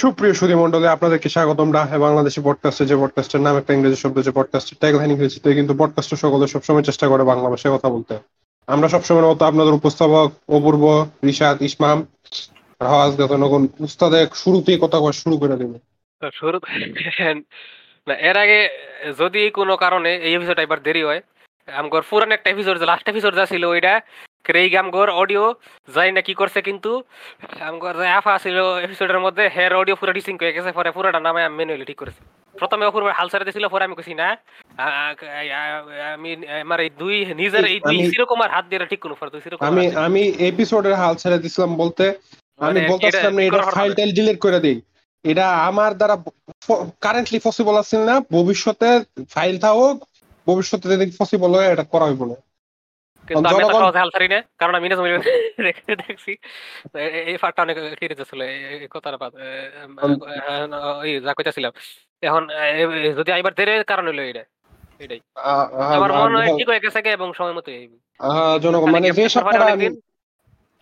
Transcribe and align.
সুপ্রিয় 0.00 0.34
সুধী 0.38 0.56
মন্ডলে 0.62 0.88
আপনাদেরকে 0.94 1.28
স্বাগতম 1.34 1.68
রাহে 1.76 1.98
বাংলাদেশি 2.06 2.40
পডকাস্টে 2.44 2.84
যে 2.90 2.96
পডকাস্টের 3.02 3.42
নাম 3.46 3.54
একটা 3.60 3.72
ইংরেজি 3.76 3.98
শব্দ 4.02 4.16
যে 4.26 4.32
পডকাস্টের 4.38 4.76
ট্যাগলাইন 4.80 5.10
ইংরেজিতে, 5.14 5.48
কিন্তু 5.58 5.72
পডকাস্টের 5.80 6.20
সকলে 6.24 6.46
সবসময় 6.54 6.86
চেষ্টা 6.88 7.06
করে 7.08 7.22
বাংলা 7.30 7.48
ভাষায় 7.52 7.74
কথা 7.76 7.88
বলতে। 7.94 8.14
আমরা 8.68 8.88
সবসময় 8.94 9.24
মতো 9.28 9.42
আপনাদের 9.50 9.78
উপস্থাপক 9.78 10.28
অপূর্ব, 10.56 10.84
রিশাদ, 11.28 11.56
ইসমাম 11.68 11.98
উস্তাদে 13.86 14.20
শুরুতেই 14.42 14.78
কথা 14.82 14.98
শুরু 15.22 15.36
করে 15.42 15.54
দেবে। 15.60 15.76
শুরু 16.40 16.56
না, 18.06 18.14
এর 18.30 18.36
আগে 18.44 18.60
যদি 19.20 19.42
কোনো 19.58 19.74
কারণে 19.84 20.10
এই 20.26 20.32
এপিসোড 20.36 20.58
একবার 20.58 20.80
দেরি 20.86 21.02
হয়, 21.08 21.20
আমগর 21.78 22.02
পুরান 22.10 22.30
একটা 22.36 22.48
এপিসোড 22.50 22.76
লাস্ট 22.90 23.06
এপিসোড 23.12 23.32
যা 23.38 23.44
ছিল, 23.52 23.62
ওইটা 23.74 23.94
ক্রেইগ 24.46 24.72
আমগর 24.76 25.08
অডিও 25.16 25.44
যাই 25.88 26.10
না 26.12 26.20
কি 26.22 26.34
করছে 26.34 26.58
কিন্তু 26.68 26.90
আমগর 27.62 27.94
যে 28.00 28.06
আফা 28.18 28.34
ছিল 28.44 28.56
এপিসোডের 28.86 29.20
মধ্যে 29.20 29.44
হেয়ার 29.48 29.72
অডিও 29.74 29.96
পুরো 30.00 30.12
ডিসিং 30.12 30.34
হয়ে 30.40 30.54
গেছে 30.56 30.70
পরে 30.72 30.90
পুরোটা 30.96 31.20
নামে 31.20 31.40
আমি 31.42 31.54
ম্যানুয়ালি 31.58 31.86
ঠিক 31.90 31.98
করেছি। 31.98 32.20
প্রথমে 32.54 32.84
অপূর্ব 32.86 33.06
হাল 33.18 33.26
ছেড়ে 33.30 33.44
দিয়েছিল 33.46 33.66
পরে 33.68 33.86
আমি 33.86 33.94
কইছি 33.98 34.14
না 34.14 34.28
আমি 36.14 36.30
আমার 36.64 36.78
এই 36.80 36.90
দুই 36.98 37.14
নিজের 37.40 37.64
এই 37.66 37.78
দুই 37.82 37.98
আমি- 37.98 38.08
সিরকম 38.10 38.38
আর 38.42 38.50
হাত 38.50 38.64
দিয়ে 38.68 38.90
ঠিক 38.92 39.00
কোনো 39.00 39.14
পরে 39.14 39.30
দুই 39.30 39.42
সিরকম 39.44 39.62
আমি 39.70 39.84
আমি 40.06 40.22
এপিসোডের 40.50 40.94
হাল 40.94 41.14
ছেড়ে 41.14 41.38
দিছিলাম 41.38 41.70
বলতে 41.76 42.04
আমি 42.60 42.60
মানে 42.60 42.80
বলতেছিলাম 42.90 43.32
না 43.34 43.42
এটা 43.42 43.58
এটা 43.58 43.74
ফাইল 43.76 43.92
টাইল 43.94 44.10
ডিলিট 44.12 44.38
করে 44.40 44.58
দিই। 44.60 44.78
এটা 45.24 45.46
আমার 45.68 45.90
দ্বারা 45.94 46.16
কারেন্টলি 47.00 47.38
পসিবল 47.40 47.74
আছে 47.82 47.96
না 48.00 48.14
ভবিষ্যতে 48.30 48.88
ফাইল 49.30 49.54
থাকুক 49.58 49.96
ভবিষ্যতে 50.46 50.86
যদি 50.92 51.04
পসিবল 51.20 51.50
হয় 51.54 51.68
এটা 51.72 51.84
করা 51.92 52.06
হইব 52.06 52.22
না। 52.24 52.36
কিন্তু 53.28 53.46
আমি 53.46 53.60
জনগণ- 53.60 53.82
সহজে 53.82 53.98
হাল 53.98 54.10
ছাড়ি 54.10 54.28
না 54.28 54.38
কারণ 54.56 54.74
আমি 54.74 54.86
নিজে 54.86 54.96
মনে 54.98 55.14
রেখে 55.66 55.92
দেখছি। 56.02 56.32
এই 57.26 57.36
ফাটটা 57.36 57.60
অনেক 57.62 57.76
কিরিতে 58.00 58.24
ছিল 58.24 58.40
এই 58.74 58.88
কথাটা 58.90 59.18
বাদ 59.18 59.32
ওই 61.00 61.10
যা 61.20 61.32
কইতাছিলাম। 61.34 61.72
এখন 62.22 62.42
যদি 63.18 63.30
আইবার 63.32 63.52
দেরে 63.54 63.74
কারণ 63.84 64.04
হলো 64.08 64.22
এটা 64.24 64.44
এটাই 65.00 65.20
আমার 65.94 66.10
মনে 66.18 66.36
হয় 66.38 66.50
ঠিক 66.58 66.68
হয়ে 66.68 66.82
গেছে 66.84 66.98
এবং 67.10 67.28
সময় 67.32 67.54
মতো 67.54 67.70
জনগণ 68.62 68.88
মানে 68.88 69.08
যে 69.10 69.24
সপ্তাহটা 69.28 69.66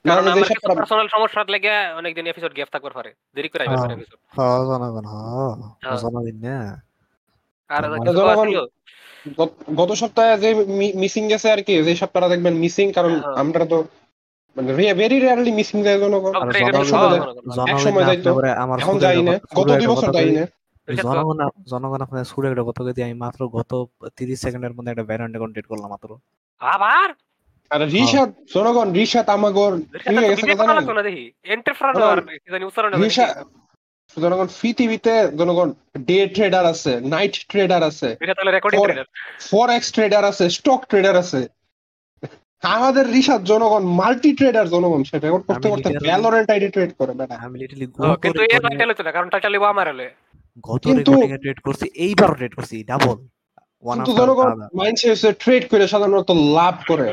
কারণ 0.05 0.25
মানে 0.25 0.37
যে 0.37 0.41
আমার 0.43 0.49
কিছু 0.51 0.67
পার্সোনাল 0.71 1.09
সমস্যার 1.09 1.47
লেগে 1.51 1.71
অনেকদিন 2.01 2.25
এপিসোড 2.27 2.53
গ্যাপ 2.55 2.71
থাকবার 2.71 2.93
পারে 2.93 3.11
দেরি 3.37 3.49
করে 3.49 3.63
আইবার 3.65 3.79
পারে 3.81 3.95
হ্যাঁ। 3.95 4.07
হ্যাঁ 4.37 4.61
জনগণ 4.71 5.05
হ্যাঁ 5.07 5.51
হ্যাঁ। 5.83 5.97
জনগণ 6.03 6.37
না 6.45 6.57
আর 7.71 7.83
গত- 9.33 9.59
গত 9.75 9.91
সপ্তাহে 9.93 10.39
যে 10.39 10.49
মিসিং 10.95 11.23
গেছে 11.29 11.49
আর 11.51 11.61
কি 11.63 11.75
যে 11.83 11.93
সপ্তাহটা 11.97 12.29
দেখবেন 12.29 12.55
মিসিং 12.55 12.87
কারণ 12.93 13.13
হ্যাঁ। 13.17 13.35
আমরা 13.35 13.65
তো 13.65 13.79
মানে 14.57 14.71
ভেরি 14.95 15.17
রেয়ারলি 15.21 15.53
মিসিং 15.53 15.79
যায় 15.83 15.99
জনগণ। 16.01 16.33
এক 17.67 17.79
সময় 17.81 18.05
যাইতো, 18.05 18.31
এখন 18.79 18.95
যাই 18.99 19.19
না 19.23 19.33
গত 19.57 19.69
দুই 19.71 19.87
বছর 19.87 20.11
যাই 20.13 20.31
না 20.31 20.45
জনগণ 21.03 21.39
জনগণ 21.67 22.01
আপনার 22.03 22.25
সুরের 22.25 22.53
একটা 22.53 22.65
কথা 22.65 22.83
কই 22.87 23.03
আমি 23.03 23.17
মাত্র 23.17 23.41
গত 23.49 23.73
তিরিশ 24.17 24.39
সেকেন্ডের 24.41 24.73
মধ্যে 24.73 24.91
একটা 24.91 25.05
করলাম 25.67 25.89
মাত্র। 25.91 26.09
আবার? 26.61 27.09
আর 27.71 27.81
রিশাদ 27.89 28.31
জনগণ 28.55 28.89
রিশাদ 28.93 29.27
আমাগর 29.29 29.73
ঠিক 30.37 30.47
কথা 30.53 30.65
না 30.67 30.83
কি 32.35 32.49
জানি 32.51 32.65
উচ্চারণ 32.65 32.91
জনগণ 34.17 34.49
পৃথিবীতে 34.61 35.15
জনগণ 35.41 35.69
ডে 36.09 36.19
ট্রেডার 36.37 36.65
আছে 36.73 36.93
নাইট 37.15 37.35
ট্রেডার 37.53 37.83
আছে 37.91 38.09
রেকর্ডিং 38.57 38.81
ফরেক্স 39.51 39.87
ট্রেডার 39.97 40.23
আছে 40.31 40.45
স্টক 40.57 40.81
ট্রেডার 40.91 41.15
আছে। 41.25 41.41
আমাদের 42.77 43.05
রিশাদ 43.17 43.43
জনগণ 43.53 43.83
মাল্টি 44.01 44.31
ট্রেডার 44.39 44.67
জনগণ 44.75 45.01
সেটা 45.11 45.27
এখন 45.31 45.43
করতে 45.49 45.67
করতে 45.73 45.89
ভ্যালোরেন্ট 46.09 46.49
আইডি 46.55 46.69
ট্রেড 46.75 46.91
করে 47.01 47.13
বেটা। 47.19 47.37
আমি 47.47 47.57
লিটারলি 47.61 47.87
কিন্তু 48.25 48.43
এর 48.55 48.63
টাইটেল 48.67 48.89
হচ্ছে 48.91 49.05
না 49.07 49.13
কারণ 49.17 49.29
টাইটেল 49.33 49.53
লিবো 49.55 49.67
আমার 49.75 49.87
হলে। 49.93 50.07
গত 50.69 50.85
রেকর্ডিং 50.99 51.31
এ 51.37 51.39
ট্রেড 51.45 51.59
করছি 51.67 51.87
এইবার 52.07 52.31
ট্রেড 52.39 52.53
করছি 52.59 52.77
ডাবল 52.91 53.17
কিন্তু 53.85 54.13
জনগণ 54.21 54.49
মাইন্ডসেট 54.81 55.11
হচ্ছে 55.15 55.31
ট্রেড 55.43 55.63
করে 55.73 55.85
সাধারণত 55.93 56.31
লাভ 56.59 56.77
করে। 56.91 57.07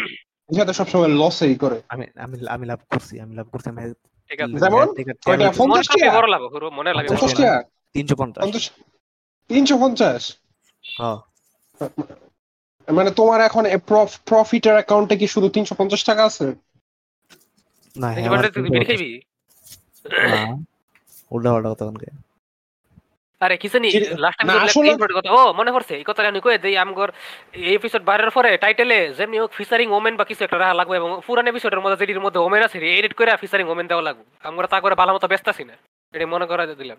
রিশাদ 0.49 0.69
সবসময় 0.79 1.11
লসেই 1.21 1.55
করে। 1.63 1.77
আমি 1.93 2.05
আমি 2.25 2.35
আমি 2.55 2.65
লাভ 2.71 2.81
করছি 2.91 3.13
আমি 3.23 3.33
লাভ 3.39 3.47
করছি 3.53 3.67
আমি 3.73 3.81
যেমন? 4.61 4.87
কয়টা? 5.25 5.45
টাকা? 5.87 6.09
বড় 6.11 6.27
লাভ 6.27 6.41
পুরো 6.53 6.67
মনে 6.71 6.91
লাগে। 6.93 7.09
টাকা 7.09 7.53
হ্যাঁ 10.83 11.17
মানে 12.87 13.09
তোমার 13.11 13.39
এখন 13.41 13.63
প্রফিটের 14.25 14.73
অ্যাকাউন্টে 14.73 15.15
কি 15.17 15.27
শুধু 15.27 15.47
তিনশো 15.49 15.73
পঞ্চাশ 15.75 16.01
টাকা 16.03 16.23
আছে 16.25 16.45
না 17.95 18.07
ওটা 18.11 18.19
আমার 18.27 18.39
ব্যাপারটা 21.73 22.07
আরে 23.45 23.55
কিছু 23.63 23.77
নি 23.83 23.89
লাস্ট 24.23 24.39
এপিসোড 24.41 25.11
কথা 25.17 25.29
ও 25.39 25.41
মনে 25.59 25.71
পড়ছে 25.75 25.93
এই 25.99 26.05
কথাটা 26.09 26.27
আমি 26.31 26.39
কই 26.45 26.55
দেই 26.65 26.75
আমগর 26.83 27.09
এই 27.67 27.73
এপিসোড 27.79 28.01
বাইরের 28.09 28.31
পরে 28.37 28.49
টাইটেলে 28.63 28.99
যেমনি 29.17 29.37
হোক 29.41 29.51
ফিচারিং 29.59 29.87
ওমেন 29.97 30.13
বা 30.19 30.25
কিছু 30.29 30.41
একটা 30.43 30.57
রাখা 30.57 30.75
লাগবে 30.79 30.95
এবং 31.01 31.09
পুরান 31.27 31.47
এপিসোডের 31.51 31.81
মধ্যে 31.83 31.99
যেটির 32.01 32.23
মধ্যে 32.25 32.39
ওমেন 32.45 32.61
আছে 32.67 32.77
এডিট 32.97 33.13
করে 33.19 33.29
ফিচারিং 33.41 33.65
ওমেন 33.73 33.87
দেওয়া 33.91 34.03
লাগবে। 34.07 34.23
আমরা 34.49 34.67
তা 34.73 34.77
করে 34.83 34.95
ভালো 35.01 35.11
মতো 35.15 35.27
ব্যস্ত 35.31 35.47
আছি 35.53 35.63
না 35.69 35.75
এটা 36.13 36.25
মনে 36.35 36.45
করা 36.51 36.63
দিলাম। 36.81 36.97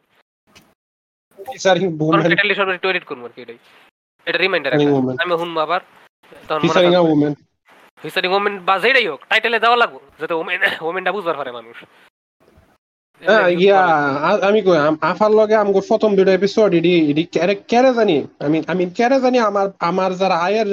ফিচারিং 1.38 1.86
কারণ 2.12 2.22
টাইটেল 2.30 2.50
সব 2.60 2.68
একটু 2.76 2.86
এডিট 2.90 3.04
করব 3.10 3.22
আর 3.26 3.32
কি 3.34 3.40
এটাই। 3.44 3.58
এটা 4.26 4.38
রিমাইন্ডার 4.44 4.72
আমি 5.22 5.32
শুনব 5.42 5.56
আবার 5.66 5.80
তখন 6.48 6.60
featuring 6.64 6.92
a 7.00 7.02
woman 7.12 7.32
featuring 8.02 8.30
women 8.38 8.54
বা 8.68 8.74
যেটাই 8.84 9.06
হোক 9.10 9.20
টাইটেলে 9.30 9.58
দেওয়া 9.64 9.78
লাগবে 9.82 10.00
যাতে 10.20 10.34
ওমেন 10.40 10.60
ওমেনটা 10.88 11.10
বুঝবার 11.16 11.36
পারে 11.40 11.50
মানুষ। 11.58 11.76
ইয়া 13.62 13.80
আমি 14.48 14.60
কই 14.66 14.78
আফার 15.10 15.30
লগে 15.38 15.54
আমগো 15.62 15.80
প্রথম 15.90 16.10
দুটো 16.18 16.32
এপিসোড 16.38 16.70
ইডি 16.78 16.94
ইডি 17.10 17.22
কেরে 17.34 17.54
কেরে 17.70 17.90
জানি? 17.98 18.16
আমি 18.46 18.58
আমি 18.72 18.84
কেরে 18.98 19.18
জানি 19.24 19.38
আমার 19.50 19.66
আমার 19.90 20.10
যারা 20.20 20.36
আয়ের 20.46 20.68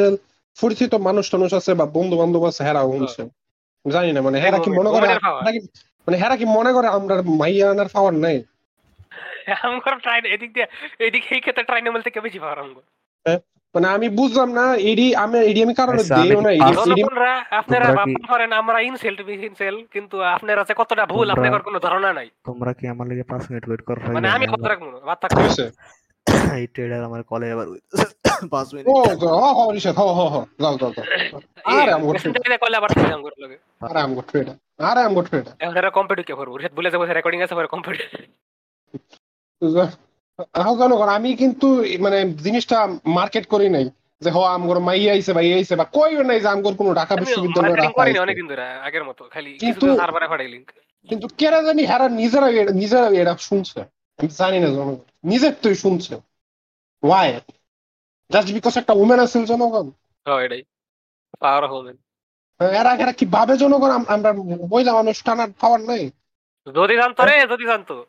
পরিচিত 0.57 0.91
মানুষ 1.07 1.25
টানুষ 1.31 1.51
আছে 1.59 1.71
বা 1.79 1.85
বন্ধু 1.97 2.15
বান্ধব 2.21 2.43
আছে 2.49 2.61
হেরা 2.67 2.81
শুনছে। 2.89 3.21
জানি 3.85 4.09
না 4.15 4.19
মানে 4.27 4.37
হেরা 4.43 4.57
কি 4.65 4.69
মনে 4.79 4.89
করে 4.95 5.07
মানে 6.07 6.15
হেরা 6.21 6.35
কি 6.39 6.45
মনে 6.57 6.71
করে 6.75 6.87
আমরা 6.97 7.15
মাইয়া 7.39 7.65
আনার 7.73 7.89
পাওয়ার 7.95 8.15
নাই? 8.25 8.37
আমগর 9.65 9.93
ট্রাইন 10.05 10.23
এদিক 10.35 10.49
দিয়ে 10.55 10.67
এদিক 11.07 11.23
এই 11.35 11.41
ক্ষেত্রে 11.43 11.63
ট্রাইনামেল 11.69 12.01
থেকে 12.07 12.19
বেশি 12.25 12.39
পাওয়ার 12.43 12.59
আমগো? 12.63 12.81
মানে 13.75 13.87
আমি 13.95 14.07
বুঝলাম 14.19 14.49
না 14.59 14.65
এডি 14.91 15.07
আমি 15.23 15.37
এডি 15.49 15.59
আমি 15.65 15.73
কারণে 15.81 16.01
আচ্ছা, 16.01 16.15
দেও 16.23 16.41
না 16.45 16.51
এডি 16.57 16.73
আপনারা 17.59 17.87
ভাবতে 17.99 18.27
পারেন 18.33 18.51
আমরা 18.61 18.77
ইনসেল 18.87 19.13
টু 19.19 19.23
ইনসেল 19.49 19.75
কিন্তু 19.93 20.15
আপনার 20.35 20.57
আছে 20.63 20.73
কতটা 20.81 21.03
ভুল 21.13 21.27
আপনার 21.33 21.65
কোনো 21.67 21.77
ধারণা 21.85 22.09
নাই। 22.19 22.27
তোমরা 22.47 22.71
কি 22.77 22.85
আমার 22.93 23.05
লিগে 23.11 23.25
পাঁচ 23.31 23.43
মিনিট 23.49 23.63
ওয়েট 23.67 23.81
করো 23.87 23.99
মানে 24.17 24.29
আমি 24.35 24.45
কথা 24.53 24.67
রাখব 24.71 24.85
না 24.93 24.99
বাদ 25.09 25.17
থাকব 25.23 25.37
এই 26.57 26.65
ট্রেডার 26.73 27.01
আমার 27.09 27.21
কলে 27.31 27.47
এবার 27.53 27.67
পাঁচ 28.53 28.67
মিনিট। 28.73 28.85
ও 28.89 28.93
হ 29.33 29.45
হ 29.57 29.59
রিশাদ 29.77 29.95
হ 29.99 30.03
হ 30.17 30.21
হ 30.33 30.35
যাও 30.61 30.75
যাও 30.81 30.91
যাও। 30.95 31.05
আরে 31.73 31.91
আমগো 31.97 32.11
ট্রেড 32.15 32.35
কলে 32.63 32.75
আবার 32.79 32.89
থেকে 32.95 33.13
আমগর 33.17 33.33
লগে। 33.43 33.57
আরে 33.87 33.99
আমগো 34.05 34.21
ট্রেড 34.29 34.47
আরে 34.89 35.01
আমগো 35.07 35.21
ট্রেড 35.27 35.45
এখন 35.61 35.75
এরা 35.81 35.89
কম্পিউটার 35.97 36.25
কে 36.29 36.33
করব 36.39 36.51
যাব 36.85 37.01
রেকর্ডিং 37.19 37.39
আছে 37.45 37.55
পরে 37.57 37.69
কম্পিউটার 37.73 38.07
এখন 40.39 40.77
জনগণ 40.77 41.07
আমি 41.07 41.35
কিন্তু 41.35 41.83
মানে 41.99 42.31
জিনিসটা 42.31 42.87
মার্কেট 43.05 43.47
করি 43.47 43.69
নাই 43.69 43.89
যে 44.21 44.29
হ 44.29 44.41
আমগর 44.41 44.79
মাইয়া 44.79 45.13
আইছে 45.13 45.33
ভাই 45.33 45.53
আইছে 45.53 45.75
বা 45.75 45.83
কই 45.83 46.23
নাই 46.23 46.39
যে 46.39 46.47
আমগর 46.47 46.73
কোনো 46.73 46.93
ঢাকা 46.93 47.15
বিশ্ববিদ্যালয়ে 47.15 47.75
রাখা 47.75 47.89
করি। 47.89 48.19
অনেকদিন 48.19 48.47
ধরে 48.47 48.63
আগের 48.63 49.03
মতো 49.03 49.25
খালি 49.25 49.57
কিন্তু- 49.57 49.97
সার্ভারে 49.97 50.27
ফাটাই 50.27 50.47
লিংক 50.47 50.71
কিন্তু 51.09 51.27
কেরা 51.37 51.63
জানি 51.63 51.85
হেরা 51.85 52.09
নিজেরা 52.09 52.47
নিজেরা 52.71 53.07
এটা 53.07 53.37
শুনছে। 53.39 53.81
আমি 53.81 54.27
জানি 54.27 54.59
না 54.59 54.67
জনগণ 54.67 54.95
নিজের 55.23 55.53
তুই 55.61 55.75
শুনছে। 55.75 56.15
ওয়াই 57.03 57.39
জাস্ট 58.31 58.53
বিকজ 58.53 58.77
একটা 58.77 58.93
উমেন 58.93 59.19
আছে 59.19 59.45
জনগণ। 59.45 59.89
হ্যাঁ 60.25 60.39
এটাই। 60.39 60.63
পাওয়ার 61.39 61.67
হোমেন 61.67 61.97
এরা 62.59 62.95
এরা 62.95 63.11
কি 63.11 63.25
ভাবে 63.25 63.57
জনগণ? 63.57 63.89
আম- 63.89 64.05
আমরা 64.07 64.33
মহিলা 64.33 64.93
মানুষ 64.93 65.23
টানার 65.23 65.47
পাওয়ার 65.61 65.81
নাই। 65.81 66.09
যদি 66.67 66.95
জানতো 66.95 67.25
রে 67.25 67.47
যদি 67.47 67.65
জানতো। 67.65 68.05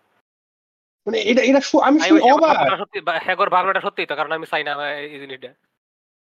মানে 1.07 1.19
এটা 1.21 1.43
এটা 1.43 1.61
আমি 1.83 1.99
অবাক। 2.33 2.57
হ্যাগর 3.23 3.49
ভাবনাটা 3.49 3.81
সত্যি 3.81 4.07
তো 4.07 4.17
কারণ 4.17 4.33
আমি 4.33 4.47
চাই 4.47 4.65
না 4.65 4.73
এই 4.91 5.21
জিনিসটা। 5.21 5.51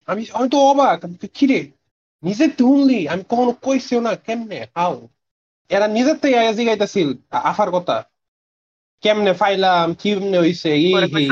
আমি 0.06 0.26
আমি 0.32 0.48
তো 0.48 0.58
অবাক 0.70 1.00
তো, 1.00 1.26
কিরে? 1.34 1.60
নিজের 2.22 2.50
তুললি 2.50 3.08
আমি 3.08 3.22
কখনো 3.28 3.52
কইছিও 3.52 4.00
না 4.00 4.14
কেমনে 4.16 4.66
হাও 4.74 5.08
এরা 5.70 5.86
নিজের 5.86 6.16
থেকে 6.18 6.36
আফার 7.30 7.70
কথা। 7.70 7.96
কেমনে 9.02 9.32
ফাইলাম 9.32 9.94
কেমনে 9.94 10.38
হইছে 10.38 10.70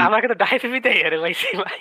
আমাকে 0.00 0.26
তো 0.28 0.34
আরে 1.06 1.18
ভাই 1.18 1.34
ভাই। 1.64 1.78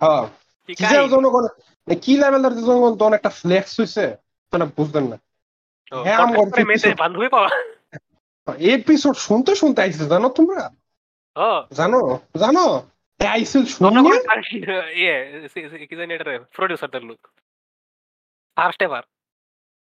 হ্যাঁ 0.00 0.24
কি 0.68 0.84
জনগণ 1.10 1.44
মানে 1.88 1.94
লেভেলের 2.16 2.54
জনগণ 2.58 3.12
একটা 3.12 3.30
ফ্লেক্স 3.30 3.80
হইছে 3.80 4.16
মানে 4.52 4.64
বুঝতেন 4.76 5.04
না। 5.06 5.16
হ্যাঁ, 6.04 6.18
এপিসোড 8.58 9.16
শুনতে 9.16 9.54
শুনতে 9.54 9.82
আইছে 9.82 10.04
জানো 10.06 10.28
তোমরা? 10.28 10.70
জানো 11.72 12.00
জানো? 12.38 12.64
আইসিল 13.20 13.64
ইয়ে 14.94 15.14
সে- 15.48 15.68
সে- 15.70 15.86
কি 15.86 15.96
জানি 15.96 16.12
এটা 16.14 16.24
প্রডিউসারদের 16.52 17.02
লোক। 17.04 17.20
ফার্স্ট 18.56 18.82
এবার 18.82 19.02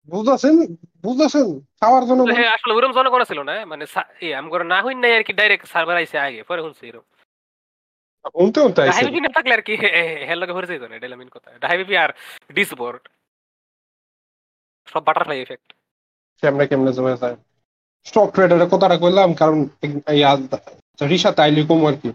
বুঝতেছেন? 0.10 0.56
বুঝতেছেন? 1.04 1.48
খাওয়ার 1.80 2.04
জন্য 2.08 2.22
আসলে 2.50 2.74
ওরকম 2.74 2.94
জনগণ 2.94 3.24
ছিল 3.24 3.40
না 3.42 3.66
মানে 3.66 3.86
সা- 3.86 4.12
এ 4.22 4.36
আমগর 4.36 4.62
না 4.64 4.78
হইন 4.84 5.00
নাই 5.00 5.14
আর 5.16 5.24
কি 5.24 5.34
ডাইরেক্ট 5.34 5.66
সার্ভার 5.68 5.98
আইছে 5.98 6.18
আগে 6.20 6.44
পরে 6.44 6.62
শুনছি 6.62 6.88
এরকম 6.88 7.08
উনতে 8.34 8.60
উনতে 8.60 8.80
আইছে। 8.82 8.94
ডাইভিপি 8.96 9.20
না 9.22 9.30
থাকলে 9.30 9.54
আর 9.54 9.62
কি 9.62 9.74
হের 10.28 10.38
লগে 10.38 10.54
ভরে 10.54 10.68
যাইতো 10.68 10.88
না 10.88 10.96
এটা 10.96 11.16
মেন 11.16 11.30
কথা। 11.30 11.50
ডাইভিপি 11.60 11.98
আর 11.98 12.10
ডিসবোর্ড 12.52 13.04
সব 14.88 15.04
বাটারফ্লাই 15.06 15.42
এফেক্ট 15.42 15.68
কেমনে 16.44 16.68
কেমনে 16.68 16.92
জমে 16.94 17.18
যায়? 17.22 17.36
স্টক 18.06 18.30
ট্রেডারের 18.34 18.70
কথাটা 18.70 18.98
কইলাম 18.98 19.34
কারণ 19.34 19.58
রিসা 21.12 21.32
তাইলি 21.40 21.62
কম 21.70 21.82
আর 21.90 21.96
কি। 22.02 22.10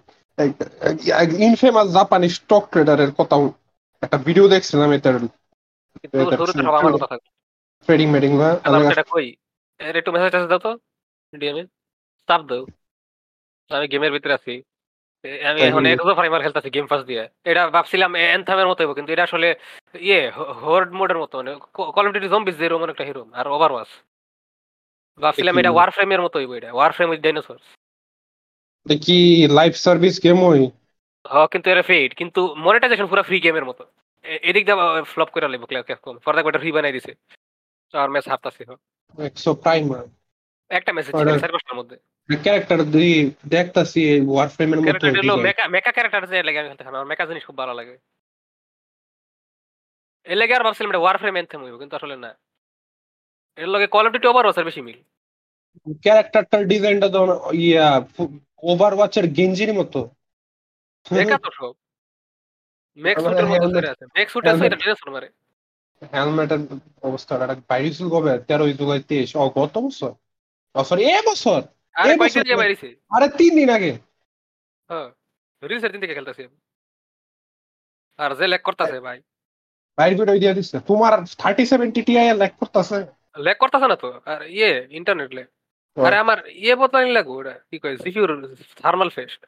ইনফেমাস 1.48 1.86
জাপানি 1.96 2.28
স্টক 2.38 2.64
ট্রেডারের 2.72 3.10
কথা 3.18 3.36
একটা 4.02 4.18
ভিডিও 4.26 4.46
দেখছিলাম 4.54 4.90
এটার। 4.96 5.16
ট্রেডিং 7.86 8.08
মেডিং 8.14 8.30
কই? 9.12 9.26
এর 9.80 9.94
একটু 10.00 10.10
মেসেজ 10.14 10.30
টাসেজ 10.32 10.48
দাও 10.52 10.60
তো 10.66 10.72
ডিএমএ 11.40 11.64
চাপ 12.28 12.42
দাও। 12.50 12.62
আমি 13.70 13.86
গেমের 13.92 14.12
ভিতরে 14.16 14.36
আছি। 14.38 14.54
আমি 15.50 15.60
এখন? 15.68 15.82
এক্সো 15.86 16.14
ফাইমার 16.18 16.44
খেলতেছি 16.44 16.68
গেম 16.74 16.86
ফাস্ট 16.90 17.06
দিয়ে। 17.10 17.24
এটা 17.50 17.62
ভাবছিলাম 17.74 18.10
এনথামের 18.36 18.68
মতো 18.70 18.80
হইবো, 18.82 18.94
কিন্তু 18.98 19.10
এটা 19.14 19.24
আসলে 19.28 19.48
ইয়ে 20.08 20.20
হোর্ড 20.62 20.90
মোডের 20.98 21.18
মতো 21.22 21.34
মানে 21.40 21.52
কল 21.94 22.04
অফ 22.06 22.12
ডিউটি 22.14 22.28
জম্বিস 22.32 22.56
যেরকম 22.60 22.82
একটা 22.92 23.04
হিরো 23.08 23.22
আর 23.38 23.46
ওভারওয়াচ 23.54 23.90
ভাবছিলাম 25.20 25.54
এটা। 25.60 25.70
ওয়ার 25.76 25.90
ফ্রেমের 25.94 26.20
মতো 26.24 26.36
হইবো 26.40 26.54
এটা 26.58 26.70
ওয়ার 26.76 26.92
ফ্রেম 26.96 27.08
উইথ 27.12 27.20
ডাইনোসর 27.26 27.58
কি 28.86 29.18
লাইভ 29.58 29.72
সার্ভিস 29.76 30.14
গেম 30.22 30.38
ওই? 30.42 30.60
হ 31.24 31.34
কিন্তু 31.46 31.66
এটা 31.70 31.82
ফেড 31.82 32.10
কিন্তু 32.14 32.40
মনিটাইজেশন 32.56 33.06
পুরো 33.06 33.22
ফ্রি 33.22 33.36
গেমের 33.40 33.64
মতো। 33.64 33.82
এদিক 34.42 34.62
দিয়ে 34.66 34.76
ফ্লপ 35.04 35.28
করে 35.32 35.44
লাগবে 35.44 35.66
ক্যাপকম 35.82 36.14
ফর 36.18 36.32
দ্যাট 36.36 36.56
ফ্রি 36.56 36.70
বানাই 36.72 36.92
দিছে। 36.92 37.12
আর 37.94 38.08
ম্যাচ 38.10 38.26
হারতাছি 38.28 38.62
একশো 39.18 39.50
প্রাইমার 39.54 40.04
একটা 40.70 40.90
মেসেজ 40.92 41.12
ছিল 41.12 41.28
পাঁচটার 41.54 41.78
মধ্যে। 41.80 41.96
ক্যারেক্টার 42.28 42.80
দুই 42.94 43.10
দেখতাছি 43.48 44.00
ওয়ার 44.28 44.48
ফ্রেমের 44.48 44.80
মতো 44.80 44.86
ক্যারেক্টার 44.86 45.22
হলো 45.22 45.34
মেকা 45.46 45.64
মেকা 45.74 45.90
ক্যারেক্টার 45.92 46.22
যে 46.30 46.36
লাগে 46.46 46.58
আমি 46.60 46.68
খেলতে 46.70 46.84
আমার 46.92 47.10
মেকা 47.10 47.24
জিনিস 47.26 47.42
খুব 47.46 47.56
ভালো 47.58 47.72
লাগে। 47.78 47.94
এর 50.26 50.36
লাগে 50.40 50.54
আর 50.54 50.62
ভাবছিলাম 50.62 50.90
এটা 50.90 51.02
ওয়ার 51.02 51.16
ফ্রেম 51.18 51.34
এনথেম 51.36 51.60
হইব 51.62 51.76
কিন্তু 51.78 51.94
আসলে 51.96 52.14
না। 52.16 52.30
এর 53.58 53.68
লগে 53.68 53.86
কল 53.86 54.04
অফ 54.06 54.12
ডিউটি 54.12 54.28
ওভার 54.28 54.44
বেশি 54.68 54.80
মিল। 54.82 54.98
ক্যারেক্টারটার 56.04 56.62
ডিজাইনটা 56.66 57.08
তো 57.08 57.20
ইয়া 57.62 57.88
ওভার 58.62 58.92
ওয়াচের 58.94 59.26
গেঞ্জির 59.36 59.72
মতো। 59.78 60.00
তো 61.06 61.50
সব। 61.58 61.74
মেক 62.98 63.16
আমার 63.18 63.32
সুটের 63.32 63.46
মতো 63.52 63.68
করে 63.76 63.88
আছে। 63.92 64.04
মেক 64.16 64.28
সুট 64.32 64.44
আছে 64.50 64.64
এটা 64.66 64.78
ডিরেকশন 64.82 65.10
মারে। 65.14 65.28
হেলমেটের 66.14 66.60
অবস্থাটা 67.08 67.54
কবে 68.12 68.32
তেরোই 68.48 68.72
জুলাই 68.78 69.00
তেইশ। 69.08 69.30
ও 69.36 69.44
গত 69.58 69.74
বছর? 69.86 70.12
সরি 70.74 71.02
এ 71.16 71.18
বছর? 71.30 71.60
আরে 71.94 72.14
বাইরেছে 72.60 72.88
তিন 73.40 73.52
দিন 73.58 73.68
আগে। 73.76 73.92
হ্যাঁ 74.90 75.08
রিলসের 75.62 75.90
দিন 75.92 76.00
থেকে 76.02 76.16
খেলতেছি। 76.18 76.44
আর 78.18 78.30
যে 78.38 78.46
লেক 78.52 78.62
করতেছে 78.68 78.98
ভাই। 79.06 79.18
বাইরে 79.98 80.14
করে 80.18 80.32
দিয়ে 80.42 80.56
দিচ্ছে 80.58 80.76
তোমার 80.88 81.12
টিআই 82.06 82.26
ল্যাক 82.40 82.52
করতেছে। 82.60 82.98
লেক 83.46 83.56
করতেছে 83.62 83.86
না 83.92 83.96
তো? 84.04 84.08
আর 84.32 84.40
ইয়ে 84.56 84.70
ইন্টারনেট 84.98 85.30
লেক 85.36 85.48
আরে 85.96 86.16
আমার 86.24 86.38
ইয়ে 86.64 86.74
বদলানি 86.80 87.10
লাগবো 87.18 87.34
ওটা 87.40 87.54
কি 87.68 87.76
কয় 87.82 87.96
সিপিউর 88.04 88.28
থার্মাল 88.82 89.10
ফেস্ট 89.16 89.40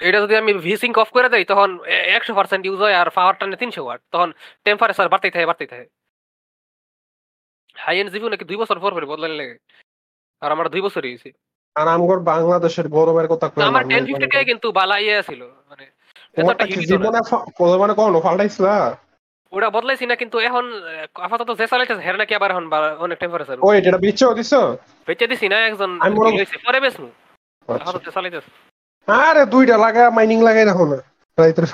এটা 0.00 0.18
যদি 0.24 0.34
আমি 0.42 0.52
ভিসিং 0.66 0.90
অফ 1.02 1.08
করে 1.16 1.28
দেই 1.34 1.44
তখন 1.52 1.70
একশো 2.16 2.32
পার্সেন্ট 2.38 2.62
ইউজ 2.66 2.78
হয় 2.84 2.96
আর 3.00 3.08
পাওয়ার 3.16 3.34
টানে 3.38 3.56
তিনশো 3.62 3.82
ওয়াট 3.84 4.00
তখন 4.12 4.28
টেম্পারেচার 4.64 5.12
বাড়তেই 5.12 5.32
থাকে 5.34 5.46
বাড়তেই 5.50 5.70
থাকে। 5.72 5.86
হাই 7.76 7.94
এন্ড 8.00 8.10
জিপিউ 8.12 8.30
নাকি 8.32 8.44
দুই 8.50 8.58
বছর 8.62 8.78
পর 8.82 8.90
পরে 8.96 9.06
বদলানি 9.12 9.36
লাগে। 9.40 9.56
আর 10.42 10.50
আমার 10.54 10.66
দুই 10.72 10.82
বছরই 10.86 11.10
হয়েছে। 11.12 11.30
আর 11.76 11.86
আমগর 11.94 12.18
বাংলাদেশের 12.32 12.86
গরমের 12.96 13.26
কথা 13.32 13.46
কইলাম 13.48 13.68
আমার 13.72 13.84
আমি 13.84 13.90
টেন 13.92 14.04
ফিফটি 14.08 14.28
টাই 14.32 14.44
কিন্তু 14.50 14.66
বালা 14.78 14.96
ইয়ে 15.04 15.26
ছিল 15.28 15.40
মানে 15.70 15.84
এতটা 16.36 16.64
কি 16.66 16.72
হিট 16.74 16.86
জীবনে 16.90 17.20
মানে 17.82 17.92
কখনো 17.98 18.18
ফাল্টাইছিলা? 18.26 18.74
ওটা 19.52 19.70
বদলাইছি 19.70 20.06
না 20.06 20.16
কিন্তু 20.16 20.36
এখন 20.38 20.64
আপাতত 21.14 21.50
যে 21.58 21.66
চালাইতেছে 21.66 22.02
হের 22.02 22.16
নাকি 22.18 22.34
আবার 22.34 22.50
এখন 22.50 22.64
অনেক 22.98 23.18
টেম্পারেচার 23.18 23.56
ওই 23.62 23.74
এটা 23.78 23.98
বিচ্ছেও 23.98 24.34
দিছো? 24.34 24.60
বেঁচে 25.06 25.26
দিছি 25.26 25.46
না 25.48 25.56
একজন 25.66 25.90
পরে 26.64 26.80
বেসমু 26.80 27.08
আচ্ছা। 27.68 27.90
আপাতত 27.90 28.08
চালাইতেছে। 28.10 28.50
আরে 29.08 29.46
দুইটা 29.46 29.76
লাগা 29.78 30.10
মাইনিং 30.10 30.38
লাগাই 30.42 30.64
রাখো 30.64 30.84
না। 30.86 30.98
রাইতের 31.38 31.66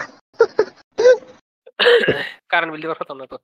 কারেন্ট 2.48 2.72
বিল 2.72 2.80
দিবার 2.82 2.98
কথা 3.00 3.14
না 3.14 3.26
তো। 3.26 3.36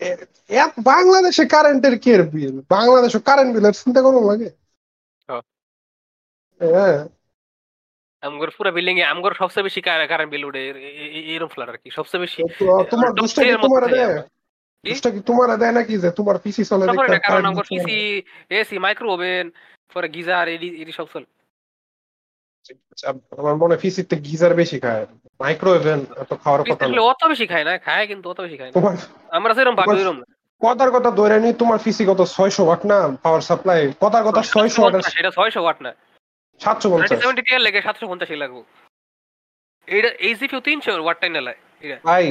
এ- 0.00 0.20
এ- 0.50 0.74
বাংলাদেশে 0.84 1.44
কারেন্টের 1.46 1.94
কি 1.98 2.10
বিল 2.32 2.54
বাংলাদেশে 2.70 3.18
কারেন্ট 3.20 3.50
বিলের 3.54 3.72
চিন্তা 3.72 4.00
করো 4.02 4.20
লাগে। 4.30 4.48
হ্যাঁ। 6.60 6.98
আমগর 8.26 8.50
পুরো 8.50 8.72
বিল্ডিং 8.72 9.00
এ 9.00 9.04
আমগর 9.04 9.34
সবচেয়ে 9.34 9.64
বেশি 9.64 9.80
কারেন্ট 9.80 10.30
বিল 10.30 10.44
উঠে 10.44 10.68
এ- 10.68 10.72
এ- 10.72 11.36
এ- 11.36 11.46
ফ্ল্যাট 11.46 11.70
আর 11.70 11.76
কি। 11.76 11.90
সবচেয়ে 11.90 12.20
বেশি 12.20 12.42
তোমার 12.90 13.12
দুষ্টা 13.12 13.44
কি 13.44 13.52
তোমার 13.52 13.90
দেয়। 13.90 14.22
দুষ্টা 14.84 15.10
কি 15.10 15.20
তোমার 15.20 15.58
দেয় 15.58 15.72
নাকি 15.72 15.98
যে 15.98 16.10
তোমার 16.10 16.38
পিসি 16.38 16.64
চলে 16.64 16.86
দেখতে 16.86 17.18
কারণ 17.18 17.44
আমগর 17.44 17.62
পিসি 17.68 18.22
এসি 18.50 18.78
মাইক্রো 18.78 19.12
ওভেন 19.12 19.50
পরে 19.94 20.08
গিজার 20.08 20.48
এডি 20.48 20.82
এডি 20.82 20.92
সব 20.92 21.06
চলে। 21.14 21.24
আচ্ছা, 22.70 23.12
আমার 23.38 23.56
মনে 23.56 23.76
পিসিতে 23.76 24.16
গিজার 24.16 24.54
বেশি 24.54 24.80
খায়। 24.80 25.06
মাইক্রোওয়েভেন 25.40 26.06
এত 26.16 26.34
খাওয়ার 26.44 26.62
কথা 26.62 26.88
না। 26.88 27.02
অত 27.02 27.24
বেশি 27.24 27.46
খায় 27.46 27.64
না 27.64 27.78
খায় 27.78 28.06
কিন্তু 28.06 28.30
অত 28.30 28.40
বেশি 28.40 28.56
খায় 28.56 28.72
না। 28.74 28.96
আমরা 29.30 29.54
তোমার- 29.54 29.96
ওইরকম 29.96 30.18
না 30.18 30.24
কথার 30.62 30.90
কথা 30.90 31.10
ধরে 31.10 31.40
নি 31.40 31.52
তোমার 31.52 31.78
পিসি 31.84 32.04
কত 32.04 32.24
ছয়শো 32.24 32.64
ওয়াট 32.64 32.86
না 32.86 33.16
পাওয়ার 33.22 33.40
সাপ্লাই 33.40 33.92
কথার 34.00 34.24
কথা 34.24 34.42
ছয়শো 34.42 34.82
ওয়াট 34.82 35.18
এটা 35.18 35.30
ছয়শো 35.30 35.62
ওয়াট 35.62 35.82
না। 35.82 35.94
সাতশো 36.60 36.90
পঞ্চাশ। 36.90 37.18
সেভেন্টি 37.20 37.42
টিয়ার 37.42 37.60
লেগে 37.60 37.80
সাতশো 37.82 38.06
পঞ্চাশই 38.08 38.36
লাগবো। 38.36 38.60
এইটা 39.88 40.08
এই 40.26 40.34
তিনশো 40.66 40.92
ওয়াট 41.02 41.18
টাইম 41.20 41.32
নেলায় 41.32 41.58
ভাই 42.04 42.24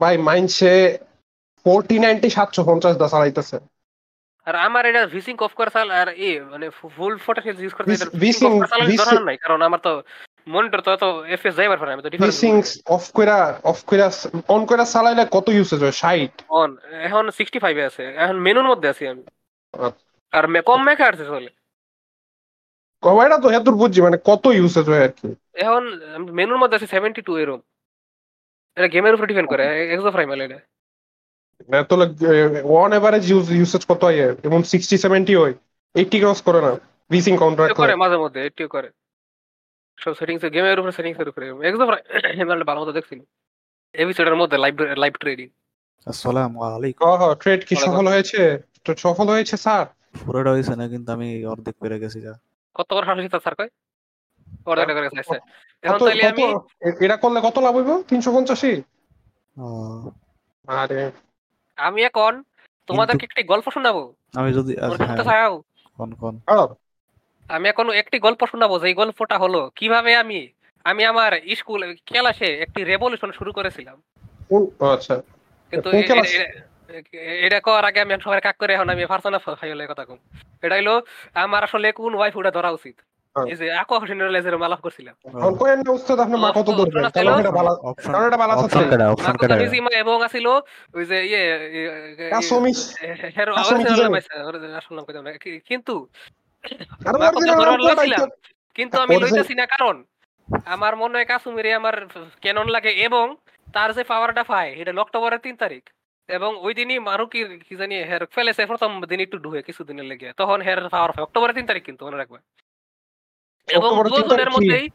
ভাই 0.00 0.14
মাইনসে 0.18 0.98
ফোরটি 1.66 1.96
নাইনটি 1.98 2.28
সাতশো 2.30 2.62
পঞ্চাশ 2.64 2.94
দা 2.96 3.06
চালাইতেছে। 3.08 3.56
আর 4.46 4.54
আমার 4.54 4.86
এটা 4.86 5.02
ভিসিং 5.06 5.34
অফ 5.40 5.52
করে 5.54 5.70
চাল 5.70 5.88
আর 5.90 6.08
এ 6.28 6.30
মানে 6.52 6.66
ফুল 6.96 7.14
ফটো 7.18 7.40
ইউজ 7.44 7.72
করতে 7.74 8.18
ভিসিং 8.18 8.50
দরকার 8.60 9.22
নাই 9.22 9.36
কারণ 9.36 9.60
আমার 9.62 9.80
তো 9.80 10.02
মনিটর 10.48 10.80
তো 10.80 10.90
এত 10.92 11.04
এফএস 11.34 11.54
যাইবার 11.56 11.78
পারে 11.78 11.92
আমি 11.92 12.02
তো 12.02 12.10
অফ 12.86 13.04
কইরা 13.12 13.38
অফ 13.64 13.78
কইরা 13.84 14.10
অন 14.48 14.66
কইরা 14.66 14.84
চালাইলে 14.84 15.24
কত 15.30 15.46
ইউসেজ 15.48 15.80
হয়? 15.82 16.22
অন 16.60 16.70
এখন 17.06 17.24
আছে 17.86 18.04
এখন 18.16 18.36
মেনুর 18.36 18.66
মধ্যে 18.68 18.88
আছি 18.88 19.04
আমি। 19.08 19.22
আচ্ছা। 19.74 20.04
আর 20.32 20.44
মে- 20.48 20.62
কম 20.62 20.80
মেকা 20.82 21.04
আছে 21.08 21.24
চলে 21.24 21.50
কয়টা 23.02 23.36
তো 23.44 23.48
এত 23.58 23.66
বুঝছি 23.80 24.00
মানে 24.06 24.16
কত 24.28 24.44
ইউসেজ 24.58 24.86
হয় 24.92 25.04
আর 25.06 25.12
কি? 25.18 25.28
এখন 25.64 25.82
মেনুর 26.38 26.58
মধ্যে 26.62 26.76
আছে 26.78 26.88
সেভেন্টি 26.94 27.20
টু 27.28 27.32
এরম 27.42 27.60
এটা 28.76 28.88
গেমের 28.94 29.14
উপর 29.16 29.26
ডিপেন্ড 29.30 29.48
করে 29.52 29.64
এক্সো 29.94 30.10
ফ্রাইমাল 30.16 30.40
এটা। 30.46 30.58
তো 31.90 31.94
ওয়ান 32.72 32.90
এভারেজ 32.98 33.24
ইউজ 33.32 33.46
ইউসেজ 33.58 33.82
কত 33.90 34.00
হয়? 34.08 34.18
এমন 34.48 34.60
সিক্সটি 34.72 34.96
সেভেন্টি 35.04 35.34
হয় 35.40 35.54
এইটি 35.94 36.16
ক্রস 36.22 36.40
করে 36.46 36.60
না 36.66 36.72
ভিসিং 37.10 37.34
কাউন্টার 37.42 37.64
এটিও 37.66 37.80
করে 37.82 37.94
মাঝে 38.02 38.16
মধ্যে 38.24 38.40
এটিও 38.48 38.68
করে। 38.74 38.88
সব 39.98 40.12
সেটিংস 40.20 40.42
গেমের 40.54 40.80
উপর 40.80 40.90
সেটিংস 40.98 41.18
এর 41.22 41.28
উপরে। 41.32 41.46
এক্সো 41.68 41.84
ফ্রাইমাল 41.88 42.60
ভালো 42.68 42.78
মতো 42.82 42.92
দেখছিল 42.98 43.20
এপিসোডের 43.94 44.36
মধ্যে 44.40 44.56
লাইভ 44.64 44.74
লাইভ 45.02 45.14
ট্রেডিং 45.22 45.48
আসসালামু 46.06 46.58
আলাইকুম। 46.68 47.02
হ 47.04 47.10
হ 47.20 47.24
ট্রেড 47.42 47.60
কি 47.68 47.74
সফল 47.84 48.04
হয়েছে? 48.12 48.40
Trade 48.84 49.00
সফল 49.06 49.26
হয়েছে 49.34 49.54
স্যার? 49.64 49.84
পুরোটা 50.24 50.50
হয়েছে 50.54 50.74
না 50.80 50.84
কিন্তু 50.92 51.08
আমি 51.16 51.28
অর্ধেক 51.52 51.74
পেরে 51.82 51.96
গেছি 52.02 52.18
যা। 52.26 52.32
কত 52.78 52.88
করে 52.94 53.06
হাসি 53.06 53.28
স্যার 53.36 53.54
কয়? 53.54 53.70
অর্ডার 54.66 54.94
করে 54.96 55.08
চাইছে 55.10 55.36
এখন 55.84 55.98
তাইলে 56.06 56.24
আমি 56.28 56.44
এটা 57.04 57.16
করলে 57.16 57.38
কত 57.40 57.56
লাভ 57.58 57.74
হইব? 57.76 57.90
তিনশো 58.08 58.30
পঞ্চাশি 58.32 58.72
ও, 59.56 59.66
আরে। 60.68 61.02
আমি 61.78 62.00
এখন 62.02 62.32
তোমাদেরকে 62.88 63.24
একটি 63.24 63.42
গল্প 63.42 63.66
শোনাবো? 63.70 64.02
আমি 64.34 64.50
যদি 64.52 64.72
আচ্ছা, 64.76 65.24
হ্যাঁ, 65.24 65.48
কোন 65.98 66.10
কোন? 66.14 66.34
আমি 67.50 67.66
এখন 67.68 67.86
একটি 67.92 68.16
গল্প 68.18 68.40
শোনাবো 68.46 68.74
যে 68.78 68.88
গল্পটা 68.94 69.36
হলো 69.38 69.60
কীভাবে 69.76 70.10
আমি 70.16 70.38
আমি 70.84 71.02
আমার 71.04 71.30
স্কুল 71.56 71.80
ক্লাসে 72.06 72.48
একটি 72.64 72.80
রেভলিউশন 72.84 73.30
শুরু 73.32 73.50
করেছিলাম। 73.52 73.96
ও, 74.50 74.56
আচ্ছা। 74.94 75.16
কিন্তু 75.72 75.88
এটা 77.46 77.58
করার 77.60 77.84
আগে 77.84 78.00
আমি 78.04 78.12
সবাই 78.26 78.40
কাক 78.40 78.56
করে 78.60 78.72
এখন 78.74 78.88
আমি 78.90 79.02
পার্সোনাল 79.06 79.40
ফাইলে 79.60 79.84
কথা 79.86 80.04
কম। 80.04 80.18
এটা 80.62 80.76
হলো 80.76 80.94
আমার 81.34 81.62
আসলে 81.64 81.92
কোন 81.92 82.12
ওয়াইফ 82.14 82.34
ওটা 82.36 82.50
ধরা 82.50 82.70
উচিত? 82.70 82.96
হ্যাঁ। 83.36 83.46
এই 83.52 83.56
যে 83.60 83.66
আকর্ষণীয় 83.72 84.30
লেজের 84.30 84.56
মালাপ 84.58 84.80
করছিলাম। 84.80 85.14
এখন 85.28 85.52
কয়েন 85.60 85.78
না 85.84 85.90
উস্তাদ 85.92 86.18
আপনি 86.20 86.36
মা 86.44 86.50
কত 86.58 86.68
ধরবেন? 86.78 87.04
অপশন 87.04 87.24
কারণ 87.26 87.40
এটা 87.40 87.52
ভালো 87.60 87.72
অপশন 87.90 88.10
কারণ 88.12 88.26
এটা 88.26 88.36
ভালো 88.36 88.52
আছে। 88.52 88.64
অপশন 89.14 89.34
এবং 90.02 90.16
আছিল 90.22 90.46
ওই 90.94 91.04
যে 91.04 91.18
ইয়ে 91.26 91.42
কাসমিস। 92.30 92.78
হের 93.36 93.48
পাইছে, 94.14 94.32
আসল 94.78 94.94
নাম 94.96 95.04
কইতাম 95.04 95.22
না। 95.24 95.30
কিন্তু। 95.70 95.94
কিন্তু 98.76 98.96
আমি 99.00 99.14
লইতেছি 99.22 99.54
না 99.54 99.66
কারণ 99.66 99.96
আমার 100.66 100.92
মনে 100.96 101.14
হয় 101.18 101.28
কাসুমিরে 101.32 101.70
আমার 101.74 101.94
কেনন 102.40 102.66
লাগে 102.68 102.92
এবং 103.06 103.36
তার 103.74 103.90
যে 103.94 104.02
পাওয়ারটা 104.04 104.42
পায় 104.44 104.70
এটা 104.80 104.92
অক্টোবরের 105.00 105.38
তিন 105.38 105.56
তারিখ। 105.56 105.84
এবং 106.28 106.50
ওই 106.66 106.72
দিনই 106.78 106.98
মারুকি 107.08 107.40
কি 107.66 107.74
জানি 107.80 107.94
হের 108.10 108.22
ফেলেছে 108.34 108.62
প্রথম 108.72 108.90
দিন 109.10 109.20
একটু 109.26 109.36
ডুবে 109.44 109.60
কিছুদিনের 109.68 110.06
লেগে। 110.10 110.28
তখন 110.40 110.58
হের 110.66 110.80
পাওয়ার 110.94 111.10
হয় 111.12 111.24
অক্টোবরের 111.26 111.56
তিন 111.56 111.66
তারিখ 111.70 111.82
কিন্তু 111.88 112.02
মনে 112.06 112.20
রাখবে। 112.20 112.38
এবং 113.68 113.90
দুজনের 114.16 114.50
মধ্যেই 114.54 114.86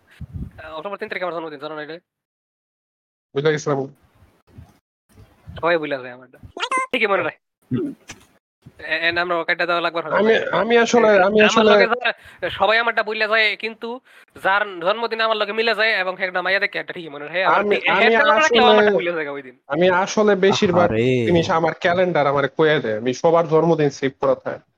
অক্টোবর 0.77 0.99
তিন 1.01 1.09
তারিখ 1.09 1.23
আমার 1.23 1.35
জন্মদিন 1.37 1.59
জানো 1.63 1.75
না 1.77 1.83
এটা? 1.85 1.97
বুঝতে 3.35 3.49
গেছিলাম 3.53 3.79
সবাই 5.57 5.77
বুঝলা 5.81 5.97
যায় 6.03 6.13
আমার 6.17 6.27
ঠিকই 6.91 7.09
মনে 7.11 7.23
রাখ। 7.27 7.35
আমি 10.11 10.37
আমি 10.51 10.77
আসলে 10.77 11.07
আমি 11.07 11.41
আসলে 11.41 11.87
সবাই 12.49 12.77
আমারটা 12.77 13.03
যায় 13.27 13.55
কিন্তু 13.59 13.99
যার 14.43 14.79
জন্মদিন 14.79 15.21
আমার 15.21 15.37
লগে 15.37 15.53
মিলে 15.53 15.75
যায় 15.75 15.89
এবং 15.89 16.15
একটা 16.19 16.41
মাইয়া 16.41 16.59
দেখে 16.59 16.79
একটা 16.79 16.93
ঠিকই 16.93 17.09
মনে 17.09 17.25
হয়। 17.25 17.43
আমি- 17.43 17.91
আমি 17.91 18.15
আসলে- 18.15 18.63
আমারটা 18.63 18.91
বুঝলে 18.91 19.13
যায় 19.13 19.29
ওই 19.29 19.41
দিন 19.41 19.59
আমি 19.67 19.89
আসলে 19.89 20.35
বেশিরভাগ 20.35 20.91
জিনিস 20.95 21.49
আমার 21.49 21.73
ক্যালেন্ডার 21.73 22.27
আমার 22.27 22.47
কয়ে 22.47 22.79
দেয়। 22.79 22.97
আমি 22.97 23.13
সবার 23.13 23.47
জন্মদিন 23.47 23.89
সেভ 23.89 24.11
করা 24.21 24.35
থাকে। 24.35 24.72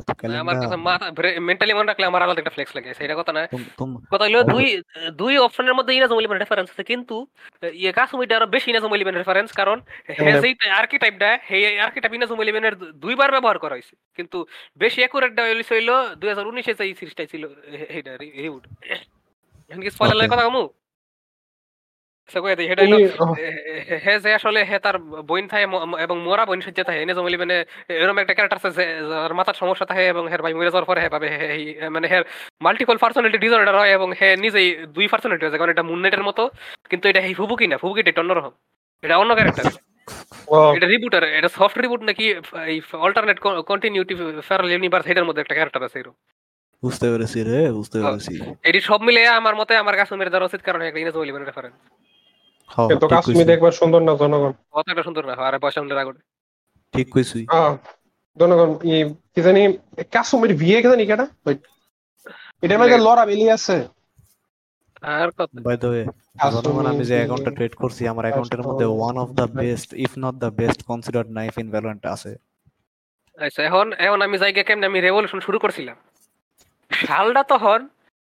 এত 0.00 0.10
আমার 0.42 0.54
calendar, 0.54 0.62
কাছে 0.62 0.76
মাথা 0.88 1.06
মেন্টালি 1.48 1.72
মনে 1.74 1.88
রাখলে 1.90 2.06
আমার 2.10 2.24
আলাদা 2.24 2.40
একটা 2.42 2.54
ফ্লেক্স 2.56 2.72
লাগে 2.76 2.90
সেটা 2.98 3.14
কথা 3.20 3.32
না 3.32 3.42
কথা 4.12 4.24
হলো 4.26 4.40
দুই 4.54 4.66
দুই 5.22 5.34
অপশনের 5.46 5.74
মধ্যে 5.74 5.92
ইনাজ 5.94 6.12
মলিবেন 6.12 6.38
রেফারেন্স 6.38 6.68
আছে 6.72 6.84
কিন্তু 6.92 7.16
ইয়ে 7.82 7.92
কাসুমিটা 7.92 8.34
আরও 8.36 8.46
বেশি 8.54 8.68
ইনাজ 8.70 8.84
মলিবেন 8.92 9.16
রেফারেন্স 9.16 9.50
কারণ 9.60 9.78
যেই 10.42 10.54
আর্কিটাইপটা 10.80 11.30
হে 11.50 11.58
আর্কিটাইপ 11.86 12.12
ইনাজ 12.14 12.30
মলিবেনের 12.40 12.74
দুইবার 13.04 13.30
ব্যবহার 13.34 13.58
করা 13.58 13.74
হয়েছে। 13.76 13.94
কিন্তু 14.16 14.38
বেশি 14.82 14.98
অ্যাকুরেট 15.02 15.32
হইল 15.40 15.60
হইল 15.70 15.90
দুই 16.20 16.28
হাজার 16.32 16.50
উনিশে 16.50 16.72
যে 16.78 16.84
সিরিজটা 17.00 17.24
ছিল 17.32 17.42
এইটা 17.96 18.12
রিউড 18.16 18.64
এখন 19.70 19.82
কি 19.84 19.90
স্পয়লার 19.90 20.32
কথা 20.32 20.44
কমু? 20.48 20.64
হে- 24.00 24.18
যে 24.18 24.34
আসলে 24.34 24.64
হে 24.64 24.78
তার 24.78 24.98
বইন 24.98 25.48
থাকে 25.48 25.64
এবং 26.02 26.16
মোরা 26.20 26.46
বইন 26.46 26.60
সজ্জা 26.60 26.84
থাকে 26.84 27.02
এনে 27.02 27.14
জমলি 27.14 27.36
মানে 27.36 27.64
এরকম 27.88 28.18
একটা 28.18 28.34
ক্যারেক্টার 28.34 28.70
আছে 28.70 28.84
যার 29.08 29.34
মাথার 29.34 29.54
সমস্যা 29.54 29.86
থাকে 29.86 30.06
এবং 30.06 30.28
হের 30.28 30.42
ভাই 30.42 30.54
মরে 30.54 30.70
যাওয়ার 30.70 30.84
পরে 30.84 31.00
হে 31.00 31.08
পাবে। 31.08 31.28
হে- 31.28 31.48
হে- 31.48 31.90
মানে 31.90 32.06
হের 32.08 32.22
মাল্টিপল 32.60 32.96
পার্সোনালিটি 32.96 33.38
ডিসঅর্ডার 33.38 33.76
হয় 33.76 33.90
এবং 33.90 34.12
হে 34.12 34.36
নিজেই 34.36 34.86
দুই 34.86 35.06
পার্সোনালিটি 35.08 35.46
আছে। 35.46 35.58
কারণ 35.58 35.70
এটা 35.70 35.82
মুননেটের 35.82 36.22
মতো 36.22 36.50
কিন্তু 36.90 37.08
এটা 37.08 37.20
হি 37.20 37.34
ফুবুকি 37.34 37.66
না। 37.66 37.76
ফুবুকি 37.78 38.00
এটা 38.00 38.20
অন্যরকম 38.20 38.50
এটা 39.02 39.18
অন্য 39.18 39.34
ক্যারেক্টার 39.34 39.64
এটা 40.76 40.86
রিবুটার 40.86 41.24
এটা 41.32 41.48
সফট 41.48 41.78
রিবুট 41.78 42.02
নাকি 42.02 42.24
এই 42.66 42.80
অল্টারনেট 42.92 43.38
কন্টিনিউটি 43.40 44.14
ফেরাল 44.42 44.70
ইউনিভার্স 44.70 45.06
এটার 45.06 45.24
মধ্যে 45.24 45.40
একটা 45.40 45.54
ক্যারেক্টার 45.54 45.82
আছে 45.82 45.98
এরকম 45.98 46.16
বুঝতে 46.82 47.10
পেরেছি 47.10 47.42
রে 47.42 47.72
বুঝতে। 47.72 47.98
পেরেছি। 48.02 48.34
এটি 48.64 48.80
সব 48.80 49.02
মিলে 49.02 49.28
আমার 49.28 49.56
মতে 49.56 49.76
আমার 49.76 49.96
কাছে 49.96 50.16
মেরে 50.16 50.30
দেওয়া 50.30 50.44
উচিত 50.44 50.60
কারণ 50.60 50.82
একটা 50.82 50.98
ইংরেজ 50.98 51.14
বলি 51.14 51.32
মানে 51.32 51.44
রেফারেন্স 51.44 51.74
কিন্তু 52.90 53.06
ঠিক 53.06 53.12
কাশ্মীর 53.14 53.36
কইছি, 53.38 53.50
দেখবার 53.52 53.74
সুন্দর 53.80 54.00
না 54.08 54.12
জনগণ? 54.22 54.52
কত 54.74 54.86
সুন্দর 55.06 55.22
না 55.28 55.32
আর 55.46 55.54
পয়সা 55.64 55.78
মিলে 55.82 55.94
ঠিক 56.94 57.06
কইছি 57.14 57.40
আহ, 57.58 57.72
জনগণ 58.36 58.70
ই 58.92 58.94
কি 59.32 59.40
জানি 59.46 59.60
কাশ্মীর 60.14 60.52
বিয়ে 60.60 60.78
কি 60.82 60.88
জানি 60.92 61.04
কেটা. 61.10 61.26
এটার 62.62 62.78
মধ্যে 62.80 62.98
লরা 63.06 63.24
বেলি 63.30 63.46
আছে। 63.56 63.76
আর 65.14 65.28
কত 65.38 65.48
বাই 65.66 65.76
দ্য 65.82 65.88
ওয়ে 65.92 66.02
জনগণ 66.54 66.86
আমি 66.92 67.02
যে 67.10 67.14
অ্যাকাউন্টটা 67.20 67.52
ট্রেড 67.58 67.74
করছি 67.82 68.02
আমার 68.12 68.24
অ্যাকাউন্টের 68.26 68.62
মধ্যে 68.66 68.86
one 68.96 69.14
of 69.22 69.28
the 69.38 69.46
best 69.60 69.90
if 70.04 70.12
not 70.24 70.34
the 70.44 70.50
best 70.60 70.80
considered 70.90 71.28
knife 71.38 71.52
in 71.62 71.68
Valorant 71.74 72.02
আছে। 72.14 72.32
আচ্ছা 73.38 73.60
এখন 73.68 73.86
এখন 74.06 74.18
আমি 74.26 74.36
জায়গা 74.42 74.62
কেমনে 74.68 74.86
আমি 74.90 74.98
রেভলিউশন 75.00 75.40
শুরু 75.46 75.58
করছিলাম। 75.64 75.96
সালটা 76.90 77.42
তখন 77.52 77.78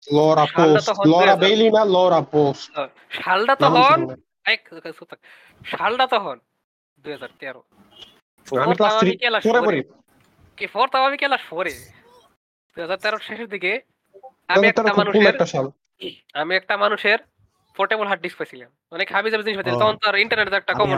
লরা 0.07 0.45
পোস্ট 0.57 0.87
লরা 1.11 1.33
2000 1.33 1.43
বেলি 1.45 1.67
না 1.75 1.81
লরা 1.95 2.21
পোস্ট। 2.33 2.65
সালটা 3.19 3.53
তখন 3.65 3.97
এক 4.53 4.61
চুপ 4.97 5.07
থাক। 5.11 5.19
সালটা 5.71 6.05
তখন 6.13 6.37
দুই 7.03 7.11
হাজার 7.15 7.31
তেরো। 7.39 7.61
কি 10.57 10.65
ফোর 10.73 10.87
তাও 10.93 11.03
আমি 11.09 11.17
ক্লাস 11.21 11.43
ফোরে 11.49 11.73
দুই 12.75 12.81
হাজার 12.85 12.99
তেরোর 13.03 13.23
শেষের 13.27 13.49
দিকে 13.55 13.71
আমি 14.53 14.65
একটা 14.67 14.81
খুব 14.83 14.97
মানুষের 15.01 15.35
আমি 16.41 16.53
একটা 16.59 16.75
মানুষের 16.85 17.19
পোর্টেবল 17.77 18.05
হার্ড 18.09 18.21
ডিস্ক 18.25 18.37
পাইছিলাম। 18.39 18.71
অনেক 18.95 19.07
হাবি 19.13 19.29
জাবি 19.31 19.43
জিনিস 19.45 19.57
পাইছিলাম 19.57 19.81
তখন 19.83 19.95
তো 20.01 20.05
আর 20.09 20.15
ইন্টারনেট 20.25 20.53
একটা 20.61 20.73
কমন। 20.79 20.97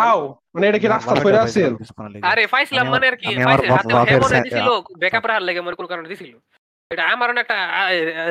হাউ 0.00 0.18
মানে 0.54 0.64
এটা 0.70 0.78
কি 0.82 0.88
রাস্তা 0.94 1.12
আরে 2.30 2.42
পাইছিলাম 2.54 2.86
মানে 2.94 3.06
আর 3.10 3.16
কি 3.20 3.26
আমি 3.28 3.42
আমার 3.46 3.58
পাইছে 3.60 3.68
হাতে 3.76 3.92
হেমনে 4.10 4.40
দিছিল 4.46 4.68
ব্যাকআপ 5.02 5.24
রাখার 5.28 5.44
লাগে 5.48 5.60
আমার 5.62 5.74
কোনো 5.78 5.88
কারণে 5.92 6.08
দিছিল। 6.12 6.32
এটা 6.90 7.04
আমার 7.14 7.28
একটা 7.44 7.56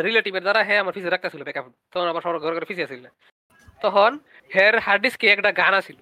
রিলেটিভের 0.08 0.44
দ্বারা 0.46 0.62
হে 0.68 0.76
আমার 0.84 0.94
ফিসে 0.96 1.10
রাখতেছিল 1.14 1.42
ব্যাকআপ 1.48 1.66
তখন 1.92 2.08
আবার 2.12 2.22
সবার 2.24 2.40
ঘরে 2.44 2.56
ঘরে 2.56 2.70
ফিসে 2.70 2.86
আছিল 2.88 3.06
তখন 3.82 4.20
হের 4.56 4.80
হার্ড 4.80 5.04
ডিস্কে 5.04 5.28
একটা 5.28 5.52
গান 5.52 5.74
আছিল। 5.74 5.96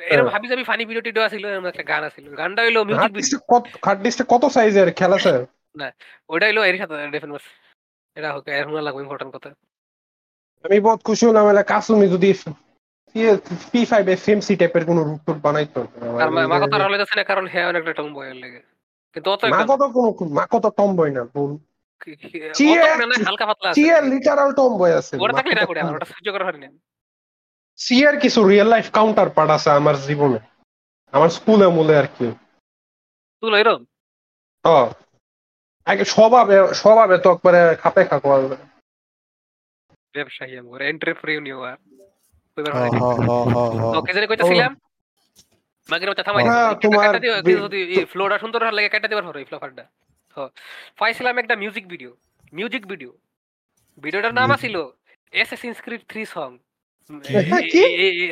এরকম 0.00 0.28
হাবি 0.28 0.48
জাবি 0.48 0.64
ফানি 0.64 0.84
ভিডিও 0.84 1.00
টিডিও 1.00 1.22
আছিল 1.22 1.46
এরকম 1.46 1.66
একটা 1.66 1.82
গান 1.82 2.04
আছিল। 2.04 2.34
গানটা 2.34 2.62
হইল 2.62 2.84
মিউজিক 2.84 3.12
ভিডিও 3.12 3.38
কত 3.48 3.64
হার্ড 3.84 4.00
ডিস্কে 4.00 4.24
কত 4.28 4.44
সাইজের 4.46 4.92
খেলা 4.92 5.16
আছে 5.16 5.46
ওটা 6.28 6.46
হইল 6.46 6.58
এর 6.58 6.78
সাথে 6.78 6.94
এটা 8.14 8.32
হোক 8.32 8.48
এর 8.48 8.68
হুনা 8.68 8.82
লাগবে 8.82 9.02
ইম্পর্টেন্ট 9.02 9.34
কথা। 9.34 9.50
আমি 10.64 10.80
বহুত 10.80 11.00
খুশি 11.02 11.26
হলাম 11.26 11.50
এলা 11.50 11.62
কাসুমি 11.62 12.08
যদি 12.08 12.34
P 13.72 13.84
five 13.84 14.08
F 14.08 14.28
M 14.28 14.40
C 14.40 14.56
টাইপের 14.56 14.84
কোন 14.84 14.98
রুট 14.98 15.20
টুট 15.26 15.36
বানাইতো। 15.36 15.86
আর 16.20 16.30
মা- 16.30 16.66
কথা 16.66 16.78
রলে 16.78 16.98
যাচ্ছে 16.98 17.16
না 17.16 17.24
কারণ 17.24 17.46
হে 17.46 17.64
অনেকটা 17.64 17.92
টম 17.92 18.12
বয়ের 18.12 18.36
লাগে। 18.36 18.62
কিন্তু 19.14 19.30
অত 19.30 19.44
মা 19.44 19.66
কত 19.68 19.82
কোন 19.82 20.28
মা 20.32 20.46
কত 20.50 20.74
টম 20.76 20.96
বই 20.96 21.10
না 21.10 21.24
ভুল। 21.24 21.71
কি- 22.02 22.16
কি- 22.16 22.48
অত 22.48 22.52
চিয়ে- 22.52 22.84
একটা 22.86 23.06
না, 23.06 23.14
হালকা 23.26 23.46
পাতলা 23.46 23.70
আছে। 23.70 23.82
সিয়ার 23.82 24.04
লিটারাল 24.04 24.52
টম 24.52 24.72
আছে 24.98 25.16
ওটা 25.20 25.32
থাকলে 25.32 25.54
না 25.54 25.64
করে 25.66 25.80
আমার 25.80 25.94
ওটা 25.94 26.04
সহ্য 26.04 26.32
করা 26.32 26.44
হয়নি 26.44 26.68
সিয়ার 27.76 28.20
কিছু 28.20 28.48
রিয়েল 28.48 28.68
লাইফ 28.68 28.90
কাউন্টার 28.90 29.30
পার্ট 29.30 29.50
আছে 29.50 29.70
আমার 29.70 29.96
জীবনে। 29.96 30.38
আমার 31.12 31.28
স্কুলে 31.28 31.66
মূলে 31.68 31.96
আর 31.96 32.06
কি। 32.06 32.26
তুই 33.42 33.60
এরকম 33.60 33.84
ও। 34.64 34.90
আগে 35.84 36.04
স্বভাবে 36.04 36.74
স্বভাবে 36.74 37.18
তো 37.18 37.32
একবারে 37.32 37.74
খাপে 37.76 38.04
খাকো 38.04 38.48
ব্যবসায়ী 40.14 40.58
আমার 40.58 40.82
এন্টারপ্রেনিউর। 40.82 41.76
ওকে 43.96 44.12
জানি 44.12 44.26
কইতাছিলাম 44.26 44.76
মাগের 45.88 46.08
মধ্যে 46.10 46.22
থামাই। 46.22 46.44
হ্যাঁ, 46.44 46.74
দিও, 47.42 47.68
যদি 47.68 47.82
এই 47.82 48.04
ফ্লোটা 48.04 48.38
সুন্দর 48.38 48.72
লাগে 48.72 48.88
কাটা 48.88 49.08
দিবার 49.08 49.24
তো 49.24 49.82
পাইছিলাম 50.98 51.34
একটা 51.38 51.54
মিউজিক 51.56 51.84
ভিডিও 51.88 52.10
মিউজিক 52.52 52.82
ভিডিও 52.86 53.10
ভিডিওটার 54.02 54.32
নাম 54.34 54.48
Music- 54.48 54.58
আছিল 54.58 54.76
অ্যাসাসিনস 55.32 55.78
ক্রিড 55.80 56.02
3 56.08 56.26
সং? 56.26 56.50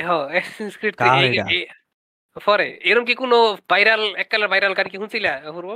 হ্যাঁ 0.01 0.25
অ্যাসাসিনস 0.33 0.75
ক্রিড 0.79 0.95
পরে 2.37 2.67
এরকম 2.81 3.05
কি 3.05 3.15
কোনো 3.15 3.39
ভাইরাল 3.69 4.03
এককালের 4.17 4.49
ভাইরাল 4.49 4.73
গান 4.75 4.87
কি 4.89 4.97
শুনছিলা 4.97 5.33
অপূর্ব? 5.45 5.71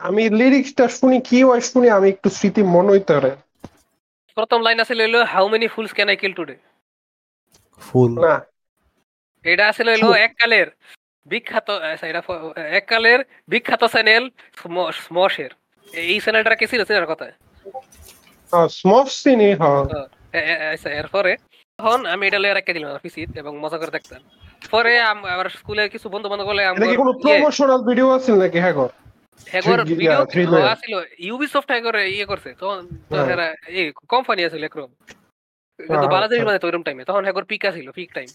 আমি 0.00 0.22
লিরিক্সটা 0.30 0.84
শুনি 0.88 1.18
কি 1.20 1.38
হয় 1.42 1.62
শুনি 1.62 1.88
আমি 1.90 2.08
একটু 2.08 2.28
স্মৃতি 2.30 2.62
মনে 2.74 2.90
হইতে 2.90 3.14
প্রথম 4.36 4.58
লাইন 4.62 4.78
আছিল 4.80 4.98
হইল 5.00 5.16
how 5.24 5.44
many 5.48 5.66
fools 5.68 5.92
can 5.94 6.08
I 6.08 6.16
kill 6.16 6.32
today 6.32 6.56
fool 7.80 8.10
না। 8.24 8.34
এটা 9.44 9.64
আসলে 9.68 9.90
হলো 9.94 10.08
এককালের 10.26 10.68
বিখ্যাত 11.26 11.68
আচ্ছা, 11.84 12.06
এটা 12.06 12.20
এককালের 12.72 13.20
বিখ্যাত 13.48 13.82
চ্যানেল 13.84 14.24
স্মশের। 14.98 15.52
এই 16.08 16.18
চ্যানেলটা 16.20 16.54
কে 16.54 16.66
ছিল 16.66 16.80
চেনার 16.84 17.06
কথা? 17.06 17.26
স্মফ 18.78 19.06
চিনি 19.22 19.48
হ্যাঁ 19.54 19.82
আচ্ছা, 20.74 20.90
এরপরে 21.00 21.32
তখন 21.78 22.00
আমি 22.06 22.22
এটা 22.26 22.38
লয়ে 22.38 22.56
রাখতে 22.56 22.72
দিলাম 22.72 22.88
আমার 22.90 23.02
পিসিত 23.02 23.30
এবং 23.36 23.52
মজা 23.58 23.78
করে 23.78 23.92
দেখতাম। 23.96 24.20
পরে 24.70 24.92
আমার 25.34 25.48
স্কুলের 25.50 25.88
কিছু 25.90 26.06
বন্ধু 26.08 26.26
বান্ধব 26.28 26.46
বলে 26.46 26.62
এটা 26.62 26.86
কি 26.86 26.96
কোনো 26.96 27.12
প্রমোশনাল 27.22 27.80
ভিডিও 27.90 28.08
আছিল 28.16 28.34
নাকি 28.42 28.58
হ্যাঁ 28.60 28.76
গো? 28.78 28.86
Three- 29.46 29.88
video. 29.92 30.66
আছিল 30.74 30.92
ইউবিসফট 31.20 31.68
হেগর 31.72 31.94
ইয়ে 32.14 32.26
করছে। 32.26 32.50
তখন 32.60 32.78
তো 33.10 33.14
হ্যাঁ। 33.14 33.26
হেরা 33.30 33.46
এই 33.70 33.84
কোম্পানি 34.08 34.40
আছিল 34.44 34.62
একরকম 34.64 34.92
কিন্তু 35.78 35.94
হ্যাঁ, 35.94 36.12
বালাজির 36.14 36.36
হ্যাঁ। 36.36 36.46
মানে 36.48 36.58
তো 36.58 36.82
টাইমে 36.86 37.02
তখন 37.04 37.22
হেগর 37.24 37.44
পিক 37.50 37.62
আছিল 37.66 37.86
পিক 37.90 38.10
টাইম 38.14 38.28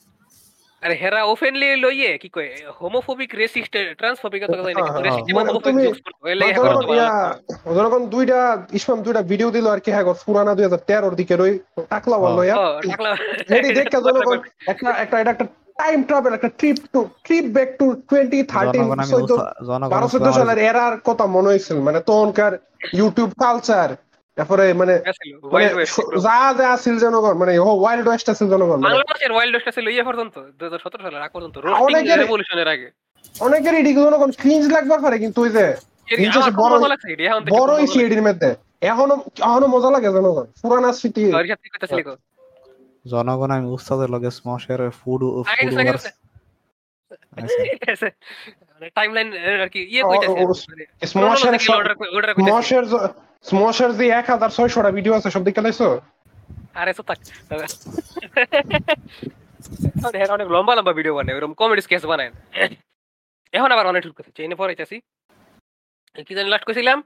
আরে 0.84 0.96
হেরা 0.96 1.22
ওপেনলি 1.26 1.68
লইয়ে 1.76 2.10
কি 2.18 2.30
কয় 2.30 2.50
হোমোফোবিক 2.80 3.32
রেসিস্ট 3.36 3.74
ট্রান্সফোবিক 3.98 4.42
নাকি 4.68 4.82
হ্যাঁ, 4.84 5.02
রেসিস্ট। 5.02 5.28
মানে 5.34 5.50
তুমি- 5.60 5.92
এর 6.26 8.06
দুইটা 8.08 8.40
ইসমাম 8.74 9.00
দুইটা 9.02 9.22
ভিডিও 9.24 9.50
দিল 9.52 9.66
আর 9.68 9.80
কি 9.80 9.90
হ্যাঁ 9.92 10.06
পুরানা 10.26 10.52
দুই 10.56 10.66
হাজার 10.66 10.82
তেরোর 10.88 11.14
দিকে 11.16 11.34
ওই 11.38 11.54
টাকলা 11.90 12.18
বলল 12.18 12.38
ইয়া। 12.44 12.56
এটি 13.56 13.70
দেখে 13.74 13.98
জনগণ 13.98 14.38
একটা 14.68 14.90
একটা 15.04 15.16
এটা 15.20 15.32
একটা 15.32 15.46
টাইম 15.78 16.00
ট্রাভেল 16.04 16.32
একটা 16.34 16.50
trip 16.58 16.78
to 16.94 17.00
trip 17.24 17.46
back 17.48 17.70
to 17.80 17.86
twenty 18.10 18.40
thirteen 18.44 18.82
জনগণ 18.82 19.00
আমি 19.00 19.12
চোদ্দ 19.12 19.32
উৎসা- 19.32 19.52
জনগণ 19.66 19.90
বারো 19.90 20.08
চোদ্দ 20.08 20.28
উৎসা- 20.28 20.38
সালের 20.40 20.60
এরার 20.62 20.94
কথা 21.04 21.26
মনে 21.26 21.48
হয়েছিল 21.48 21.78
মানে 21.80 22.00
তখনকার 22.02 22.54
ইউটিউব 22.94 23.30
কালচার 23.40 23.90
তারপরে 24.40 24.74
মানে 24.74 25.00
ছিল 25.00 25.38
মানে 25.38 25.86
যা 26.22 26.54
যা 26.58 26.74
আছিল 26.74 27.00
জনগণ 27.00 27.34
মানে 27.34 27.60
ও 27.60 27.66
ওয়াইল্ড 27.66 28.08
ওয়েস্ট 28.08 28.30
আছিল 28.30 28.50
জনগণ 28.50 28.70
মানে। 28.70 28.84
বাংলাদেশের 28.84 29.32
ওয়াইল্ড 29.32 29.56
ওয়েস্ট 29.56 29.80
ছিল 29.80 29.88
ইয়ে 29.90 30.04
পর্যন্ত 30.04 30.40
2017 30.60 31.02
সালের 31.02 31.22
আগ 31.22 31.32
পর্যন্ত 31.32 31.58
অনেকের- 31.58 32.18
রেভলিউশনের 32.20 32.68
আগে। 32.68 32.92
অনেকের 33.40 33.74
এটি 33.74 33.94
জনগণ 33.94 34.32
ক্রিঞ্জ 34.32 34.74
লাগবার 34.74 35.00
পারে 35.02 35.20
কিন্তু 35.20 35.42
ওই 35.42 35.50
যে 35.50 35.76
বড়- 36.56 36.88
বড় 37.50 37.84
এটির 38.06 38.22
মধ্যে। 38.22 38.56
এখনও 38.82 39.16
এখনও 39.40 39.68
মজা 39.68 39.92
লাগে 39.92 40.08
জনগণ 40.08 40.46
পুরানা 40.62 40.94
স্মৃতি। 40.94 41.32
জনগণ 43.08 43.52
আমি 43.52 43.66
উস্তাদের 43.66 44.10
লগে 44.10 44.32
স্মশের 44.32 44.90
ফুড 44.90 45.22
ফুড 45.24 45.98
টাইমলাইন 48.96 49.34
আর 49.62 49.70
কি 49.70 49.80
ইয়ে 49.80 50.04
কইতাছে। 50.04 50.46
মানে 51.16 51.36
স্মশের 52.52 52.86
স্মশের 53.46 53.92
যে 54.00 54.06
এক 54.20 54.26
হাজার 54.34 54.50
ছয়শটা 54.58 54.92
ভিডিও 54.98 55.14
আছে 55.18 55.30
সব 55.36 55.44
দিকে 55.48 55.62
লাইছো? 55.66 55.88
আরে 56.82 56.92
সব 56.98 57.06
থাক। 57.10 57.20
এখন 60.24 60.34
অনেক 60.38 60.48
লম্বা 60.56 60.74
লম্বা 60.78 60.94
ভিডিও 61.00 61.14
বানায় 61.18 61.36
ওরকম 61.38 61.54
কমেডি 61.60 61.82
স্কেচ 61.86 62.04
বানায়। 62.12 62.32
এখন 63.54 63.70
আবার 63.76 63.86
অনেক 63.92 64.02
ঠিক 64.06 64.14
করছে 64.18 64.32
চেনে 64.38 64.56
পড়াইতেছি 64.62 64.98
কি 66.28 66.34
জানি 66.38 66.50
লাস্ট 66.54 66.66
কইছিলাম? 66.68 66.98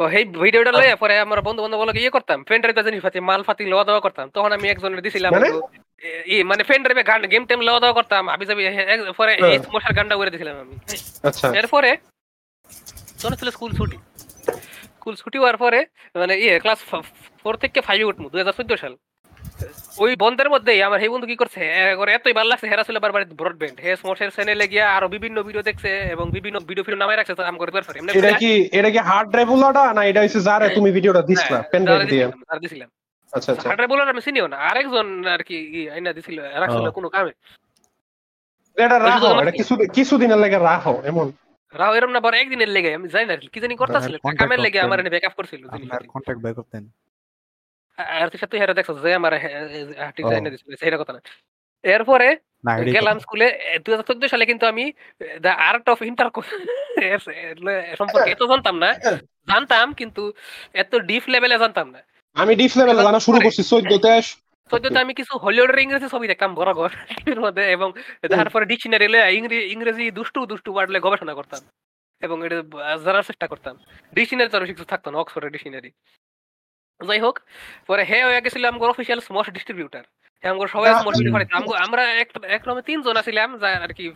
তো 0.00 0.02
এই 0.18 0.24
ভিডিওটা 0.44 0.72
লয়ে 0.78 0.94
পরে 1.02 1.14
আমার 1.24 1.40
বন্ধু 1.46 1.60
বান্ধব 1.62 1.78
বলে 1.82 1.92
ইয়ে 2.02 2.12
করতাম 2.16 2.38
ফ্রেন্ড 2.46 2.62
ড্রাইভ 2.62 2.78
জিনিস 2.86 3.02
পাতি 3.06 3.18
মাল 3.28 3.40
ফাতি 3.48 3.64
লওয়া 3.72 3.84
দেওয়া 3.88 4.02
করতাম। 4.06 4.26
তখন 4.36 4.50
আমি 4.56 4.66
একজনের 4.72 5.00
দিছিলাম 5.06 5.30
মানে? 5.36 5.48
ই 6.32 6.36
মানে 6.50 6.62
ফ্রেন্ড 6.68 6.82
ড্রাইভে 6.84 7.04
গান 7.10 7.20
গেম 7.32 7.44
টেম 7.48 7.60
লওয়া 7.68 7.80
দেওয়া 7.82 7.96
করতাম 7.98 8.22
আবি 8.34 8.44
যাবি 8.50 8.62
পরে 9.18 9.32
এই 9.40 9.42
হ্যাঁ। 9.42 9.72
মশার 9.74 9.92
গানটা 9.96 10.14
করে 10.20 10.30
দিছিলাম 10.34 10.56
আমি। 10.64 10.74
আচ্ছা। 11.28 11.46
এরপরে 11.60 11.90
তখন 13.20 13.34
ছিল 13.40 13.48
স্কুল 13.56 13.70
ছুটি। 13.78 13.96
স্কুল 15.06 15.22
ছুটি 15.24 15.38
হওয়ার 15.40 15.58
পরে 15.64 15.80
মানে 16.22 16.34
ইয়ে 16.44 16.54
ক্লাস 16.64 16.80
ফোর 17.40 17.54
থেকে 17.62 17.78
ফাইভে 17.86 18.08
উঠবো 18.10 18.26
দুই 18.32 18.40
হাজার 18.42 18.56
চোদ্দ 18.58 18.72
সাল। 18.82 18.94
ওই 20.04 20.12
বন্ধের 20.22 20.48
মধ্যেই 20.54 20.80
আমার 20.86 20.98
সেই 21.02 21.10
বন্ধু 21.12 21.26
কি 21.30 21.36
করছে 21.42 21.60
এতই 22.16 22.34
ভালো 22.38 22.48
লাগছে 22.52 22.66
হেরা 22.70 22.84
ছিল 22.88 22.96
বারবার 23.04 23.22
ব্রডব্যান্ড 23.40 23.76
হে 23.84 23.90
স্মোশের 24.00 24.30
চ্যানেলে 24.36 24.66
গিয়া 24.72 24.86
আরও 24.96 25.06
বিভিন্ন 25.14 25.36
ভিডিও 25.48 25.62
দেখছে 25.68 25.90
এবং 26.14 26.26
বিভিন্ন 26.36 26.56
ভিডিও 26.68 26.84
ফিডিও 26.86 27.00
নামায় 27.02 27.18
রাখছে 27.18 27.34
তো 27.38 27.42
করে 27.60 27.70
এটা 28.18 28.32
কি 28.42 28.52
এটা 28.78 28.88
কি 28.94 29.00
হার্ড 29.08 29.28
ড্রাইভ 29.32 29.48
উলাটা 29.56 29.82
না 29.96 30.02
এটা 30.10 30.20
হচ্ছে 30.22 30.40
যারে 30.48 30.66
তুমি 30.76 30.88
ভিডিওটা 30.96 31.22
দিছলা 31.30 31.58
পেন 31.70 31.82
ড্রাইভ 31.86 32.02
দিয়ে? 32.12 32.24
আর 32.52 32.58
দিছিলাম। 32.62 32.88
আচ্ছা 33.32 33.50
আচ্ছা। 33.52 33.68
হার্ডরে 33.70 33.88
বলার 33.92 34.12
আমি 34.12 34.22
চিনিও 34.26 34.46
না 34.52 34.58
আরেকজন 34.70 35.06
আর 35.34 35.40
কি 35.48 35.56
আইনা 35.94 36.10
দিছিল 36.16 36.38
রাখছিল 36.62 36.86
কোনো 36.98 37.08
কামে। 37.14 37.32
এটা 38.76 38.96
রাখো 39.08 39.28
এটা 39.42 39.52
কি? 39.52 39.58
কিছু 39.60 39.74
কিছুদিনের 39.96 40.40
লাগে 40.44 40.58
রাখো 40.70 40.94
এমন। 41.10 41.26
রাও 41.74 41.92
এরম 41.94 42.10
না 42.10 42.20
বড় 42.20 42.34
একদিনের 42.38 42.68
লেগে 42.68 42.90
আমি 42.94 43.06
জানি 43.08 43.26
না 43.26 43.34
কি 43.46 43.58
জানি 43.60 43.74
করতেছিল 43.76 44.14
কামের 44.40 44.60
লেগে 44.60 44.78
আমার 44.80 44.98
এনে 45.00 45.12
ব্যাকআপ 45.14 45.34
করছিল 45.38 45.62
আপনার 45.68 46.00
কন্ট্যাক্ট 46.06 46.40
বাই 46.42 46.54
করতেন 46.54 46.82
আর 48.18 48.26
তুই 48.28 48.38
সাথে 48.38 48.54
হেরা 48.58 48.74
দেখছ 48.74 48.90
যে 49.04 49.10
আমার 49.14 49.32
ও। 50.18 50.30
জানি 50.30 50.48
দিছিল 50.50 50.70
সেটা 50.76 50.98
কথা 50.98 51.12
না। 51.12 51.20
এরপরে 51.84 52.28
গেলাম 52.96 53.16
স্কুলে 53.18 53.46
দুই 53.84 53.92
হাজার 53.92 54.08
চোদ্দ 54.10 54.22
সালে 54.26 54.44
কিন্তু 54.46 54.64
আমি 54.66 54.84
দ্য 55.40 55.52
আর্ট 55.68 55.86
অফ 55.88 55.98
ইন্টার 56.02 56.28
সম্পর্কে 57.96 58.30
এত 58.30 58.42
জানতাম 58.42 58.76
না 58.78 58.90
জানতাম 59.48 59.86
কিন্তু 59.92 60.22
এত 60.74 60.92
ডিপ 61.08 61.24
লেভেলে 61.28 61.56
জানতাম 61.58 61.86
না। 61.90 62.00
আমি 62.36 62.52
ডিপ 62.54 62.72
লেভেলে 62.76 63.02
জানা 63.02 63.20
শুরু 63.20 63.38
করছি 63.40 63.62
চোদ্দতে 63.62 64.10
চোদ্দতে 64.70 64.98
আমি 64.98 65.14
কিছু 65.14 65.38
হলিউডের 65.38 65.78
ইংরেজি 65.78 66.08
ছবি 66.08 66.26
দেখতাম 66.28 66.54
বড় 66.54 66.72
ঘর 66.74 66.90
মধ্যে 67.40 67.70
এবং 67.70 67.92
তারপরে 68.30 68.64
ডিকশনারি 68.64 69.06
ইংরেজি 69.72 70.10
দুষ্টু 70.10 70.46
দুষ্টু 70.46 70.72
ওয়ার্ড 70.72 70.98
গবেষণা 71.00 71.34
করতাম 71.34 71.62
এবং 72.22 72.46
এটা 72.46 72.62
জানার 72.96 73.22
চেষ্টা 73.22 73.46
করতাম। 73.46 73.76
ডিকশনারি 74.14 74.66
কিছু 74.66 74.84
থাকতো 74.84 75.10
না 75.10 75.18
অক্সফোর্ডের 75.18 75.52
ডিকশনারি 75.52 75.90
যাই 77.06 77.20
হোক 77.20 77.40
পরে 77.86 78.04
হে 78.04 78.24
হয়ে 78.24 78.40
গেছিল 78.40 78.64
আমার 78.64 78.90
অফিসিয়াল 78.90 79.20
ডিস্ট্রিবিউটার 79.50 80.04
আমরা 80.44 80.68
সবাই 80.68 80.90
আমগো- 81.52 81.74
আমরা 81.76 82.12
এক 82.12 82.28
তিনজন 82.86 83.16
আছিলাম 83.16 83.58
যা 83.58 83.68
আর 83.68 83.92
কি 83.92 84.12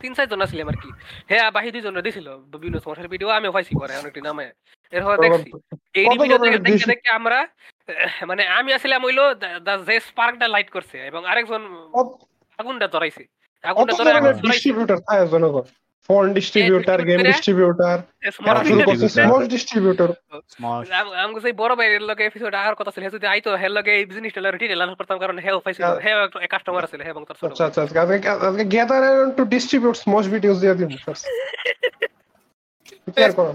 তিন 0.00 0.14
চারজন 0.14 0.40
আছিলাম 0.40 0.68
আর 0.68 0.76
কি। 0.82 0.90
হে 1.30 1.50
বাহি 1.50 1.70
দুইজন 1.70 2.00
দিছিল 2.00 2.36
বিভিন্ন 2.36 2.78
ভিডিও 3.08 3.28
আমি 3.28 3.50
পাইছি 3.50 3.74
পরে 3.80 3.96
অনেকটি 3.96 4.20
নামে। 4.20 4.50
এরপর 4.92 5.16
দেখছি 5.20 5.50
এই 5.94 6.06
দেখে 6.86 7.08
আমরা 7.08 7.48
মানে 8.30 8.42
আমি 8.58 8.70
আসছিলাম 8.72 9.00
হইল 9.04 9.20
দা 9.62 9.72
যে 9.88 9.94
স্পার্কটা 10.00 10.46
লাইট 10.48 10.68
করছে 10.70 10.96
এবং 11.10 11.20
আরেকজন 11.26 11.62
আগুনটা 12.58 12.86
ধরাইছে। 12.88 13.22
আগুনটা 13.64 13.92
ধরে 13.98 14.10
ডিস্ট্রিবিউটর 14.44 14.98
জনগণ। 15.30 15.64
Phone 16.08 16.24
distributor 16.32 16.98
game 17.08 17.20
distributor. 17.22 17.96
Small 19.08 19.42
distributor 19.46 20.10
small 20.54 20.80
আম- 20.92 21.14
আমগো 21.22 21.40
সেই 21.40 21.54
বড় 21.62 21.72
ভাইয়ের 21.74 22.04
লগে 22.10 22.22
এপিসোড 22.24 22.52
আগার 22.54 22.74
কথা 22.74 22.90
ছিল 22.94 23.02
হে 23.04 23.10
যদি 23.10 23.26
আইতো 23.26 23.50
হের 23.56 23.72
লগে 23.72 23.92
এই 23.92 24.04
বিজনেসটা 24.06 24.40
লগে 24.40 24.58
ডিটেইল 24.58 24.80
আলোচনা 24.80 24.98
করতাম 25.00 25.18
কারণ 25.18 25.36
পাইছিল 25.64 25.84
হ্যাঁ। 25.84 26.16
হে 26.36 26.48
কাস্টমার 26.48 26.82
আছে 26.86 26.96
হে 26.98 27.10
এবং 27.10 27.22
তার 27.24 27.36
ছোট 27.36 27.46
আচ্ছা 27.50 27.64
আচ্ছা 27.68 27.80
আজকে 27.82 27.98
আজকে 28.46 28.64
gather 28.66 29.02
to 29.36 29.42
distribute 29.54 29.94
small 29.96 30.24
videos 30.34 30.56
দিয়ে 30.62 30.74
দিন 30.74 30.88
কি 30.88 30.98
আর 33.20 33.32
করো। 33.38 33.52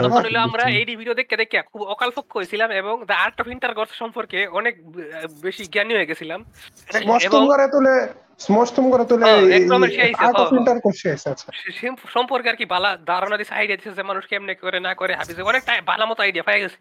তখন 0.00 0.22
হলো 0.26 0.38
আমরা 0.48 0.64
এই 0.78 0.84
ভিডিও 1.00 1.14
দেখে 1.20 1.36
দেখে 1.42 1.58
খুব 1.70 1.80
অকালপক্ষ 1.94 2.30
হয়েছিলাম 2.38 2.68
এবং 2.80 2.94
দ্য 3.08 3.16
আর্ট 3.24 3.36
অফ 3.40 3.46
ইন্টারকোর্স 3.48 3.92
সম্পর্কে 4.02 4.38
অনেক 4.58 4.74
বেশি 5.44 5.62
জ্ঞানী 5.74 5.92
হয়ে 5.94 6.08
গেছিলাম। 6.10 6.40
করে 7.52 7.66
তুলে 7.74 7.94
স্মষ্টম 8.40 8.84
করে 8.92 9.04
তুলে 9.04 9.24
হ্যাঁ, 9.24 9.42
আর্ট 10.20 10.36
অফ 10.36 10.46
হ্যাঁ। 10.46 10.58
ইন্টার 10.60 10.78
করছে 10.80 11.06
আচ্ছা 11.14 11.32
সম্পর্কে 12.16 12.48
আর 12.52 12.56
কি 12.60 12.66
বালা 12.74 12.90
ধারণা 13.06 13.36
দিছে 13.40 13.52
আইডিয়া 13.54 13.78
দিছে 13.78 13.90
যে 13.98 14.02
মানুষ 14.10 14.24
কেমনে 14.30 14.54
করে 14.64 14.78
না 14.86 14.92
করে 15.00 15.12
হাবিজে 15.18 15.42
অনেকটা 15.50 15.72
ভালো 15.90 16.04
মতো 16.10 16.20
আইডিয়া 16.22 16.44
পাই 16.48 16.58
গেছে। 16.64 16.78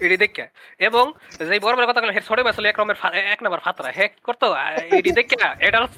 এটি 0.00 0.16
দেখে। 0.16 0.46
এবং 0.78 1.12
যে 1.38 1.60
বড় 1.60 1.76
বড় 1.76 1.86
কথা 1.86 2.00
হে 2.00 2.20
ছড়ে 2.20 2.68
এক 2.68 2.76
ফা- 3.00 3.12
এক 3.12 3.42
নাম্বার 3.42 3.60
ফাতরা। 3.60 3.90
হে 3.90 4.08
কি 4.08 4.20
করতো 4.22 4.54
এটি 4.92 5.10
দেখে। 5.10 5.36
এটা 5.58 5.88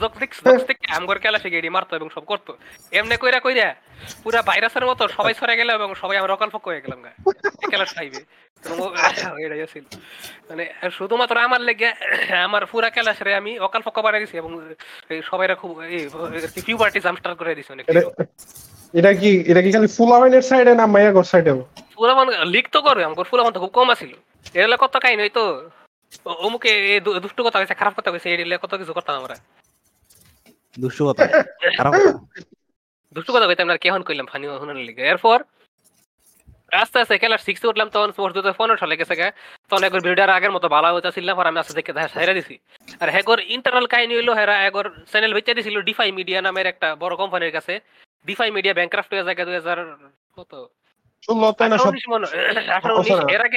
দেখে 0.69 0.93
আমগর 0.93 1.19
কেলা 1.19 1.39
শিখে 1.39 1.59
এটি 1.59 1.69
মারতো 1.69 1.97
এবং 1.97 2.09
সব 2.11 2.21
করতো। 2.21 2.57
এমনি 2.93 3.17
কইরা 3.17 3.41
কইরা 3.41 3.75
পুরা 4.25 4.43
ভাইরাসের 4.43 4.87
মতো 4.87 5.09
সবাই 5.09 5.35
সরে 5.35 5.57
গেল 5.57 5.71
এবং 5.71 5.95
সবাই 5.95 6.17
আমরা 6.17 6.33
অকল্প 6.33 6.67
হয়ে 6.67 6.81
গেলাম 6.81 7.03
গা। 7.03 7.85
খাইবে 7.85 8.21
এটাই 9.45 9.67
ছিল 9.73 9.85
মানে 10.49 10.73
শুধুমাত্র 10.93 11.37
আমার 11.37 11.61
লেগে 11.61 11.93
আমার 12.35 12.67
পুরা 12.67 12.91
ক্যালাসরে 12.91 13.35
আমি 13.35 13.59
অকাল 13.59 13.83
ফক্ক 13.83 13.99
বানিয়ে 13.99 14.27
দিছি 14.27 14.37
এবং 14.37 14.75
সবাইরা 15.25 15.55
খুব 15.55 15.81
ফিউ 16.67 16.77
পার্টি 16.77 17.01
জাম্পস্টার 17.01 17.35
করে 17.35 17.55
দিছি 17.55 17.73
অনেক 17.73 17.87
এটা- 18.95 19.17
কি 19.21 19.45
এটা 19.47 19.63
কি 19.63 19.73
খালি 19.73 19.87
ফুল 19.87 20.13
আওয়াইনের 20.13 20.43
সাইডে 20.43 20.75
না 20.75 20.87
মায়াগর 20.87 21.25
সাইডে 21.25 21.53
পুরা 21.95 22.15
মানে 22.15 22.45
লিক 22.45 22.69
তো 22.73 22.83
করবে 22.83 23.05
আমার 23.05 23.25
ফুলা 23.25 23.51
তো 23.51 23.61
খুব 23.61 23.69
কম 23.69 23.91
আছিল। 23.91 24.13
এর 24.55 24.69
লে 24.69 24.77
কত 24.81 24.97
কাহিনী 24.97 25.23
হইতো? 25.23 25.71
ও- 26.27 26.31
অমুকে 26.31 26.69
এই 26.69 27.01
দুষ্টু 27.01 27.45
কথা 27.45 27.59
কইছে 27.61 27.75
খারাপ 27.75 27.95
কথা 27.97 28.11
কইছে 28.11 28.35
এর 28.35 28.59
কত 28.59 28.75
কিছু 28.75 28.93
করতাম 28.93 29.17
আমরা। 29.17 29.37
দুষ্টু 30.81 31.09
কথা 31.09 31.27
খারাপ 31.77 31.93
কথা। 31.93 32.19
দুষ্টু 33.13 33.33
কথা 33.33 33.47
কইতাম 33.47 33.67
না 33.67 33.77
কেহন 33.77 34.03
কইলাম 34.03 34.27
ফানি 34.27 34.47
শুনার 34.59 34.77
লিগে। 34.77 35.03
এরপর 35.03 35.43
আস্তে 36.73 37.01
আস্তে 37.01 37.19
ক্লাস 37.19 37.43
সিক্সে 37.43 37.69
উঠলাম 37.69 37.89
তখন 37.89 38.13
স্পোর্টস 38.13 38.35
দুটো 38.35 38.53
পনেরো 38.53 38.77
সালে 38.77 38.97
গেছে 38.97 39.17
গা। 39.17 39.33
তখন 39.71 39.85
একবার 39.85 40.01
ভিডিওর 40.01 40.31
আগের 40.31 40.51
মতো 40.51 40.69
ভালো 40.69 40.95
হইতাছিলাম 40.95 41.41
আর 41.41 41.47
আমি 41.47 41.59
আস্তে 41.59 41.75
দেখে 41.75 41.93
দেখা 41.93 42.09
সাইরা 42.09 42.33
দিছি। 42.33 42.59
আর 43.01 43.11
হ্যাগর 43.11 43.41
ইন্টারনাল 43.41 43.87
কাহিনী 43.87 44.17
হইল 44.17 44.31
হেরা 44.31 44.65
একর 44.65 44.91
চ্যানেল 45.11 45.35
বেচে 45.35 45.55
দিছিল 45.55 45.81
ডিফাই 45.81 46.13
মিডিয়া 46.13 46.43
নামের 46.43 46.67
একটা 46.67 46.97
বড় 46.97 47.17
কোম্পানির 47.17 47.53
কাছে। 47.53 47.81
ডিফাই 48.27 48.51
মিডিয়া 48.51 48.75
ব্যাংক্রাফ্ট 48.75 49.15
হয়ে 49.15 49.25
যায় 49.25 49.45
দুই 49.45 49.55
হাজার 49.55 49.97
কত? 50.37 50.67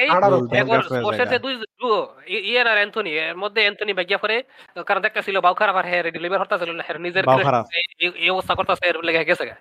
কারণ 0.06 0.46
ডেলিভার 6.10 7.00
নিজের। 7.00 7.24
এই- 7.98 8.32
অবস্থা 8.32 8.54
করতেছে 8.54 8.92
লেগে 9.02 9.24
গেছে। 9.24 9.54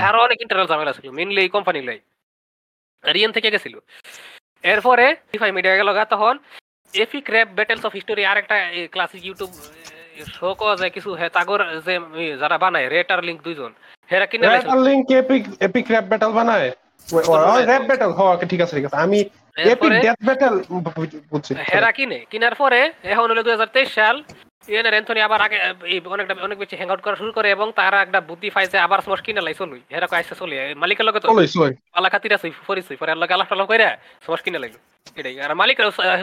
আরও 0.00 0.18
অনেক 0.18 0.40
ইন্টারনাল 0.40 0.66
ঝামেলা 0.66 0.92
ছিল 0.92 1.10
মেইনলি 1.10 1.40
এই 1.40 1.48
কোম্পানি 1.48 1.82
লাই। 1.82 2.00
রিয়েন 3.14 3.32
থেকে 3.32 3.50
গেছিল। 3.50 3.78
এরপরে 4.62 5.14
ডিফাই 5.32 5.52
মিডিয়া 5.52 5.76
গেল 5.76 5.92
গা 5.92 6.04
তখন 6.04 6.38
epic 6.94 7.20
rap 7.20 7.48
battles 7.48 7.86
of 7.86 7.92
history 7.92 8.24
আর 8.24 8.36
একটা 8.36 8.70
ক্লাসিক 8.90 9.24
ইউটিউব 9.24 9.50
শো 10.26 10.54
করা 10.54 10.76
যায় 10.76 10.90
কিছু 10.90 11.14
হ্যাঁ 11.14 11.28
তাগর 11.28 11.80
যে 11.80 12.00
যারা 12.36 12.58
বানায় 12.58 12.88
রেট 12.88 13.10
আর 13.10 13.24
লিঙ্ক 13.24 13.42
দুইজন। 13.42 13.74
হেরা 14.10 14.26
লাইছে। 14.50 14.66
Rap 14.68 14.80
link 14.86 15.04
epic 15.22 15.42
epic 15.68 15.84
rap 15.92 16.06
battle 16.10 16.32
বানায় 16.38 16.68
র্যাপ 17.68 17.82
ব্যাটল 17.90 18.10
হ 18.18 18.20
ওকে 18.34 18.46
ঠিক 18.52 18.60
আছে 18.64 18.74
ঠিক 18.78 18.84
আছে। 18.88 18.98
আমি 19.06 19.18
এপিক 19.72 19.92
ডেথ 20.04 20.18
ব্যাটল 20.28 20.54
বুঝছি 21.32 21.52
হেরা 21.72 21.90
কিনে। 21.96 22.18
কিনার 22.30 22.54
পরে 22.62 22.80
এখন 23.12 23.26
হলো 23.30 23.42
দুই 23.44 23.52
হাজার 23.56 23.70
তেইশ 23.76 23.90
সাল 23.98 24.16
ইয়েনের 24.68 24.94
অ্যান্থনি 24.94 25.20
আবার 25.28 25.40
আগে 25.46 25.58
অনেকটা 26.14 26.34
অনেক 26.46 26.58
বেশি 26.62 26.74
হ্যাং 26.78 26.88
আউট 26.92 27.00
করা 27.04 27.16
শুরু 27.20 27.30
করে 27.36 27.48
এবং 27.56 27.66
তারা 27.78 27.98
একটা 28.06 28.18
বুদ্ধি 28.28 28.48
পাইছে 28.56 28.76
আবার 28.86 29.00
স্মস 29.06 29.20
কিনে 29.26 29.42
লাই। 29.46 29.54
চলুই 29.60 29.82
হেরা 29.94 30.06
কয়েছে 30.12 30.34
চলে 30.40 30.56
মালিকের 30.82 31.06
লগে 31.08 31.20
তো 31.22 31.28
পালা 31.94 32.08
খাতির 32.12 32.32
আছে 32.36 32.46
ফরিস 32.66 32.86
পরে 33.00 33.12
লগে 33.22 33.34
আলাপ 33.36 33.48
টালাপ 33.50 33.70
কিনে 34.44 34.58
লাইলো। 34.62 34.78
এটাই। 35.18 35.34
আর 35.44 35.52
মালিক 35.60 35.76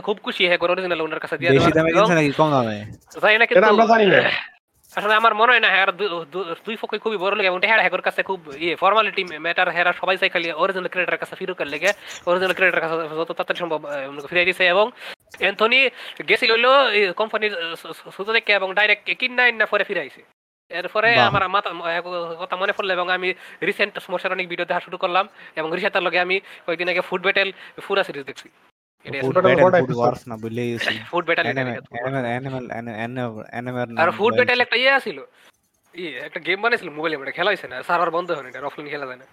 খুব 0.08 0.18
খুশি 0.26 0.42
হ্যাঁ 0.50 0.60
অরিজিনাল 0.74 1.02
ওনার 1.06 1.22
কাছে 1.24 1.36
দিয়ে 1.40 1.52
বেশি 1.58 1.72
দামে 1.78 1.92
কিনছে 1.96 2.16
নাকি 2.20 2.32
কম 2.40 2.50
দামে? 2.56 2.78
জানি 3.24 3.36
না 3.40 3.46
কিন্তু 3.48 3.68
আমরা 3.74 3.86
জানি 3.94 4.06
না। 4.12 4.18
আসলে 4.98 5.14
আমার 5.20 5.34
মনে 5.40 5.52
হয় 5.54 5.64
না 5.66 5.70
হ্যাঁ 5.74 5.88
দুই 6.66 6.76
পক্ষই 6.82 7.02
খুবই 7.04 7.18
বড় 7.24 7.34
লাগে 7.38 7.50
এবং 7.52 7.60
হ্যাঁ 7.70 7.82
হ্যাগর 7.86 8.04
কাছে 8.08 8.22
খুব 8.30 8.40
ইয়ে 8.64 8.74
ফর্মালিটি 8.82 9.24
ম্যাটার 9.46 9.70
হেরা 9.76 9.92
সবাই 10.02 10.16
চাই 10.22 10.30
খালি 10.34 10.48
অরিজিনাল 10.62 10.90
ক্রিয়েটার 10.94 11.22
কাছে 11.22 11.36
ফিরুকার 11.40 11.68
লেগে 11.74 11.92
অরিজিনাল 12.30 12.54
ক্রিয়েটার 12.58 12.82
কাছে 12.84 12.96
যত 13.20 13.30
তাড়াতাড়ি 13.30 13.60
সম্ভব 13.64 13.80
ফিরিয়ে 14.30 14.48
দিছে 14.50 14.64
এবং 14.74 14.86
অ্যান্থনি 15.42 15.80
গেছিল 16.30 16.52
হইল 16.54 16.68
কোম্পানির 17.22 17.54
সুতো 18.16 18.32
দেখে 18.38 18.52
এবং 18.60 18.70
ডাইরেক্ট 18.78 19.04
কিনা 19.20 19.44
ইন্না 19.52 19.66
পরে 19.72 19.84
ফিরাইছে 19.90 20.22
এরপরে 20.72 21.10
আমার 21.30 21.44
মাথা 21.56 21.70
কথা 22.42 22.56
মনে 22.62 22.74
পড়ল 22.78 22.90
এবং 22.98 23.08
আমি 23.18 23.30
রিসেন্ট 23.68 23.94
সমস্যার 24.06 24.36
অনেক 24.36 24.46
ভিডিও 24.52 24.68
দেখা 24.70 24.86
শুরু 24.88 24.98
করলাম 25.04 25.26
এবং 25.60 25.70
রিসাতার 25.78 26.04
লগে 26.08 26.20
আমি 26.26 26.36
কয়েকদিন 26.66 26.88
আগে 26.92 27.02
ফুড 27.10 27.22
ব্যাটেল 27.26 27.50
ফুরা 27.86 28.04
সিরিজ 28.04 28.24
দেখছি। 28.30 28.48
ফুড 34.12 34.34
ব্যাটেল 34.36 34.62
একটা 34.62 34.76
ইয়ে 34.76 36.20
একটা 36.20 36.40
গেম 36.40 36.62
বানাইছিল 36.62 36.90
মোবাইলে 36.90 37.18
মানে 37.18 37.32
খেলা 37.32 37.50
হয়েছে 37.50 37.68
না 37.68 37.84
সার্ভার 37.84 38.12
বন্ধ 38.12 38.32
হয় 38.32 38.48
এটা 38.48 38.66
অফলাইন 38.66 38.90
খেলা 38.90 39.06
যায় 39.06 39.18
না 39.18 39.26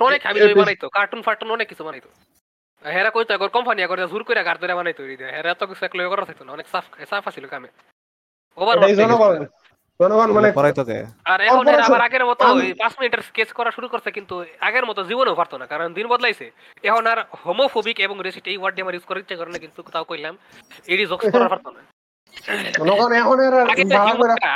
অনেক 0.00 0.26
আমি 0.26 0.54
বানাইতো 0.54 0.88
কার্টুন 0.88 1.22
ফার্টুন 1.22 1.50
অনেক 1.50 1.68
কিছু 1.68 1.84
বানাইতো 1.84 2.08
হেরা 2.84 3.10
কইতো 3.10 3.34
একবার 3.34 3.48
কোম্পানি 3.48 3.86
করে 3.86 4.08
জোর 4.08 4.22
করে 4.24 4.44
গার 4.44 4.58
ধরে 4.58 4.74
বানাইতো 4.74 5.02
দিয়ে। 5.02 5.30
হেরা 5.30 5.54
তো 5.54 5.66
কিছু 5.66 5.84
একলো 5.84 6.10
করা 6.10 6.24
থাকতো 6.24 6.44
না 6.44 6.52
অনেক 6.52 6.66
সাফ 6.68 6.84
সাফ 7.10 7.28
আছিল 7.28 7.46
কামে 7.46 7.68
ওভার 8.56 8.76
জনগণ 10.00 10.30
মানে 10.36 10.48
আর 11.32 11.40
এখন। 11.48 11.64
আবার 11.86 12.00
আগের 12.06 12.24
মতো 12.30 12.44
পাঁচ 12.82 12.92
মিনিটের 12.98 13.22
স্কেচ 13.28 13.50
করা 13.58 13.70
শুরু 13.76 13.86
করছে 13.92 14.10
কিন্তু 14.16 14.34
আগের 14.68 14.84
মতো 14.88 15.00
জীবনেও 15.10 15.38
পারতো 15.40 15.54
না 15.60 15.66
কারণ 15.72 15.88
দিন 15.98 16.06
বদলাইছে। 16.12 16.46
এখন 16.88 17.04
আর 17.12 17.18
হোমোফোবিক 17.42 17.96
এবং 18.06 18.16
রেসিট 18.26 18.44
এই 18.52 18.58
ওয়ার্ড 18.60 18.76
আমার 18.82 18.94
ইউজ 18.94 19.04
করার 19.08 19.22
ইচ্ছা 19.22 19.36
করে 19.40 19.50
না 19.54 19.58
কিন্তু 19.64 19.80
তাও 19.94 20.04
কইলাম 20.10 20.34
এডি 20.92 21.04
জোকস 21.10 21.26
করা 21.34 21.52
পারতো 21.52 21.68
না। 21.76 21.80
জনগণ 22.78 23.10
এখন 23.20 23.38
আর 23.46 23.54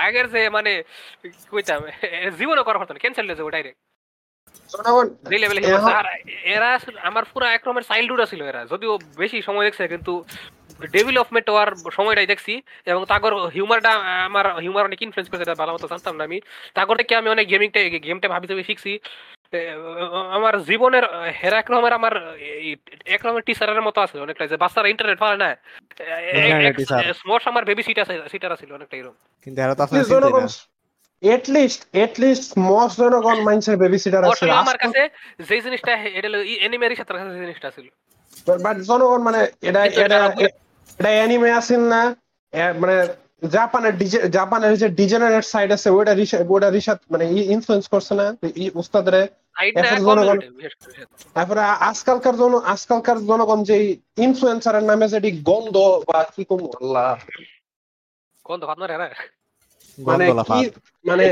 আগের 0.07 0.27
যে 0.35 0.43
মানে 0.57 0.73
কইতাম 1.53 1.81
জীবনও 2.39 2.67
করা 2.69 2.79
পারতো 2.79 2.93
না 2.93 3.01
ক্যান্সেল 3.03 3.27
হয়ে 3.27 3.39
যাবে 3.41 3.55
ডাইরেক্ট 3.57 3.79
জনগণ 4.73 5.07
এরা 6.55 6.71
আমার 7.09 7.25
পুরো 7.33 7.45
একরকমের 7.49 7.89
চাইল্ডহুড 7.91 8.21
ছিল 8.33 8.41
এরা 8.51 8.63
যদিও 8.73 8.93
বেশি 9.23 9.39
সময় 9.49 9.65
দেখছে 9.67 9.85
কিন্তু 9.93 10.13
ডেভেলপমেন্ট 10.97 11.47
হওয়ার 11.51 11.71
সময়টাই 11.99 12.31
দেখছি 12.33 12.55
এবং 12.91 13.01
তাগর 13.13 13.33
হিউমারটা 13.57 13.93
আমার 14.29 14.47
হিউমার 14.65 14.89
অনেক 14.89 15.01
ইনফ্লুয়েন্স 15.03 15.29
করেছে 15.31 15.45
এটা 15.47 15.61
ভালো 15.63 15.73
মতো 15.75 15.87
জানতাম 15.93 16.15
না 16.19 16.23
আমি। 16.29 16.39
তাগর 16.75 16.97
থেকে 17.01 17.15
আমি 17.21 17.29
অনেক 17.35 17.47
গেমিংটা 17.53 17.81
গেমটা 18.07 18.29
ভাবি 18.35 18.47
ভাবি 18.51 18.65
শিখছি। 18.71 18.93
আমার 20.37 20.55
জীবনের 20.69 21.05
হেরা 21.41 21.59
একরকমের 21.63 21.95
আমার 21.99 22.15
এই 22.65 22.71
একরকমের 23.15 23.45
টিচারের 23.47 23.87
মতো 23.89 23.99
আছে 24.05 24.17
অনেকটা 24.25 24.45
যে 24.51 24.57
বাচ্চারা 24.63 24.89
ইন্টারনেট 24.93 25.19
পারে 25.25 25.37
না। 25.45 25.51
Internet 26.41 26.77
আমার 27.51 27.65
বেবি 27.69 27.83
সিটার 27.87 28.07
সিটার 28.33 28.51
আছে 28.55 28.65
অনেকটা 28.79 28.97
এরকম। 29.01 29.17
কিন্তু 29.45 29.59
এরা 29.65 29.75
তো 29.79 29.83
Please, 29.93 30.11
জনগণ 30.15 30.47
at 31.23 31.45
least 31.57 31.81
at 32.05 32.15
least 32.25 32.49
most 32.71 32.95
জনগণ 33.03 33.39
মাইন্ডসের 33.47 33.77
বেবি 33.83 33.99
সিটার 34.05 34.23
আছে। 34.25 34.33
আসলে 34.33 34.55
আমার 34.63 34.77
কাছে 34.83 35.01
যে 35.49 35.57
জিনিসটা 35.67 35.93
এটা 36.19 36.29
এনিমের 36.67 36.99
সাথে 37.01 37.13
কাছে 37.15 37.33
যে 37.35 37.41
জিনিসটা 37.45 37.69
ছিল 37.77 37.87
বাট 38.65 38.77
জনগণ 38.91 39.21
মানে 39.29 39.41
এটা 39.69 39.81
এটা 40.05 40.19
এটা- 40.99 41.17
অ্যানিমে 41.19 41.51
আছেন 41.53 41.81
না 41.81 42.03
মানে 42.79 42.97
জাপানের 43.49 43.99
ডিজে- 43.99 44.29
জাপানের 44.29 44.77
যে 44.77 44.89
ডিজেনারেট 44.89 45.45
সাইড 45.45 45.73
আছে 45.73 45.91
ওটা 45.91 46.15
রিসা- 46.15 46.45
ওটা 46.49 46.71
রিসাত 46.71 47.01
মানে 47.11 47.25
ইনফ্লুয়েন্স 47.55 47.89
করছে 47.89 48.15
না 48.15 48.37
ই 48.57 48.71
উস্তাদরে 48.75 49.23
করে। 50.29 50.51
তারপরে 51.35 51.61
আজকালকার 51.61 52.37
জন 52.37 52.53
আজকালকার 52.65 53.19
জনগণ 53.27 53.65
যে 53.65 53.77
ইনফ্লুয়েন্সারের 54.17 54.83
নামে 54.83 55.09
যেটি 55.09 55.31
গন্ধ 55.31 55.77
বা 56.09 56.25
কি 56.37 56.45
কম 56.45 56.63
আল্লাহ। 56.67 57.17
কোন 58.45 58.61
তো 58.61 58.67
আপনার 58.67 58.91
হেরা 58.91 59.09
মানে 59.99 60.27
কি 60.49 60.71
মানে 61.05 61.25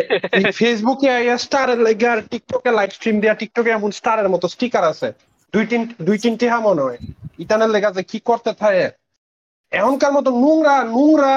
ফেসবুকে 0.53 1.39
স্টারের 1.39 1.79
লাগে 1.79 2.09
আর 2.09 2.23
টিকটকে 2.31 2.71
লাইভ 2.71 2.91
স্ট্রিম 2.91 3.21
দিয়া 3.21 3.35
টিকটকে 3.35 3.71
এমন 3.71 3.91
স্টারের 3.91 4.29
মতো 4.29 4.49
স্টিকার 4.49 4.85
আছে। 4.85 5.13
দুই 5.53 5.67
তিন 5.67 5.83
দুই 6.03 6.19
তিনটি 6.19 6.47
হা 6.49 6.61
মনে 6.61 6.83
হয় 6.83 6.99
ইটানের 7.39 7.69
লেগা 7.69 7.91
যে 7.91 8.03
কি 8.03 8.19
করতে 8.19 8.53
থাকে? 8.53 9.02
এখনকার 9.73 10.13
মতো 10.13 10.31
নোংরা 10.43 10.75
নোংরা 10.95 11.35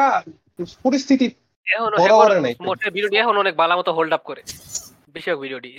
পরিস্থিতি 0.85 1.27
এখন 1.67 1.91
ভিডিওটি 2.95 3.15
অনেক 3.37 3.55
ভালো 3.61 3.73
মতো 3.79 3.91
হোল্ড 3.97 4.11
আপ 4.13 4.23
করে। 4.29 4.41
বেশিরভাগ 5.15 5.39
ভিডিওটি 5.41 5.69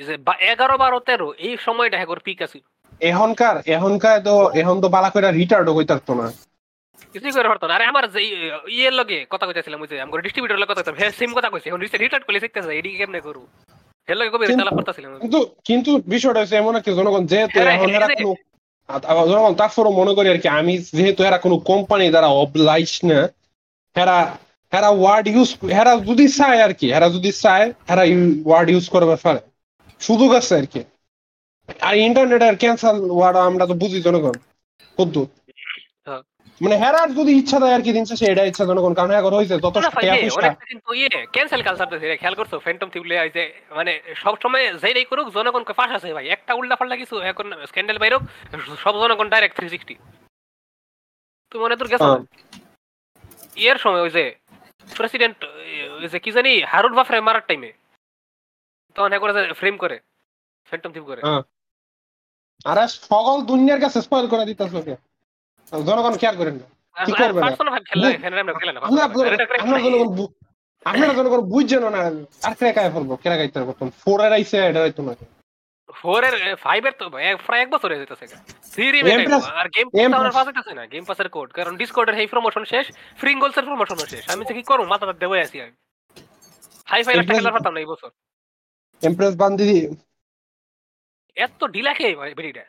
এগারো 0.53 0.75
বারো 0.79 0.99
তেরো 1.09 1.29
এই 1.39 1.55
সময়টা 1.67 1.97
হ্যাঁ 1.99 2.21
পিক 2.27 2.39
আছে। 2.43 2.59
এখনকার 3.11 3.57
এখনকার 3.77 4.17
তো 4.29 4.35
এখন 4.61 4.77
তো 4.83 4.89
বালা 4.89 5.09
করে 5.11 5.27
রিটার্ড 5.33 5.67
পারতো 5.71 6.13
না। 6.21 6.27
কিছুই 7.15 7.35
করে 7.37 7.49
পারতো 7.49 7.65
না। 7.67 7.73
আরে 7.77 7.85
আমার 7.93 8.05
যে 8.15 8.21
ইয়ের 8.77 8.95
লগে 9.01 9.19
কথা 9.33 9.45
কইতেছিলাম 9.49 9.79
ওই 9.83 9.89
যে 9.91 9.97
আমার 10.01 10.19
ডিস্ট্রিবিউটর 10.25 10.59
লগে 10.61 10.71
কথা 10.71 10.83
কইতাম 10.83 10.97
হ্যাঁ 11.01 11.13
সেম 11.19 11.31
কথা 11.39 11.49
কইছে। 11.53 11.67
এখন 11.69 11.81
রিটার্ন 11.97 12.25
করলে 12.27 12.41
শিখতেছে 12.45 12.73
এডি 12.79 12.91
কেমনে 13.01 13.21
হের 14.09 14.17
লগে 14.19 14.31
কবে 14.31 14.45
কিন্তু- 14.47 14.77
করতেছিলাম 14.79 15.11
কিন্তু 15.25 15.39
কিন্তু 15.69 15.91
বিষয়টা 16.15 16.41
হচ্ছে 16.43 16.57
এমন 16.57 16.73
একটা 16.81 16.93
জনগণ 16.99 17.23
যেহেতু 17.33 17.57
হ্যাঁ, 17.57 17.75
এখন 17.77 17.89
জনগণ 19.31 19.55
তারপরও 19.61 19.93
মনে 20.01 20.13
করি 20.17 20.29
আর 20.35 20.39
কি, 20.43 20.49
আমি 20.61 20.75
যেহেতু 20.99 21.21
এরা 21.29 21.39
কোনো 21.45 21.57
কোম্পানি 21.71 22.05
দ্বারা 22.15 22.29
অবলাইজ 22.45 22.91
না 23.11 23.21
এরা 23.97 24.19
এরা 24.73 24.91
ওয়ার্ড 25.01 25.27
ইউজ 25.35 25.49
এরা 25.81 25.93
যদি 26.09 26.27
চায় 26.39 26.61
আর 26.67 26.73
কি 26.79 26.87
এরা 26.99 27.09
যদি 27.17 27.31
চায়, 27.43 27.67
হেরা 27.89 28.05
ওয়ার্ড 28.49 28.69
ইউজ 28.73 28.87
করবে 28.95 29.17
পারে 29.25 29.41
সুযোগ 30.01 30.31
আছে 30.41 30.55
আর 30.61 30.67
কি 30.73 30.83
আর 31.87 31.95
ইন্টারনেট 32.07 32.43
আর 32.49 32.57
ক্যান্সার 32.63 32.95
ওয়ার্ড 33.17 33.37
আমরা 33.49 33.65
তো 33.71 33.75
বুঝি 33.83 33.99
জনগণ, 34.07 34.37
কদ্দুর। 34.99 35.29
মানে 36.61 36.77
হেরার 36.83 37.11
যদি 37.19 37.33
ইচ্ছা 37.41 37.59
দেয় 37.63 37.75
আর 37.77 37.83
কি 37.87 37.91
দিন 37.97 38.05
শেষে 38.11 38.27
এটা 38.33 38.43
ইচ্ছা 38.51 38.65
জনগণ। 38.71 38.93
কারণ 38.99 39.11
এখন 39.21 39.33
হয়েছে 39.39 39.55
যত 39.65 39.77
কিন্তু 40.71 40.91
ইয়ে 41.01 41.11
ক্যান্সেল 41.35 41.63
কালচার 41.67 41.89
তো 41.91 41.97
খেয়াল 42.21 42.35
করছ? 42.39 42.53
ফ্যান্টম 42.65 42.89
থিবলে 42.95 43.15
আইছে 43.23 43.43
মানে 43.79 43.93
সব 44.23 44.35
সময় 44.43 44.65
যেই 44.83 45.07
করুক 45.11 45.27
জনগণকে 45.37 45.73
পাশ 45.81 45.91
আছে 45.97 46.09
ভাই। 46.17 46.27
একটা 46.37 46.53
উল্টা 46.59 46.77
পাল্টা 46.79 46.97
কিছু 47.03 47.15
এখন 47.31 47.47
স্ক্যান্ডেল 47.71 47.99
বাইরক 48.03 48.23
সব 48.85 48.95
জনগণ 49.03 49.27
ডাইরেক্ট 49.33 49.55
থ্রি 49.59 49.69
সিক্সটি 49.75 49.95
তুমি 51.53 51.61
মনে 51.65 51.77
তোর 51.81 51.89
গেছো? 51.93 52.11
হ্যাঁ। 52.11 52.23
ইয়ের 53.63 53.79
সময় 53.85 54.03
ওই 54.07 54.13
যে 54.17 54.25
প্রেসিডেন্ট 54.99 55.39
ওই 55.97 56.09
যে 56.13 56.19
কি 56.25 56.31
জানি 56.37 56.53
হারুন 56.73 56.93
বাফরে 56.99 57.19
মারার 57.27 57.45
টাইমে 57.49 57.71
তখন 58.97 59.11
হ্যাঁ 59.13 59.23
করে 59.23 59.33
ফ্রেম 59.61 59.75
করে 59.83 59.97
ফ্যান্টম 60.69 60.91
থিপ 60.95 61.05
করে। 61.11 61.21
হ্যাঁ। 61.27 61.43
আরে 62.71 62.85
সকল 63.11 63.37
দুনিয়ার 63.51 63.81
কাছে 63.85 63.99
স্পয়েল 64.07 64.27
করে 64.33 64.45
দিতেছ 64.51 64.75
জনগণ 65.73 66.15
কেয়ার 66.17 66.37
করেন 66.37 66.55
না। 66.55 66.67
কি 66.97 67.13
করবে 67.13 67.39
না? 67.41 67.45
পার্সোনাল 67.47 67.71
ভাবে 67.73 67.85
খেলা 67.85 68.07
এখানে 68.11 68.41
আমরা 68.41 68.55
খেলা 68.55 68.73
না 68.73 68.79
আমরা 68.81 69.05
personal 69.05 69.17
ভাবে। 69.17 69.35
এটা 69.35 69.47
করে 69.47 69.59
আমরা 69.59 69.79
জনগণ 69.79 70.09
আপনারা 70.87 71.13
জনগণ 71.15 71.41
বুঝছেন 71.45 71.83
না 71.89 72.01
আর 72.43 72.55
ফেলব 72.93 73.11
কেরা 73.17 73.37
গাইতে 73.37 73.57
পারব 73.59 73.71
ফোর 74.03 74.19
এর 74.21 74.33
আইসে 74.33 74.59
এটা 74.67 74.81
হইতো 74.83 75.01
না 75.03 75.13
ফোর 75.89 76.21
এর 76.25 76.35
ফাইভ 76.57 76.83
এর 76.87 76.95
তো 76.99 77.05
প্রায় 77.45 77.63
এক 77.63 77.69
বছর 77.71 77.89
হয়ে 77.91 78.01
যেতেছে 78.01 78.25
Empress- 79.17 79.51
আর 79.53 79.67
গেম 79.69 79.87
Empress- 79.99 80.35
পাস 80.35 80.47
হইতেছে 80.47 80.73
না 80.75 80.85
গেম 80.87 81.05
পাসের 81.05 81.29
কোড 81.29 81.49
কারণ 81.53 81.73
ডিসকর্ডের 81.77 82.17
এই 82.19 82.27
প্রমোশন 82.27 82.65
শেষ 82.65 82.85
ফ্রি 83.19 83.31
গোলসের 83.35 83.65
প্রমোশন 83.65 83.99
শেষ। 84.05 84.25
আমি 84.29 84.43
কি 84.49 84.63
করব 84.63 84.85
মাথা 84.85 85.07
দেবো 85.13 85.35
আছি 85.41 85.57
আমি। 85.61 85.75
হাই 86.87 87.01
ফাই 87.05 87.15
একটা 87.15 87.35
খেলার 87.35 87.53
পারতাম 87.53 87.73
না 87.75 87.81
এই 87.81 87.87
বছর। 87.87 88.11
এমপ্রেস 89.03 89.35
বান্দি 89.37 89.67
এত 91.37 91.61
ঢিলা 91.67 91.93
খেয়ে 91.95 92.15
ভাই 92.17 92.31
বেরিটা 92.35 92.65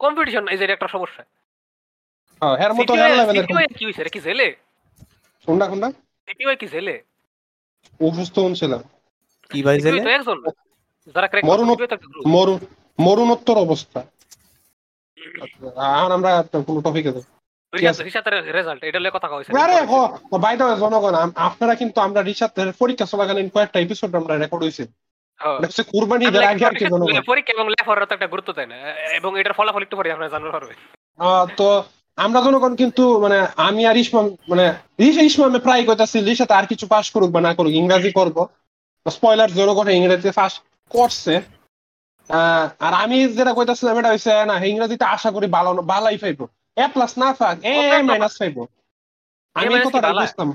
কম্পিটিশন 0.00 0.44
এই 0.48 0.58
যে 0.58 0.64
একটা 0.66 0.88
সমস্যা। 0.88 1.22
হ্যাঁ 2.42 2.56
এর 2.64 2.72
মতো 2.74 2.92
লেভেলের 2.94 3.46
কি 3.72 3.84
হইছে 3.84 4.02
রে 4.02 4.10
কি 4.10 4.20
জেলে 4.20 4.48
কোনটা 5.48 5.66
কোনটা 5.66 5.88
সিপিওয়াই 6.28 6.56
কি 6.56 6.66
জেলে 6.66 6.94
অসুস্থ 8.00 8.36
হচ্ছিলাম 8.38 8.82
কি 9.50 9.58
ভাই 9.62 9.76
জেলে? 9.80 10.00
তো 10.02 10.10
একজন 10.10 10.38
যারা 11.14 11.26
ক্র্যাক 11.28 11.44
মরুন- 11.44 11.68
অবস্থা 13.58 14.00
আর 15.94 16.10
আমরা 16.12 16.30
কোনো 16.66 16.80
টপিকে 16.82 17.10
যাই 17.12 17.24
আপনারা 21.42 21.74
কিন্তু 21.74 21.98
আমরা 22.00 22.20
রিসাতের 22.22 22.68
পরীক্ষা 22.72 23.06
চলাকালীন 23.06 23.48
কয়েকটা 23.48 23.78
এপিসোড 23.80 24.10
আমরা 24.14 24.34
রেকর্ড 24.36 24.62
হইছে 24.64 24.84
হ্যাঁ। 25.40 25.58
কুরবানি 25.92 26.24
ঈদের 26.26 26.44
আগে 26.44 26.64
আর 26.64 26.74
কি 26.74 26.84
পরীক্ষা 27.26 27.52
এবং 27.52 27.66
তো 28.02 28.14
একটা 28.14 28.26
গুরুত্ব 28.26 28.50
দেয় 28.52 28.68
না। 28.68 28.76
এবং 29.18 29.30
এটার 29.40 29.52
ফলাফল 29.52 29.82
একটু 29.82 29.96
পরে 29.96 30.12
আপনারা 30.12 30.30
জানতে 30.30 30.50
পারবেন 30.50 30.76
তো 31.56 31.66
আমরা 32.18 32.40
জনগণ 32.46 32.72
কিন্তু 32.76 33.04
মানে 33.24 33.36
আমি 33.58 33.82
আর 33.86 33.96
ইসমাম 33.96 34.26
মানে 34.50 34.64
ইসমামে 35.22 35.58
প্রায় 35.58 35.82
কইতাছি 35.88 36.16
রিসাতে 36.20 36.54
আর 36.54 36.66
কিছু 36.66 36.86
পাস 36.86 37.06
করুক 37.14 37.30
বা 37.32 37.40
না 37.40 37.52
করুক 37.54 37.72
ইংরাজি 37.74 38.10
করব। 38.18 38.36
স্পয়লার 39.06 39.50
জনগণ 39.52 39.86
ইংরেজিতে 39.90 40.32
পাস 40.40 40.52
করছে। 40.90 41.34
আর 42.80 42.92
আমি 43.02 43.16
যেটা 43.38 43.52
কইতাছিলাম 43.54 43.96
এটা 43.98 44.12
হইছে 44.12 44.32
না 44.46 44.54
ইংরেজিতে 44.66 45.04
আশা 45.16 45.30
করি 45.34 45.46
ভালো 45.56 45.70
ভালাই 45.90 46.16
পাইবো 46.22 46.44
এ 46.76 46.84
প্লাস 46.94 47.12
না 47.22 47.28
থাক 47.40 47.56
এ 47.72 47.76
মাইনাস 48.08 48.34
পাইবো 48.40 48.62
আমি 49.56 49.74
কথাটা 49.86 50.10
বুঝতাম। 50.20 50.48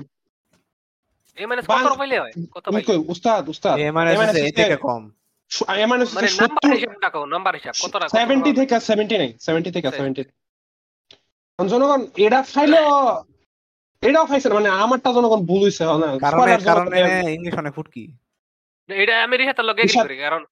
এই 1.38 1.46
মানে 1.50 1.62
কত 1.70 1.86
পাইলে 2.00 2.16
হয়? 2.22 2.34
কত 2.54 2.66
পাইলে? 2.74 2.94
উস্তাদ 3.12 3.42
উস্তাদ। 3.48 3.76
এ 3.78 3.86
মানে 3.96 4.10
এ 4.10 4.14
মানে 4.20 4.32
হচ্ছে 4.32 4.40
থেকে 4.58 4.76
কম। 4.86 5.02
এ 5.74 5.84
মানে 5.92 6.04
মানে 6.16 6.28
নাম্বার 6.40 6.70
হিসাব 6.74 6.94
টাকা 7.04 7.18
নাম্বার 7.34 7.52
হিসাব 7.58 7.74
কত 7.84 7.94
টাকা 7.96 8.16
সেভেন্টি 8.16 8.50
থেকে 8.58 8.76
সেভেন্টি 8.88 9.16
নাই 9.22 9.30
সেভেন্টি 9.44 9.70
থেকে 9.76 9.88
সেভেন্টি 9.92 10.22
জনগণ 11.66 12.06
এটা 12.16 12.42
ফাইলো 12.42 12.76
এটাও 14.02 14.26
পাইছে 14.26 14.48
না, 14.48 14.54
মানে 14.54 14.68
আমারটা 14.68 15.12
জনগণ 15.12 15.40
ভুল 15.46 15.62
হইছে 15.64 15.84
কারণে 16.20 16.58
কারণে 16.64 16.98
ইংলিশ 17.32 17.54
অনেক 17.54 17.74
ফুটকি। 17.74 18.04
এটা 18.88 19.22
আমি 19.22 19.34
লগে 19.36 19.82
এগ্রি 19.82 19.82
রিসাত- 19.82 20.06
করি 20.06 20.16
কারণ 20.16 20.44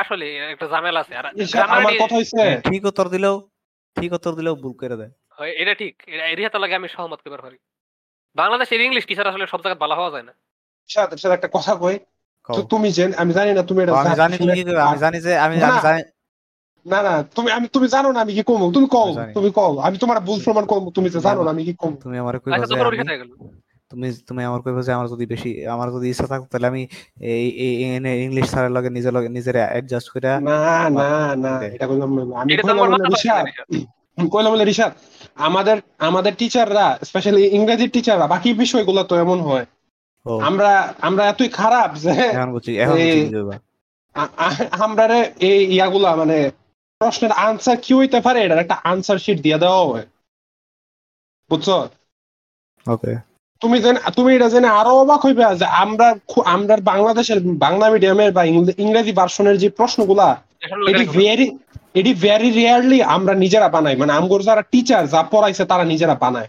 আসলে 0.00 0.36
একটা 0.36 0.66
ঝামেলা 0.68 1.00
আছে 1.00 1.16
আর 1.16 1.24
আমার 1.68 1.92
কথা 2.00 2.16
হইছে। 2.16 2.60
ঠিক 2.64 2.84
উত্তর 2.84 3.08
দিলেও 3.08 3.36
ঠিক 3.96 4.12
উত্তর 4.12 4.32
দিলেও 4.34 4.54
ভুল 4.54 4.72
করে 4.72 4.96
দেয়। 4.96 5.10
হয়, 5.38 5.52
এটা 5.52 5.74
ঠিক 5.74 6.02
এটা 6.06 6.34
রিসাতের 6.34 6.60
লগে 6.60 6.74
আমি 6.74 6.88
সহমত 6.88 7.20
করতে 7.24 7.42
পারি। 7.42 7.58
বাংলাদেশের 8.34 8.80
ইংলিশ 8.80 9.06
টিচার 9.06 9.26
আসলে 9.26 9.46
সব 9.46 9.60
জায়গায় 9.62 9.80
ভালো 9.80 9.94
হওয়া 9.94 10.10
যায় 10.10 10.22
না? 10.22 10.32
সাথে 10.88 11.16
সাথে 11.16 11.34
একটা 11.34 11.48
কথা 11.52 11.74
কই। 11.74 11.98
তুমি 12.70 12.92
জেন 12.92 13.14
আমি 13.14 13.32
জানি 13.32 13.52
না 13.52 13.62
তুমি 13.62 13.82
এটা 13.82 14.14
জানি 14.14 14.36
তুমি 14.36 14.52
কি 14.54 14.76
আমি 14.76 14.98
জানি 14.98 15.20
যে 15.20 15.38
আমি 15.38 15.60
জানি 15.60 16.02
না 16.86 16.98
না 17.02 17.14
তুমি 17.36 17.48
আমি 17.50 17.66
তুমি 17.68 17.86
জানো 17.88 18.08
না 18.12 18.20
আমি 18.20 18.32
কি 18.34 18.42
কমু। 18.42 18.66
তুমি 18.76 18.86
কও 18.86 19.08
তুমি 19.34 19.50
কও। 19.50 19.72
আমি 19.78 19.96
তোমার 19.98 20.18
ভুল 20.20 20.38
প্রমাণ 20.46 20.64
করব 20.66 20.84
তুমি 20.96 21.08
যে 21.14 21.20
জানো 21.26 21.40
না 21.42 21.50
আমি 21.50 21.62
কি 21.68 21.74
কমু। 21.74 21.96
তুমি 22.04 22.16
আমার 22.18 22.34
কইবা 22.42 22.56
আচ্ছা 22.56 22.76
তুমি 23.90 24.08
তুমি 24.28 24.42
আমার 24.44 24.60
কইবা 24.64 24.80
যে 24.82 24.92
আমার 24.92 25.08
যদি 25.08 25.24
বেশি 25.26 25.50
আমার 25.74 25.88
যদি 25.94 26.06
ইচ্ছা 26.08 26.26
থাকতো 26.26 26.46
তাহলে 26.52 26.66
আমি 26.66 26.82
এই 27.32 27.46
ইংলিশ 28.26 28.46
স্যারের 28.52 28.72
লগে 28.76 28.90
নিজের 28.90 29.12
লগে 29.16 29.28
নিজের 29.28 29.56
অ্যাডজাস্ট 29.72 30.08
করে 30.12 30.28
না 30.40 30.58
না 30.90 31.08
না 31.44 31.52
এটা 31.66 31.86
কইলাম 31.86 32.10
আমি 32.40 32.52
কইলাম 34.28 34.52
হলো 34.54 34.64
রিশাদ 34.64 34.92
আমাদের 35.48 35.76
আমাদের 35.98 36.32
টিচাররা 36.34 36.86
স্পেশালি 37.04 37.42
ইংরেজির 37.58 37.90
টিচাররা 37.90 38.26
বাকি 38.26 38.48
বিষয়গুলো 38.54 39.00
তো 39.02 39.14
এমন 39.16 39.38
হয়। 39.40 39.66
আমরা 40.48 40.72
আমরা 41.00 41.22
এতই 41.26 41.48
খারাপ 41.50 41.90
যে 41.96 42.14
আমরা 44.78 45.04
রে 45.06 45.20
এই 45.40 45.60
ইয়াগুলা 45.74 46.10
মানে 46.16 46.38
প্রশ্নের 46.98 47.32
আনসার 47.32 47.76
কি 47.82 47.94
হইতে 47.94 48.20
পারে? 48.20 48.38
এটার 48.42 48.58
একটা 48.58 48.76
আনসার 48.84 49.18
শিট 49.18 49.40
দিয়ে 49.40 49.58
দেওয়া 49.58 49.84
হয় 49.86 50.06
বুঝছ? 51.50 51.68
ওকে 52.86 53.12
তুমি 53.60 53.80
জেনে 53.80 54.00
তুমি 54.16 54.34
এটা 54.36 54.48
জেনে 54.48 54.68
আরও 54.68 54.90
অবাক 54.90 55.20
হইবে 55.26 55.44
যে 55.56 55.64
আমরা 55.64 56.14
আমরা 56.44 56.76
বাংলাদেশের 56.76 57.38
বাংলা 57.58 57.90
মিডিয়ামের 57.90 58.32
বা 58.32 58.44
ইংরেজি 58.78 59.12
ভার্সনের 59.12 59.58
যে 59.58 59.68
প্রশ্নগুলা 59.70 60.42
এটি 60.88 61.04
ভেরি 61.08 61.46
এটি 61.94 62.14
ভেরি 62.14 62.50
রেয়ারলি 62.50 63.02
আমরা 63.02 63.34
নিজেরা 63.34 63.68
বানাই। 63.68 63.96
মানে 63.96 64.12
আমগর 64.12 64.40
যারা 64.42 64.62
টিচার 64.62 65.08
যা 65.08 65.22
পড়াইছে 65.22 65.64
তারা 65.64 65.84
নিজেরা 65.84 66.14
বানায়। 66.14 66.48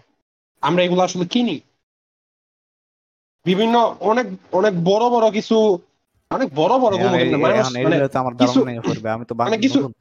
আমরা 0.60 0.82
এগুলো 0.82 1.02
আসলে 1.02 1.26
কিনি। 1.26 1.60
বিভিন্ন 3.46 3.96
অনেক 4.00 4.26
অনেক 4.52 4.84
বড় 4.84 5.04
বড় 5.10 5.30
কিছু 5.30 5.78
অনেক 6.30 6.48
বড় 6.54 6.78
বড় 6.78 6.94
মানে 6.98 7.18
আমার 9.44 9.58
কিছু- 9.58 9.92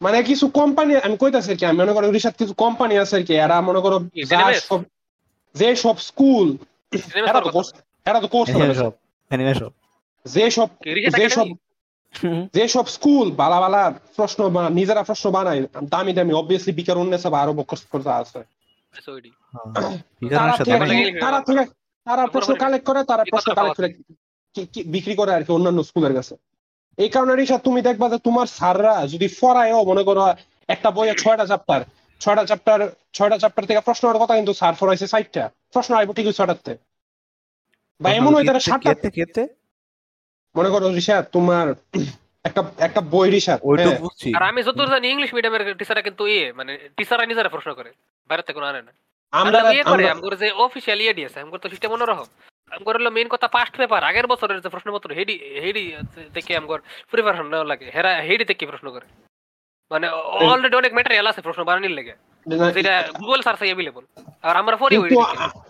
মানে 0.00 0.22
কিছু- 0.22 0.50
কোম্পানি 0.50 0.96
আমি 0.96 1.16
কইতাছি 1.16 1.56
কি 1.56 1.66
আমি 1.66 1.78
মনে 1.78 1.92
করো 1.92 2.10
রিসার্চ 2.10 2.36
কিছু 2.36 2.54
কোম্পানি 2.54 2.98
আছে 2.98 3.16
আর 3.16 3.22
কি 3.22 3.34
এরা 3.36 3.60
মনে 3.60 3.80
করো 3.80 3.96
যা? 4.24 4.36
সব 4.60 4.80
যে 5.54 5.76
সব 5.76 5.98
স্কুল 5.98 6.56
এরা 7.14 7.40
তো 7.40 7.50
কোর্স 7.50 7.68
এরা 8.06 8.20
তো 8.20 8.26
কোর্স 8.26 8.50
সব 8.50 8.60
সব। 8.74 8.92
যে 10.26 10.50
সব 10.50 10.68
যে 11.10 11.28
সব 11.28 11.46
যে 12.54 12.68
সব 12.68 12.86
স্কুল 12.86 13.30
বালা 13.30 13.60
বালা 13.60 13.94
প্রশ্ন 14.16 14.48
বা 14.48 14.70
নিজেরা 14.70 15.02
প্রশ্ন 15.02 15.30
বানায় 15.30 15.66
দামি 15.84 16.12
দামি 16.12 16.32
অবভিয়াসলি 16.32 16.72
বিকার 16.72 16.98
উন্নেস 16.98 17.26
বা 17.26 17.42
আরও 17.42 17.52
বকস 17.52 17.80
করতে 17.84 18.10
আছে। 18.10 18.38
হ্যাঁ। 19.76 19.98
তারা 21.20 21.40
তারা 22.06 22.26
প্রশ্ন 22.26 22.52
কালেক্ট 22.60 22.86
করে 22.86 23.04
তারা 23.04 23.24
প্রশ্ন 23.30 23.54
কালেক্ট 23.54 23.76
করে 23.76 23.88
কি- 24.54 24.66
কি- 24.72 24.84
বিক্রি 24.86 25.14
করে 25.14 25.34
আর 25.34 25.42
কি 25.44 25.52
অন্যান্য 25.52 25.84
স্কুলের 25.84 26.14
কাছে। 26.14 26.34
এই 27.00 27.08
কারণে 27.08 27.36
রিসা 27.36 27.58
তুমি 27.58 27.82
দেখবা 27.82 28.08
যে 28.08 28.18
তোমার 28.18 28.46
স্যাররা 28.46 29.06
যদি 29.06 29.28
ফরায়ও 29.28 29.84
মনে 29.84 30.02
করো 30.02 30.34
একটা 30.68 30.90
বইয়ে 30.90 31.14
ছয়টা 31.14 31.46
চ্যাপ্টার 31.46 31.80
ছয়টা 32.20 32.44
চ্যাপ্টার 32.44 32.78
ছয়টা 33.12 33.38
চ্যাপ্টার 33.38 33.66
থেকে 33.66 33.80
প্রশ্ন 33.80 34.08
হওয়ার 34.08 34.24
কথা 34.24 34.34
কিন্তু 34.36 34.54
স্যার 34.54 34.74
ফরাইছে 34.74 35.06
ষাটটা। 35.06 35.50
প্রশ্ন 35.72 35.94
আইব 35.94 36.12
ঠিক 36.12 36.32
ছয়টাতে। 36.32 36.76
বা 38.00 38.10
এমন 38.10 38.34
হয় 38.34 38.44
তারা 38.46 38.58
কেতে- 38.58 38.70
সাতটা 38.70 39.10
কেতে 39.10 39.48
মনে 40.56 40.70
করো 40.70 40.88
রিসা 40.88 41.22
তোমার 41.22 41.74
একটা 42.44 42.64
একটা 42.78 43.00
বই 43.00 43.30
রিসা 43.30 43.58
ওইটুকু 43.62 43.96
বুঝছি। 43.96 44.34
আর 44.36 44.42
আমি 44.42 44.62
যতদূর 44.62 44.88
জানি 44.88 45.08
ইংলিশ 45.08 45.34
মিডিয়ামের 45.34 45.76
টিচাররা 45.76 46.02
কিন্তু 46.02 46.26
ইয়ে 46.26 46.52
মানে 46.52 46.78
টিচাররা 46.96 47.26
নিজেরা 47.26 47.48
প্রশ্ন 47.48 47.74
করে। 47.74 47.92
বাইরে 48.28 48.42
থেকে 48.42 48.52
কোনো 48.52 48.66
আনে 48.66 48.82
না। 48.82 48.92
আমরা 49.30 49.58
আমরা 49.58 49.72
ইয়ে 49.72 49.82
করে 49.82 50.10
আমরা- 50.10 50.36
যে 50.36 50.50
অফিসিয়াল 50.52 51.00
ইয়ে 51.00 51.14
দিয়েছে 51.14 51.40
আমগর 51.40 51.58
তো 51.58 51.68
সিস্টেম 51.68 51.90
অন্যরকম 51.90 52.24
আমগর 52.70 52.94
হলো 52.96 53.10
মেইন 53.10 53.28
কথা 53.28 53.48
পাস্ট 53.48 53.74
পেপার 53.76 54.02
আগের 54.04 54.26
বছরের 54.26 54.58
যে 54.60 54.68
প্রশ্নপত্র 54.68 55.08
হেডি 55.14 55.36
হেডি 55.64 55.84
থেকে 56.34 56.50
আমগর 56.56 56.78
প্রিপারেশন 57.10 57.46
নেওয়া 57.48 57.64
লাগে 57.64 57.86
হেরা 57.94 58.12
হেডি 58.22 58.44
থেকে 58.44 58.62
প্রশ্ন 58.66 58.86
করে। 58.90 59.06
মানে 59.90 60.06
অলরেডি 60.48 60.76
অনেক 60.76 60.92
ম্যাটেরিয়াল 60.94 61.26
আছে 61.26 61.40
প্রশ্ন 61.40 61.62
বানানোর 61.64 61.90
লেগে। 61.90 62.14
যেটা 62.76 62.94
গুগল 63.20 63.40
সার্চ 63.42 63.60
অ্যাভেলেবল 63.62 64.04
আর 64.42 64.54
আমরা 64.56 64.76
পড়ি 64.76 64.94
কিন্তু 64.96 65.16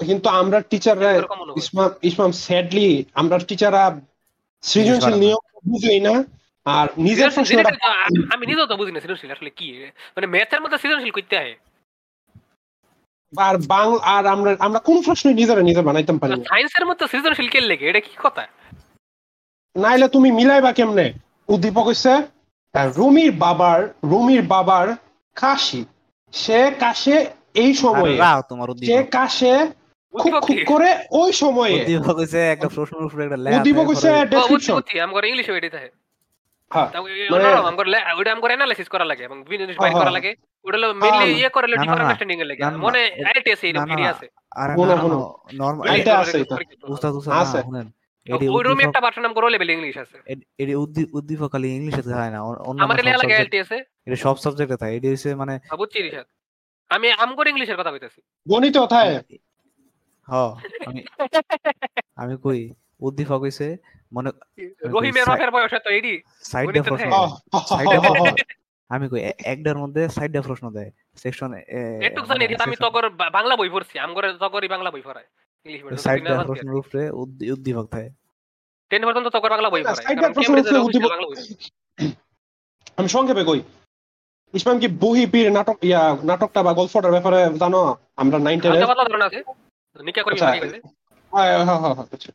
কিন্তু 0.06 0.28
আমরা 0.28 0.58
টিচাররা 0.70 1.10
ইসমাম 1.56 1.90
ইসমাম 2.02 2.30
স্যাডলি 2.44 2.90
আমরা 3.14 3.36
টিচাররা 3.48 3.84
সৃজনশীল 4.62 5.14
নিয়ম 5.14 5.42
বুঝই 5.70 6.00
না 6.00 6.14
আর 6.66 6.86
নিজের 6.98 7.28
আমি 8.34 8.44
নিজেও 8.46 8.66
তো 8.66 8.74
বুঝি 8.76 8.92
না 8.92 9.00
সৃজনশীল 9.00 9.30
আসলে 9.30 9.50
কি? 9.50 9.66
মানে 10.16 10.26
ম্যাথের 10.26 10.60
মধ্যে 10.60 10.78
সৃজনশীল 10.78 11.10
করতে 11.10 11.34
হয়। 11.38 11.54
আর 13.36 13.54
বাংলা 13.66 13.98
আর 14.02 14.26
আমরা 14.26 14.56
আমরা 14.58 14.78
কোন 14.78 15.02
প্রশ্ন 15.02 15.30
নিজেরা 15.30 15.62
নিজে 15.62 15.82
বানাইতাম 15.82 16.18
পারি 16.18 16.36
না। 16.36 16.44
সায়েন্সের 16.48 16.86
মধ্যে 16.86 17.06
সৃজনশীল 17.06 17.48
কে 17.48 17.60
লেগে? 17.60 17.88
এটা 17.88 18.00
কি 18.00 18.10
কথা? 18.22 18.46
নাইলে 19.76 20.08
তুমি 20.08 20.32
মিলাইবা 20.32 20.72
কেমনে? 20.72 21.12
উদ্দীপক 21.48 21.86
হইছে 21.86 22.22
রুমির 22.96 23.32
বাবার 23.32 23.94
রুমির 24.04 24.42
বাবার 24.42 24.88
কাশি। 25.34 25.84
সে 26.32 26.72
কাশে 26.78 27.26
এই 27.54 27.74
সময়ে। 27.74 28.18
তোমার 28.48 28.68
সে 28.86 29.02
কাশে 29.02 29.68
খুব 30.18 30.40
খুব 30.40 30.56
করে 30.66 30.98
ওই 31.10 31.32
সময়ে। 31.32 31.80
উদ্দীপক 31.80 32.16
হইছে 32.16 32.50
একটা 32.50 32.68
প্রশ্নের 32.68 33.04
উপরে 33.04 33.24
একটা 33.24 33.36
লেখা 33.36 33.56
উদ্দীপক 33.56 33.86
হইছে 33.86 34.26
ডেসক্রিপশন 34.26 34.74
বুঝছি 34.74 35.00
আমগর 35.00 35.24
ইংলিশে 35.24 35.52
ওইটাই 35.52 35.70
থাকে। 35.70 35.90
হ্যাঁ 36.70 37.00
মানে- 37.00 37.84
লে- 37.84 38.16
ওইটা 38.18 38.32
আমগর 38.32 38.50
analysis 38.50 38.88
করা 38.88 39.04
লাগে 39.04 39.24
এবং 39.24 39.42
বিভিন্ন 39.42 39.66
জিনিস 39.66 39.78
বাইর 39.78 39.92
হ্যাঁ, 39.92 40.04
করা 40.04 40.10
হ্যাঁ। 40.10 40.12
লাগে। 40.12 40.49
হ্যাঁ। 41.12 41.26
ইয়ে 41.26 41.48
করে 41.48 41.66
এর 41.66 42.44
লাগে 42.44 42.64
মনে 42.78 43.00
এরকম। 43.02 43.34
আছে 44.06 44.26
নরমাল 45.54 45.88
আছে, 46.12 46.38
এটা। 46.40 46.56
উস্তাদ 46.88 47.14
উস্তাদ 47.14 47.34
আছে। 47.38 47.62
শুনেন 47.62 47.92
ওই 48.50 48.62
রুমে 48.62 48.84
লেভেল 49.48 49.70
ইংলিশ 49.70 49.98
আছে 49.98 50.18
এডি- 50.26 50.46
হয় 52.14 52.30
না 52.30 52.42
অন্য- 52.42 52.62
লাগে 53.16 53.34
এটা 54.06 54.16
সব 54.16 54.36
সাবজেক্টে 54.36 54.76
থাকে 54.76 54.96
এডি 54.96 55.08
হইছে 55.08 55.34
মানে 55.34 55.60
বুঝছি 55.78 56.02
রিশাদ 56.02 56.26
আমি 56.90 57.12
ইংলিশের 57.46 57.76
কথা 57.76 57.90
কইতাছি 57.90 58.20
গণিত 58.48 58.76
আমি 60.86 61.02
আমি 62.16 62.36
কই 62.36 62.72
উদ্দীপক 63.00 63.40
হইছে 63.40 63.76
মনে 64.12 64.30
রহিমের 64.84 65.24
সাই- 65.24 65.36
রফের 65.36 65.50
বয়স 65.50 65.74
তো 65.84 65.90
এডি 65.90 66.20
সাইডে 66.42 66.66
গণিতে 66.66 66.90
প্রশ্ন 66.90 67.10
থাকে। 67.10 68.59
আমি 68.90 69.08
কই 69.08 69.20
একটার 69.44 69.78
মধ্যে 69.78 70.08
সাইডে 70.08 70.40
প্রশ্ন 70.40 70.70
দেয়। 70.70 70.90
সেকশন 71.16 71.52
একটু 71.52 72.26
জানি 72.26 72.46
রিশাদ, 72.46 72.62
আমি 72.62 72.76
তগর 72.76 73.08
বাংলা 73.30 73.56
বই 73.56 73.68
পড়ছি 73.68 73.98
আমগর 73.98 74.32
তগরই 74.32 74.68
বাংলা 74.68 74.90
বই 74.90 75.00
পড়ায়। 75.00 75.24
ইংলিশ 75.64 75.82
প্রশ্নের 76.46 76.74
উপরে 76.74 77.10
উদ্দী- 77.10 77.52
উদ্দীপক 77.52 77.86
থাকে। 77.86 78.10
টেন 78.88 79.04
পর্যন্ত 79.04 79.28
তগর 79.28 79.50
বাংলা 79.50 79.70
বই 79.70 79.82
পড়ায়। 79.82 80.16
side 80.16 80.34
প্রশ্ন 80.34 80.54
official 80.54 80.82
উদ্দীপক- 80.82 81.54
আমি 82.96 83.08
সংক্ষেপে 83.08 83.44
কই। 83.44 83.60
ইসমাম 84.54 84.78
কি 84.78 84.88
বহি 84.88 85.26
পীর 85.26 85.52
নাটক 85.52 85.78
ইয়া 85.82 86.16
নাটকটা 86.24 86.62
বা 86.62 86.72
গল্পটার 86.72 87.10
ব্যাপারে 87.10 87.58
জানো? 87.58 87.96
আমরা 88.16 88.38
নাইন 88.38 88.60
টেনে 88.60 88.74
হালকা 88.74 88.86
পাতলা 88.86 89.04
ধারণা 89.04 89.24
আছে। 89.24 89.42
নিকা 90.04 90.22
করবি 90.22 90.40
আচ্ছা। 90.40 90.66
হ্যাঁ, 91.30 91.64
হ্যাঁ, 91.64 91.78
হ্যাঁ, 91.78 91.94
হ্যাঁ, 91.94 92.32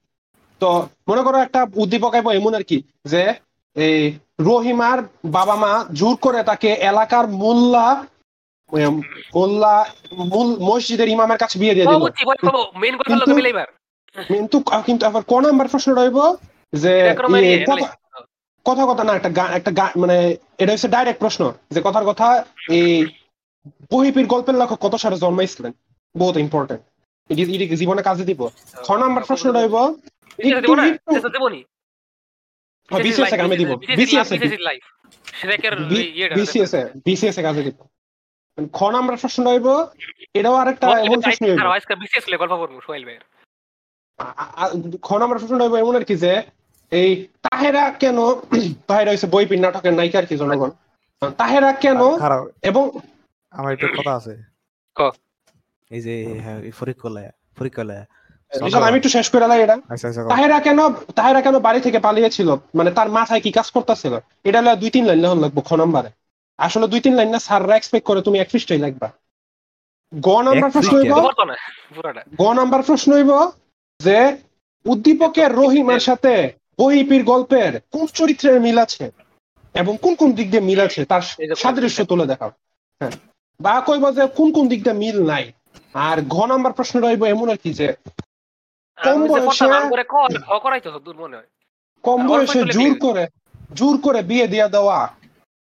তো 0.60 0.90
মনে 1.08 1.22
করো 1.22 1.38
একটা 1.38 1.68
উদ্দীপক 1.76 2.14
আইবো 2.14 2.32
এমন 2.32 2.54
আর 2.54 2.64
কি 2.64 2.84
যে 3.06 3.34
এই 3.76 4.20
রহিমার 4.42 5.04
বাবা 5.26 5.56
মা 5.56 5.86
জোর 5.94 6.16
করে 6.16 6.44
তাকে 6.44 6.68
এলাকার 6.68 7.28
মোল্লা 7.28 8.06
মোল্লা 9.36 9.86
মূল 10.12 10.60
মসজিদের 10.60 11.08
ইমামের 11.08 11.38
কাছে 11.38 11.60
বিয়ে 11.60 11.74
দিয়ে 11.74 11.86
দিল। 11.86 11.96
কিন্তু- 14.28 14.82
কিন্তু 14.82 15.06
আবার 15.06 15.24
ক 15.28 15.34
নাম্বার 15.34 15.68
প্রশ্নটা 15.68 16.02
হইব 16.02 16.36
যে 16.74 17.14
ক্রমে 17.16 17.40
ইয়ে, 17.42 17.66
কথা- 18.66 18.88
কথা 18.88 19.04
না 19.04 19.16
একটা 19.16 19.44
একটা 19.44 19.90
মানে 19.98 20.36
এটা 20.58 20.74
হচ্ছে 20.74 20.88
ডাইরেক্ট 20.88 21.20
প্রশ্ন। 21.20 21.54
যে 21.72 21.82
কথার 21.84 22.06
কথা 22.06 22.46
এই 22.70 23.06
বহিপির 23.92 24.26
গল্পের 24.26 24.56
লেখক 24.56 24.78
কত 24.82 24.96
সালে 24.96 25.18
জন্মাইছিলেন? 25.18 25.72
বহুত 26.18 26.38
ইম্পর্টেন্ট 26.38 26.82
জীবনে 27.76 28.02
কাজে 28.02 28.24
দিব। 28.24 28.50
ছ 28.84 28.92
নাম্বার 28.92 29.24
প্রশ্ন 29.24 29.56
হইব 29.56 29.76
হ্যাঁ, 32.92 33.02
BCS 33.02 33.18
BCS 33.18 33.34
এ 33.34 33.38
কামে 33.38 33.56
দিব 33.58 33.70
বিসিএস 34.00 34.30
এ 34.32 34.38
শ্রেকের 35.40 35.74
বিসিএস 36.38 36.74
এ 36.74 36.82
বিসিএস 37.06 37.38
এ 37.38 37.44
কাজে 37.44 37.62
দিব। 37.64 37.78
খ 38.74 38.80
নাম্বার 38.92 39.16
প্রশ্নটা 39.18 39.50
হইব 39.50 39.68
এটাও 40.34 40.56
আরেকটা 40.56 40.88
এমন 41.00 41.20
প্রশ্ন 41.22 41.44
হইব 41.46 41.60
আর 41.62 41.68
আজকে 41.76 41.94
BCS 41.96 42.26
লে 42.28 42.36
গল্প 42.38 42.54
করব, 42.58 42.74
সোহেল 42.82 43.04
ভাইয়ের। 43.06 43.24
আ- 44.20 44.36
আ- 44.56 44.74
খ 45.02 45.10
হইব 45.66 45.76
এমন 45.76 45.96
আর 45.96 46.04
কি 46.04 46.16
যে 46.16 46.34
এই 46.92 47.10
তাহেরা 47.46 47.84
কেন 48.00 48.18
তাহেরা 48.90 49.12
হচ্ছে 49.12 49.28
বইপির 49.28 49.60
নাটকের 49.60 49.94
নায়িকা 49.94 50.18
আর 50.20 50.26
কি 50.26 50.36
জনগণ। 50.38 50.72
তাহেরা 51.38 51.70
কেন 51.76 52.00
এবং 52.64 52.84
আমার 53.54 53.72
একটা 53.74 53.88
কথা 53.98 54.12
আছে। 54.16 54.34
ক। 54.96 55.00
এই 55.92 56.02
যে 56.02 56.14
হ্যাঁ, 56.40 56.60
এই 56.60 56.74
রিশাদ, 58.52 58.84
আমি 58.90 58.98
একটু 59.00 59.12
শেষ 59.18 59.28
করে 59.34 59.46
এটা। 59.66 59.76
আচ্ছা 59.94 60.08
আচ্ছা 60.10 60.22
তাহেরা 60.32 60.58
কেন 60.68 60.80
তাহেরা 61.18 61.40
কেন 61.46 61.56
বাড়ি 61.68 61.80
থেকে 61.86 62.00
পালিয়েছিল? 62.08 62.50
মানে 62.78 62.90
তার 62.98 63.10
মাথায় 63.18 63.42
কি 63.46 63.52
কাজ 63.58 63.68
করতেছিল? 63.76 64.14
এটা 64.50 64.60
হলো 64.62 64.74
দুই 64.82 64.90
তিন 64.96 65.04
লাইন 65.10 65.20
লেখন 65.24 65.40
লাগবো 65.46 65.62
খ 65.68 65.70
নম্বরে। 65.82 66.10
আসলে 66.60 66.86
দুই 66.92 67.02
তিন 67.06 67.14
লাইন 67.20 67.30
না 67.36 67.40
স্যাররা 67.48 67.76
এক্সপেক্ট 67.78 68.06
করে 68.10 68.20
তুমি 68.22 68.38
এক 68.40 68.50
পৃষ্ঠাই 68.54 68.82
লাগবা 68.86 69.08
গ 70.14 70.30
নাম্বার 70.48 70.70
প্রশ্ন 70.76 70.94
হইব 71.00 71.14
বলতো 71.28 71.44
না, 71.50 71.56
পুরাটা। 71.96 72.22
গ 72.42 72.44
নাম্বার 72.60 72.82
প্রশ্ন 72.90 73.10
হইব 73.18 73.32
যে 74.00 74.18
উদ্দীপকের 74.86 75.52
রহিমের 75.62 76.02
সাথে 76.08 76.34
বহিপির 76.80 77.24
গল্পের 77.32 77.72
কোন 77.94 78.06
চরিত্রের 78.20 78.58
মিল 78.66 78.78
আছে? 78.86 79.06
এবং 79.76 79.94
কোন 80.04 80.14
কোন 80.22 80.30
দিক 80.32 80.48
দিয়ে 80.52 80.68
মিল 80.70 80.80
আছে? 80.88 81.02
তার 81.12 81.24
সাদৃশ্য 81.64 82.00
তুলে 82.12 82.26
দেখাও। 82.32 82.52
হ্যাঁ। 83.02 83.14
বা 83.60 83.76
কইব 83.88 84.04
যে 84.18 84.24
কোন 84.38 84.48
কোন 84.56 84.66
দিক 84.72 84.80
দিয়ে 84.86 84.98
মিল 85.04 85.18
নাই। 85.32 85.46
আর 86.08 86.18
ঘ 86.34 86.36
নাম্বার 86.52 86.72
প্রশ্ন 86.78 86.96
রইব 87.00 87.22
এমন 87.26 87.48
আর 87.54 87.60
কি 87.64 87.72
যে 87.80 87.88
কম 88.98 89.28
বয়সে- 89.28 89.70
মনে 91.20 91.36
হয়। 91.38 91.46
কম 92.04 92.28
বয়সে 92.28 92.64
জোর 92.64 93.00
করে 93.00 93.28
জোর 93.74 93.98
করে 93.98 94.22
বিয়ে 94.22 94.48
দিয়ে 94.48 94.70
দেওয়া 94.70 95.14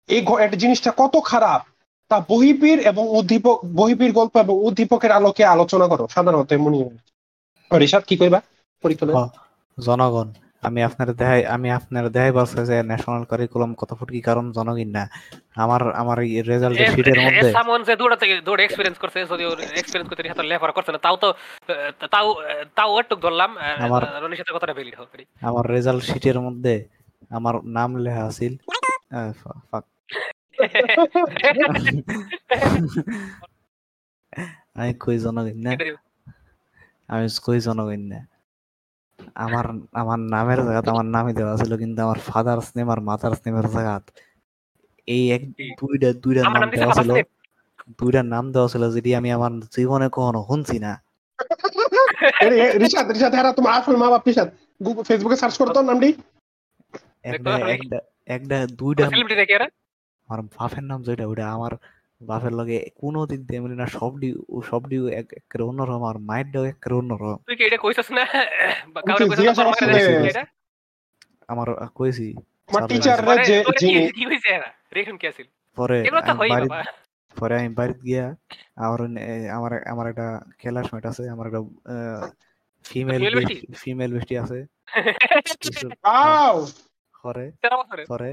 এই 0.08 0.26
জিনিসটা 0.56 0.92
কত 0.96 1.16
খারাপ। 1.24 1.62
তা 2.08 2.20
বহিপীর 2.28 2.78
এবং 2.78 3.08
উদ্দীপক 3.08 3.64
বহিপীর 3.74 4.12
গল্প 4.12 4.36
এবং 4.36 4.54
উদ্দীপকের 4.54 5.12
আলোকে 5.12 5.44
আলোচনা 5.44 5.86
করো 5.86 6.08
সাধারণত 6.08 6.52
এমনই 6.52 6.84
ঋষাদ 7.80 8.02
কি 8.06 8.16
কইবা? 8.16 8.40
পরীক্ষা 8.82 9.28
জনগণ। 9.80 10.32
আমি 10.62 10.80
আপনার 10.82 11.08
দেখাই 11.14 11.40
আমি 11.48 11.68
আপনার 11.70 12.04
দেখাই 12.08 12.32
বলছে 12.32 12.60
যে 12.66 12.76
ন্যাশনাল 12.82 13.24
কারিকুলাম 13.24 13.70
কত 13.74 13.90
ফুট 13.94 14.08
কি 14.10 14.20
কারণ 14.20 14.44
জনগণ 14.52 14.88
না। 14.90 15.04
আমার 15.56 15.82
আমার 15.92 16.18
এই 16.26 16.42
রেজাল্টের 16.44 16.88
শিটের 16.94 17.18
মধ্যে 17.26 17.42
সামন 17.52 17.80
যে 17.82 17.94
দৌড়া 17.96 18.16
থেকে 18.16 18.34
দৌড়ে 18.40 18.62
এক্সপেরিয়েন্স 18.64 18.98
করছে 18.98 19.18
যদি 19.24 19.44
ওর 19.44 19.58
এক্সপেরিয়েন্স 19.80 20.08
করতে 20.10 20.22
হাতে 20.30 20.44
লেফার 20.44 20.70
করছে 20.72 20.90
না 20.92 21.00
তাও 21.00 21.16
তো 21.18 21.28
তাও 22.10 22.26
তাও 22.76 22.92
একটু 23.00 23.14
ধরলাম 23.16 23.50
আমার- 23.78 24.06
রনির 24.22 24.38
সাথে 24.40 24.52
কথাটা 24.54 24.74
ভ্যালিড 24.74 24.96
হবে। 24.98 25.18
আমার 25.42 25.64
রেজাল্ট 25.68 26.02
শিটের 26.04 26.38
মধ্যে 26.40 26.74
আমার 27.30 27.54
নাম 27.68 27.90
লেখা 27.96 28.22
আছিল। 28.24 28.52
ফাক। 29.70 29.84
আমি 34.76 34.92
কই 35.00 35.16
জনগণ 35.18 35.58
না? 35.58 35.72
আমি 37.08 37.26
কই 37.44 37.58
জনগণ 37.60 38.02
না? 38.04 38.18
আমার 39.44 39.66
আমার 40.02 40.18
নামের 40.34 40.60
জায়গাত 40.66 40.86
আমার 40.94 41.06
নামই 41.14 41.32
দেওয়া 41.38 41.54
ছিল 41.60 41.72
কিন্তু 41.82 41.98
আমার 42.06 42.18
ফাদার্স 42.28 42.68
নেম 42.76 42.88
আর 42.94 43.00
মাদার্স 43.08 43.38
নেমের 43.46 43.66
জায়গাত 43.74 44.04
এই 45.08 45.22
এক 45.36 45.42
দুইটা 45.80 46.08
দুইটা 46.24 46.42
নাম 46.44 46.70
দেওয়া 46.72 46.94
ছিল। 46.98 47.10
দুইটা 47.98 48.20
নাম 48.34 48.44
দেওয়া 48.54 48.68
ছিল 48.72 48.82
যেটি 48.94 49.10
আমি 49.20 49.28
আমার 49.36 49.52
জীবনে 49.74 50.06
কখনো 50.16 50.40
শুনছি 50.48 50.76
না। 50.84 50.92
রিশাদ 52.82 53.06
রিশাদ 53.14 53.32
হ্যাঁ 53.34 53.54
তোমার 53.58 53.72
আসল 53.78 53.94
মা 54.02 54.08
বাপ 54.12 54.24
রিশাদ। 54.28 54.48
গুগল 54.80 55.02
ফেসবুকে 55.08 55.36
সার্চ 55.42 55.54
করো 55.60 55.70
তোর 55.76 55.86
নামটি। 55.90 56.08
একটা 57.30 57.52
একটা 58.36 58.56
দুইটা 58.80 59.04
আমার 60.28 60.40
বাপের 60.54 60.84
নাম 60.90 61.00
যেটা 61.06 61.24
ওটা 61.32 61.44
আমার 61.56 61.72
বাপের 62.20 62.52
লগে 62.52 62.78
কোনো 62.96 63.26
দিক 63.26 63.40
দিয়ে 63.46 63.60
মিলে 63.60 63.74
না 63.74 63.86
সব 63.88 64.12
ডি 64.18 64.28
সব 64.64 64.82
ডি 64.88 64.96
এক 65.12 65.26
একের 65.32 65.62
অন্যরকম 65.62 66.04
আর 66.04 66.18
মায়ের 66.18 66.50
ডাও 66.50 66.64
একের 66.64 66.92
অন্যরকম। 66.92 67.36
তুই 67.46 67.56
কি 67.56 67.64
এটা 67.64 67.76
কইছস 67.76 68.08
না? 68.10 68.24
কাউরে 69.00 69.24
কইছস। 69.28 69.58
না? 70.36 70.44
আমার 71.48 71.68
আহ, 71.74 71.88
কইছি। 71.94 72.26
আমার 72.68 72.82
টিচার 72.88 73.18
পরে 73.24 73.44
যে 73.44 73.56
কি- 73.64 73.78
যিনি 73.78 74.12
কি 74.12 74.26
হইছে 74.26 74.48
এরা? 74.48 74.68
রিয়েকশন 74.94 75.16
কি 75.16 75.26
আছিল? 75.26 75.46
পরে 75.76 75.96
পরে 77.36 77.54
আমি 77.58 77.68
বাড়িতে 77.68 78.00
গিয়া 78.00 78.24
আমার 78.76 79.00
আমার 79.50 79.72
আমার 79.88 80.06
একটা 80.08 80.26
ক্লাসমেট 80.58 81.06
আছে 81.06 81.22
আমার 81.28 81.46
একটা 81.46 81.60
ফিমেল 82.84 83.22
ফিমেল 83.74 84.10
বেস্টি 84.12 84.34
আছে। 84.38 84.58
আও 86.02 86.56
পরে। 87.24 87.44
পরে 88.08 88.30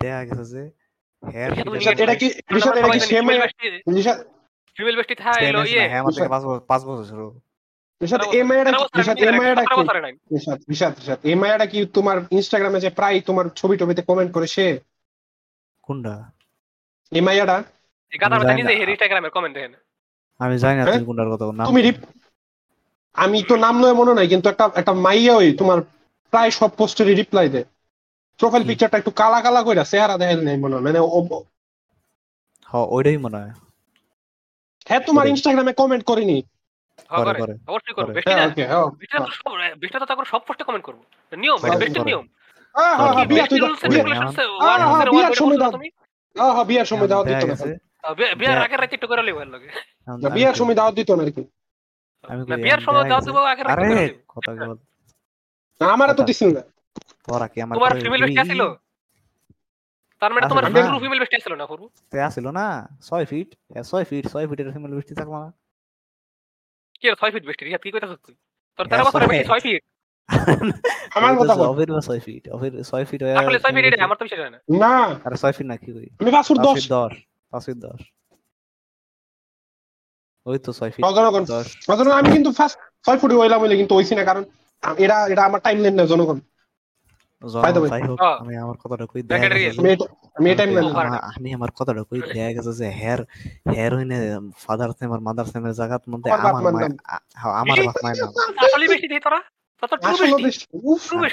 দেখা 0.00 0.24
গেছে 0.24 0.44
যে 0.44 0.62
হেয়ার 1.22 1.50
রিশাদ, 1.50 1.66
রিশাদ 1.74 1.96
এটা 2.04 2.14
কি 2.14 2.26
রিশাদ 2.54 2.74
এটা 2.76 2.90
কি 2.90 3.00
সেমে 3.10 3.34
রিশাদ 3.88 4.18
ফিমেল 4.76 4.96
বেস্টি 4.98 5.14
থা 5.14 5.30
এলো 5.42 5.60
ইয়ে। 5.64 5.84
হ্যাঁ 5.90 6.00
আমার 6.02 6.12
থেকে 6.16 6.30
বছর 6.32 6.90
বছর 7.00 8.18
এই 8.32 8.44
মায়াটা 8.44 8.70
এই 9.24 9.32
মায়াটা 9.40 9.64
কি 9.64 9.80
এই 11.24 11.36
মায়াটা 11.42 11.66
কি 11.66 11.78
তোমার 11.96 12.16
ইনস্টাগ্রামে 12.36 12.78
যে 12.84 12.90
প্রায় 12.90 13.16
তোমার 13.28 13.46
ছবি 13.60 13.74
টবিতে 13.76 14.02
কমেন্ট 14.02 14.30
করে 14.32 14.46
সে? 14.46 14.66
কোনটা? 15.84 16.14
এই 17.12 17.22
মায়াটা 17.26 17.56
এই 18.12 18.18
গাধার 18.22 18.40
আমি 18.42 18.60
নিজে 18.60 18.74
ইনস্টাগ্রামের 18.84 19.32
কমেন্ট 19.36 19.54
দেখেন। 19.56 19.72
আমি 20.40 20.54
জানি 20.58 20.74
না 20.76 20.82
হ্যাঁ? 20.82 20.94
তুমি 20.94 21.08
কোনটার 21.08 21.28
কথা 21.32 21.44
নাম 21.52 21.66
তুমি 21.68 21.80
আমি 23.16 23.38
তো 23.42 23.54
নাম 23.56 23.74
নয় 23.82 23.96
মনে 24.00 24.12
নাই 24.14 24.26
কিন্তু 24.28 24.46
একটা 24.48 24.64
একটা 24.74 24.92
মাইয়া 25.04 25.34
ওই 25.36 25.48
তোমার 25.52 25.78
প্রায় 26.32 26.50
সব 26.50 26.70
পোস্টেরই 26.78 27.14
রিপ্লাই 27.14 27.48
দেয়। 27.48 27.66
প্রোফাইল? 28.40 28.62
পিকচারটা 28.66 28.96
একটু 28.98 29.12
কালা 29.12 29.38
কালা 29.40 29.60
কইরা 29.62 29.84
চেহারা 29.84 30.14
দেখেন 30.18 30.40
নাই 30.40 30.56
মনে 30.56 30.74
হয় 30.74 30.82
মানে 30.82 30.98
ও- 31.08 31.44
হ 32.68 32.86
ওইটাই 32.88 33.16
মনে 33.16 33.36
হয় 33.36 33.52
হ্যাঁ 34.86 35.00
তোমার 35.00 35.24
ইনস্টাগ্রামে 35.26 35.72
কমেন্ট 35.72 36.04
করিনি 36.04 36.38
হ্যাঁ, 37.10 37.18
করে 37.20 37.32
করে। 37.32 37.40
করে 37.42 37.54
অবশ্যই 37.68 37.94
করব। 37.94 38.08
করে। 38.08 38.20
হ্যাঁ 38.26 38.38
না? 38.38 38.44
ওকে 38.46 38.64
হ্যাঁ 38.66 38.84
বেস্টিটা 38.92 39.18
তো 39.20 39.32
সব- 39.32 39.78
বেস্টিটা 39.78 39.98
তো 39.98 40.06
তারপর 40.06 40.24
সব 40.24 40.40
পোস্টে 40.46 40.64
কমেন্ট 40.64 40.84
করব। 40.84 41.00
নিয়ম, 41.32 41.58
বেস্টির। 41.74 42.04
নিয়ম। 42.04 42.24
হ্যাঁ 42.74 42.94
হ্যাঁ 42.96 43.12
হ্যাঁ 43.12 43.24
আমার- 44.76 44.90
হ্যাঁ, 44.92 45.10
বিয়ার 45.12 45.34
সময় 45.34 45.58
দাও। 45.58 45.70
তুমি? 45.70 45.88
হ্যাঁ 46.36 46.52
হ্যাঁ 46.52 46.64
বিয়ার 46.64 46.86
সময় 46.86 47.08
দাওয়াত 47.08 47.26
দিত 47.28 47.36
না 47.40 47.48
গেছে 47.50 47.68
আহ, 48.04 48.12
বিয়ে- 48.14 48.64
আগের 48.64 48.80
রাতে 48.80 48.94
একটু 48.94 49.06
করে 49.06 49.22
লগে। 49.22 49.68
বিয়ার 50.30 50.54
সময় 50.54 50.74
দাওয়াত 50.74 50.94
দিত 50.94 51.10
না 51.10 51.22
আর 51.22 51.30
কি 51.30 51.42
বিয়ের 52.58 52.80
সময় 52.80 53.04
দাওয়াত 53.04 53.24
দিবো, 53.24 53.40
আগের 53.44 53.66
রাতে 53.66 53.80
আমারও 55.80 56.14
তো 56.14 56.22
দিছিল 56.22 56.48
না 56.54 56.62
তোরা 57.26 57.46
কি 57.52 57.58
আমার 57.64 57.74
তোমার 57.76 57.92
ফিমেল? 58.04 58.20
বেস্টি 58.24 58.40
আছিল? 58.44 58.62
তার 60.22 60.30
মানে 60.34 60.44
তোমার 60.50 60.64
ফিমেল 61.02 61.20
বেস্টি 61.22 61.36
আছিল 61.36 61.52
না 61.62 61.66
করব 61.70 61.82
তে 62.10 62.16
না 62.58 62.66
ছয় 63.08 63.24
ফিট 63.30 63.48
এ, 63.70 63.80
ছয় 63.90 64.04
ফিট 64.04 64.24
ছয় 64.32 64.46
ফিটের 64.48 64.68
ফিমেল 64.74 64.92
বেশি 64.98 65.14
থাকব 65.20 65.34
না। 65.44 65.48
কি 67.00 67.04
আর 67.10 67.16
ছয় 67.20 67.30
ফিট 67.34 67.44
বেস্টি 67.48 67.62
রিহাত 67.64 67.82
কি 67.84 67.90
কইতাছিস 67.94 68.20
তুই? 68.26 68.34
তোর 68.78 68.84
তেরো 68.90 69.02
বছরের 69.06 69.28
ছয়। 69.50 69.60
ফিট 69.66 69.82
আমার 71.16 71.32
কথা 71.40 71.54
বল। 71.54 71.66
অফির 71.72 71.88
ফিট 72.26 72.44
অফির 72.56 72.72
ফিট 73.10 73.20
হয়ে 73.22 73.34
আসলে 73.34 73.58
ছয় 73.64 73.72
ফিট 73.76 73.84
আমার 74.06 74.16
তো 74.18 74.24
বিষয় 74.26 74.40
না। 74.54 74.58
আরে 75.26 75.36
ফিট 75.56 75.66
কি 75.82 75.90
কই? 75.96 76.08
আমি 76.20 76.30
ওই 80.46 80.58
তো 80.64 80.70
ফিট 80.94 81.02
আমি 82.20 82.28
কিন্তু 82.36 82.50
ফার্স্ট 82.58 82.76
ছয় 83.04 83.18
ফুটে 83.20 83.34
হইলাম 83.40 83.60
কিন্তু 83.80 83.94
হইছি 83.98 84.14
না 84.14 84.22
কারণ 84.24 84.42
এরা 84.98 85.16
এটা 85.32 85.42
আমার 85.44 85.60
টাইম 85.60 85.78
লেন 85.84 85.94
না 85.94 86.06
জনগণ 86.06 86.38
By 86.40 86.46
the 86.46 86.46
way. 86.46 86.48
যাই 86.48 86.48
হোক 86.48 86.48
হ্যাঁ। 87.12 87.29
আমি 88.40 88.54
আমার 88.56 88.76
কথাটা 88.76 89.04
কই 89.06 89.20
আমি 91.30 91.48
কথাটা 91.72 92.02
কই 92.02 92.20
গেছে 92.54 92.72
যে 92.72 92.86
হইনে 93.94 94.18
ফাদার 94.58 94.90
আর 95.08 95.20
মাদার 95.20 95.46
মধ্যে 96.08 96.28
আমার 96.30 96.42
বাপ 96.44 96.54
আমার 96.60 96.72
নাম। 96.74 96.92
আ- 97.06 97.22
হ্যাঁ, 97.34 97.54
বাপ 97.86 97.96
মায়ের 98.04 98.18
নাম। 98.20 98.30
আসলে 100.10 100.26
বেশি। 100.42 100.60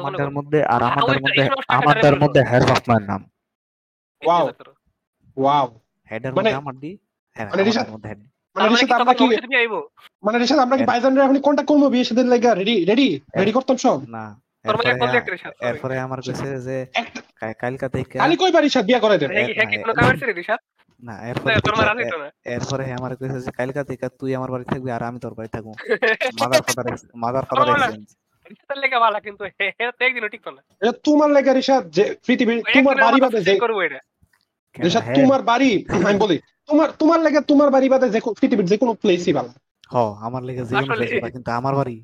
আমাদের 0.00 0.30
মধ্যে 0.36 0.58
বাপ 2.68 2.82
মায়ের 2.88 2.98
হেডের 6.10 6.32
মধ্যে 6.36 6.58
আমার 6.58 6.74
দি 6.76 6.90
হ্যাঁ 7.36 7.46
মানে 7.46 7.62
মধ্যে। 7.92 8.08
মানে 8.56 8.68
আমরা 9.02 9.14
কি 9.50 9.56
আইবো? 9.62 9.80
মানে 10.26 10.36
রিশাদ 10.38 10.60
আমরা 10.64 10.76
কি 10.78 10.84
বাইজানরে 10.90 11.24
এখন 11.26 11.36
কন্টাক্ট 11.46 11.68
করব 11.70 11.84
বিয়ে 11.92 12.08
সাথে 12.08 12.22
লাগা? 12.34 12.50
রেডি 12.60 12.76
রেডি 12.90 13.08
রেডি 13.40 13.52
করতাম 13.56 13.76
সব? 13.84 13.98
না 14.16 14.24
এরপরে 15.70 15.94
আমার 16.06 16.20
কইছে 16.26 16.48
যে 16.66 16.76
কালকা 17.62 17.86
থেকে 17.94 18.16
কইবার 18.42 18.62
রিশাদ? 18.66 18.84
বিয়া 18.88 19.00
করে 19.04 19.16
দেন। 19.20 19.30
না 21.02 21.14
এরপরে 22.54 22.84
আমার 22.98 23.12
কইছে 23.20 23.38
যে 23.44 23.50
কালকা 23.58 23.82
থেকে 23.90 24.06
তুই 24.20 24.30
আমার 24.38 24.50
বাড়ি 24.52 24.64
থাকবি 24.72 24.90
আর 24.96 25.02
আমি 25.10 25.18
তোর 25.24 25.34
বাড়ি 25.38 25.50
থাকব। 25.54 25.68
Mother 26.40 26.62
father 26.66 26.86
mother 27.22 27.44
father 27.48 27.66
exchange 28.48 28.78
লেগে 28.82 28.98
ভালো 29.04 29.18
কিন্তু 29.26 29.42
হে 29.56 29.66
হে 29.78 29.84
তো 29.98 30.02
একদিনও 30.06 30.30
ঠিক 30.34 30.42
না। 30.56 30.60
এটা 30.82 30.92
তোমার 31.06 31.28
লেগা 31.36 31.52
পৃথিবীর 32.26 32.58
তোমার 32.76 32.94
বাড়ি 33.04 33.18
বাদে 33.24 33.40
যে 33.48 33.54
করব 33.64 33.78
এটা। 33.86 34.00
রিশাদ 34.76 35.02
হ্যাঁ, 35.02 35.16
তোমার 35.18 35.40
বাড়ি 35.42 35.70
আমি 35.98 36.18
বলি 36.18 36.36
তোমার 36.68 36.88
তোমার 37.00 37.18
লেগে 37.20 37.40
তোমার 37.50 37.68
বাড়ি 37.70 37.86
বাদে 37.88 38.06
যে 38.10 38.18
পৃথিবীর 38.38 38.66
যে 38.66 38.76
কোনো 38.76 38.92
প্লেসই 38.94 39.32
ভালো। 39.32 39.50
হ 39.90 39.96
আমার 40.20 40.42
লেগে 40.42 40.62
যে 40.62 40.74
কোনো 40.76 40.94
না, 41.16 41.28
কিন্তু 41.34 41.50
আমার 41.52 41.74
বাড়ি 41.74 41.96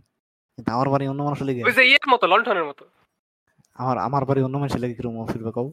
কিন্তু 0.58 0.70
আমার 0.72 0.88
বাড়ি 0.88 1.04
অন্য 1.08 1.20
মানুষের 1.22 1.46
লেগে। 1.48 1.60
ওই 1.62 1.72
যে 1.72 1.82
ইয়ের 1.84 2.06
মতো 2.08 2.24
লন্ঠনের 2.26 2.64
মতো। 2.64 2.82
আমার 3.78 3.96
আমার 3.98 4.22
বাড়ি 4.24 4.40
অন্য 4.42 4.56
মানুষের 4.58 4.80
লেগে 4.82 4.94
কীরকম 4.94 5.26
ফিরবে 5.26 5.52
কও 5.52 5.68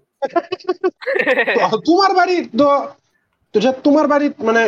তোমার 1.86 2.12
বাড়ি 2.16 2.36
তো 2.54 2.68
তো 3.56 3.60
যে 3.60 3.70
তোমার 3.86 4.06
বাড়ি 4.08 4.28
মানে 4.48 4.62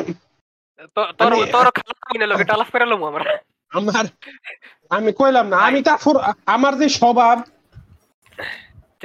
তো- 0.96 1.10
তোর 1.18 1.30
আমি- 1.30 1.50
তোর 1.50 1.68
খালা 1.72 1.94
কইনা 2.04 2.26
লগে 2.28 2.46
টালাফ 2.46 2.70
করে 2.74 2.86
লমু 2.86 3.06
আমরা। 3.08 3.24
আমার 3.72 4.06
আমি 4.92 5.10
কইলাম 5.14 5.46
না 5.48 5.58
আমি 5.68 5.80
তারপর 5.82 6.16
আমার 6.48 6.74
যে 6.78 6.88
স্বভাব 6.92 7.38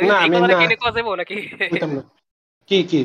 না, 0.03 0.15
আমি 0.19 0.37
না। 0.41 0.47
কি 2.69 2.79
কি? 2.91 3.01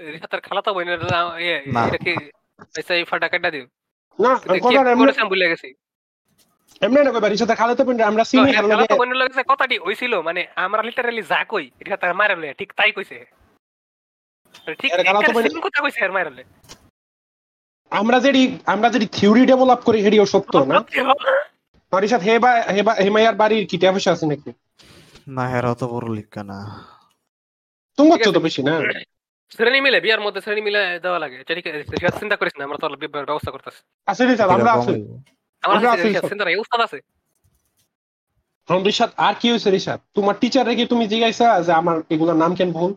রিশাদের 0.00 0.40
খালা 0.46 0.60
তো 0.66 0.70
বইনের 0.76 1.00
ইয়ে। 1.44 1.56
এটা 1.86 1.98
কি 2.04 2.12
পয়সা 2.72 2.92
ফাটা 3.10 3.28
কাটা 3.32 3.48
দিও? 3.54 3.66
না 4.18 4.30
কথা 4.64 4.80
ভুলে 5.32 5.46
গেছি। 5.52 5.68
এমনি 6.82 6.98
না 6.98 7.10
কইবার 7.14 7.30
রিশাদ 7.32 7.52
খালাতে 7.60 7.82
আমরা 8.10 8.22
তো 8.24 8.28
চিনি 8.30 8.50
এর 8.50 8.56
হার 8.56 8.64
খালা 8.64 8.82
লগে 8.82 8.96
বইনের 9.00 9.18
লগে 9.20 9.44
কথাটি 9.52 9.76
হইছিল 9.86 10.12
মানে 10.28 10.40
আমরা 10.64 10.80
লিটারালি 10.82 11.22
যা 11.32 11.40
কই 11.52 11.66
এটা 11.80 11.96
তার 12.02 12.12
মারলে 12.20 12.48
ঠিক 12.58 12.70
তাই 12.78 12.90
কইছে। 12.96 13.16
ঠিক 14.80 14.90
কথা 15.66 15.80
কইছে 15.84 16.00
এর 16.00 16.12
মারলে 16.12 16.42
আমরা 17.92 18.18
যেটি 18.20 18.42
আমরা 18.66 18.88
যেটি 18.90 19.06
থিওরি 19.16 19.42
ডেভেলপ 19.46 19.80
করি 19.86 19.98
হেডিও 20.02 20.24
সত্য 20.26 20.54
না? 20.70 20.74
আর 21.92 22.00
রিশাদ 22.02 22.22
হেবা 22.28 22.50
হেবা 22.76 22.92
হেমায়ার 23.04 23.36
বাড়ির 23.36 23.64
কি 23.70 23.76
টাকা 23.78 24.10
আছে 24.12 24.26
নাকি? 24.26 24.50
না 25.28 25.44
হেরা 25.48 25.72
তো 25.74 25.84
বড় 25.88 26.06
লিখা 26.14 26.42
না। 26.42 26.58
তোমার 27.98 28.18
তো। 28.26 28.40
বেশি 28.46 28.62
না 28.62 28.74
শ্রেণি 29.52 29.80
মিলে 29.80 29.98
বিয়ার 30.04 30.20
মধ্যে 30.20 30.40
শ্রেণি 30.44 30.62
মিলে 30.66 30.82
দেওয়া 31.04 31.18
লাগে 31.22 31.36
ঠিক 31.48 31.64
আছে 31.66 32.18
চিন্তা 32.20 32.36
করিস 32.40 32.54
না 32.58 32.62
আমরা 32.66 32.78
তো 32.78 32.86
ব্যবস্থা 33.26 33.50
করতেছি 33.54 33.80
আছে 34.08 34.22
রিশাদ 34.24 34.48
আমরা 34.56 34.70
আছি 34.76 34.92
আমরা 35.62 35.88
আছি, 35.94 36.08
চিন্তা 36.24 36.44
নাই 36.46 36.56
উস্তাদ 36.62 36.80
আছে 36.86 36.98
হ্যাঁ, 38.68 38.80
রিশাদ 38.80 39.10
আর 39.18 39.34
কি 39.40 39.46
হয়েছে 39.52 39.68
রিশাদ 39.70 40.00
তোমার 40.16 40.34
টিচার 40.40 40.64
রেখে 40.68 40.84
তুমি 40.92 41.04
জিজ্ঞাসা 41.12 41.46
যে 41.60 41.72
আমার 41.80 41.96
এগুলোর 42.14 42.38
নাম 42.42 42.52
কেন 42.58 42.70
ভুল 42.78 42.92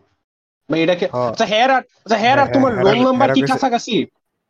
বা 0.68 0.76
এটাকে। 0.78 1.06
আচ্ছা 1.24 1.46
হেয়ার 1.52 1.70
আর 1.70 1.82
আচ্ছা 1.98 2.18
হেয়ার 2.22 2.38
আর 2.42 2.48
তোমার 2.56 2.72
রোল 2.78 2.98
নাম্বার 3.08 3.28
কি 3.36 3.42
কাছাকাছি 3.50 3.94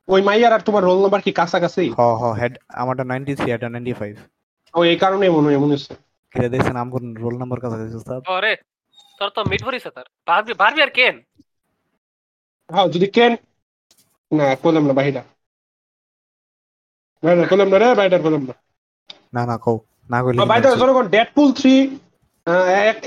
ওই 0.08 0.20
মাইয়ার 0.28 0.52
আর 0.52 0.62
তোমার 0.68 0.82
রোল 0.88 0.98
নাম্বার 1.04 1.20
কি 1.26 1.30
কাছাকাছি 1.32 1.84
হ 1.92 2.02
হ 2.20 2.24
হেড 2.40 2.52
আমারটা 2.80 3.04
93 3.06 3.48
এটা 3.50 3.68
95 3.68 4.16
ও 4.74 4.80
এই 4.84 4.98
কারণে 5.02 5.24
মনে 5.28 5.46
হয় 5.46 5.56
এমন 5.58 5.68
হয়েছে 5.72 5.92
কিরে 6.32 6.48
দেখছেন 6.54 6.76
আমগো 6.76 6.98
রোল 7.24 7.34
নাম্বার 7.42 7.58
কাছে 7.62 7.76
উস্তাদ 8.00 8.20
ওরে 8.30 8.52
তোর 9.20 9.30
তো 9.36 9.40
মিট 9.50 9.60
ভরিছে 9.66 9.90
তার। 9.96 10.06
বারবি 10.28 10.52
বারবি 10.62 10.80
আর 10.86 10.90
কেন? 10.98 11.14
হ্যাঁ 12.70 12.86
যদি 12.94 13.06
কেন? 13.16 13.32
না 14.32 14.46
করলাম 14.62 14.84
না 14.88 14.94
বাহিরা। 14.98 15.22
না 17.22 17.30
না 17.38 17.44
করলাম 17.50 17.68
না 17.72 17.76
রে 17.78 17.88
বাইটা 18.00 18.18
করলাম 18.24 18.42
না। 18.48 18.54
না 19.36 19.42
না 19.50 19.56
কও। 19.64 19.76
না 20.10 20.18
কইলে 20.22 20.50
বাইটা 20.52 20.68
জনগণ 20.82 21.06
ডেডপুল 21.14 21.48
থ্রি 21.52 21.74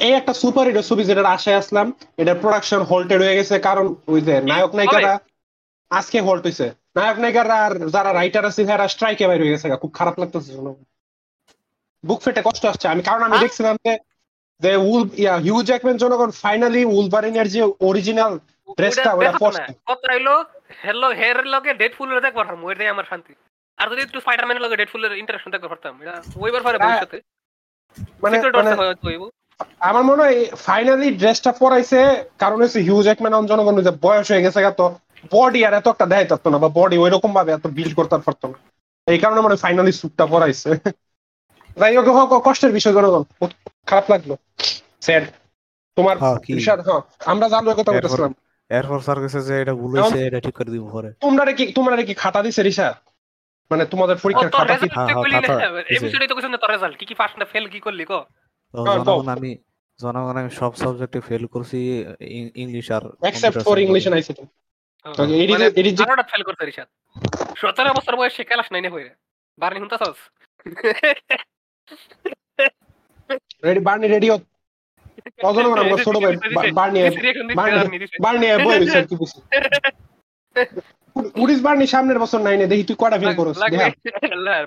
এই 0.06 0.14
একটা 0.20 0.34
সুপার 0.42 0.66
হিরো 0.70 0.82
ছবি 0.90 1.04
যেটার 1.10 1.28
আশায় 1.36 1.60
আসলাম 1.62 1.88
এটার 2.22 2.38
প্রোডাকশন 2.42 2.82
হল্টেড 2.90 3.20
হয়ে 3.24 3.38
গেছে 3.40 3.56
কারণ 3.68 3.86
ওই 4.12 4.20
যে 4.28 4.34
নায়ক 4.52 4.72
নায়িকারা 4.78 5.14
আজকে 5.92 6.18
হল্ট 6.28 6.44
হয়েছে 6.48 6.68
নায়ক 6.98 7.18
নায়িকারা 7.20 7.56
আর 7.66 7.74
যারা 7.96 8.12
রাইটার 8.14 8.44
আছে 8.50 8.62
তারা 8.70 8.86
স্ট্রাইকে 8.88 9.24
বাইরে 9.30 9.44
হয়ে 9.44 9.54
গেছে 9.56 9.68
খুব 9.84 9.92
খারাপ 10.00 10.16
লাগতেছে 10.22 10.52
বুক 12.04 12.20
ফেটে 12.24 12.42
কষ্ট 12.46 12.64
আসছে। 12.66 12.86
আমি 12.88 13.02
কারণ 13.10 13.22
আমি? 13.28 13.36
দেখছিলাম 13.44 13.76
যে 13.86 13.92
হিউ 15.46 15.58
জ্যাকম্যান 15.70 15.98
জনগণ 15.98 16.30
ফাইনালি 16.44 16.82
উলভারিনের 16.98 17.48
যে 17.56 17.62
অরিজিনাল 17.90 18.34
ড্রেসটা 18.78 19.12
ওটা 19.14 19.32
হের 21.22 21.38
লগে 21.54 21.72
ডেডফুল 21.82 22.10
এর 22.12 22.20
দেখবার 22.26 22.46
পারতাম 22.46 22.66
ওইটাই 22.68 22.92
আমার 22.94 23.06
শান্তি। 23.12 23.34
আর 23.78 23.88
যদি 23.92 24.02
একটু 24.02 24.18
স্পাইডারম্যানের 24.20 24.64
লগে 24.66 24.78
দেখবার 25.54 25.72
পারতাম 25.74 25.94
এটা 26.02 26.16
ওইবার 26.44 26.62
পরে 26.66 26.78
হ্যাঁ, 26.78 26.86
ভবিষ্যতে। 26.86 27.18
মানে 28.24 28.36
মানে 28.58 28.72
আমার 29.88 30.04
মনে 30.04 30.22
হয় 30.24 30.38
ফাইনালি 30.68 31.08
ড্রেসটা 31.22 31.52
পরাইছে 31.62 32.00
কারণ 32.40 32.58
হচ্ছে 32.62 32.80
হিউ 32.80 33.00
জ্যাকম্যান 33.04 33.34
অন 33.34 33.46
জনগণ 33.52 33.76
যে 33.88 33.94
বয়স 34.06 34.28
হয়ে 34.32 34.46
গেছে 34.46 34.60
তো 34.80 34.86
বডি 35.32 35.60
আর 35.68 35.74
এত 35.74 35.88
একটা 35.88 36.06
দেয় 36.06 36.28
থাকতো 36.32 36.48
না 36.50 36.58
বা 36.64 36.70
বডি 36.70 36.96
ওই 36.98 37.10
রকম 37.10 37.32
ভাবে 37.34 37.52
এত 37.54 37.66
বিল্ড 37.78 37.94
করতে 37.96 38.16
পারতো 38.26 38.46
না। 38.52 38.58
এই 39.08 39.20
কারণে 39.24 39.40
মানে 39.42 39.56
ফাইনালি 39.56 39.92
স্যুটটা 40.00 40.26
পরাইছে। 40.26 40.70
যাই 41.78 41.94
হোক 41.98 42.08
হোক, 42.18 42.32
কষ্টের 42.48 42.72
বিষয় 42.72 42.94
জনগণ। 42.98 43.24
খারাপ 43.90 44.06
লাগল। 44.12 44.32
স্যাড 45.02 45.24
তোমার 45.98 46.16
হ্যাঁ 46.18 46.38
হ্যাঁ 46.88 47.02
আমরা 47.26 47.46
কথা 47.80 47.92
বলতেছিলাম। 47.94 48.32
এরপর 48.70 49.00
স্যার 49.06 49.20
কাছে 49.24 49.40
যে 49.48 49.54
এটা 49.64 49.74
ভুল 49.82 49.92
হইছে 49.96 50.20
এটা 50.28 50.40
ঠিক 50.46 50.56
করে 50.58 50.72
দিব 50.72 50.84
পরে। 50.96 51.10
তোমরা 51.22 51.52
কি 51.58 51.64
তোমরা 51.78 51.94
কি 52.10 52.14
খাতা 52.24 52.40
দিছে 52.46 52.62
ঋষাদ 52.72 52.96
মানে 53.72 53.84
তোমাদের 53.86 54.16
পরীক্ষার 54.24 54.52
খাতা 54.52 54.76
কি? 54.82 54.88
হ্যাঁ, 54.88 55.08
হ্যাঁ, 55.08 55.24
খাতা 55.46 55.68
এই 55.92 56.00
বিষয়টাই 56.06 56.30
তো 56.32 56.36
তোর 56.64 56.72
রেজাল্ট 56.76 56.96
কি 57.00 57.06
কি 57.10 57.16
ফার্স্ট 57.20 57.36
না 57.40 57.46
ফেল 57.54 57.66
কি 57.74 57.80
করলি 57.88 58.04
কো? 58.06 58.20
তো 58.74 58.78
হ্যাঁ, 58.78 59.00
জনগণ 59.00 59.28
আমি 59.36 59.52
জনগণ 60.00 60.36
আমি 60.42 60.52
সব 60.60 60.72
সাবজেক্টে 60.82 61.20
ফেল 61.30 61.44
করছি 61.54 61.80
ইংলিশ 62.64 62.88
আর 62.96 63.04
এক্সেপ্ট 63.30 63.58
ফর 63.66 63.76
ইংলিশ 63.86 64.04
এ। 64.04 64.08
এন্ড 64.08 64.16
আইসিটি 64.18 64.44
মানে 65.54 65.66
ফেল 66.32 66.42
রিশাদ 66.62 66.88
সতেরো 67.60 67.90
বছর 67.98 68.14
বয়সে 68.20 68.44
ক্লাস 68.50 68.68
নাইনে 68.74 68.90
হয়ে 68.96 69.08
বারনি 69.58 69.80
হুনতাছস 69.82 70.20
ರೆಡಿ 73.64 73.82
বই 78.66 78.78
উড়িস 81.42 81.60
বার্নি 81.66 81.86
সামনের 81.94 82.20
বছর 82.24 82.40
নাইনে 82.46 82.66
দেখি 82.72 82.84
তুই 82.90 82.98
কটা 83.02 83.18
ফেল 83.22 83.34
করছিস 83.38 83.58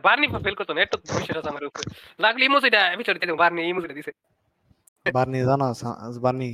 বার্নি 0.06 0.26
ফেল 0.44 0.54
করতো 0.58 0.72
না 0.74 0.80
বিষয়টা 1.20 1.50
আমার 1.52 1.62
লাগলি 2.24 2.44
ইমোজিটা 2.48 2.80
ভিতরে 2.98 3.34
বার্নি 3.42 3.60
ইমোজিটা 3.72 3.94
দিছে। 3.98 4.12
বার্নি 5.06 5.38
জানো 5.50 5.66
বার্নি 6.24 6.50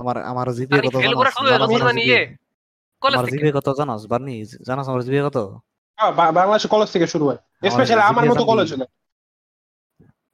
আমার 0.00 0.16
আমার 0.30 0.46
জিপি 0.56 0.76
কত 0.86 0.96
জানো 0.96 1.16
আমার 3.02 3.26
জিপি 3.32 3.50
কত 3.58 3.68
জানো 3.78 3.94
বার্নি 4.12 4.34
জানো 4.68 4.80
আমার 4.90 5.02
জিপি 5.06 5.18
কত? 5.28 5.38
বাংলাদেশ 6.38 6.64
কলেজ 6.74 6.88
থেকে 6.94 7.06
শুরু 7.12 7.24
হয়। 7.28 7.40
স্পেশালি 7.72 8.02
আমার 8.10 8.24
মতো 8.30 8.42
কলেজ 8.52 8.68
হলে। 8.74 8.86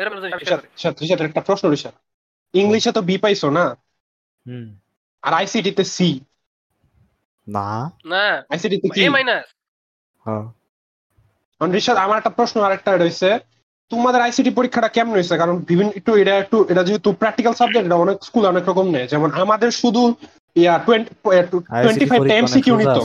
একটা 0.00 1.40
প্রশ্ন 1.40 1.64
রিসাদ 1.68 1.94
ইংলিশে 2.54 2.92
তো 2.92 3.00
বি 3.02 3.18
পাইছো 3.18 3.50
না? 3.50 3.66
হুম। 4.46 4.66
আর 5.22 5.32
আইসিটি 5.32 5.70
তে 5.70 5.84
সি 5.84 6.20
না। 7.46 7.90
না 8.04 8.44
আইসিটি 8.50 8.76
তে 8.76 8.88
কি? 8.88 9.00
এ 9.04 9.10
মাইনাস 9.10 9.46
হ্যাঁ। 10.24 10.44
কারণ 11.60 11.98
আমার 11.98 12.18
একটা 12.18 12.30
প্রশ্ন 12.30 12.60
আরেকটা 12.60 12.96
রয়েছে। 12.96 13.38
তোমাদের 13.90 14.20
আইসিটি 14.20 14.50
পরীক্ষাটা 14.50 14.88
কেমন 14.88 15.10
হয়েছে? 15.10 15.36
কারণ 15.36 15.58
বিভিন্ন 15.58 15.90
একটু 15.96 16.14
এটা 16.16 16.38
একটু 16.38 16.56
এটা 16.68 16.82
যেহেতু 16.82 17.12
প্র্যাকটিক্যাল 17.12 17.54
সাবজেক্ট 17.54 17.86
এটা 17.86 17.94
অনেক 17.94 18.24
স্কুল 18.24 18.46
অনেক 18.46 18.68
রকম 18.68 18.90
নেয়। 18.90 19.06
যেমন 19.06 19.28
আমাদের 19.32 19.70
শুধু 19.70 20.14
yeah 20.56 20.78
twenty 20.78 21.14
twenty 21.82 22.06
five 22.06 22.22
time 22.28 22.46
CQ 22.46 22.76
নিত। 22.76 22.98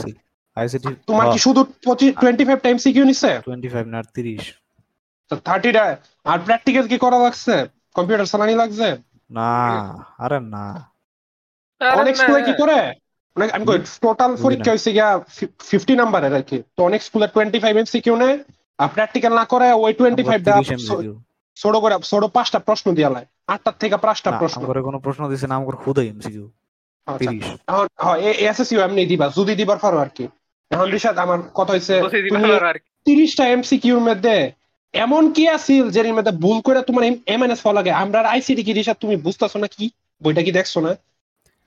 তোমার 1.06 1.26
কি 1.32 1.38
শুধু 1.38 1.60
টোয়েন্টি 2.20 2.44
ফাইভ 2.44 2.58
টাইম 2.60 2.76
সিকিউ 2.78 3.04
নিচ্ছে 3.04 3.30
25 3.46 3.84
না 3.86 4.00
30 5.30 5.40
থার্টিটা 5.48 5.84
আর 6.26 6.38
প্র্যাকটিক্যাল 6.46 6.86
কি 6.92 6.96
করা 7.04 7.18
লাগছে? 7.24 7.54
কম্পিউটার 7.96 8.30
চালানি 8.32 8.54
লাগছে? 8.62 8.88
না 9.36 9.50
আরে 10.24 10.38
না। 10.54 10.64
অনেক 12.00 12.14
স্কুলে 12.20 12.40
কি 12.48 12.54
করে? 12.62 12.78
অনেক 13.36 13.48
আমি 13.56 13.64
টোটাল 14.04 14.32
পরীক্ষা 14.44 14.72
হয়েছে 14.72 14.90
গিয়া 14.96 15.08
ফিফটি 15.68 15.94
নাম্বারের 16.02 16.32
আর 16.38 16.44
কি। 16.50 16.58
তো 16.76 16.80
অনেক 16.88 17.00
স্কুলে 17.08 17.26
টোয়েন্টি 17.34 17.58
ফাইভ 17.64 17.74
এম 17.80 17.86
সিকিউ 17.94 18.14
নেয় 18.22 18.36
আর 18.78 18.88
প্র্যাকটিক্যাল 18.96 19.32
না 19.40 19.44
করে 19.52 19.66
ওই 19.84 19.92
টোয়েন্টি 20.00 20.22
ফাইভ 20.28 20.40
ছোট 21.56 21.74
করে 21.84 21.94
ছোট 22.10 22.22
পাঁচটা 22.36 22.58
প্রশ্ন 22.68 22.86
দিয়া 22.98 23.10
লাই 23.14 23.24
আটটার 23.54 23.76
থেকে 23.82 23.96
পাঁচটা 24.06 24.30
প্রশ্ন। 24.40 24.58
আমগরে 24.60 24.80
কোনো 24.88 24.98
প্রশ্ন 25.04 25.22
দিছে 25.32 25.46
না 25.50 25.54
আমগরে 25.58 25.78
খুদ 25.84 25.96
এমসিকিউ 26.12 26.44
আচ্ছা। 27.06 27.30
30 27.32 27.44
এখন 27.70 27.86
হ্যাঁ 28.04 28.18
এসএসইউ 28.44 28.80
এমনি 28.86 29.02
দিবা 29.12 29.26
যদি 29.38 29.52
দিবার 29.60 29.78
পারো 29.84 29.96
আর 30.04 30.10
কি। 30.16 30.24
এখন 30.70 30.88
রিশাদ 30.94 31.16
আমার 31.24 31.38
কথা 31.58 31.72
কি। 31.74 32.90
তিরিশটা 33.06 33.44
এমসিকিউর 33.54 34.02
মধ্যে 34.08 34.34
এমন 35.04 35.22
কি 35.36 35.44
আছিল 35.56 35.84
যের 35.94 36.06
মধ্যে 36.16 36.32
ভুল 36.44 36.58
করে 36.66 36.80
তোমার 36.88 37.02
এমএনএস 37.34 37.60
ফল 37.64 37.74
লাগে? 37.78 37.92
আমরা 38.02 38.18
আইসিডি 38.34 38.62
কি 38.66 38.72
রিশাদ 38.78 38.96
তুমি 39.04 39.16
বুঝতেছো 39.26 39.58
না 39.62 39.68
কি 39.74 39.84
বইটা 40.22 40.42
কি 40.46 40.52
দেখছ 40.58 40.74
না? 40.86 40.92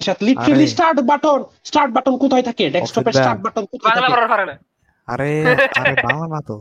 Rishad 0.02 0.20
literally 0.28 0.68
start 0.74 0.98
button 1.10 1.40
start 1.70 1.92
button 1.96 2.14
কোথায় 2.24 2.46
থাকে? 2.50 2.66
ডেস্কটপের 2.76 3.16
স্টার্ট 3.20 3.40
বাটন 3.46 3.64
কোথায় 3.72 3.92
থাকে? 3.96 4.10
পড়ার 4.14 4.30
পারে 4.34 4.46
না। 4.50 4.56
আরে 5.08 5.30
আরে 5.82 5.94
বাংলা 6.06 6.28
না 6.34 6.40
তো। 6.50 6.58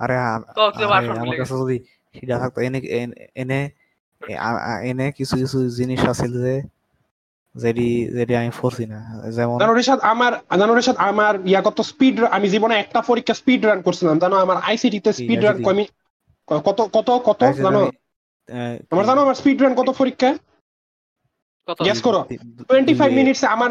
আরে 0.00 0.14
আরে, 0.24 1.08
আমার 1.22 1.34
কাছে 1.40 1.54
যদি 1.62 1.76
হিডা 2.16 2.36
থাকতো 2.42 2.58
এনে 2.66 2.78
এনে 3.42 3.60
এনে 4.90 5.06
কিছু 5.18 5.34
কিছু 5.42 5.58
জিনিস 5.78 6.00
আছিল 6.12 6.32
যে 6.46 6.54
যেটি 7.54 7.88
যেটি 8.16 8.32
আমি 8.40 8.50
পড়ছি 8.60 8.84
না। 8.92 8.98
যেমন 9.36 9.56
জানো 9.62 9.74
রিশাদ 9.80 10.00
আমার 10.12 10.32
জানো 10.60 10.72
রিশাদ 10.78 10.96
আমার 11.10 11.34
ইয়া 11.50 11.60
কত 11.66 11.78
স্পিড 11.90 12.14
আমি 12.36 12.46
জীবনে 12.54 12.74
একটা 12.82 13.00
পরীক্ষা 13.10 13.34
স্পিড 13.40 13.60
রান 13.68 13.80
করছিলাম। 13.86 14.16
জানো 14.24 14.36
আমার 14.44 14.56
আইসিডি 14.68 14.98
তে 15.04 15.10
স্পিড 15.20 15.40
রান 15.46 15.58
কমি 15.66 15.84
কত 16.46 16.80
কত 16.92 17.10
কত? 17.10 17.42
আইসি 17.42 17.62
জানো? 17.62 17.90
আমার 18.90 19.04
জানো 19.06 19.22
আমার 19.22 19.34
স্পিড 19.34 19.62
রান 19.62 19.74
কত 19.74 19.90
পরীক্ষা 19.90 20.38
কত? 21.66 21.82
Guess 21.82 22.00
করো। 22.00 22.18
দুই- 22.18 22.38
দুই- 22.44 22.64
টোয়েন্টি 22.64 22.94
ফাইভ 22.94 23.10
দুই- 23.10 23.20
মিনিটস 23.20 23.44
আমার 23.44 23.70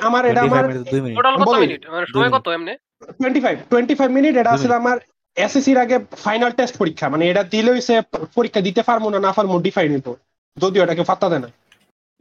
আমার 0.00 0.24
এটা 0.24 0.42
25 0.42 0.98
আমার 1.00 1.14
টোটাল 1.14 1.36
কত 1.36 1.54
মিনিট 1.54 1.90
মানে 1.90 2.06
সময় 2.06 2.30
কত 2.30 2.48
এমনি? 2.48 2.76
Twenty 3.04 3.40
five 3.40 3.58
twenty 3.70 3.94
five 3.94 4.10
minute. 4.10 4.36
এটা 4.36 4.50
আসলে 4.50 4.74
আমার 4.74 4.98
এসএসসির 5.36 5.78
আগে 5.78 5.98
ফাইনাল 5.98 6.50
টেস্ট 6.50 6.76
পরীক্ষা। 6.76 7.08
মানে 7.08 7.30
এটা 7.30 7.42
দিলে 7.42 7.72
হইছে 7.72 8.02
পরীক্ষা 8.34 8.60
দিতে 8.60 8.82
পারব 8.82 9.08
না 9.08 9.18
না 9.18 9.32
পারব 9.32 9.62
ডিফাইন 9.62 9.92
হইতো 9.92 10.16
যদিও 10.58 10.82
এটাকে 10.82 11.02
পাত্তা 11.02 11.28
দেয় 11.28 11.40
না। 11.40 11.48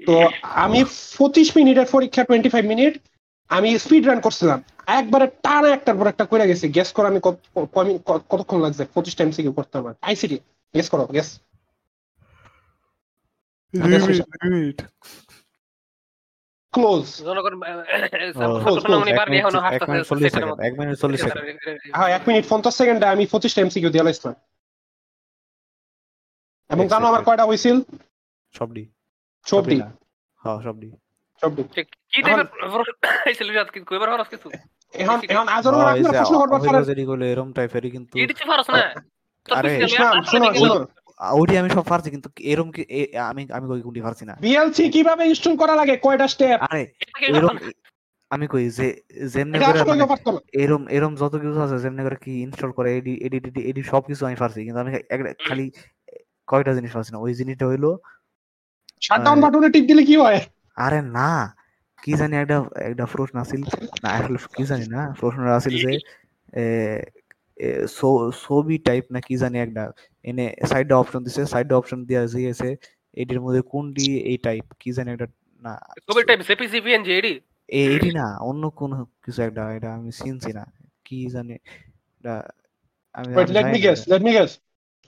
তো 0.06 0.30
আমি 0.42 0.84
পঁচিশ 1.18 1.58
মিনিটের 1.58 1.86
পরীক্ষা 1.92 2.24
টোয়েন্টি 2.24 2.50
ফাইভ 2.50 2.66
মিনিট 2.66 2.98
আমি 3.50 3.80
স্পিড 3.80 4.08
রান 4.08 4.20
করছিলাম। 4.20 4.64
একবারে 4.88 5.26
টানা 5.44 5.68
একটার 5.70 5.96
পর 5.98 6.08
একটা 6.08 6.26
কইরা 6.26 6.46
গেছে 6.46 6.66
গেস 6.68 6.90
করো 6.96 7.08
আমি 7.08 7.20
কতক্ষণ 8.30 8.60
লাগছে? 8.62 8.84
পঁচিশ 8.94 9.16
টাইম 9.16 9.30
সিকিউ 9.32 9.54
করতে 9.54 9.76
আমার 9.78 9.94
আইসিডি 10.02 10.38
গেস 10.74 10.88
করো 10.90 11.06
গেস 11.16 11.30
ক্লোজ 16.74 17.06
এক 20.68 20.74
মিনিট 20.80 20.98
হ্যাঁ 21.96 22.10
এক 22.18 22.24
মিনিট 22.28 22.46
পঞ্চাশ 22.50 22.74
সেকেন্ডে 22.76 23.06
আমি 23.06 23.24
দিয়ে 23.92 24.04
লাইছিলাম। 24.04 24.36
এবং 26.70 26.86
জানো 26.88 27.06
আমার 27.08 27.24
কয়টা 27.24 27.44
সবডি। 28.54 28.84
চব্বিশ 29.46 29.82
হ্যাঁ 30.42 30.60
সবডি। 30.62 30.90
কি 32.12 32.20
টাইপের 32.26 32.48
প্রশ্ন 32.74 32.92
ছিল 33.38 33.48
কি 33.74 33.80
কইবার 33.90 34.10
পারছ 34.12 34.28
কিছু 34.34 34.48
এখন 34.94 35.18
এখন 35.34 35.48
আজর 35.58 35.72
প্রশ্ন 36.14 36.36
করবার 36.42 36.60
পারেন 36.62 36.76
অভিরোধ 36.76 36.88
যেটি 36.90 37.04
টাইপেরই 37.58 37.92
কিন্তু 37.96 38.14
এটি 38.24 38.34
তো 38.40 38.46
পারছ 38.52 38.68
না? 38.76 38.82
আরে, 39.46 39.72
physical 39.72 39.88
ইসলাম 39.88 40.12
আটটা 40.12 40.30
শোনো 40.32 40.46
দিকে 40.46 40.60
শোনো 40.62 40.76
গেল। 40.76 40.84
ওটি 41.40 41.54
আমি 41.62 41.70
সব 41.78 41.86
পারছি 41.92 42.10
কিন্তু 42.14 42.28
কি 42.36 42.42
আমি 43.30 43.42
আমি 43.58 43.66
কই 43.72 43.82
কোনটি 43.86 44.02
পারছি 44.08 44.24
না? 44.30 44.34
বিএলসি 44.44 44.84
কীভাবে 44.96 45.24
ইনস্টল 45.32 45.54
করা 45.62 45.76
লাগে? 45.80 45.96
কয়টা 46.06 46.26
স্টেপ 46.34 46.60
আরে? 46.68 46.84
আমি 48.32 48.46
কই 48.54 48.66
যে 48.78 48.88
যেমনে 49.34 49.58
করে 49.60 49.80
মানে 49.84 50.04
এরম 50.64 50.84
এরম 50.98 51.14
যত 51.22 51.34
কিছু 51.42 51.60
আছে 51.66 51.76
যেমনি 51.84 52.02
করে 52.08 52.18
কি 52.26 52.34
ইনস্টল 52.46 52.72
করে 52.78 52.90
এডি 52.98 53.14
এডি 53.26 53.38
এডি 53.42 53.62
এডি 53.70 53.82
সব 53.92 54.02
কিছু 54.10 54.22
আমি 54.28 54.38
পারছি 54.42 54.60
কিন্তু 54.68 54.80
আমি 54.84 54.92
খালি 55.46 55.66
কয়টা 56.48 56.72
জিনিস 56.78 56.92
পারছি 56.96 57.12
না? 57.14 57.20
ওই 57.26 57.32
জিনিসটা 57.40 57.66
হইল 57.72 57.86
শাটডাউন। 59.02 59.38
বাটনে 59.44 59.70
টিপ 59.74 59.86
দিলে 59.92 60.04
কি 60.10 60.16
হয়? 60.24 60.40
আরে 60.78 61.00
না 61.12 61.30
কি 62.00 62.12
জানি 62.20 62.34
একটা 62.38 62.58
একটা 62.90 63.06
প্রশ্ন 63.14 63.36
আছিল 63.44 63.62
না 64.04 64.10
আসলে 64.18 64.38
কি 64.56 64.64
জানি 64.70 64.86
না 64.88 65.02
প্রশ্নটা 65.20 65.54
আছিল 65.60 65.76
যে 65.82 65.94
ছবি 68.44 68.76
টাইপ 68.88 69.06
না 69.10 69.20
কি 69.22 69.36
জানি 69.38 69.58
একটা 69.60 69.84
এনে 70.26 70.46
সাইডে 70.64 70.94
অপশন 70.96 71.22
দিছে 71.26 71.42
সাইডে 71.46 71.74
অপশন 71.76 72.00
দেওয়া 72.06 72.26
দিয়েছে 72.34 72.70
এটির 73.18 73.40
মধ্যে 73.42 73.62
কোনটি 73.72 74.06
এই 74.24 74.38
টাইপ 74.46 74.66
কি 74.82 74.90
জানি 74.98 75.10
একটা 75.12 75.28
না 75.66 75.74
ছবির 76.06 76.26
টাইপ 76.30 76.40
জেপিজি 76.48 76.80
পিএনজি 76.86 77.12
এডি 77.14 77.34
এ- 77.70 77.90
এটি 77.96 78.10
না 78.12 78.26
অন্য 78.42 78.64
কোন 78.72 78.92
কিছু 79.24 79.40
একটা 79.42 79.64
এটা 79.78 79.90
আমি 79.98 80.12
চিনছি 80.20 80.52
না 80.54 80.64
কি 81.06 81.18
জানি 81.34 81.54
এটা 82.20 82.36
আমি 83.16 83.30
let 83.56 83.68
me 83.74 83.80
guess 83.86 84.00
let 84.12 84.22
me 84.22 84.32
guess 84.32 84.52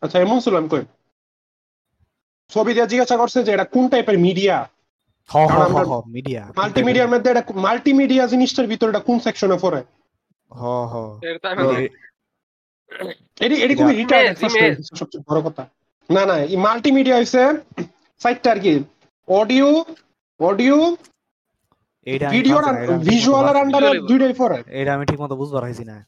আচ্ছা 0.01 0.17
এমন 0.19 0.37
ছিল 0.39 0.53
আমি 0.55 0.69
কই? 0.69 0.83
ছবি 2.51 2.71
দিয়ে 2.73 2.87
জিজ্ঞাসা 2.87 3.15
করছে 3.17 3.39
যে 3.43 3.51
এটা 3.53 3.65
কোন 3.65 3.83
টাইপের 3.89 4.17
মিডিয়া 4.19 4.55
হ 5.29 5.37
হ 5.47 5.59
হ 5.67 5.77
হ 5.83 6.01
মিডিয়া 6.07 6.51
মাল্টিমিডিয়ার 6.57 7.09
মধ্যে 7.09 7.31
এটা 7.31 7.43
মাল্টিমিডিয়া 7.55 8.27
জিনিসটার 8.27 8.67
ভিতরে 8.67 8.89
এটা 8.89 8.99
কোন 8.99 9.19
সেকশনে 9.19 9.57
পড়ে? 9.61 9.83
হ 10.51 10.63
হ। 10.63 11.19
এটা 11.23 11.39
তো 11.39 11.47
আমি 11.47 11.63
তো 11.63 11.73
জানি। 11.73 11.85
এ- 11.85 13.45
এটি 13.45 13.55
এটি 13.55 13.75
খুবই 13.75 13.95
রিটার্ড 13.95 14.37
সবচেয়ে 14.95 15.23
বড় 15.29 15.41
কথা। 15.41 15.63
না 16.09 16.25
না 16.25 16.33
এই 16.37 16.57
মাল্টিমিডিয়া 16.57 17.17
হইছে 17.17 17.41
সাইটটা 18.19 18.51
আর 18.51 18.59
কি। 18.59 18.83
অডিও 19.27 19.85
অডিও 20.39 20.97
এইটা 22.05 22.29
ভিডিও 22.29 22.61
ঠিকমতো 22.61 22.93
ভিজুয়াল 22.97 23.45
আর 23.45 23.55
আন্ডারে 23.55 23.99
দুইটাই 23.99 24.33
পড়ে। 24.33 24.63
এটা 24.67 24.93
আমি 24.93 25.05
ঠিক 25.05 25.21
মতো 25.21 25.35
বুঝতে 25.35 25.61
পারছি 25.61 25.85
না। 25.85 26.05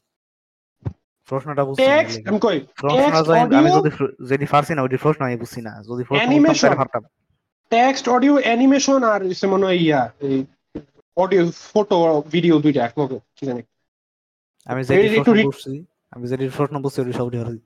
প্রশ্নটা 1.28 1.64
বুঝছি 1.64 1.86
টেক্সট 1.86 2.28
আমি 2.28 2.38
কই? 2.40 2.60
প্রশ্নটা 2.76 3.22
যদি- 3.22 3.58
আমি 3.58 3.70
যদি 3.70 3.90
যদি 4.28 4.46
পারছি 4.46 4.74
না 4.74 4.82
ওই 4.82 4.96
প্রশ্ন 5.02 5.24
আমি 5.24 5.36
বুঝছি 5.36 5.60
না। 5.60 5.82
যদি 5.82 6.04
প্রশ্ন 6.04 6.74
পারতাম 6.76 7.02
টেক্সট 7.72 8.04
অডিও 8.16 8.34
অ্যানিমেশন 8.46 9.00
আর 9.12 9.20
মনে 9.52 9.64
হয় 9.68 9.78
ইয়া 9.86 10.02
অডিও 11.16 11.42
ফটো 11.70 11.96
ভিডিও 12.34 12.54
দুইটা 12.64 12.80
একলগে 12.88 13.18
কি 13.36 13.42
জানি। 13.48 13.62
আমি 14.66 14.80
প্রশ্ন 14.86 15.68
আমি 16.14 16.24
যেটি 16.30 16.44
প্রশ্ন 16.58 16.74
বুঝছি 16.84 16.98
ওটি 17.02 17.12
সবটি 17.18 17.36
পারছি 17.40 17.60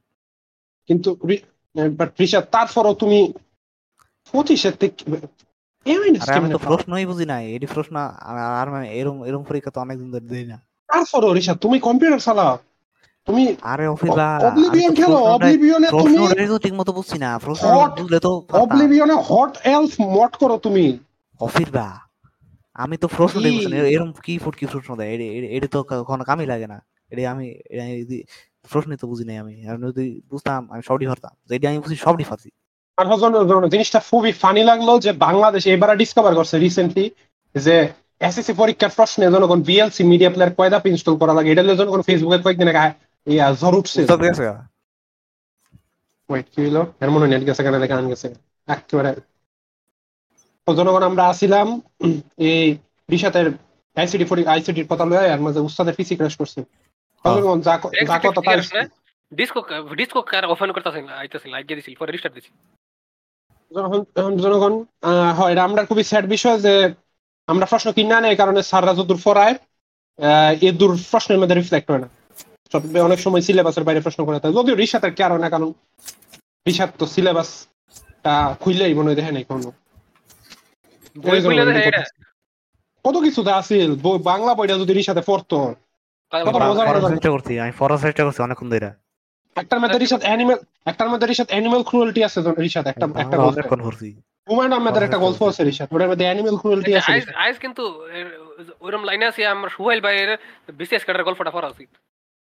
কিন্তু 0.88 1.08
বাট 1.98 2.10
রিশা 2.20 2.40
তারপরও 2.54 2.92
তুমি 3.02 3.18
পঁচিশের 4.30 4.74
থেকে 4.80 5.02
আমি 6.36 6.48
তো 6.56 6.58
প্রশ্নই 6.68 7.06
বুঝি 7.10 7.26
নাই 7.32 7.44
এটি 7.56 7.66
প্রশ্ন 7.74 7.94
আর 8.58 8.66
আমি 8.70 8.88
এরম 9.00 9.16
এরম 9.28 9.42
পরীক্ষা 9.48 9.70
তো 9.74 9.78
অনেকদিন 9.84 10.08
ধরে 10.14 10.26
দিই 10.32 10.46
না। 10.52 10.58
তারপরও 10.88 11.30
তুমি 11.64 11.76
কম্পিউটার 11.86 12.20
চালাও। 12.26 12.54
তুমি 13.28 13.42
আরে 13.62 13.86
অফিলা 13.86 14.26
অবলিভিয়ন 14.42 14.92
খেলো 14.94 15.16
অবলিভিয়নে 15.26 15.88
তুমি 15.90 16.16
বুঝছি 16.92 17.16
না। 17.18 17.38
প্রশ্ন 17.38 17.64
বুঝলে 17.98 18.18
তো 18.20 18.30
অবলিভিয়নে 18.52 19.16
হট 19.28 19.52
এলফ 19.66 19.92
মড 20.08 20.32
করো 20.36 20.56
তুমি। 20.58 20.86
আমি 22.76 22.96
তো 22.96 23.06
প্রশ্নটাই 23.08 23.50
কি? 23.50 23.56
বুঝছি 23.56 23.70
না। 23.72 23.76
এরম 23.88 24.10
কি 24.22 24.38
ফুট 24.38 24.54
কি 24.56 24.66
প্রশ্ন 24.66 24.90
দেয় 24.96 25.10
এটি- 25.14 25.32
এটি- 25.32 25.50
এটি 25.56 25.68
তো 25.68 25.78
কোনো 26.04 26.24
কামই 26.24 26.46
লাগে 26.46 26.66
না। 26.66 26.78
এটি 27.10 27.26
আমি 27.26 27.46
এটি 28.00 28.16
প্রশ্নই 28.70 28.96
তো 28.96 29.06
বুঝি 29.06 29.24
নাই 29.24 29.36
আমি। 29.36 29.54
যদি 29.88 30.20
বুঝতাম 30.30 30.60
আমি 30.72 30.82
সবটি 30.82 31.06
পারতাম 31.06 31.32
যেটি 31.48 31.66
আমি 31.66 31.78
বুঝি 31.78 31.96
সবটি 31.96 32.24
পারছি 32.28 32.48
জিনিসটা 33.68 34.00
খুবই 34.10 34.32
ফানি 34.32 34.62
লাগল 34.64 34.98
যে 34.98 35.12
বাংলাদেশ 35.18 35.66
এবারে 35.66 35.94
ডিসকভার 35.96 36.34
করছে 36.34 36.58
রিসেন্টলি 36.58 37.04
যে 37.54 37.74
এসএসসি 38.20 38.52
পরীক্ষার 38.52 38.90
প্রশ্নে 38.96 39.26
জনগণ 39.30 39.60
বিএলসি 39.62 40.02
মিডিয়া 40.04 40.30
প্লেয়ার 40.30 40.54
কয়দা 40.54 40.78
ইনস্টল 40.84 41.16
করা 41.16 41.32
লাগে? 41.34 41.48
এটা 41.52 41.74
জনগণ 41.74 42.02
ফেসবুকে 42.02 42.38
কয়েকদিন 42.38 42.68
আগে 42.68 42.90
ইয়া 43.26 43.46
জ্বর 43.52 43.72
উঠছে। 43.74 44.00
পেরেছে 44.14 44.44
ওয়েট 46.28 46.46
কি 46.52 46.60
হলো 46.66 46.82
এর 47.00 47.10
মনে 47.10 47.26
নেট 47.28 47.42
গেছে 47.48 47.62
কেন? 47.62 47.74
গান 47.92 48.04
গেছে। 48.08 48.28
একেবারে। 48.68 49.12
তো 50.66 50.70
জনগণ 50.78 51.02
আমরা 51.02 51.24
আসিলাম। 51.26 51.68
এই 52.48 52.62
রিসাতের 53.08 53.46
আইসিডি 53.96 54.24
ফরি 54.24 54.42
আইসিডির 54.46 54.88
কথা 54.90 55.04
লয়ে 55.04 55.32
আর 55.34 55.40
মাঝে 55.40 55.60
উস্তাদের 55.60 55.94
পিসি 55.98 56.14
ক্র্যাশ 56.16 56.34
করছে। 56.36 56.60
জনগণ 57.24 57.58
যা 57.60 57.74
যা 58.10 58.16
কথা 58.18 58.40
তাই 58.40 58.56
ডিসকো 59.32 59.60
ডিসকো 59.96 60.20
কার 60.22 60.44
ওপেন 60.44 60.70
করতেছে 60.72 61.00
না 61.00 61.12
আইতেছে 61.14 61.46
লাইক 61.48 61.64
দিয়ে 61.66 61.78
দিছিল 61.78 61.94
পরে 61.98 62.10
রিস্টার্ট 62.12 62.34
দিছি। 62.36 62.50
জনগণ 63.70 64.02
জনগণ 64.44 64.74
আহ, 65.02 65.30
হয় 65.38 65.50
এটা 65.52 65.62
আমরা 65.64 65.82
খুবই 65.84 66.04
স্যাড 66.04 66.24
বিষয় 66.26 66.58
যে 66.58 66.74
আমরা 67.48 67.66
প্রশ্ন 67.66 67.88
কিনা 67.92 68.16
নেই 68.20 68.30
এই 68.30 68.38
কারণে 68.40 68.60
স্যাররা 68.62 68.92
যদূর 68.94 69.18
পড়ায় 69.24 69.54
আহ, 70.18 70.50
এ 70.60 70.68
দূর 70.72 70.92
প্রশ্নের 71.10 71.38
মধ্যে 71.40 71.56
রিফ্লেক্ট 71.56 71.88
হয় 71.90 72.02
না। 72.04 72.08
সব 72.72 72.96
অনেক 72.96 73.20
সময় 73.20 73.40
সিলেবাসের 73.40 73.84
বাইরে 73.84 74.00
প্রশ্ন 74.00 74.24
করে 74.24 74.40
থাকে। 74.40 74.54
যদিও 74.54 74.74
রিসাতের 74.74 75.14
কারণ 75.14 75.40
না 75.40 75.50
কারণ 75.50 75.72
রিসাত 76.66 76.90
তো 76.98 77.06
সিলেবাসটা 77.06 78.56
খুললেই 78.60 78.94
মনে 78.94 79.06
হয় 79.06 79.14
দেখে 79.14 79.32
নাই 79.32 79.44
কোনো। 79.44 79.72
কত 83.04 83.16
কিছুতে 83.22 83.52
আছিল। 83.52 83.94
বই- 84.02 84.22
বাংলা 84.22 84.54
বইটা 84.54 84.74
যদি 84.74 84.92
রিসাতে 84.92 85.20
পড়তো 85.26 85.74
তাই 86.32 86.42
কত 86.44 86.48
বলে। 86.48 86.64
মজা 86.64 86.84
পড়ার 86.84 87.02
মজা 87.02 87.08
চেষ্টা 87.08 87.30
করছি 87.30 87.60
আমি 87.60 87.72
পড়ার 87.78 87.98
চেষ্টা 87.98 88.24
করছি 88.24 88.42
অনেকক্ষণ 88.42 88.70
ধরে 88.70 88.90
একটার 89.56 89.80
মধ্যে 89.80 89.98
রিসাত 89.98 90.20
অ্যানিমেল 90.22 90.58
একটার 90.86 91.08
মধ্যে 91.08 91.26
রিসাত 91.26 91.48
অ্যানিমেল 91.48 91.82
ক্রুয়েলটি 91.82 92.24
আছে 92.24 92.40
রিসাত 92.40 92.86
একটা 92.86 93.06
একটা 93.06 93.36
বাংলা 93.36 93.42
অনেকক্ষণ 93.44 93.82
পড়ছি। 93.82 94.08
হুমায়ুন 94.48 94.72
আহমেদের 94.72 95.02
একটা 95.02 95.18
গল্প 95.18 95.48
আছে 95.48 95.64
রিসাত 95.64 95.92
ওটার 95.92 96.08
মধ্যে 96.08 96.24
অ্যানিমেল 96.24 96.56
ক্রুয়েলটি 96.56 96.96
আছে 96.96 97.12
আইস 97.12 97.24
আইস 97.34 97.58
কিন্তু 97.58 97.82
এর- 98.06 98.38
ওইরকম 98.80 99.04
লাইনে 99.04 99.26
আছে 99.26 99.46
আমার 99.46 99.68
সুহাইল 99.68 100.00
ভাইয়ের 100.00 100.30
বিসিএস 100.72 101.04
কাটার 101.04 101.24
গল্পটা 101.24 101.50
পড়া 101.50 101.68
উচিত। 101.68 101.88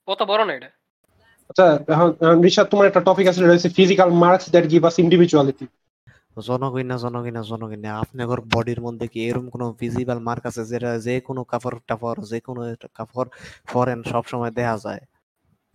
কত 0.07 0.19
বড় 0.23 0.43
না 0.45 0.53
এটা? 0.53 0.69
আচ্ছা 1.49 1.65
তোমার 2.71 2.85
একটা 2.87 3.01
টপিক 3.07 3.25
আছে 3.27 3.41
রয়েছে 3.41 3.67
physical 3.77 4.09
marks 4.23 4.45
that 4.49 4.65
give 4.71 4.81
us 4.85 4.95
individuality 4.99 5.65
আপনার 8.01 8.39
বডির 8.53 8.79
মধ্যে 8.81 9.05
কি 9.07 9.19
এরকম 9.27 9.47
কোনো 9.49 9.65
ভিজিবল 9.81 10.19
মার্ক 10.27 10.43
আছে 10.45 10.61
যেটা 10.71 10.91
যে 10.99 11.15
কোনো 11.27 11.41
কাপড় 11.51 11.77
টাপড় 11.89 12.19
যে 12.31 12.37
কোনো 12.47 12.61
কাপড় 12.97 13.29
ফরেন 13.67 13.99
সব 14.03 14.23
সময় 14.31 14.51
দেখা 14.51 14.75
যায়? 14.85 15.03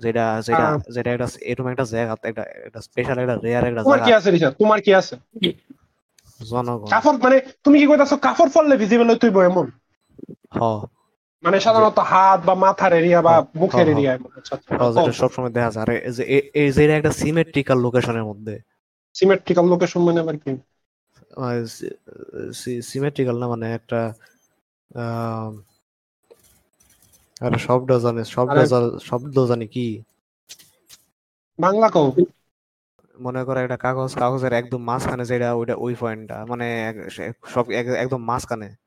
যেটা 0.01 0.25
যেটা 0.47 0.67
যেটা 0.95 1.11
একটা 1.13 1.27
এরকম 1.51 1.67
একটা 1.73 1.85
জায়গা 1.93 2.13
একটা 2.23 2.43
একটা 2.67 2.81
স্পেশাল 2.87 3.17
একটা 3.19 3.37
রেয়ার 3.45 3.65
একটা 3.71 3.83
তোমার 3.87 4.01
কি 4.07 4.11
আছে 4.19 4.29
রিসাত 4.31 4.53
তোমার 4.63 4.79
কি 4.85 4.91
আছে? 5.01 5.15
জনগণ। 6.41 6.89
কাপড় 6.93 7.19
মানে 7.25 7.37
তুমি 7.65 7.77
কি 7.81 7.87
কইতাছো 7.91 8.17
কাপড় 8.27 8.51
পরলে 8.55 8.75
ভিজিবল 8.83 9.07
হইতে 9.11 9.27
এমন? 9.51 9.67
হ। 10.53 10.61
মানে 11.43 11.61
সাধারণত 11.61 11.99
হাত 11.99 12.41
বা 12.45 12.55
মাথার 12.55 12.93
এরিয়া 12.93 13.23
বা 13.23 13.31
হ্যাঁ, 13.31 13.45
মুখের 13.57 13.81
হ্যাঁ, 13.81 13.91
এরিয়া 13.91 14.19
হ, 14.79 15.11
সব 15.13 15.33
সময় 15.33 15.51
দেখা 15.51 15.71
যায়। 15.71 15.97
এই 16.55 16.73
যে 16.73 16.91
একটা 16.91 17.13
সিমেট্রিক্যাল 17.13 17.79
লোকেশনের 17.81 18.25
মধ্যে। 18.25 18.59
সিমেট্রিক্যাল 19.15 19.67
লোকেশন 19.67 20.01
মানে 20.01 20.21
আবার 20.21 20.37
কি? 20.39 20.53
সিমেট্রিক্যাল 22.83 23.39
না 23.39 23.49
মানে 23.49 23.75
একটা 23.75 24.15
আরে 27.41 27.59
শব্দ 27.59 27.99
জানে 27.99 28.25
শব্দ 28.25 28.99
শব্দ 29.05 29.47
জানি 29.47 29.67
কি? 29.67 30.03
বাংলা 31.59 31.89
কও। 31.89 32.13
মনে 33.21 33.45
করো 33.45 33.59
একটা 33.59 33.77
কাগজ 33.77 34.15
কাগজের 34.15 34.53
একদম 34.53 34.83
মাঝখানে 34.83 35.25
যেটা 35.25 35.55
ওইটা 35.55 35.75
ওই 35.75 35.95
পয়েন্টটা 36.01 36.47
মানে 36.47 36.95
সব 37.55 37.71
এক- 37.71 37.95
একদম 37.95 38.25
মাঝখানে। 38.25 38.86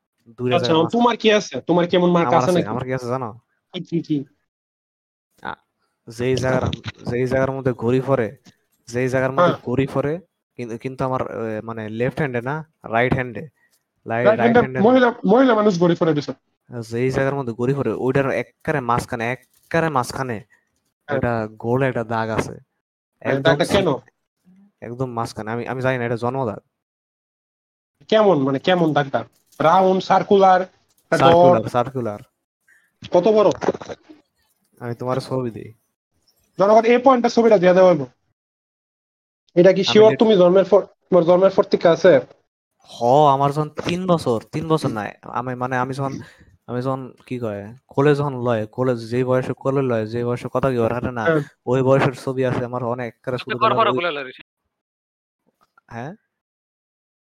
আচ্ছা 0.52 0.72
তোমার 0.90 1.14
কি 1.16 1.28
আছে? 1.32 1.54
তোমার 1.60 1.84
কি 1.86 1.94
এমন 1.96 2.10
মার্ক 2.10 2.32
আছে 2.34 2.50
নাকি? 2.52 2.68
আমার 2.68 2.84
কি 2.84 2.92
আছে 2.92 3.06
জানো? 3.06 3.28
কি- 3.74 4.02
কি 4.02 4.16
যেই 6.08 6.34
জায়গার 6.36 6.64
যেই 7.06 7.24
জায়গার 7.26 7.52
মধ্যে 7.52 7.72
ঘড়ি 7.74 8.00
পরে 8.00 8.26
যেই 8.88 9.08
জায়গার 9.08 9.32
মধ্যে 9.32 9.52
হ্যাঁ। 9.52 9.64
ঘড়ি 9.66 9.86
পরে 9.86 10.12
কিন্তু 10.58 10.74
কিন্তু 10.78 11.00
আমার 11.04 11.22
মানে 11.64 11.82
লেফট 11.90 12.18
হ্যান্ডে 12.18 12.40
না 12.40 12.54
রাইট 12.84 13.14
হ্যান্ডে 13.14 13.42
Right 14.06 14.24
রাইট 14.32 14.56
হ্যান্ডে 14.56 14.80
মহিলা 14.80 15.08
মহিলা 15.26 15.52
মানুষ 15.54 15.72
ফেলে 15.94 16.14
দিছে। 16.14 16.32
যেই 16.88 17.08
জায়গার 17.10 17.34
মধ্যে 17.34 17.52
পড়ে 17.74 17.92
ওইটার 17.96 18.26
এককারে 18.32 18.80
মাঝখানে 18.80 19.24
এককারে 19.32 19.88
মাঝখানে 19.88 20.36
হ্যাঁ। 20.38 21.14
একটা 21.14 21.32
গোল 21.56 21.80
একটা 21.82 22.04
দাগ 22.04 22.28
আছে। 22.30 22.54
একদম 23.22 23.42
দাগটা 23.42 23.64
কেন? 23.66 23.88
একদম 24.82 25.08
মাঝখানে 25.10 25.48
আমি 25.50 25.62
আমি 25.66 25.80
জানি 25.82 25.96
না 25.98 26.04
এটা 26.04 26.16
জন্মদাগ। 26.16 26.60
কেমন 28.10 28.36
মানে 28.42 28.58
কেমন 28.58 28.88
দাগটা? 28.92 29.20
রাউন্ড 29.60 30.00
সার্কুলার 30.02 30.60
সার্কুলার 31.12 31.64
সার্কুলার 31.68 32.20
কত 33.12 33.26
বড়? 33.28 33.48
আমি 34.80 34.94
তোমার 34.94 35.16
ছবি 35.20 35.50
দিই। 35.50 35.70
জনগণ 36.58 36.84
এই 36.84 36.98
পয়েন্টটা 36.98 37.28
ছবিটা 37.28 37.56
দিয়ে 37.58 37.74
দেওয়া 37.74 37.90
হইব 37.90 38.02
এটা 39.56 39.70
কি 39.72 39.82
শিওর 39.84 40.10
যে- 40.10 40.18
তুমি 40.18 40.34
জন্মের 40.36 40.66
পর 40.70 40.80
তোমার 41.06 41.24
জন্মের 41.24 41.52
পর 41.56 41.64
থেকে 41.64 41.86
আছে? 41.88 42.12
হ 42.90 42.98
আমার 43.28 43.50
যখন 43.50 43.70
তিন 43.80 44.00
বছর 44.06 44.38
তিন 44.52 44.64
বছর 44.68 44.90
নাই। 44.90 45.10
আমি 45.32 45.52
মানে 45.54 45.74
আমি 45.76 45.92
যখন 45.94 46.12
আমি 46.66 46.80
যখন 46.82 47.02
কি 47.26 47.36
কয় 47.38 47.62
কোলে 47.86 48.12
যখন 48.14 48.34
লয় 48.42 48.62
কোলে 48.66 48.92
যে 49.04 49.20
বয়সে 49.24 49.52
কলেজ 49.54 49.84
লয় 49.84 50.04
যে 50.06 50.20
বয়সে 50.24 50.48
কথা 50.52 50.68
কি 50.70 50.78
হাতে 50.88 51.10
না 51.10 51.22
হ্যাঁ। 51.24 51.40
ওই 51.66 51.80
বয়সের 51.82 52.14
ছবি 52.14 52.42
আছে 52.44 52.62
আমার 52.64 52.82
অনেক। 52.84 53.12
হ্যাঁ? 55.88 56.12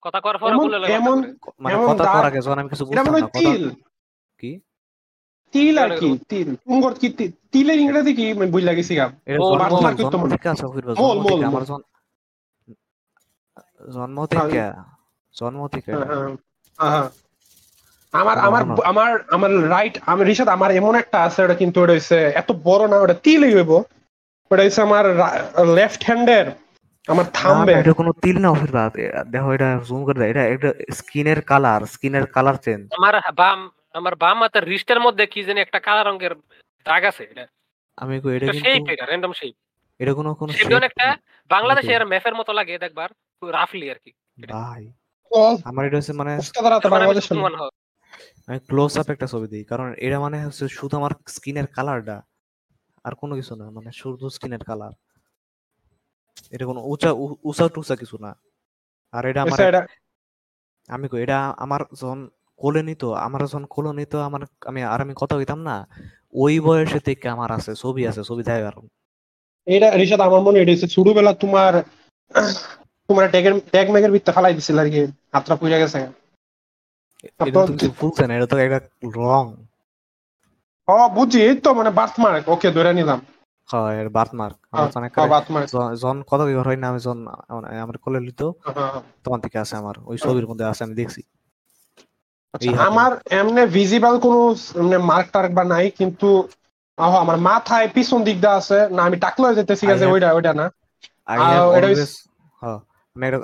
কথা 0.05 0.21
কর 0.21 0.39
পরে 0.39 0.55
বলে 0.55 0.79
লরিস 0.79 0.95
এমন 0.95 1.35
মানে 1.59 1.77
কথা 1.85 2.05
দাগ- 2.05 2.19
কর 2.19 2.27
আগে 2.27 2.41
যখন 2.41 2.59
আমি 2.59 2.69
কিছু 2.69 2.85
বুঝতাম 2.87 3.05
না 3.17 3.27
তিল। 3.27 3.71
কি? 4.39 4.61
তিল 5.53 5.79
আর 5.79 5.99
কি 5.99 6.19
তিল। 6.29 6.55
তুঙ্গর 6.55 6.95
কি 6.95 7.09
তিলের 7.53 7.79
ইংরেজি 7.79 8.15
কি? 8.15 8.31
আমি 8.31 8.47
মোল, 8.47 9.59
মোল, 10.97 11.19
মোল, 11.21 11.45
আমার 11.45 11.65
জন- 11.65 11.83
জন্ম 13.93 14.27
থেকে? 14.27 14.73
জন্ম 15.41 15.69
থেকে। 15.69 15.95
হ্যাঁ, 15.95 16.07
হ্যাঁ, 16.07 16.91
হ্যাঁ। 16.91 17.09
আমার 18.13 18.39
আমার 18.39 18.65
আমার 18.85 19.25
আমার 19.31 19.71
রাইট 19.71 19.99
আমার 20.07 20.27
রিসাদ 20.27 20.49
আমার 20.49 20.71
এমন 20.71 20.95
একটা 20.95 21.23
আছে 21.23 21.45
ওটা 21.45 21.55
কিন্তু 21.55 21.83
ওটা 21.83 21.93
হচ্ছে 21.93 22.17
এত 22.17 22.53
বড় 22.53 22.89
না 22.89 22.97
ওটা 22.97 23.15
তিলই 23.15 23.55
হইব। 23.55 23.71
ওটা 24.51 24.63
হচ্ছে 24.63 24.83
আমার 24.83 25.05
লেফট 25.75 26.05
হ্যান্ডের 26.05 26.64
আমার 27.09 27.27
থামবে। 27.39 27.73
এটা 27.81 27.93
কোনো 28.01 28.11
তিল 28.23 28.37
না 28.45 28.49
ফিরবা 28.61 28.83
দেখো 29.35 29.49
এটা 29.57 29.69
জুম 29.89 30.01
করে 30.07 30.19
দেয় 30.21 30.31
এটা 30.33 30.43
এটা 30.55 30.71
স্কিনের 30.99 31.41
কালার 31.51 31.81
স্কিনের 31.95 32.25
কালার 32.35 32.57
চেঞ্জ 32.65 32.83
আমার 32.99 33.15
বাম 33.41 33.59
আমার 33.99 34.15
বাম 34.23 34.37
হাতের 34.43 34.65
রিস্টের 34.73 35.01
মধ্যে 35.07 35.25
কি 35.33 35.41
জানি 35.47 35.61
একটা 35.63 35.79
কালো 35.87 36.03
রঙের 36.03 36.33
দাগ 36.87 37.03
আছে 37.11 37.23
এটা? 37.33 37.45
আমি 37.99 38.15
কই 38.23 38.33
এটা 38.37 38.47
শেপ 38.63 38.83
এটা 38.93 39.05
র্যান্ডম 39.07 39.33
শেপ 39.41 39.55
এটা 40.01 40.13
কোনো 40.19 40.31
কোনো 40.41 40.51
শেপ 40.53 40.67
shape 40.71 40.87
একটা 40.91 41.07
বাংলাদেশে. 41.51 41.93
এর 41.97 42.05
ম্যাপের 42.13 42.35
মতো 42.41 42.51
লাগে 42.59 42.75
দেখবার 42.85 43.11
রাফলি 43.43 43.87
আর 43.93 43.99
কি। 44.05 44.11
ভাই 44.57 44.83
আমার 45.69 45.83
এটা 45.87 45.97
হচ্ছে 45.99 46.15
মানে 46.21 46.33
মনে 47.45 47.57
আমি 48.49 48.59
ক্লোজ 48.71 48.93
আপ 49.01 49.09
একটা 49.15 49.27
ছবি 49.33 49.47
দিই 49.53 49.65
কারণ 49.71 49.89
এটা 50.07 50.19
মানে 50.25 50.37
হচ্ছে 50.47 50.65
শুধু 50.79 50.95
আমার 51.01 51.13
স্কিনের 51.37 51.67
কালারটা 51.77 52.17
আর 53.05 53.13
কোনো 53.23 53.33
কিছু 53.39 53.53
না 53.61 53.67
মানে 53.77 53.91
শুধু 54.01 54.27
স্কিনের 54.37 54.63
কালার 54.71 54.93
এটা 56.51 56.67
কোনো 56.67 56.81
উঁচা 56.81 57.13
উঁচা 57.45 57.69
টুচা 57.69 57.97
কিছু 57.97 58.19
না। 58.21 58.37
আর 59.13 59.25
এটা 59.25 59.43
আমার 59.43 59.87
আমি 60.89 61.09
কই 61.09 61.23
এটা 61.23 61.51
আমার 61.51 61.81
যখন 61.95 62.29
কোলে 62.57 62.83
নিত 62.83 63.05
আমার 63.05 63.47
যখন 63.47 63.65
কোলে 63.65 63.93
নিত 63.93 64.15
আমার 64.15 64.41
আমি 64.67 64.83
আর 64.83 65.01
আমি 65.01 65.13
কথা 65.17 65.37
কইতাম 65.37 65.63
না 65.63 65.89
ওই 66.33 66.61
বয়সে 66.61 67.01
থেকে 67.01 67.29
আমার 67.29 67.53
আছে 67.53 67.75
ছবি 67.75 68.09
আছে 68.09 68.23
ছবি 68.25 68.43
দেয় 68.43 68.63
কারণ 68.63 68.89
এটা 69.67 69.91
রিসাদ 69.91 70.21
আমার 70.21 70.41
মনে 70.41 70.59
এটা 70.59 70.73
হচ্ছে 70.73 70.89
ছোটবেলা 70.89 71.33
তোমার 71.35 71.83
তোমার 73.09 73.31
ট্যাগের 73.31 73.61
ট্যাগ 73.71 73.91
ম্যাগের 73.91 74.11
ভিতরে 74.11 74.33
ফালাই 74.33 74.55
দিছিল 74.55 74.79
আর 74.79 74.91
কি 74.91 75.01
হাতটা 75.33 75.57
পুড়ে 75.57 75.79
গেছে। 75.81 75.99
এটা 77.23 77.45
তারপর- 77.45 77.91
ফুলছে 77.91 78.27
না 78.27 78.35
এটা 78.37 78.47
তো 78.47 78.57
একটা 78.57 78.81
রং। 79.05 79.45
ও 80.89 81.27
এই 81.39 81.57
তো 81.57 81.75
মানে 81.75 81.91
বার্থ 81.91 82.21
মার্ক 82.21 82.49
ওকে 82.49 82.71
ধরে 82.71 82.93
নিলাম। 82.93 83.27
হয় 83.69 83.97
বার্থ 84.17 84.33
মার্ক 84.35 84.57
আমার 84.69 84.87
যখন 84.87 84.95
হ্যাঁ, 84.95 85.09
একেবারে 85.09 85.31
বার্থ 85.31 85.49
মার্ক 85.51 85.67
য- 85.73 85.93
যখন 85.97 86.19
কথা 86.31 86.45
হয় 86.61 86.79
না 86.83 86.87
আমি 86.91 87.01
যখন 87.01 87.21
আমার- 87.49 87.69
আমার 87.85 87.97
কোলে 87.99 88.19
তখন 89.25 89.39
থেকে 89.45 89.57
আছে 89.63 89.75
আমার 89.83 89.95
ওই 90.05 90.17
ছবির 90.23 90.47
মধ্যে 90.51 90.65
আছে 90.71 90.83
আমি 90.87 90.95
দেখছি। 90.95 91.21
এই 92.55 92.69
আচ্ছা, 92.71 92.83
আমার 92.89 93.11
এমনি 93.35 93.63
ভিজিবল 93.75 94.15
কোনো 94.25 94.39
এমনি 94.81 94.97
মার্ক 95.11 95.27
টার্ক 95.35 95.51
বা 95.53 95.65
নাই 95.73 95.87
কিন্তু 96.01 96.29
আহ, 96.99 97.15
আমার 97.23 97.39
মাথায় 97.49 97.87
পিছন 97.95 98.21
দিক 98.23 98.37
দিয়ে 98.41 98.57
আছে 98.61 98.79
না 98.95 99.01
আমি 99.09 99.17
টাকলো 99.19 99.47
যেতেছি 99.59 99.85
have- 99.93 100.13
ওইটা 100.13 100.29
ওইটা 100.31 100.53
না। 100.55 100.67
হ্যাঁ, 102.63 102.79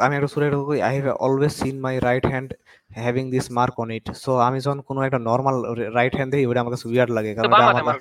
আমি 0.00 0.12
একটা 0.16 0.28
সুরে 0.32 0.46
I 0.82 0.92
have 0.96 1.16
always 1.20 1.52
seen 1.60 1.76
my 1.80 1.94
right 2.00 2.24
hand 2.26 2.48
having 2.96 3.24
this 3.34 3.46
mark 3.58 3.74
on 3.82 3.88
it 3.90 4.06
so 4.22 4.32
আমি 4.46 4.58
যখন 4.64 4.78
কোনো 4.88 5.00
একটা 5.06 5.18
নর্মাল 5.28 5.56
রাইট 5.96 6.14
হ্যান্ড 6.14 6.30
দেখি 6.32 6.44
ওটা 6.46 6.60
আমার 6.62 6.72
কাছে 6.74 6.86
উইয়ার্ড 6.88 7.10
লাগে 7.16 7.30
কারণ 7.36 7.50
এটা 7.52 7.64
আমার 7.76 7.96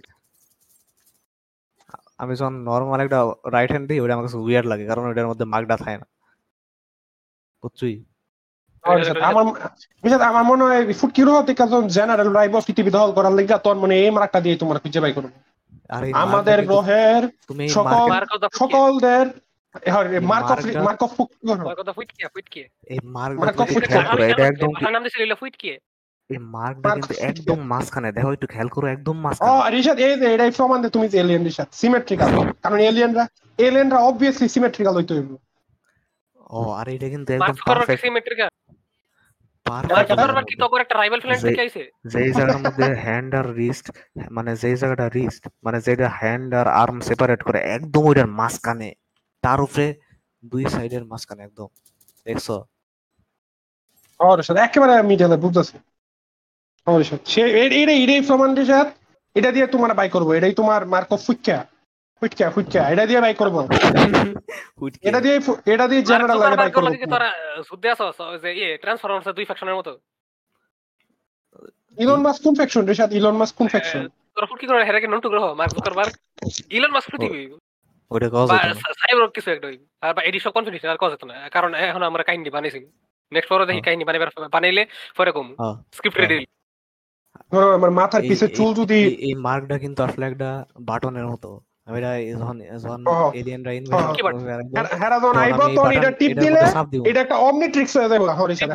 আমি 2.20 2.36
যখন 2.36 2.64
নর্মাল 2.64 3.00
একটা 3.02 3.20
রাইট 3.52 3.72
হ্যান্ড 3.72 3.88
দিই 3.88 4.00
ওটা 4.00 4.14
আমার 4.14 4.26
কাছে 4.26 4.38
উইয়ার্ড 4.38 4.68
লাগে 4.68 4.86
কারণ 4.86 5.10
ওটার 5.10 5.28
মধ্যে 5.28 5.46
মার্কটা 5.46 5.78
থাকে 5.78 5.98
না। 5.98 6.06
বুঝছুই? 7.64 7.96
আমার 9.24 9.44
বিশেষ 10.04 10.22
আমার 10.22 10.44
মনে 10.44 10.64
হয় 10.64 10.84
থেকে 11.44 11.64
যখন 11.64 11.88
জেনারেল 11.88 12.30
রাইব 12.30 12.60
পৃথিবী 12.60 12.92
দখল 12.92 13.12
করার 13.12 13.32
লেগে 13.32 13.58
তখন 13.58 13.80
মানে 13.80 14.00
এই 14.00 14.10
মার্কটা 14.10 14.42
দিয়ে 14.42 14.56
তোমরা 14.58 14.80
খুঁজে 14.80 15.00
বাই 15.00 15.14
করব। 15.14 15.30
আমাদের 16.14 16.66
গ্রহের 16.66 17.24
সকল- 17.70 18.12
সকলদের 18.54 19.26
মার্ক 20.22 20.52
অফ 20.52 20.60
মার্কটা- 20.60 20.84
মার্ক 20.84 21.04
অফ 21.04 21.12
মার্ক 21.60 21.80
অফ 21.90 21.98
কি 22.50 22.60
এই 22.88 23.00
এটা 24.30 24.46
একদম 24.46 24.72
নাম 24.90 25.04
দিছিল 25.04 25.34
কি? 25.54 25.72
এই 26.30 26.38
মার্কটা 26.48 26.90
মার্ক 26.90 27.02
কিন্তু 27.02 27.14
একদম 27.22 27.60
মাঝখানে 27.68 28.12
দেখো 28.12 28.34
একটু 28.34 28.48
খেয়াল 28.48 28.68
করো 28.68 28.88
একদম 28.88 29.16
ও 29.18 29.22
মাঝখানে 29.22 29.70
রিশাদ 29.70 30.00
এই 30.00 30.20
যে 30.20 30.34
এটাই 30.34 30.52
প্রমাণ 30.52 30.90
তুমি 30.90 31.08
যে 31.08 31.20
এলিয়েন 31.20 31.44
রিশাদ 31.44 31.68
সিমেট্রিক্যাল 31.72 32.30
কারণ 32.64 32.80
এলিয়েনরা 32.80 33.28
এলিয়েনরা 33.58 33.98
অবভিয়াসলি 34.00 34.50
সিমেট্রিক্যাল 34.50 34.96
হইতে 34.96 35.14
হইব। 35.14 35.32
ও 36.50 36.72
আর 36.72 36.88
এটা 36.88 37.10
কিন্তু 37.10 37.34
একদম 37.34 37.54
পারফেক্ট 37.66 38.02
সিমেট্রিক 38.02 38.40
পারফেক্ট 39.66 39.92
মার্কস 39.94 40.12
এটা- 40.12 40.28
করবার 40.28 40.44
কি 40.44 40.56
তো 40.56 40.78
একটা 40.78 40.96
রাইভাল 40.98 41.20
প্ল্যান 41.20 41.40
যে- 41.40 41.50
থেকে 41.50 41.62
আইছে? 41.62 41.92
যেই 42.06 42.32
জায়গার 42.32 42.58
মধ্যে 42.58 42.96
হ্যান্ড 42.96 43.36
আর 43.36 43.54
রিস্ট 43.54 43.92
মানে 44.32 44.56
যেই 44.56 44.76
জায়গাটা 44.76 45.10
রিস্ট 45.10 45.48
মানে 45.64 45.82
যেটা 45.82 46.10
হ্যান্ড 46.10 46.54
আর 46.54 46.68
আর্ম 46.68 47.00
সেপারেট 47.00 47.44
করে 47.44 47.60
একদম 47.60 48.04
ওইটার 48.06 48.28
মাঝখানে। 48.28 48.94
তার 49.44 49.62
উপরে 49.62 49.96
দুই 50.46 50.66
সাইডের 50.66 51.06
মাঝখানে 51.06 51.44
একদম। 51.44 51.68
দেখছ? 52.26 52.50
ও 54.20 54.38
একেবারে 54.58 55.02
মিডিয়ালে 55.02 55.38
বুঝতেছি। 55.38 55.78
ও 55.78 55.89
সে 57.26 57.42
এটাই 58.02 58.22
প্রমাণ 58.22 58.50
এটা 59.36 59.50
দিয়ে 59.56 59.68
তোমার 59.68 59.92
বাই 59.94 60.10
করব 60.10 60.28
এটাই 60.34 60.54
তোমার 60.54 60.82
মার্ক 60.86 61.10
অফ 61.14 61.22
ফুটকা। 61.28 61.58
ফুটকা 62.22 62.46
ফুটকা 62.50 62.82
এটা 62.90 63.04
দিয়ে 63.06 63.20
বাই 63.22 63.34
করব। 63.34 63.56
এটা 65.08 65.20
দিয়ে 65.26 65.36
এটা 65.74 65.86
দিয়ে 65.88 66.02
জেনারেল 66.02 66.38
লাগে 66.44 66.58
বাই 66.62 66.72
করব। 66.72 66.88
তোরা 67.14 67.30
যুদ্ধে 67.70 67.88
আছো? 67.94 68.06
যে 68.44 68.50
ইয়ে 68.60 68.70
ট্রান্সফরমার্স 68.78 69.28
দুই 69.38 69.46
ফ্যাকশনের 69.46 69.78
মতো। 69.80 69.92
ইলন 71.98 72.22
মাস্ক 72.26 72.40
কোন 72.44 72.54
ফ্যাকশন 72.56 72.84
রিশাদ 72.86 73.10
ইলন 73.14 73.36
মাস্ক 73.42 73.54
কোন 73.58 73.68
ফ্যাকশন 73.68 74.04
তোরা 74.36 74.48
ফুট 74.50 74.58
কি 74.62 74.66
করে 74.68 74.86
হেরাকে 74.88 75.08
গ্রহ 75.34 75.46
মার্ক 75.60 75.72
জুকারবার্গ 75.78 76.14
ইলন 76.78 76.92
মাস্ক 76.96 77.10
ওইটা 78.12 78.28
কজ। 78.34 78.48
সাইবার 79.02 79.28
কিছু 79.38 79.50
একটা 79.52 79.68
আর 80.02 80.12
বা 80.16 80.22
এডি 80.24 80.40
সব 80.40 80.52
কনফিডেন্স 80.52 80.84
আর 80.94 81.00
কজ 81.04 81.12
না। 81.30 81.36
কারণ 81.56 81.72
এখন 81.90 82.02
আমরা 82.04 82.24
কাহিনী 82.24 82.50
বানাইছি। 82.58 82.80
নেক্সট 83.32 83.50
পরে 83.52 83.66
দেখি 83.66 83.78
হ্যাঁ। 83.78 83.86
কাহিনী 83.88 84.04
বানাইবার 84.08 84.30
বানাইলে 84.56 84.84
পরে 85.18 85.32
কম। 85.38 85.48
স্ক্রিপ্ট 85.98 86.18
হ্যাঁ। 86.18 86.30
রেডি 86.32 86.46
ধরো 87.52 87.74
আমার 87.74 87.92
মাথার 87.92 88.22
এই- 88.22 88.30
পিছে 88.30 88.48
চুল 88.48 88.74
যদি 88.74 89.04
এই- 89.04 89.40
মার্কটা 89.40 89.78
কিন্তু 89.80 90.04
আসলে 90.04 90.26
একটা 90.26 90.66
বাটনের 90.80 91.28
মতো। 91.28 91.62
এটা 91.88 92.12
যখন 92.40 92.62
যখন 92.78 93.06
এলিয়েনরা 93.34 93.72
ও। 93.72 93.74
ইনভেশন 93.74 94.14
কি 94.14 94.22
button? 94.22 94.32
করবে 94.32 94.52
একদম, 94.52 94.74
হ্যাঁ- 94.74 94.98
হেরা 95.00 95.20
যখন 95.20 95.38
আইব 95.38 95.56
তখন 95.76 95.92
এটা 95.92 96.12
টিপ 96.12 96.38
দিলে 96.38 96.52
মধ্যে 96.52 96.72
চাপ 96.72 96.88
দিব। 96.88 97.08
এটা 97.08 97.22
একটা 97.22 97.36
অমনিট্রিক্স 97.38 97.98
হয়ে 97.98 98.10
যাবে 98.10 98.26
হরি 98.26 98.56
সাথে 98.56 98.74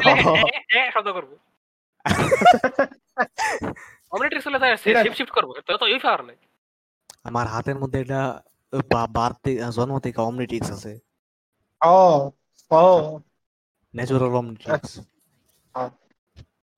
এ 0.78 0.90
শব্দ 0.94 1.12
করব। 1.12 1.30
অমনিট্রিক্স 4.10 4.46
হলে 4.46 4.58
শিফট 5.14 5.32
তো 5.66 5.76
তো 5.76 5.86
এই 5.86 5.98
ফার 5.98 6.24
নাই। 6.24 6.36
আমার 7.24 7.46
হাতের 7.46 7.78
মধ্যে 7.78 8.00
এটা 8.00 8.42
বাড়তে 9.06 9.62
জন্ম 9.70 9.98
থেকে 9.98 10.20
অমনিটিক্স 10.20 10.70
আছে। 10.70 10.98
ও 11.86 12.30
ও। 12.70 13.20
ন্যাচুরাল 13.94 14.30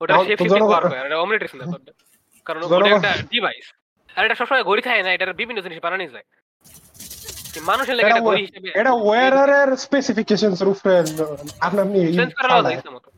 ওটা 0.00 0.14
শিফটিং 0.26 0.48
জনগণ- 0.48 0.72
পাওয়ার 0.72 0.84
করে 0.84 1.06
এটা 1.06 1.18
অমনিট্রিক্স 1.18 1.54
না 1.56 1.64
কারণ 2.46 2.60
ওটা 2.68 2.88
একটা 2.90 3.10
ডিভাইস 3.26 3.66
আর 4.16 4.22
এটা 4.24 4.34
সবসময় 4.34 4.64
ঘড়ি 4.64 4.82
থাকে 4.82 5.00
না 5.02 5.10
এটার 5.12 5.32
বিভিন্ন 5.34 5.60
জিনিস 5.62 5.78
বানানো 5.82 6.04
যায় 6.08 6.26
মানুষের 7.62 7.94
লাগে 7.96 8.06
এটা 8.06 8.20
ঘড়ি 8.20 8.40
হিসেবে 8.42 8.68
এটা 8.80 8.92
ওয়ারারের 9.00 9.70
স্পেসিফিকেশনস 9.76 10.58
এর 10.62 10.68
উপরে 10.68 10.94
আপনি 11.60 11.78
আপনি 11.80 11.98
চেঞ্জ 12.12 12.32
করা। 12.34 12.54
যায় 12.64 12.80
মতো 12.90 13.08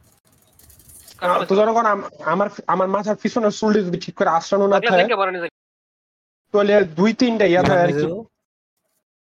তো 1.45 1.55
জনগণ 1.55 1.87
আম- 1.87 2.09
আমার 2.25 2.49
আমার 2.67 2.89
মাথার 2.89 3.17
পিছনের 3.23 3.53
চুলটি 3.53 3.81
যদি 3.83 3.99
ঠিক 4.01 4.15
করে 4.15 4.31
আশ্রানো 4.31 4.67
না 4.67 4.79
থাকে 4.83 5.05
তাহলে 6.55 6.75
দুই 6.97 7.11
তিনটা 7.13 7.45
ইয়া 7.45 7.63
থাকে 7.63 7.83
আর 7.83 7.91
কি 7.91 8.05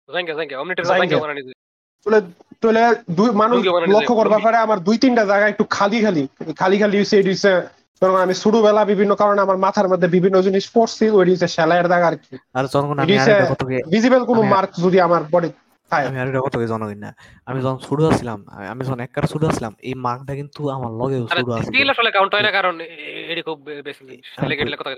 জাঙ্গা 0.09 0.32
জাঙ্গা 0.34 0.55
অমনিট্রিক্স 0.59 0.88
জাঙ্গা। 0.90 1.03
জাঙ্গা 1.03 1.24
বানানো 1.24 1.40
যায় 1.40 1.57
তাহলে 2.62 2.82
দুই 3.11 3.28
মানুষ 3.32 3.59
লক্ষ্য 3.94 4.14
করবা 4.14 4.38
পারে 4.38 4.56
আমার 4.56 4.78
দুই 4.78 4.96
তিনটা 4.98 5.22
জায়গা 5.24 5.46
একটু 5.48 5.64
খালি 5.70 5.98
খালি 6.02 6.24
খালি 6.56 6.76
খালি 6.78 6.96
এটি 7.12 7.30
হইছে 7.30 7.52
কারণ 8.02 8.16
আমি 8.16 8.34
ছোটবেলা 8.34 8.82
বিভিন্ন 8.84 9.12
কারণে 9.14 9.40
আমার 9.40 9.59
মাথার 9.59 9.88
মধ্যে 9.88 10.09
বিভিন্ন 10.09 10.36
জিনিস 10.40 10.64
পড়ছি 10.70 11.04
ওই 11.11 11.24
সেলাইয়ের 11.48 11.88
দাগ 11.88 12.02
আর 12.02 12.16
কি। 12.16 12.34
আর 12.54 12.64
জনগণ 12.66 12.96
আমি 12.98 13.14
ভিজিবল 13.92 14.22
কোনো 14.24 14.40
মার্ক 14.52 14.70
যদি 14.84 14.98
আমার 15.00 15.22
বডি 15.30 15.50
আমি 15.90 16.16
কি 16.54 16.66
জনগণ 16.66 16.98
না 16.98 17.11
আমি 17.46 17.59
যখন 17.61 17.78
ছোট 17.78 17.98
ছিলাম 18.18 18.38
আমি 18.72 18.80
যখন 18.84 19.00
একবার 19.00 19.24
ছোট 19.26 19.42
ছিলাম 19.56 19.72
এই 19.82 19.94
মার্কটা 19.96 20.32
কিন্তু 20.34 20.61
আমার 20.68 20.90
লগে 20.92 21.16
আরে 21.22 21.40
ছোট 21.40 21.48
আছে। 21.50 21.64
স্টিল 21.64 21.88
আসলে 21.90 22.11
কাউন্ট 22.11 22.32
হয় 22.34 22.44
না 22.44 22.52
কারণ 22.52 22.74
এ- 22.80 23.26
এটি 23.32 23.42
খুব 23.42 23.59
কথা 24.76 24.90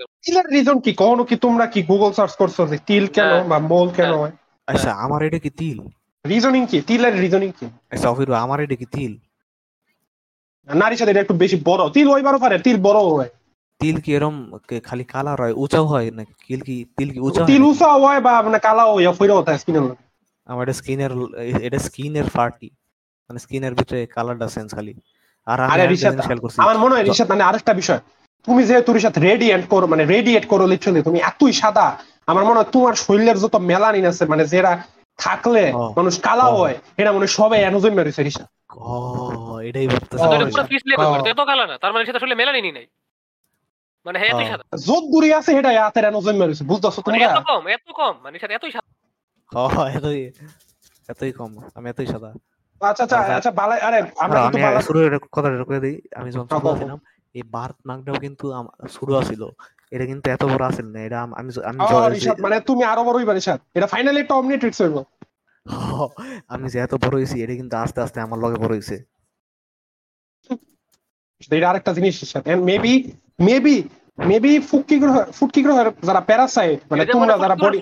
রিজন 0.47 0.77
কি? 0.79 0.91
কখনো 0.93 1.23
কি 1.23 1.35
তোমরা 1.35 1.65
কি 1.65 1.79
গুগল 1.83 2.11
সার্চ 2.11 2.33
করছ 2.35 2.57
যে 2.67 2.77
টিল 2.87 3.05
কেন। 3.07 3.31
বা 3.49 3.57
মোল 3.71 3.87
কেন 3.91 4.11
হয়? 4.13 4.33
আচ্ছা 4.67 4.91
আমার 5.05 5.19
এটা 5.23 5.39
কি 5.39 5.49
তিল? 5.51 5.79
রিজনিং 6.25 6.63
কি? 6.71 6.77
টিলের 6.87 7.13
রিজনিং 7.23 7.49
কি? 7.59 7.67
আচ্ছা 7.93 8.07
অফিরু 8.13 8.31
আমার 8.43 8.57
এটা 8.65 8.75
কি 8.81 8.87
তিল 8.95 9.13
নারীর 10.67 10.99
সাথে 10.99 11.11
এটা 11.13 11.21
একটু 11.25 11.35
বেশি 11.43 11.57
বড়। 11.69 11.81
তিল 11.95 12.07
হইবারও 12.13 12.39
পারে 12.43 12.55
তিল 12.65 12.77
বড় 12.87 12.99
হয়। 13.15 13.29
তিল 13.81 13.95
কি 14.03 14.09
এরম 14.17 14.35
খালি 14.87 15.05
কালার 15.13 15.37
হয় 15.43 15.53
উঁচাও 15.63 15.85
হয় 15.91 16.07
না 16.17 16.23
তিল 16.47 16.61
কি 16.67 16.75
তিল 16.97 17.09
কি 17.13 17.19
উঁচা 17.27 17.41
তিল? 17.51 17.61
উঁচা 17.71 17.89
হয় 18.03 18.19
বা 18.25 18.33
মানে 18.45 18.59
কালা 18.67 18.83
হয় 18.89 19.05
ফইরা 19.19 19.35
হতে 19.37 19.51
স্কিনের 19.61 19.83
আমার 20.47 20.63
এটা 20.65 20.75
স্কিনের 20.79 21.11
এটা 21.67 21.79
স্কিনের 21.87 22.27
পার্টি 22.37 22.69
মানে 23.27 23.39
স্কিনের 23.45 23.73
ভিতরে 23.79 23.99
কালারটা 24.15 24.47
সেন্স 24.55 24.69
খালি। 24.77 24.93
আর 25.47 25.57
আরে 25.73 25.85
রিশাদ, 25.93 26.13
আমার 26.63 26.77
মনে 26.83 26.93
হয় 26.95 27.05
রিশাদ 27.09 27.27
মানে 27.33 27.43
আরেকটা 27.49 27.73
বিষয়। 27.81 28.01
তুমি 28.47 28.61
যেহেতু 28.69 28.89
রিশাদ 28.97 29.15
রেডিয়েন্ট 29.27 29.65
করো 29.73 29.85
মানে 29.93 30.03
রেডিয়েট 30.13 30.45
করো 30.51 30.63
লিটারালি 30.71 31.01
তুমি 31.07 31.19
এতই 31.29 31.53
সাদা 31.61 31.87
আমার 32.31 32.43
মনে 32.47 32.57
হয় 32.59 32.69
তোমার 32.75 32.95
শরীরের 33.05 33.37
যত 33.43 33.55
মেলানিন 33.71 34.05
আছে 34.11 34.23
মানে 34.31 34.43
যেটা 34.51 34.71
থাকলে 35.19 35.63
মানুষ 35.97 36.13
কালা 36.19 36.45
হয়। 36.51 36.75
এটা 36.97 37.11
মনে 37.11 37.25
হয় 37.25 37.33
সবাই 37.37 37.59
এনোজম 37.63 37.93
মেরেছে 37.93 38.21
ও 38.81 38.95
এটাই 39.61 39.85
পুরো 40.11 40.63
পিছলে 40.63 40.93
করতে 41.05 41.29
এত 41.29 41.41
কালা 41.41 41.65
না। 41.67 41.75
তার 41.77 41.91
মানে 41.93 42.03
সেটা 42.05 42.17
আসলে 42.17 42.35
মেলানিনই 42.35 42.71
নাই। 42.71 42.85
মানে 44.05 44.17
হ্যাঁ 44.19 44.31
এতই 44.33 44.47
সাদা। 44.51 44.63
যত 44.87 45.03
দূরে 45.11 45.29
আছে 45.33 45.51
এটা 45.57 45.69
হাতের 45.79 46.05
এনোজম 46.05 46.35
মেরেছে 46.35 46.63
বুঝতেছো 46.63 46.99
মানে 47.01 47.17
তোমরা? 47.17 47.27
এত 47.29 47.39
কম 47.45 47.63
এত 47.67 47.87
কম 47.91 48.13
মানে 48.23 48.35
সেটা 48.39 48.53
এতই 48.55 48.71
সাদা। 48.71 48.89
ও 49.51 49.63
এতই 49.89 50.21
এতই 51.09 51.31
কম 51.31 51.51
আমি 51.75 51.87
এতই 51.89 52.07
সাদা। 52.07 52.29
আচ্ছা 52.81 53.03
আচ্ছা 53.03 53.17
আচ্ছা। 53.17 53.33
আচ্ছা 53.35 53.51
বালাই 53.51 53.79
আরে 53.79 53.99
আমরা 54.17 54.37
কিন্তু 54.39 54.57
আমি 54.57 54.65
বালা- 54.65 54.81
শুরু 54.81 54.99
কথাটা 55.31 55.57
ঢুকে 55.57 55.79
দিই। 55.79 55.97
আমি 56.15 56.29
যখন 56.31 56.47
হ্যাঁ, 56.53 56.77
ছিলাম 56.79 56.99
এই 57.35 57.43
বার্থ 57.51 57.77
মার্কটাও 57.85 58.17
কিন্তু 58.19 58.45
শুরু 58.89 59.11
আছিল। 59.15 59.41
এটা 59.91 60.05
কিন্তু 60.05 60.27
এত 60.29 60.43
বড় 60.51 60.63
আছিল 60.69 60.87
না 60.93 60.99
এটা 61.07 61.17
আমি 61.39 61.51
আমি 61.69 61.79
মানে 62.45 62.55
তুমি 62.69 62.83
আরও 62.91 63.01
বড় 63.07 63.17
হইবা 63.19 63.33
রিশাদ 63.33 63.59
এটা 63.77 63.87
ফাইনালি 63.93 64.19
একটা 64.21 64.35
অমনিট্রিক্স 64.35 64.79
হইব। 64.83 64.97
আমি 66.53 66.65
যে 66.73 66.77
এত 66.85 66.93
বড় 67.03 67.13
হয়েছি 67.17 67.35
এটা 67.43 67.53
কিন্তু 67.61 67.75
আস্তে 67.83 67.99
আস্তে 68.05 68.17
আমার 68.25 68.39
লগে 68.43 68.57
বড় 68.63 68.71
হয়েছে। 68.75 68.95
এটা 71.51 71.67
আরেকটা 71.71 71.91
জিনিস 71.97 72.13
রিশাদ 72.21 72.43
মেবি 72.69 72.93
মেবি 73.47 73.77
মেবি 74.29 74.53
ফুটকি 74.69 74.95
গ্রহ 75.01 75.15
ফুটকি 75.37 75.61
গ্রহের 75.65 75.87
যারা 76.07 76.21
প্যারাসাইট 76.29 76.79
মানে 76.91 77.03
তোমরা 77.13 77.33
যারা 77.43 77.55
বডি 77.63 77.79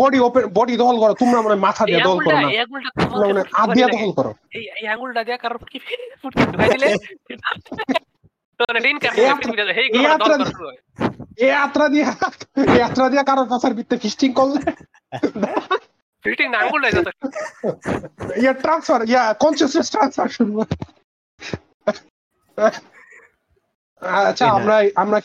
বডি 0.00 0.18
ওপেন 0.26 0.44
বডি 0.58 0.74
দখল 0.82 0.96
করো 1.02 1.12
তোমরা 1.22 1.38
মানে 1.46 1.56
মাথা 1.66 1.82
দিয়ে 1.88 2.00
দখল 2.00 2.26
আঙ্গুলটা 2.26 2.26
করো 2.26 2.38
না। 2.38 2.48
এই 2.50 2.58
আঙ্গুলটা 2.62 2.90
মানে 3.30 3.42
হাত 3.56 3.68
দিয়ে 3.76 3.88
দখল 3.94 4.10
করো। 4.18 4.30
এই 4.80 4.86
আঙ্গুলটা 4.92 5.20
দিয়া 5.26 5.38
কারোর 5.42 5.58
ফুটকি 5.62 5.78
ফুটকি 6.22 6.42
ঢুকাই 6.46 6.68
দিলে 6.74 6.88
যাত্রা 11.44 11.86
দিয়ে 11.88 12.04
যাত্রা 12.78 13.06
দিয়ে 13.08 13.22
কারোর 13.24 13.48
পাশার 13.50 13.72
ভিত্তে 13.74 13.96
ফিস্টিং 13.96 14.30
করলে? 14.32 14.60
ফিটিং 16.24 16.46
না 16.52 16.58
আঙ্গুলটাই 16.58 16.92
যথেষ্ট 16.92 17.22
ইয়া 18.42 18.52
ট্রান্সফার 18.62 19.00
ইয়া 19.08 19.22
কনসিয়াসনেস 19.34 19.88
ট্রান্সফার 19.90 20.28
শুরু 20.28 20.52
আচ্ছা 24.22 24.46
আমরা 24.56 24.76
আমরা 24.96 25.18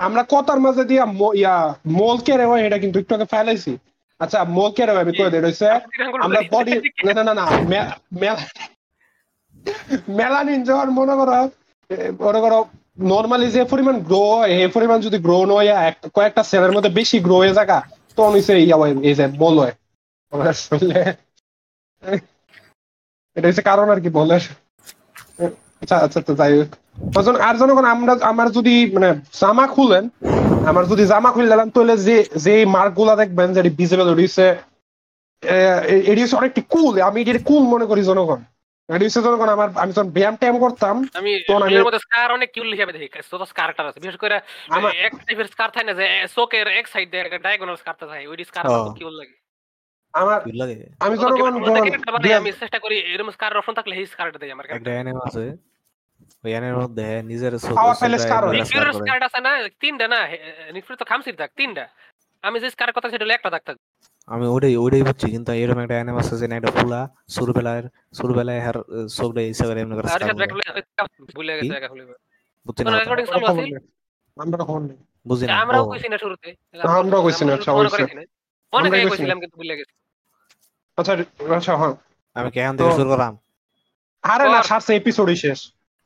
আমরা 0.00 0.22
কথার 0.30 0.58
মাঝে 0.60 0.84
দিয়া 0.84 1.04
ইয়া 1.34 1.54
মোল 1.98 2.16
কেড়ে 2.18 2.44
হয় 2.44 2.62
এটা 2.64 2.78
কিন্তু 2.78 2.96
একটু 2.98 3.12
আগে 3.14 3.26
ফেলাইছি 3.26 3.72
আচ্ছা 4.20 4.38
মোল 4.56 4.70
কেড়ে 4.76 4.92
হয় 4.92 5.04
আমি 5.04 5.12
কই 5.12 5.28
দিই 5.30 5.42
রইছে 5.42 5.68
আমরা 6.24 6.40
বডি 6.52 6.74
না 7.08 7.22
না 7.28 7.34
না 7.34 7.44
মেলানিন 10.18 10.60
যখন 10.64 10.88
মনে 10.90 11.14
করো 11.16 11.32
মনে 12.26 12.40
করো 12.44 12.58
নর্মালি 13.12 13.46
যে 13.56 13.62
পরিমাণ 13.72 13.96
গ্রো 14.08 14.22
হয় 14.32 14.50
এই 14.64 14.70
পরিমাণ 14.76 14.98
যদি 15.06 15.18
গ্রো 15.26 15.38
নয় 15.52 15.68
কয়েকটা 16.16 16.42
সেলের 16.50 16.72
মধ্যে 16.74 16.90
বেশি 16.98 17.16
গ্রো 17.26 17.36
হয়ে 17.42 17.58
থাকা 17.60 17.78
তখন 18.16 18.32
হইছে 18.36 18.52
ইয়া 18.66 18.76
এই 19.08 19.14
যে 19.18 19.24
বল 19.42 19.54
হয় 19.62 19.74
আমার 20.32 20.46
এটা 23.36 23.46
হচ্ছে 23.48 23.64
কারণ 23.70 23.86
আর 23.92 24.00
কি 24.04 24.10
বলে 24.18 24.36
আচ্ছা 25.82 25.96
আচ্ছা 26.04 26.20
তো 26.28 26.32
যাই 26.40 26.52
হোক। 26.58 26.70
আর 27.48 27.54
জনগণ, 27.60 27.86
আমরা, 27.94 28.12
আমার 28.32 28.48
যদি 28.58 28.74
মানে 28.94 29.08
জামা 29.40 29.64
খুলেন, 29.74 30.04
আমার 30.70 30.84
যদি 30.92 31.02
জামা 31.12 31.30
খুলে 31.34 31.48
দিলাম, 31.52 31.68
তাহলে 31.74 31.94
যে 32.06 32.16
যে 32.44 32.54
মার্কগুলা 32.76 33.14
দেখবেন, 33.22 33.48
যে 33.56 33.60
ভিজিবল 33.78 34.08
রয়েছে 34.10 34.46
এটি 36.10 36.20
হচ্ছে 36.22 36.38
অনেকটি 36.40 36.60
কুল 36.72 36.92
আমি 37.08 37.18
এটি 37.22 37.40
কুল 37.48 37.62
মনে 37.74 37.86
করি 37.90 38.02
জনগণ। 38.10 38.40
এটি 38.88 39.04
হচ্ছে 39.06 39.20
আমার 39.50 39.68
আমি 39.76 39.92
যখন 39.92 40.10
ব্যায়াম 40.10 40.36
ট্যায়াম 40.36 40.56
করতাম 40.58 40.94
আমি 41.14 41.30
তখন 41.48 41.62
আমি- 41.62 41.84
মধ্যে 41.84 41.98
স্কার 41.98 42.28
অনেক 42.32 42.48
কিউল 42.52 42.68
হিসাবে 42.72 42.92
দেখি 42.92 43.08
যত 43.32 43.42
স্কারটার 43.42 43.86
আছে। 43.86 43.98
বিশেষ 44.00 44.16
করে 44.16 44.36
এক 45.00 45.12
টাইপের 45.26 45.46
স্কার 45.46 45.68
থাকে 45.70 45.86
না 45.86 45.94
যে 45.94 46.04
চোখের 46.34 46.66
এক 46.70 46.86
সাইড 46.88 47.06
দিয়ে 47.10 47.22
একটা 47.22 47.38
ডায়াগোনাল 47.38 47.76
স্কারটা 47.76 48.04
থাকে 48.06 48.24
ওই 48.26 48.44
স্কার 48.44 48.64
ও। 48.68 48.76
কিউল 48.94 49.14
লাগে। 49.14 49.34
আমার 50.14 50.38
আমি 51.00 51.14
যখন 51.16 51.32
চেষ্টা 52.60 52.78
করি 52.78 52.96
এরকম 53.06 53.30
স্কার 53.30 53.50
অপশন 53.56 53.74
থাকলে 53.74 53.94
এই 53.96 54.06
স্কারটা 54.06 54.38
দেই 54.38 54.50
আমার 54.52 54.64
একটা 54.66 54.90
অ্যানিমে 54.90 55.22
আছে 55.26 55.44
ওই 56.44 56.52
মধ্যে 56.78 57.06
নিজের 57.22 57.52
হয়। 58.92 59.00
স্কার 59.00 59.18
না 59.40 59.52
তিনটা 59.80 60.06
না 60.08 60.20
তো 60.96 61.04
খামসির 61.04 61.36
থাক 61.36 61.50
তিনটা। 61.56 61.84
আমি 62.44 62.56
যে 62.60 62.68
স্কার 62.70 62.90
কথা 62.92 63.08
সেটা 63.10 63.34
একটা 63.34 63.50
দাগ 63.50 63.62
থাকবে 63.66 63.84
আমি 64.28 64.44
ওটাই 64.46 64.74
ওটাই 64.76 65.02
বুঝছি। 65.02 65.26
কিন্তু 65.30 65.50
এরকম 65.52 65.80
একটা 65.84 65.94
অ্যানিমে 65.94 66.20
আছে 66.22 66.46
না 66.50 66.54
একটা 66.56 66.70
ফুলা 66.72 67.00
ছোটবেলায় 67.28 67.80
ছোটবেলায় 68.14 68.60
হার 68.66 68.76
সবটা 69.08 69.40
ইচ্ছা 69.42 69.64
করে 69.68 69.78
এমনি 69.80 69.94
করে। 69.96 70.06
সাথে। 70.08 70.32
ভুলে 71.36 71.52
গেছে 71.56 71.72
জায়গা 71.74 71.88
খুলে 71.88 72.04
বুঝছি 72.66 72.82
না। 72.84 72.90
রেকর্ডিং 72.92 73.24
চালু 73.26 73.44
আছে? 73.46 73.62
আমরা 74.36 74.64
নেই। 74.80 74.98
বুঝি 75.26 75.44
না। 75.46 75.52
আমরাও 75.62 75.84
কইছি 75.90 76.08
না 76.08 76.18
শুরুতে। 76.18 76.48
আমরাও 76.98 77.20
কইছি 77.22 77.42
না, 77.44 77.52
আচ্ছা, 77.54 77.70
মনে 77.72 77.88
না। 78.18 78.22
মনে 78.72 78.86
করে 78.90 79.02
কইছিলাম 79.04 79.38
কিন্তু 79.40 79.56
ভুলে 79.56 79.74
গেছি। 79.78 79.94
আচ্ছা 80.98 81.12
আচ্ছা 81.56 81.72
হ্যাঁ। 81.76 81.94
আমি 82.36 82.48
কেন 82.50 82.72
থেকে 82.76 82.92
শুরু 82.92 83.08
করলাম? 83.10 83.32
আরে 84.24 84.44
না। 84.48 84.60
সারছে 84.62 84.92
এপিসোডই 84.96 85.36
শেষ। 85.36 85.58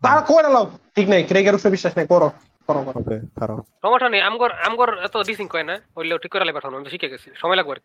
তারা 0.03 0.21
করে 0.31 0.49
লাও 0.55 0.65
ঠিক 0.97 1.07
নাই 1.09 1.21
ক্রেগের 1.25 1.55
উপরে 1.55 1.71
বিশ্বাস 1.71 1.93
নাই 1.97 2.07
করো। 2.07 2.29
করো 2.69 2.81
করো। 2.87 2.99
ওকে 3.01 3.17
কারও। 3.41 3.57
সমস্যা 3.83 4.09
নেই 4.09 4.21
আমগর 4.21 4.51
আমগর 4.67 4.91
এত 5.05 5.15
ডিসিং 5.29 5.47
কয় 5.49 5.67
না 5.71 5.75
হইলেও 5.99 6.19
ঠিক 6.19 6.31
করে 6.33 6.53
পাঠানো 6.53 6.75
আমি 6.79 6.89
শিখে 6.91 7.09
গেছি। 7.09 7.29
সময় 7.35 7.57
লাগবে। 7.57 7.77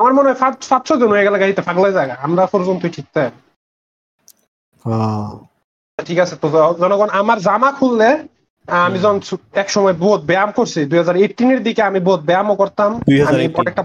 আমার 0.00 0.12
মনে 0.16 0.28
হয় 0.28 0.38
পাঁচ 0.42 0.54
ছজন 0.88 1.10
হয়ে 1.14 1.26
গেলে 1.26 1.38
গাড়িতে 1.42 1.62
পাগলা 1.68 1.88
জায়গা 1.98 2.14
আমরা 2.26 2.42
পর্যন্ত 2.54 2.82
ঠিক 2.96 3.06
তাই। 3.14 3.28
ঠিক 5.98 6.18
আছে 6.24 6.34
তো 6.42 6.46
জনগণ 6.82 7.08
আমার 7.20 7.38
জামা 7.46 7.70
খুললে 7.78 8.10
আমি 8.68 8.96
যখন 9.04 9.18
এক 9.62 9.68
সময় 9.74 9.96
বহুত 10.04 10.20
ব্যায়াম 10.30 10.50
করছি 10.58 10.80
দুই 10.90 10.98
হাজার 11.02 11.16
এইটিনের 11.24 11.60
দিকে 11.66 11.82
আমি 11.90 12.00
বহুত 12.08 12.22
ব্যায়ামও 12.28 12.60
করতাম। 12.62 12.90
আমি 13.28 13.44
অনেকটা 13.60 13.82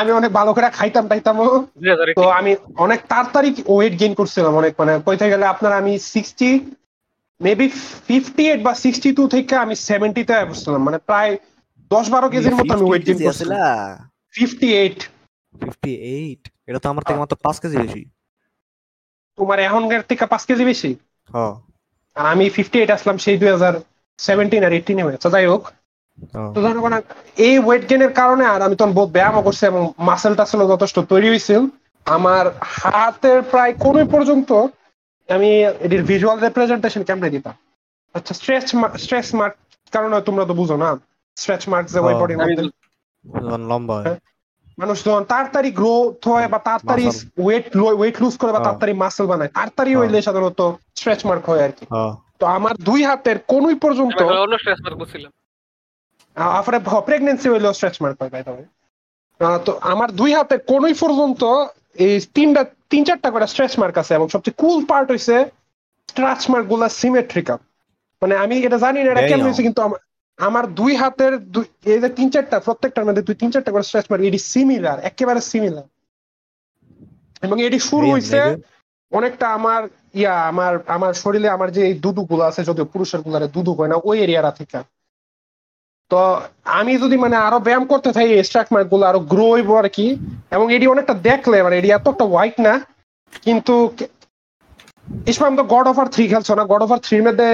আমি 0.00 0.10
অনেক 0.18 0.30
ভালো 0.38 0.50
করে 0.54 0.66
খাইতাম 0.78 1.04
2018 1.10 2.14
তো 2.18 2.22
আমি 2.38 2.52
অনেক 2.84 3.00
তাড়াতাড়ি 3.10 3.50
ওয়েট 3.74 3.94
গেইন 4.00 4.12
করছিলাম 4.20 4.52
অনেক 4.60 4.72
মানে 4.80 4.92
কইতে 5.06 5.26
গেলে 5.32 5.44
আপনার 5.54 5.72
আমি 5.80 5.92
সিক্সটি 6.12 6.50
মেবি 7.40 7.66
ফিফটি 8.06 8.44
এইট 8.50 8.60
বা 8.66 8.72
সিক্সটি 8.84 9.08
টু 9.18 9.24
থেকে 9.34 9.54
আমি 9.64 9.74
সেভেন্টিতে 9.88 10.34
বসছিলাম। 10.50 10.82
মানে 10.88 10.98
প্রায় 11.08 11.32
দশ 11.90 12.06
বারো 12.14 12.26
কেজির 12.32 12.56
মতো 12.58 12.72
আমি 12.76 12.84
ওয়েট 12.86 13.02
গেইন 13.06 13.18
করছিলাম। 13.26 13.56
ফিফটি 14.36 14.68
এইট 14.74 14.98
ফিফটি 15.54 15.92
এইট 16.12 16.42
এটা 16.68 16.78
তো 16.78 16.86
আমার 16.92 17.02
থেকে 17.06 17.18
মাত্র 17.22 17.36
পাঁচ 17.44 17.56
কেজি 17.62 17.76
বেশি। 17.84 18.02
তোমার 19.38 19.58
এখনকার 19.60 20.02
থেকে 20.10 20.24
পাঁচ 20.26 20.42
কেজি 20.48 20.64
বেশি? 20.64 20.90
হ 21.28 21.36
আর 22.16 22.24
আমি 22.32 22.44
ফিফটি 22.50 22.76
এইট 22.78 22.90
আসলাম 22.90 23.16
সেই 23.18 23.36
দুই 23.40 23.50
হাজার 23.50 23.74
সেভেন্টিন 24.18 24.62
আর 24.64 24.72
এইটিনে 24.72 25.02
হয়েছে 25.04 25.28
যাই 25.34 25.46
হোক। 25.46 25.62
হ। 26.34 26.36
তো 26.54 26.58
জনগণ 26.64 26.94
এই 27.38 27.54
ওয়েট 27.58 27.82
গেইনের 27.88 28.12
কারণে 28.12 28.44
আর 28.46 28.60
আমি 28.62 28.74
তখন 28.76 28.92
বহুত 28.92 29.10
ব্যায়ামও 29.12 29.42
করছি 29.42 29.64
এবং 29.66 29.82
মাসেল 30.08 30.32
টাসেলও 30.38 30.72
যথেষ্ট 30.72 30.96
তৈরি 31.12 31.28
হয়েছিল 31.28 31.60
আমার 32.06 32.44
হাতের 32.76 33.38
প্রায় 33.52 33.72
কোন 33.84 33.96
পর্যন্ত 34.06 34.50
আমি 35.28 35.50
এটির 35.84 36.02
ভিজুয়াল 36.02 36.38
রিপ্রেজেন্টেশন 36.38 37.02
কেমনে 37.02 37.28
দিতাম? 37.30 37.54
আচ্ছা 38.14 38.32
স্ট্রেচ 38.34 38.66
স্ট্রেচ 39.04 39.28
মার্ক 39.34 39.54
কারণে 39.92 40.14
তোমরা 40.28 40.44
তো 40.50 40.54
বুঝো 40.60 40.76
না। 40.76 40.90
স্ট্রেচ 41.36 41.62
মার্ক 41.68 41.86
যে 41.86 41.98
ওই 41.98 42.04
হ্যাঁ, 42.04 42.18
বডির 42.20 42.38
মধ্যে 42.38 42.62
যখন 43.34 43.62
লম্বা 43.68 43.94
হয় 43.96 44.06
হ্যাঁ। 44.06 44.18
মানুষ 44.78 44.96
যখন 45.04 45.24
তাড়াতাড়ি 45.24 45.70
গ্রোথ 45.72 46.20
হয় 46.28 46.46
বা 46.48 46.58
তাড়াতাড়ি 46.58 47.04
ওয়েট 47.38 47.64
ওয়েট 47.98 48.16
লুজ 48.22 48.34
করে 48.36 48.50
বা 48.50 48.52
হ্যাঁ। 48.52 48.66
তাড়াতাড়ি 48.66 48.92
মাসেল 48.94 49.26
বানায় 49.26 49.50
তাড়াতাড়ি 49.50 49.90
হ্যাঁ। 49.90 50.00
হইলে 50.00 50.18
সাধারণত 50.22 50.60
স্ট্রেচ 50.96 51.20
মার্ক 51.26 51.44
হয় 51.50 51.62
আর 51.62 51.72
কি 51.72 51.84
তো 52.40 52.44
আমার 52.48 52.74
দুই 52.88 53.00
হাতের 53.04 53.38
কোনই 53.48 53.76
পর্যন্ত 53.84 54.18
স্ট্রেস 54.58 54.80
মার্ক 54.84 54.98
হইলেও 57.46 57.72
স্ট্রেচ 57.72 57.96
মার্ক 58.02 58.16
হয় 58.20 58.30
বাই 58.30 58.42
দ্য 58.44 58.52
তো 59.66 59.72
আমার 59.82 60.08
দুই 60.12 60.30
হাতে 60.32 60.56
কোনই 60.68 60.94
পর্যন্ত 60.94 61.42
এই 61.98 62.14
তিনটা 62.34 62.62
তিন 62.90 63.02
চারটা 63.04 63.28
করে 63.30 63.46
স্ট্রেচ 63.46 63.72
মার্ক 63.78 63.96
আছে 63.98 64.12
এবং 64.14 64.26
সবচেয়ে 64.28 64.58
কুল 64.58 64.78
পার্ট 64.84 65.08
হইছে 65.10 65.36
স্ট্রাচ 66.08 66.40
মার্কগুলা 66.50 66.88
সিমেট্রিক্যাল 67.00 67.58
মানে 68.22 68.34
আমি 68.36 68.54
এটা 68.58 68.78
জানি 68.78 68.98
না 68.98 69.10
এটা. 69.10 69.22
কেমন 69.22 69.44
হয়েছে 69.46 69.62
কিন্তু 69.62 69.80
আমার- 70.38 70.70
দুই 70.74 70.92
হাতের 70.96 71.32
এই 71.86 72.00
যে 72.00 72.08
তিন 72.08 72.28
চারটা 72.30 72.56
প্রত্যেকটার 72.60 73.04
মধ্যে 73.04 73.22
দুই 73.22 73.34
তিন 73.34 73.50
চারটা 73.50 73.70
করে 73.72 73.82
স্ট্রাচ 73.82 74.06
মার্ক 74.10 74.22
এটি 74.24 74.40
সিমিলার 74.52 74.98
একেবারে 75.00 75.40
সিমিলার 75.50 75.86
এবং 77.42 77.56
এটি 77.62 77.78
শুরু 77.80 78.06
হয়েছে 78.10 78.40
অনেকটা 79.12 79.46
আমার 79.48 79.82
ইয়া 80.14 80.34
আমার 80.50 80.72
আমার 80.86 81.12
শরীরে 81.14 81.48
আমার 81.48 81.68
যে 81.70 81.94
দুদু 81.94 82.22
গুলো 82.26 82.42
আছে 82.42 82.60
যদিও 82.64 82.86
পুরুষের 82.92 83.20
গুলারে 83.20 83.46
দুদু 83.48 83.72
হয় 83.74 83.88
না 83.88 83.96
ওই 84.04 84.16
এরিয়াটা 84.20 84.52
থেকে। 84.52 84.78
তো 86.10 86.20
আমি 86.78 86.92
যদি 86.98 87.16
মানে 87.16 87.36
আরও 87.36 87.58
ব্যায়াম 87.58 87.84
করতে 87.86 88.10
থাকি 88.12 88.32
স্ট্রাক 88.42 88.68
মার্কগুলো 88.72 89.04
আরও 89.06 89.20
গ্রো 89.32 89.46
হইব 89.52 89.70
আর 89.76 89.88
কি। 89.88 90.06
এবং 90.50 90.66
এটি 90.72 90.86
অনেকটা 90.86 91.14
দেখলে 91.28 91.56
মানে 91.62 91.76
এটি 91.76 91.88
এত 91.90 92.06
একটা 92.08 92.24
হোয়াইট 92.24 92.56
না 92.58 92.74
কিন্তু 93.46 93.74
ইসমাম 95.32 95.52
তো 95.58 95.64
গড 95.74 95.86
অফার 95.92 96.06
থ্রি 96.14 96.24
খেলছো 96.32 96.52
না। 96.58 96.64
গড 96.72 96.82
অফার 96.86 96.98
থ্রির 97.06 97.22
মধ্যে 97.26 97.48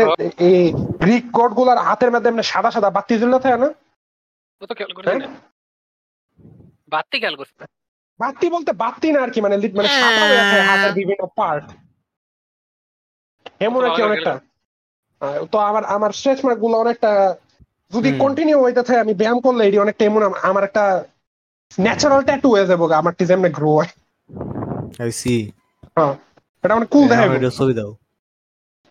এই 0.48 0.59
গ্রিক 1.03 1.24
গডগুলার 1.38 1.78
হাতের 1.86 2.11
মধ্যে 2.14 2.28
এমনি 2.30 2.44
সাদা 2.53 2.70
সাদা 2.74 2.88
বাতি 2.96 3.14
জ্বলে 3.20 3.38
থাকে 3.44 3.59
না? 3.64 3.68
ও 4.62 4.64
তো 4.70 4.74
খেয়াল 4.78 4.92
করছি 4.96 5.09
না 6.92 7.00
খেয়াল 7.22 7.36
করছি। 7.40 7.55
বাতি 8.20 8.46
বলতে 8.55 8.70
বাতি 8.84 9.09
না 9.14 9.18
আর 9.24 9.30
কি 9.34 9.40
মানে 9.44 9.57
মানে 9.78 9.88
সাদা 10.03 10.22
হয়ে 10.28 10.40
আছে 10.44 10.59
হাতের 10.68 10.92
বিভিন্ন 11.00 11.22
পার্ট 11.38 11.66
এমন 13.66 13.80
আর 13.86 13.90
কি 13.96 14.03
অনেকটা। 14.09 14.32
তো 15.53 15.57
আমার 15.70 15.84
আমার 15.96 16.11
স্ট্রেচ 16.18 16.38
মার্কগুলো 16.46 16.76
অনেকটা 16.84 17.11
যদি 17.92 18.11
কন্টিনিউ 18.22 18.59
হইতে 18.64 18.82
থাকে 18.86 19.03
আমি 19.05 19.14
ব্যায়াম 19.20 19.38
করলে 19.46 19.62
এটি 19.68 19.78
অনেকটা 19.84 20.03
এমন 20.11 20.22
আমার 20.50 20.62
একটা 20.68 20.84
ন্যাচারাল 21.78 22.22
ট্যাটু 22.28 22.48
হয়ে 22.55 22.68
যাব 22.70 22.82
গা, 22.90 22.94
আমার 23.03 23.14
টি 23.18 23.24
যেমন 23.30 23.48
গ্রো 23.59 23.70
হয়। 23.78 23.90
I 25.09 25.11
see. 25.20 25.40
হ্যাঁ। 25.96 26.14
এটা 26.64 26.74
অনেক 26.78 26.88
কুল 26.94 27.04
দেখাইবো। 27.08 27.32
আমার 27.32 27.40
এটা 27.42 27.52
ছবি 27.58 27.74
দাও। 27.78 27.90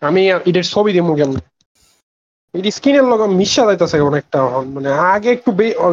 আমি 0.02 0.22
এটার 0.50 0.68
ছবি 0.74 0.92
দিমু 0.96 1.14
কেন 1.20 1.32
এটি 2.54 2.70
স্কিনের 2.78 3.06
লগে 3.12 3.26
মিশা 3.40 3.64
যাইতেছে 3.68 3.98
অনেকটা 4.10 4.40
মানে 4.76 4.90
আগে 5.14 5.30
একটু 5.38 5.50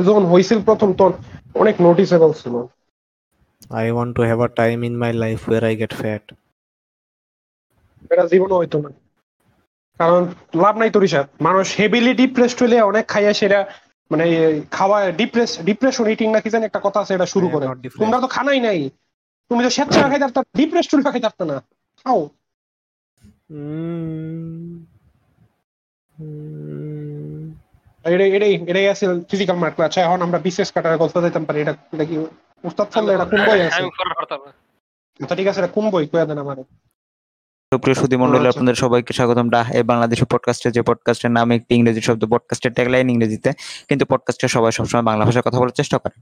যখন 0.08 0.24
হয়েছিল 0.32 0.58
প্রথম 0.68 0.88
তখন 0.98 1.12
অনেক 1.62 1.74
নোটিসেবল 1.86 2.30
ছিল। 2.42 2.54
I 3.84 3.86
want 3.98 4.12
to 4.18 4.22
have 4.30 4.40
a 4.48 4.50
time 4.60 4.80
in 4.88 4.94
my 5.04 5.12
life 5.24 5.42
where 5.50 5.64
I 5.70 5.74
get 5.82 5.92
fat. 6.00 6.24
এটা 8.12 8.24
জীবনে 8.32 8.54
হইতো 8.60 8.76
না। 8.84 8.90
কারণ 10.00 10.22
লাভ 10.62 10.74
নাই 10.80 10.90
তো 10.94 10.98
রিসাদ 11.00 11.26
মানুষ 11.46 11.66
হেভিলি 11.80 12.12
ডিপ্রেসড 12.22 12.58
হইলে 12.62 12.78
অনেক 12.90 13.04
খাইয়া 13.12 13.32
সেরা 13.40 13.60
মানে 14.10 14.26
খাওয়া 14.70 14.98
ডিপ্রেস 15.20 15.50
ডিপ্রেশন 15.68 16.06
ইটিং 16.12 16.28
না 16.34 16.40
কি 16.40 16.48
জানি 16.54 16.64
একটা 16.66 16.80
কথা 16.86 16.98
আছে 17.00 17.12
এটা 17.14 17.26
শুরু 17.34 17.46
করে। 17.52 17.66
তোমরা 18.00 18.18
তো 18.24 18.28
খানাই 18.36 18.60
নাই। 18.68 18.80
তুমি 19.50 19.60
তো 19.64 19.70
স্বেচ্ছা 19.70 20.00
খাইতে 20.02 20.24
পারতা 20.24 20.40
ডিপ্রেস 20.56 20.86
হলে 20.90 21.02
খাইতে 21.06 21.28
পারতা 21.28 21.44
না। 21.50 21.56
খাও. 22.00 22.20
এটাই 28.04 28.30
এটাই 28.36 28.52
এটাই 28.70 28.86
আছে 28.88 29.04
ফিজিক্যাল 29.30 29.56
মার্ক 29.62 29.76
আচ্ছা 29.80 30.00
এখন 30.02 30.20
আমরা 30.22 30.38
বিশেষ 30.38 30.68
কাটার 30.74 31.00
গল্প 31.02 31.16
দিতাম 31.20 31.44
পারি। 31.44 31.58
এটা 31.62 31.72
কি 32.10 32.16
উস্তাদ 32.64 32.86
ফলে 32.92 33.10
এটা 33.14 33.26
কোন 33.32 33.40
বই 33.48 33.60
আছে। 33.68 33.82
আচ্ছা 35.20 35.34
ঠিক 35.36 35.46
আছে 35.50 35.60
এটা 35.62 35.70
কোন 35.76 35.84
বই? 35.90 36.04
কয়ে 36.12 36.26
দেন 36.28 36.38
আমার। 36.38 36.58
সুপ্রিয় 37.72 38.18
মন্ডলী 38.18 38.38
আচ্ছা। 38.38 38.52
আপনাদের 38.54 38.74
সবাইকে 38.74 39.12
স্বাগতম। 39.12 39.46
বাংলাদেশি 39.86 40.24
পডকাস্টে 40.32 40.68
যে 40.70 40.82
পডকাস্টের 40.82 41.30
নাম 41.30 41.50
একটি 41.50 41.72
ইংরেজি 41.74 42.00
শব্দ 42.00 42.22
পডকাস্টের 42.26 42.72
ট্যাগলাইন 42.72 43.06
ইংরেজিতে 43.10 43.50
কিন্তু 43.88 44.04
পডকাস্টে 44.06 44.46
সবাই 44.48 44.72
সবসময় 44.72 45.02
বাংলা 45.02 45.22
ভাষায় 45.24 45.44
কথা 45.46 45.58
বলার 45.58 45.76
চেষ্টা 45.80 45.98
করে। 45.98 46.16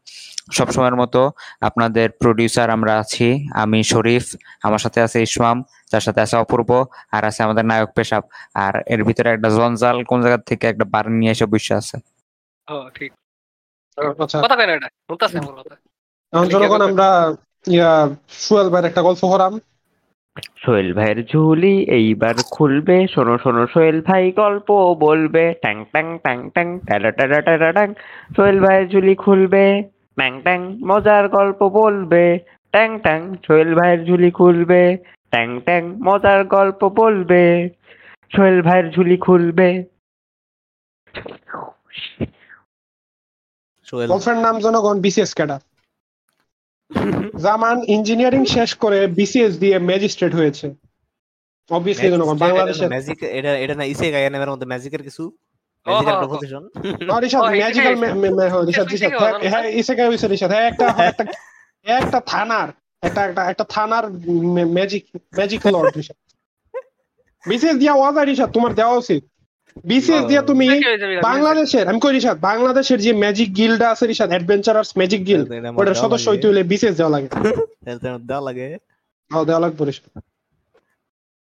সবসময়ের 0.53 0.97
মতো 0.97 1.20
আপনাদের 1.61 2.11
প্রডিউসার 2.11 2.68
আমরা 2.70 2.92
আছি 2.99 3.26
আমি 3.55 3.78
শরীফ 3.92 4.24
আমার 4.62 4.78
সাথে 4.78 4.99
আছে 5.01 5.18
ইসমাম 5.22 5.57
তার 5.90 6.01
সাথে 6.01 6.20
আছে 6.20 6.36
অপূর্ব 6.36 6.70
আর 7.12 7.22
আছে 7.24 7.40
আমাদের 7.42 7.64
নায়ক 7.64 7.90
পেশাব। 7.94 8.22
আর 8.55 8.74
এর 8.86 9.01
ভিতরে 9.05 9.28
একটা 9.30 9.49
জঞ্জাল 9.49 9.97
কোন 10.05 10.18
জায়গা 10.22 10.38
থেকে 10.47 10.64
একটা 10.66 10.84
বার 10.84 11.05
নিয়ে 11.11 11.32
এসে 11.32 11.47
বসে 11.47 11.74
আছে? 11.74 11.97
ঠিক। 12.94 13.11
আচ্ছা। 14.22 14.38
কথা 14.42 14.57
কেন 14.57 14.70
এটা? 14.70 14.88
আমরা 16.84 17.09
ইয়া 17.66 17.92
সুয়েল 18.44 18.68
ভাইয়ের 18.70 18.88
একটা 18.90 19.03
গল্প 19.03 19.22
করাম। 19.28 19.55
সোহেল 20.64 20.93
ভাইয়ের 20.95 21.26
ঝুলি 21.26 21.74
এইবার 21.99 22.34
খুলবে। 22.51 23.07
শোনো 23.14 23.39
শোনো 23.39 23.66
সোহেল 23.66 24.01
ভাই 24.01 24.32
গল্প 24.32 24.68
বলবে। 25.01 25.55
ট্যাং 25.61 25.84
ট্যাং 25.84 26.18
ট্যাং 26.18 26.51
ট্যাং 26.51 26.78
ট্যারা 26.78 27.11
ট্যারা 27.11 27.41
ট্যারা 27.41 27.72
ট্যাং। 27.72 27.95
সোহেল 28.37 28.61
ভাইয়ের 28.61 28.89
ঝুলি 28.89 29.14
খুলবে। 29.14 29.82
ট্যাং 30.16 30.32
ট্যাং 30.43 30.61
মজার 30.84 31.28
গল্প 31.28 31.61
বলবে। 31.68 32.39
ট্যাং 32.70 32.99
ট্যাং 32.99 33.20
সোহেল 33.47 33.74
ভাইয়ের 33.74 34.01
ঝুলি 34.07 34.30
খুলবে। 34.30 34.97
ট্যাং 35.30 35.61
ট্যাং 35.61 35.82
মজার 36.05 36.45
গল্প 36.45 36.80
বলবে। 36.89 37.68
সোহেল 38.37 38.62
ভাইয়ের 38.62 38.91
ঝুলি 38.91 39.16
খুলবে। 39.16 39.68
সোহেল 43.87 44.09
গল্পের 44.09 44.37
নাম 44.37 44.59
জনগণ 44.59 45.01
বিশেষ 45.01 45.34
ক্যাডার। 45.34 45.61
জামান 47.41 47.76
ইঞ্জিনিয়ারিং 47.89 48.43
শেষ 48.47 48.70
করে 48.74 48.99
বিসিএস 49.18 49.53
দিয়ে 49.59 49.76
ম্যাজিস্ট্রেট 49.89 50.32
হয়েছে। 50.34 50.66
অবভিয়াসলি 51.70 52.09
জনগণ 52.11 52.37
বাংলাদেশের 52.39 52.89
ম্যাজিক 52.89 53.18
এটা 53.39 53.53
এটা 53.64 53.74
না 53.74 53.84
ইসে 53.84 54.07
গায় 54.12 54.30
নামের 54.30 54.51
মধ্যে 54.51 54.66
ম্যাজিকের 54.66 55.03
কিছু? 55.03 55.24
ম্যাজিকের 55.87 56.14
হ্যাঁ, 57.07 57.20
রিশাদ 57.20 57.43
ম্যাজিক্যাল 57.62 57.95
এটাই 58.24 58.61
রিশাদ 58.66 58.87
রিশাদ 58.89 59.12
হ্যাঁ, 59.53 60.11
হইছে 60.11 60.26
রিশাদ 60.26 60.51
হ্যাঁ 60.51 60.66
একটা 60.70 60.87
একটা 61.11 61.24
একটা 61.87 62.18
থানার 62.26 62.68
একটা 63.03 63.20
একটা 63.24 63.43
একটা 63.43 63.64
থানার 63.74 64.05
magic 64.76 65.03
magic 65.37 65.61
lord 65.66 65.95
Rishad 65.97 66.18
BCS 67.45 67.76
দিয়া 67.78 67.95
ওয়াজা 67.95 68.22
রিশাদ 68.24 68.51
তোমার 68.53 68.72
দেওয়া 68.74 68.97
উচিত। 68.97 69.22
বিসিএস 69.85 70.24
দিয়া 70.31 70.43
তুমি 70.43 70.64
হয়ে? 70.70 70.81
বাংলাদেশের 71.29 71.85
আমি 71.91 72.01
কই 72.01 72.12
রিশাদ? 72.12 72.37
বাংলাদেশের 72.41 72.99
যে 73.01 73.12
ম্যাজিক 73.22 73.49
গিল্ডটা 73.55 73.87
আছে 73.91 74.05
রিশাদ 74.07 74.31
অ্যাডভেঞ্চারার্স 74.31 74.91
ম্যাজিক 74.99 75.20
গিল্ড 75.24 75.47
ওটার 75.77 76.01
সদস্য। 76.05 76.27
হইতে 76.29 76.47
হইলে 76.49 76.62
বিসিএস 76.62 76.95
দেওয়া 76.97 77.12
লাগে। 77.14 77.29
দেওয়া 78.29 78.45
লাগে। 78.49 78.66
হ্যাঁ 79.31 79.45
দেওয়া 79.45 79.61
লাগবে 79.61 79.83
রিশাদ। 79.85 80.07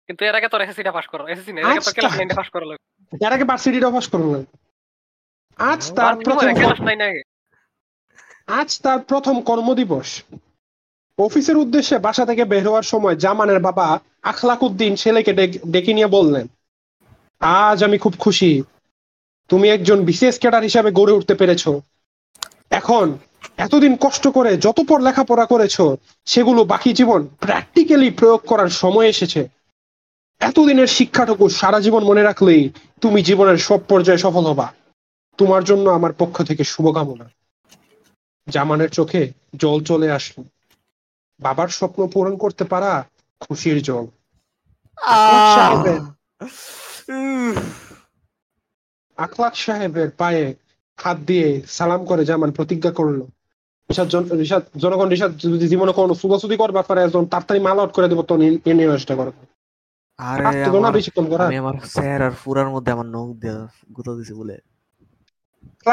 কিন্তু 0.09 0.21
এর 0.25 0.35
আগে 0.35 0.47
তোর 0.47 0.61
এসএসসি 0.61 0.83
পাস 0.89 1.05
করো 1.07 1.23
এসএসসি 1.27 1.51
না 1.53 1.59
এর 1.61 1.67
আগে 1.67 1.81
তো। 1.81 1.91
ক্লাস 1.91 2.13
9 2.19 2.31
পাস 2.39 2.47
করো 2.49 2.65
লাগে 2.65 2.81
এর 3.21 3.31
আগে 3.33 3.45
ভার্সিটিটা 3.45 3.89
পাস 3.91 4.05
করুন 4.07 4.29
আজ 5.59 5.81
তার 5.97 6.13
প্রথম 6.25 6.49
ক্লাস 6.53 6.79
9 6.81 7.01
আগে। 7.07 7.21
আজ 8.59 8.69
তার 8.79 8.99
প্রথম 9.01 9.35
কর্মদিবস। 9.41 10.09
অফিসের 11.17 11.57
উদ্দেশ্যে 11.57 11.95
বাসা 11.99 12.23
থেকে 12.25 12.43
বের 12.45 12.63
হওয়ার 12.67 12.83
সময় 12.83 13.15
জামানের 13.15 13.59
বাবা 13.59 13.87
আখলাক 14.23 14.63
উদ্দিন 14.63 14.95
ছেলেকে 14.95 15.31
ডেকে 15.73 15.93
নিয়ে 15.93 16.07
বললেন 16.07 16.45
আজ 17.41 17.83
আমি 17.83 17.97
খুব 17.97 18.13
খুশি। 18.19 18.63
তুমি 19.49 19.69
একজন 19.69 20.05
বিশেষ 20.05 20.39
ক্যাডার 20.39 20.63
হিসাবে 20.63 20.91
গড়ে 20.91 21.13
উঠতে 21.13 21.35
পেরেছ। 21.35 21.67
এখন 22.69 23.17
এতদিন 23.57 23.95
কষ্ট 23.95 24.27
করে 24.27 24.57
যত 24.57 24.79
পর 24.87 25.01
লেখাপড়া 25.01 25.45
করেছ 25.45 25.81
সেগুলো 26.25 26.63
বাকি 26.63 26.93
জীবন 26.93 27.27
প্র্যাকটিক্যালি 27.39 28.09
প্রয়োগ 28.09 28.39
করার 28.47 28.69
সময় 28.69 29.07
এসেছে। 29.07 29.47
এতদিনের 30.39 30.87
শিক্ষাটুকু 30.87 31.49
সারা 31.49 31.79
জীবন 31.79 32.03
মনে 32.03 32.23
রাখলেই 32.23 32.69
তুমি 33.01 33.23
জীবনের 33.23 33.57
সব 33.57 33.79
পর্যায়ে 33.87 34.17
সফল 34.17 34.45
হবা। 34.45 34.73
তোমার 35.37 35.63
জন্য 35.63 35.89
আমার 35.89 36.13
পক্ষ 36.13 36.43
থেকে 36.43 36.63
শুভকামনা। 36.63 37.29
জামানের 38.47 38.89
চোখে 38.89 39.31
জল 39.55 39.83
চলে 39.83 40.11
আসলো। 40.11 40.43
বাবার 41.39 41.67
স্বপ্ন 41.67 42.07
পূরণ 42.07 42.37
করতে 42.37 42.63
পারা 42.63 43.05
খুশির 43.39 43.83
জল। 43.83 44.05
আখলাক 49.17 49.53
সাহেবের 49.55 50.09
পায়ে 50.17 50.45
হাত 50.99 51.17
দিয়ে 51.19 51.47
সালাম 51.67 52.01
করে 52.05 52.21
জামান 52.25 52.49
প্রতিজ্ঞা 52.51 52.91
করল। 52.91 53.19
জনগণ 54.79 55.07
রিশাদ 55.09 55.31
যদি 55.43 55.65
জীবনে 55.67 55.91
কোনো 55.91 56.13
সুবাসুদি 56.15 56.55
করবার 56.57 56.85
পারে 56.87 56.99
একজন 57.01 57.23
তাড়াতাড়ি 57.25 57.59
মাল 57.59 57.77
আউট 57.79 57.91
করে 57.93 58.07
দেবো 58.07 58.23
তো 58.23 58.33
এ 58.65 58.71
নিয়ে 58.73 58.91
চেষ্টা 58.91 59.13
করো 59.15 59.31
আরে 60.19 60.45
করা 61.31 61.43
আমি 61.45 61.57
আমার 61.57 61.75
স্যার 61.85 62.19
আর 62.21 62.33
পুরার 62.43 62.69
মধ্যে 62.69 62.91
আমার 62.91 63.05
নখ 63.05 63.29
দিয়ে 63.41 63.57
গুঁতো 63.95 64.11
দিছে 64.17 64.33
বলে। 64.33 64.55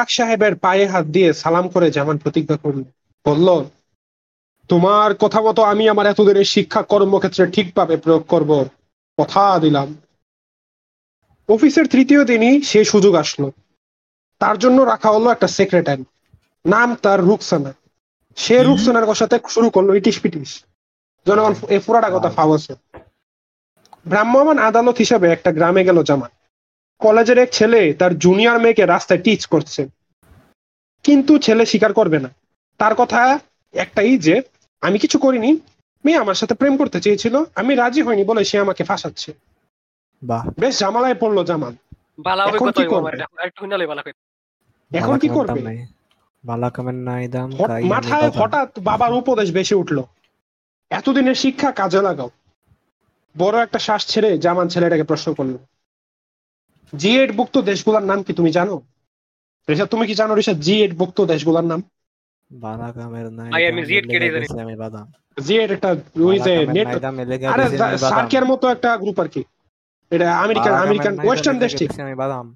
সাহেবের 0.09 0.55
পায়ে 0.57 0.85
হাত 0.87 1.07
দিয়ে 1.07 1.29
সালাম 1.33 1.67
করে 1.69 1.87
জামান 1.91 2.17
প্রতিজ্ঞা 2.19 2.57
করল। 2.57 2.81
বলল 3.27 3.49
তোমার 4.71 5.11
কথা 5.15 5.41
মতো 5.43 5.61
আমি 5.63 5.85
আমার 5.89 6.07
এতদিনের 6.07 6.49
শিক্ষা 6.55 6.81
কর্মক্ষেত্রে 6.83 7.45
ঠিকভাবে 7.47 7.95
প্রয়োগ 7.97 8.23
করব। 8.29 8.51
কথা 9.19 9.45
দিলাম। 9.59 9.89
অফিসের 11.49 11.87
তৃতীয় 11.89 12.25
দিনই 12.25 12.63
সেই 12.63 12.85
সুযোগ 12.85 13.15
আসলো। 13.15 13.51
তার 14.41 14.59
জন্য 14.59 14.83
রাখা 14.83 15.11
হলো 15.11 15.31
একটা 15.31 15.49
সেক্রেটারি 15.49 16.05
নাম 16.65 16.95
তার 16.95 17.21
রুকসানা। 17.21 17.73
সে? 18.37 18.57
রুকসানার 18.63 19.15
সাথে 19.15 19.39
শুরু 19.49 19.71
করল 19.71 19.97
ইটিস 19.97 20.19
পিটিস 20.21 20.53
জনগণ 21.27 21.55
এ 21.69 21.79
পুরাটা 21.87 22.11
কথা 22.15 22.31
ফাও 22.31 22.55
আছে 22.55 22.73
ভ্রাম্যমান 24.07 24.59
আদালত 24.59 24.97
হিসাবে 24.99 25.27
একটা 25.33 25.53
গ্রামে 25.53 25.85
গেল 25.85 26.03
জামান 26.03 26.31
কলেজের 27.01 27.39
এক 27.39 27.51
ছেলে 27.53 27.93
তার 27.93 28.19
জুনিয়র 28.19 28.59
মেয়েকে 28.59 28.87
রাস্তায় 28.87 29.21
টিচ 29.23 29.47
করছে। 29.47 29.89
কিন্তু 31.05 31.39
ছেলে 31.39 31.67
স্বীকার 31.67 31.93
করবে 31.93 32.19
না। 32.19 32.31
তার 32.79 32.95
কথা 32.95 33.39
একটাই 33.75 34.19
যে 34.19 34.43
আমি 34.81 34.99
কিছু 34.99 35.19
করিনি। 35.19 35.51
মেয়ে 36.05 36.19
আমার 36.19 36.35
সাথে 36.35 36.55
প্রেম 36.55 36.77
করতে 36.77 37.01
চেয়েছিল। 37.01 37.35
আমি 37.55 37.75
রাজি 37.75 38.03
হইনি 38.03 38.25
বলে 38.25 38.45
সে 38.45 38.59
আমাকে 38.59 38.85
ফাঁসাচ্ছে। 38.85 39.33
বাহ। 40.23 40.51
বেশ 40.59 40.79
জামালায় 40.79 41.15
পড়ল 41.15 41.45
জামান 41.45 41.77
বালা 42.19 42.45
এখন 42.45 42.69
অভিজ্ঞতা 42.69 42.83
কি 42.83 42.89
করবে? 42.89 43.43
একটু 43.43 43.65
হিনালে 43.65 43.87
বালা 43.87 44.03
এখন 44.93 45.19
কি 45.19 45.29
করবে। 45.29 45.87
বালা 46.45 46.71
কামের 46.71 46.95
নাই 46.95 47.29
দাম 47.29 47.51
হট- 47.55 47.67
তাই 47.67 47.81
আমি 47.81 47.89
মাথায় 47.89 48.31
হঠাৎ 48.31 48.79
বাবার 48.79 49.13
উপদেশ 49.13 49.53
বেশি 49.53 49.75
উঠল। 49.75 50.03
এতদিনের 50.91 51.35
শিক্ষা 51.35 51.73
কাজে 51.73 52.03
লাগাও। 52.03 52.31
বড় 53.39 53.63
একটা 53.63 53.79
শ্বাস 53.79 54.07
ছেড়ে 54.07 54.39
জামান 54.39 54.69
ছেলেটাকে 54.69 55.03
প্রশ্ন 55.03 55.35
করল 55.35 55.57
জি 56.97 57.19
এইট 57.19 57.33
ভুক্ত 57.33 57.59
দেশগুলোর 57.59 58.03
নাম 58.03 58.23
কি 58.23 58.33
তুমি 58.33 58.53
জানো? 58.53 58.83
ঋষাদ 59.69 59.89
তুমি 59.89 60.07
কি 60.07 60.15
জানো 60.15 60.37
ঋষাদ 60.37 60.57
জি 60.57 60.83
এইট 60.83 60.95
ভুক্ত 60.95 61.25
দেশগুলোর 61.25 61.65
নাম? 61.65 61.83
একটা 68.71 68.97
গ্রুপ 68.97 69.21
আর 69.21 69.29
কি। 69.29 69.45
এটা 70.11 70.27
আমেরিকান 70.45 70.75
আমেরিকান 70.85 71.15
ওয়েস্টার্ন 71.27 71.59
দেশ 71.65 71.73
ঠিক 71.81 71.91
আমি 72.05 72.15
বাদাম। 72.23 72.47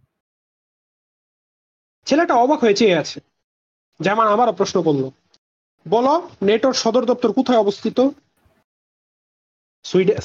ছেলেটা 2.06 2.34
অবাক 2.34 2.58
হয়ে 2.64 2.78
চেয়ে 2.80 2.96
আছে। 3.02 3.18
যেমন 4.00 4.26
আমারও 4.34 4.52
প্রশ্ন 4.52 4.76
করল। 4.82 5.04
বলো 5.86 6.14
নেটোর 6.48 6.74
সদর 6.82 7.04
দপ্তর 7.10 7.30
কোথায় 7.32 7.60
অবস্থিত? 7.64 7.98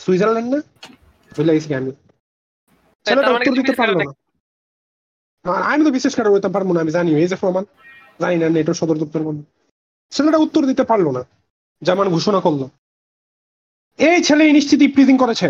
সুইজারল্যান্ড 0.03 0.49
না? 0.53 0.59
বুঝলে 1.31 1.51
গেছি 1.55 1.69
আমি। 1.79 1.91
ছেলেটা 3.05 3.29
উত্তর 3.35 3.53
দিতে 3.57 3.61
business 3.61 3.79
পারল 3.81 3.95
না। 4.01 4.05
আমি 5.71 5.81
তো 5.85 5.91
বিশেষ 5.97 6.13
করে 6.15 6.29
হইতে 6.29 6.49
পারব 6.55 6.67
না 6.73 6.79
আমি 6.83 6.91
জানি 6.91 7.09
এই 7.21 7.27
যে 7.31 7.35
প্রমাণ। 7.35 7.63
জানি 8.21 8.35
না 8.41 8.47
নেটোর 8.49 8.77
সদর 8.79 8.97
দপ্তর 9.01 9.21
কোন। 9.23 9.37
ছেলেটা 10.13 10.37
উত্তর 10.45 10.61
দিতে 10.65 10.83
পারল 10.83 11.07
না। 11.17 11.21
জামান 11.81 12.07
ঘোষণা 12.09 12.39
করল। 12.45 12.61
এই 13.99 14.19
ছেলে 14.23 14.43
নিশ্চিত 14.57 14.79
ইপ্রিজিং 14.81 15.15
করেছে। 15.17 15.47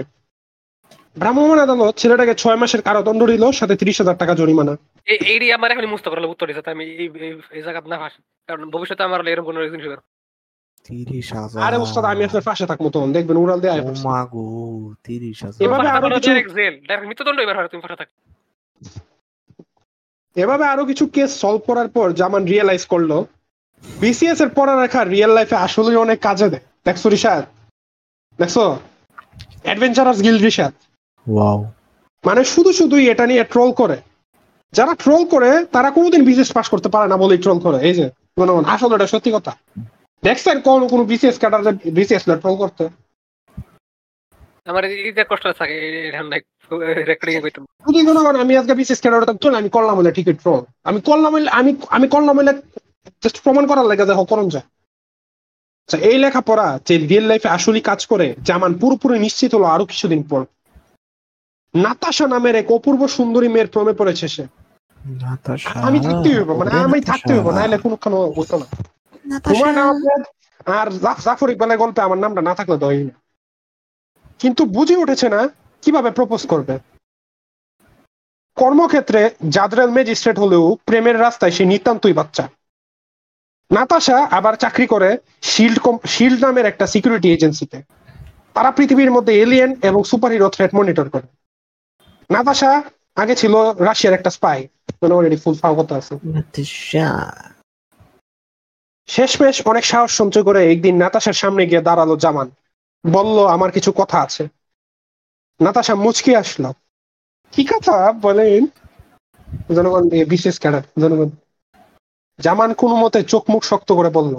ভ্রাম্যমাণ 1.21 1.59
আদালত 1.65 1.93
ছেলেটাকে 2.01 2.33
ছয় 2.41 2.57
মাসের 2.61 2.81
কারাদণ্ড 2.87 3.21
দিল 3.31 3.43
সাথে 3.59 3.75
তিরিশ 3.81 3.97
হাজার 4.01 4.19
টাকা 4.21 4.33
জরিমানা। 4.39 4.73
এই 5.11 5.19
এইডি 5.31 5.47
আমার 5.57 5.69
এখন 5.73 5.85
মুস্ত 5.93 6.05
করলে 6.11 6.27
উত্তর 6.33 6.47
দিছে 6.49 6.71
আমি 6.75 6.85
এই 7.57 7.61
জায়গা 7.65 7.79
না 7.91 7.97
ফাঁস। 8.01 8.13
কারণ 8.49 8.63
ভবিষ্যতে 8.73 9.03
আমার 9.07 9.19
এরকম 9.33 9.47
কোনো 9.49 9.59
রিজন 9.59 9.81
হবে 9.85 9.97
তিরিশ 10.87 11.27
হাজার। 11.37 11.59
আরে 11.67 11.77
ওস্তাদ 11.83 12.05
আমি 12.13 12.21
আপনার 12.27 12.45
পাশে 12.49 12.65
থাকব 12.69 12.85
তখন 12.95 13.09
দেখবেন 13.17 13.37
উড়াল 13.43 13.59
দিয়ে 13.61 13.73
আয় 13.73 13.81
ও 13.83 13.85
পড়ছে। 13.87 14.05
মা 14.09 14.19
গো 14.33 14.45
তিরিশ 15.05 15.37
হাজার। 15.45 15.59
এভাবে 15.65 15.87
আরও 15.97 16.07
কিছু 16.15 16.31
জেল 16.57 16.75
ডাইরেক্ট 16.87 17.07
মৃত্যুদণ্ড 17.09 17.37
এবার 17.45 17.55
হয় 17.57 17.69
তুমি 17.71 17.81
ফাঁসা 17.83 17.97
থাক। 18.01 18.09
এভাবে 20.35 20.65
আরও 20.73 20.83
কিছু 20.89 21.03
কেস 21.15 21.31
সলভ 21.41 21.61
করার 21.69 21.89
পর 21.95 22.07
জামান 22.19 22.43
রিয়েলাইজ 22.51 22.83
করল 22.93 23.11
বিসিএস 23.83 24.39
এর 24.43 24.49
পড়ালেখা 24.57 25.01
রিয়েল 25.13 25.31
লাইফে 25.37 25.57
আসলে 25.65 25.91
অনেক 26.05 26.19
কাজে 26.27 26.47
দেয়। 26.53 26.63
দেখছ 26.87 27.03
রিশাদ? 27.13 27.43
দেখছ? 28.39 28.57
অ্যাডভেঞ্চারাস 29.65 30.17
গিল 30.25 30.37
রিশাদ? 30.47 30.73
ওয়াও 31.27 31.59
মানে 32.23 32.41
শুধু 32.53 32.71
শুধুই 32.79 33.05
এটা 33.13 33.25
নিয়ে 33.31 33.43
ট্রোল 33.53 33.71
করে। 33.81 33.97
যারা 34.73 34.93
ট্রোল 35.03 35.23
করে 35.33 35.49
তারা 35.75 35.89
কোনোদিন 35.97 36.21
বিসিএস 36.27 36.51
পাস 36.57 36.67
করতে 36.73 36.89
পারে 36.93 37.07
না 37.11 37.17
বলেই 37.23 37.39
ট্রোল 37.43 37.59
করে। 37.65 37.77
এই 37.87 37.95
যে 37.99 38.05
মনে 38.37 38.51
আসলে 38.73 38.93
এটা 38.97 39.07
সত্যি 39.13 39.29
কথা। 39.37 39.51
দেখছেন 40.23 40.57
কোন 40.67 40.81
কোন 40.91 41.01
বিসিএস 41.11 41.37
ক্যাডার 41.41 41.61
বিসিএস 41.97 42.23
না 42.29 42.35
ট্রোল 42.41 42.55
করতে? 42.63 42.83
আমার 44.71 44.83
এইটা 45.07 45.23
কষ্ট 45.31 45.45
থাকে 45.59 45.75
রেকর্ডিং 47.11 47.35
করতে 47.43 47.59
যদি 47.87 47.99
আমি 48.43 48.53
আজকে 48.59 48.73
বিসিএস 48.79 48.99
ক্যাডার 49.03 49.21
হতাম 49.23 49.37
তো 49.41 49.47
আমি 49.61 49.69
করলাম 49.75 49.95
হলে 49.99 50.11
টিকিট 50.17 50.37
ট্রোল 50.43 50.61
আমি 50.89 50.99
করলাম 51.09 51.31
হলে 51.35 51.49
আমি 51.59 51.71
আমি 51.97 52.07
করলাম 52.15 52.35
হলে 52.39 52.53
জাস্ট 53.23 53.37
প্রমাণ 53.45 53.63
করার 53.69 53.85
লাগে 53.89 54.09
দেখো 54.11 54.25
করণ 54.31 54.47
যায় 54.55 54.67
আচ্ছা, 55.89 55.97
এই 56.09 56.17
লেখাপড়া 56.23 56.67
যে 56.87 56.93
রিয়েল 57.01 57.25
লাইফে 57.31 57.49
আসলে 57.57 57.79
কাজ 57.89 57.99
করে 58.11 58.27
জামান 58.49 58.71
পুরোপুরি 58.81 59.15
নিশ্চিত 59.25 59.51
হলো 59.55 59.67
আরও 59.75 59.85
কিছুদিন 59.91 60.21
পর। 60.31 60.41
নাতাশা 61.77 62.27
নামের 62.27 62.55
এক 62.55 62.71
অপূর্ব 62.71 63.07
সুন্দরী 63.07 63.47
মেয়ের 63.47 63.67
প্রেমে 63.67 63.93
পড়েছে 63.93 64.27
সে। 64.27 64.43
আমি 65.81 65.99
থাকতে 65.99 66.37
হইব 66.37 66.53
মানে 66.57 66.71
আমি 66.71 67.01
থাকতে 67.01 67.33
হইব 67.33 67.41
নাতাশা। 67.41 67.59
নাহলে 67.59 67.77
কোনোখানে 67.77 68.15
হতো 68.15 68.57
না। 68.57 68.65
হুমায়ুন 69.49 69.81
আহমেদ 69.81 70.23
আর 70.69 70.91
জাফ- 70.91 71.21
জাফর 71.21 71.49
ইকবালের 71.49 71.77
গল্পে 71.77 72.01
আমার 72.01 72.17
নামটা 72.17 72.41
না 72.41 72.55
থাকলে 72.55 72.85
হয়ই 72.85 73.03
না। 73.03 73.21
কিন্তু 74.39 74.65
বুঝে 74.65 74.95
উঠেছে 74.95 75.29
না 75.29 75.49
কীভাবে 75.81 76.11
প্রপোজ 76.11 76.47
করবে। 76.47 76.79
কর্মক্ষেত্রে 78.55 79.29
জাদরেল 79.49 79.89
ম্যাজিস্ট্রেট 79.89 80.39
হলেও 80.39 80.77
প্রেমের 80.85 81.19
রাস্তায় 81.19 81.51
সে 81.51 81.65
নিতান্তই 81.65 82.13
বাচ্চা। 82.13 82.49
নাতাশা 83.71 84.25
আবার 84.25 84.53
চাকরি 84.53 84.87
করে 84.87 85.17
শিল্ড 85.41 86.07
শিল্ড 86.07 86.45
নামের 86.45 86.65
একটা 86.65 86.87
সিকিউরিটি 86.87 87.33
এজেন্সিতে 87.33 87.83
তারা 88.53 88.71
পৃথিবীর 88.71 89.11
মধ্যে 89.11 89.41
এলিয়েন 89.41 89.75
এবং 89.83 90.03
সুপারহিরো 90.03 90.49
থ্রেট 90.49 90.75
মনিটর 90.75 91.09
করে। 91.09 91.27
নাতাশা 92.29 92.71
আগে 93.15 93.35
ছিল 93.35 93.53
রাশিয়ার 93.79 94.13
একটা 94.13 94.29
স্পাই 94.29 94.59
অলরেডি 95.01 95.37
ফুল 95.37 95.55
ফাও 95.55 95.73
কথা 95.75 95.95
আছে। 95.95 96.13
শেষমেশ 99.09 99.57
অনেক 99.65 99.85
সাহস 99.85 100.11
সঞ্চয় 100.11 100.43
করে 100.43 100.59
একদিন 100.71 100.95
নাতাশার 100.97 101.33
সামনে 101.33 101.63
গিয়ে 101.65 101.81
দাঁড়াল 101.81 102.11
জামান। 102.17 102.47
বলল 103.03 103.37
আমার 103.45 103.71
কিছু 103.71 103.91
কথা 103.91 104.17
আছে। 104.21 104.43
নাতাশা 105.59 105.95
মুচকি 105.95 106.31
আসলো। 106.35 106.69
কি 107.53 107.63
কথা? 107.65 107.95
বলেন। 108.21 108.61
জনগণ 109.75 110.03
বিশেষ 110.29 110.55
ক্যাডার 110.59 110.83
জনগণ। 111.01 111.29
জামান 112.39 112.69
কোনো 112.73 112.95
মতে 112.95 113.19
চোখ 113.23 113.43
মুখ 113.49 113.61
শক্ত 113.63 113.89
করে 113.91 114.09
বলল 114.09 114.33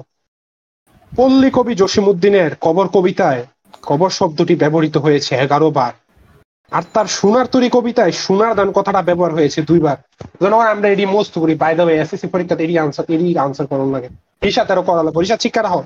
পল্লী 1.12 1.48
কবি 1.50 1.74
জসিমুদ্দিনের 1.74 2.50
কবর 2.60 2.86
কবিতায় 2.88 3.42
কবর 3.82 4.10
শব্দটি 4.10 4.54
ব্যবহৃত 4.54 4.96
হয়েছে 4.96 5.32
এগারো 5.36 5.68
বার। 5.70 5.94
আর 6.72 6.82
তার 6.94 7.06
সোনার 7.18 7.46
তরি 7.52 7.68
কবিতায় 7.76 8.12
সোনার 8.24 8.52
দান 8.58 8.68
কথাটা 8.78 9.00
ব্যবহার 9.08 9.32
হয়েছে 9.36 9.60
দুইবার। 9.70 9.96
জনগণ 10.42 10.68
আমরা 10.74 10.88
এটি 10.94 11.04
মস্ত 11.14 11.34
করি। 11.42 11.54
বাই 11.62 11.72
দ্য 11.78 11.84
এসএসসি 12.02 12.26
পরীক্ষাতে 12.34 12.62
এটি 12.64 12.74
আনসার 12.84 13.04
এটি 13.14 13.26
আনসার 13.46 13.66
করার 13.70 13.90
লাগে। 13.94 14.08
রিসা 14.46 14.62
তেরো 14.68 14.82
করা 14.88 15.02
লাগবে। 15.02 15.20
রিসা 15.20 15.36
শিক্ষা 15.44 15.62
রাখো 15.62 15.82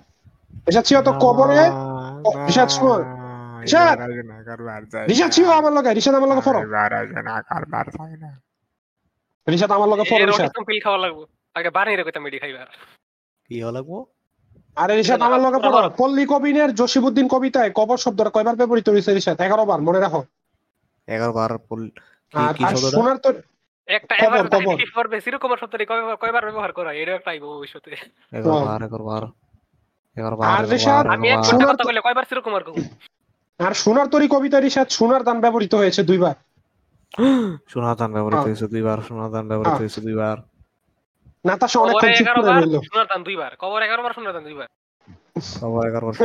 রিসা 0.69 0.83
ছিল 0.89 0.97
তো 1.07 1.13
কবরে। 1.25 1.61
ও, 2.27 2.29
রিশাদ 2.49 2.69
শোন। 2.77 3.01
রিশাদ! 3.65 3.97
রিসা 5.11 5.27
ছিল 5.37 5.47
আমার 5.61 5.73
লগে। 5.77 5.91
আমার 6.19 6.29
লগে 6.33 6.43
ফরো 6.47 6.61
আমার 9.77 9.89
লগে 9.93 10.05
ফরো 10.11 10.25
পিল 10.69 10.79
খাওয়া 10.85 11.01
লাগবো। 11.05 11.23
আগে 11.57 11.71
বানিয়ে 11.77 11.97
মেডি 12.25 12.39
খাইবার 12.43 12.69
কি 13.51 13.57
হলো 13.67 13.81
গো? 13.89 13.99
আরে 14.77 14.93
আমার 15.27 15.41
লগে 15.47 15.59
ফরো 15.65 15.89
পল্লী 16.01 16.25
কবিনের 16.33 16.71
জসিমুদ্দিন 16.81 17.27
কবিতায় 17.35 17.71
কবর 17.79 17.99
শব্দটা 18.05 18.31
কয়বার 18.37 18.57
ব্যবহৃত 18.61 18.87
হয়েছে 18.89 19.31
এগারো 19.47 19.65
বার 19.71 19.81
মনে 19.89 20.01
রাখো। 20.01 20.21
এগারো 21.07 21.33
বার 21.33 21.59
পল- 21.59 21.89
কি 21.89 22.39
আর 22.39 22.55
কি 22.55 22.65
আর 22.65 22.71
শব্দটা? 22.71 22.91
সোনার 22.91 23.19
একটা 23.87 24.17
এবার 24.17 24.49
কবর। 24.49 24.77
করবে 24.95 25.21
সিরকমার 25.21 25.59
শব্দটি 25.59 25.87
কয়বার 25.87 26.17
কয়বার 26.17 26.45
ব্যবহার 26.45 26.73
করা 26.73 26.93
একটা 27.15 27.31
আইবো 27.31 27.47
ভবিষ্যতে। 27.47 27.91
এগারো 28.33 28.65
বার 28.65 28.83
এগারো 28.83 29.05
বার 29.05 29.23
এগারো 30.17 30.37
বার 30.37 30.55
এগারো 30.55 30.73
রিশাদ, 30.73 31.07
বার, 31.07 31.15
আমি 31.15 31.29
এক 31.29 31.37
ঘণ্টা 31.37 31.51
শোনার 31.51 31.67
কথা 31.67 31.77
তো- 31.77 31.87
কয়বার 32.01 32.25
সিরকমার 32.29 32.65
কম 32.65 32.75
আর 33.59 33.75
সোনার 33.75 34.07
তরি 34.07 34.29
সোনার 34.89 35.23
দান 35.23 35.41
ব্যবহৃত 35.41 35.75
হয়েছে 35.75 36.03
দুইবার। 36.03 36.35
ব্যবহৃত। 38.13 38.39
হয়েছে 38.39 38.67
দুইবার 38.67 38.99
সোনাদান 39.09 39.49
ব্যবহৃত 39.49 39.67
হ্যাঁ। 39.67 39.79
হয়েছে 39.79 40.01
দুইবার। 40.01 40.37
নাতাশা 41.45 41.79
কবরে 41.79 41.93
অনেকক্ষণ 41.93 42.25
চুপ 42.25 42.27
করে 42.35 42.61
রইল। 42.61 42.81
সোনার 42.81 43.07
দান 43.07 43.23
দুইবার। 43.23 43.57
কবর 43.59 43.83
বার 44.03 44.13
সোনার 44.15 44.33
দান 44.33 44.43
দুইবার। 44.43 44.67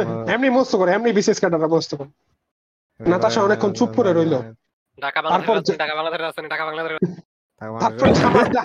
বার 0.05 0.30
এমনি 0.30 0.49
মস্ত 0.49 0.75
করে 0.75 0.91
এমনি 0.91 1.11
বিশেষ 1.13 1.39
কাটাটা 1.39 1.67
মস্ত 1.67 1.95
করে। 1.95 3.09
নাতাশা 3.09 3.41
অনেকক্ষণ 3.41 3.73
চুপ 3.73 3.89
করে 3.89 4.13
রইল। 4.13 4.34
ঢাকা 5.02 5.22
তারপর 5.22 5.30
বাংলাদেশের 5.30 5.56
যে- 5.56 5.58
রাজধানী 5.58 5.78
ঢাকা 5.78 5.95
বাংলাদেশের 5.95 6.24
রাজধানী 6.24 6.48
ঢাকা 6.50 6.66
বাংলাদেশের 6.66 7.00
তারপরে 7.80 8.14
জামান 8.14 8.45
যে 8.52 8.60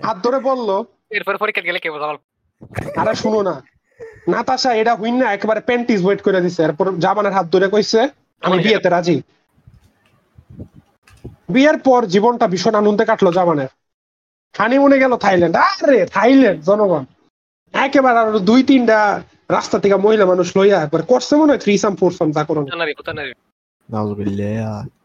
হাত 0.00 0.16
ধরে 0.22 0.38
বলল। 0.40 0.84
এরপর 1.10 1.36
পরীক্ষা 1.36 1.62
গেলে 1.62 1.78
কে 1.78 1.90
বোঝাল 1.90 2.16
আরে 2.96 3.14
শুনো 3.14 3.42
না। 3.42 3.62
নাতাশা 4.28 4.74
এটা 4.74 4.94
হুইন 4.94 5.16
না 5.16 5.32
একেবারে 5.32 5.60
প্যান্টিস 5.60 6.04
ওয়েট 6.04 6.22
করে 6.22 6.40
দিছে। 6.40 6.62
এরপর 6.62 6.98
জামানের 6.98 7.32
হাত 7.32 7.46
ধরে 7.46 7.68
কইছে 7.68 8.08
আমি 8.42 8.58
বিয়েতে 8.62 8.88
রাজি। 8.88 9.22
বিয়ের 11.48 11.78
পর 11.78 12.06
জীবনটা 12.06 12.48
ভীষণ 12.48 12.74
আনন্দে 12.74 13.04
কাটলো 13.04 13.32
জামানের। 13.32 13.68
হানিমুনে 14.58 14.98
গেল 14.98 15.16
থাইল্যান্ড। 15.16 15.56
আরে 15.56 16.06
থাইল্যান্ড 16.06 16.64
জনগণ। 16.64 17.04
একেবারে 17.72 18.18
আর 18.18 18.38
দুই 18.38 18.62
তিনটা 18.62 19.20
রাস্তা 19.48 19.78
থেকে 19.78 19.96
মহিলা 19.96 20.26
মানুষ 20.26 20.56
লইয়া 20.56 20.82
একবার 20.82 21.02
করছে 21.02 21.36
মনে 21.36 21.52
হয় 21.52 21.58
থ্রিসাম 21.58 21.96
ফোরসাম 21.96 22.30
যা 22.30 22.44
করুন 22.44 22.64
পুতানারি 22.64 22.94
পুতানারি 22.94 23.32
নাউজুবিল্লাহ। 23.88 24.99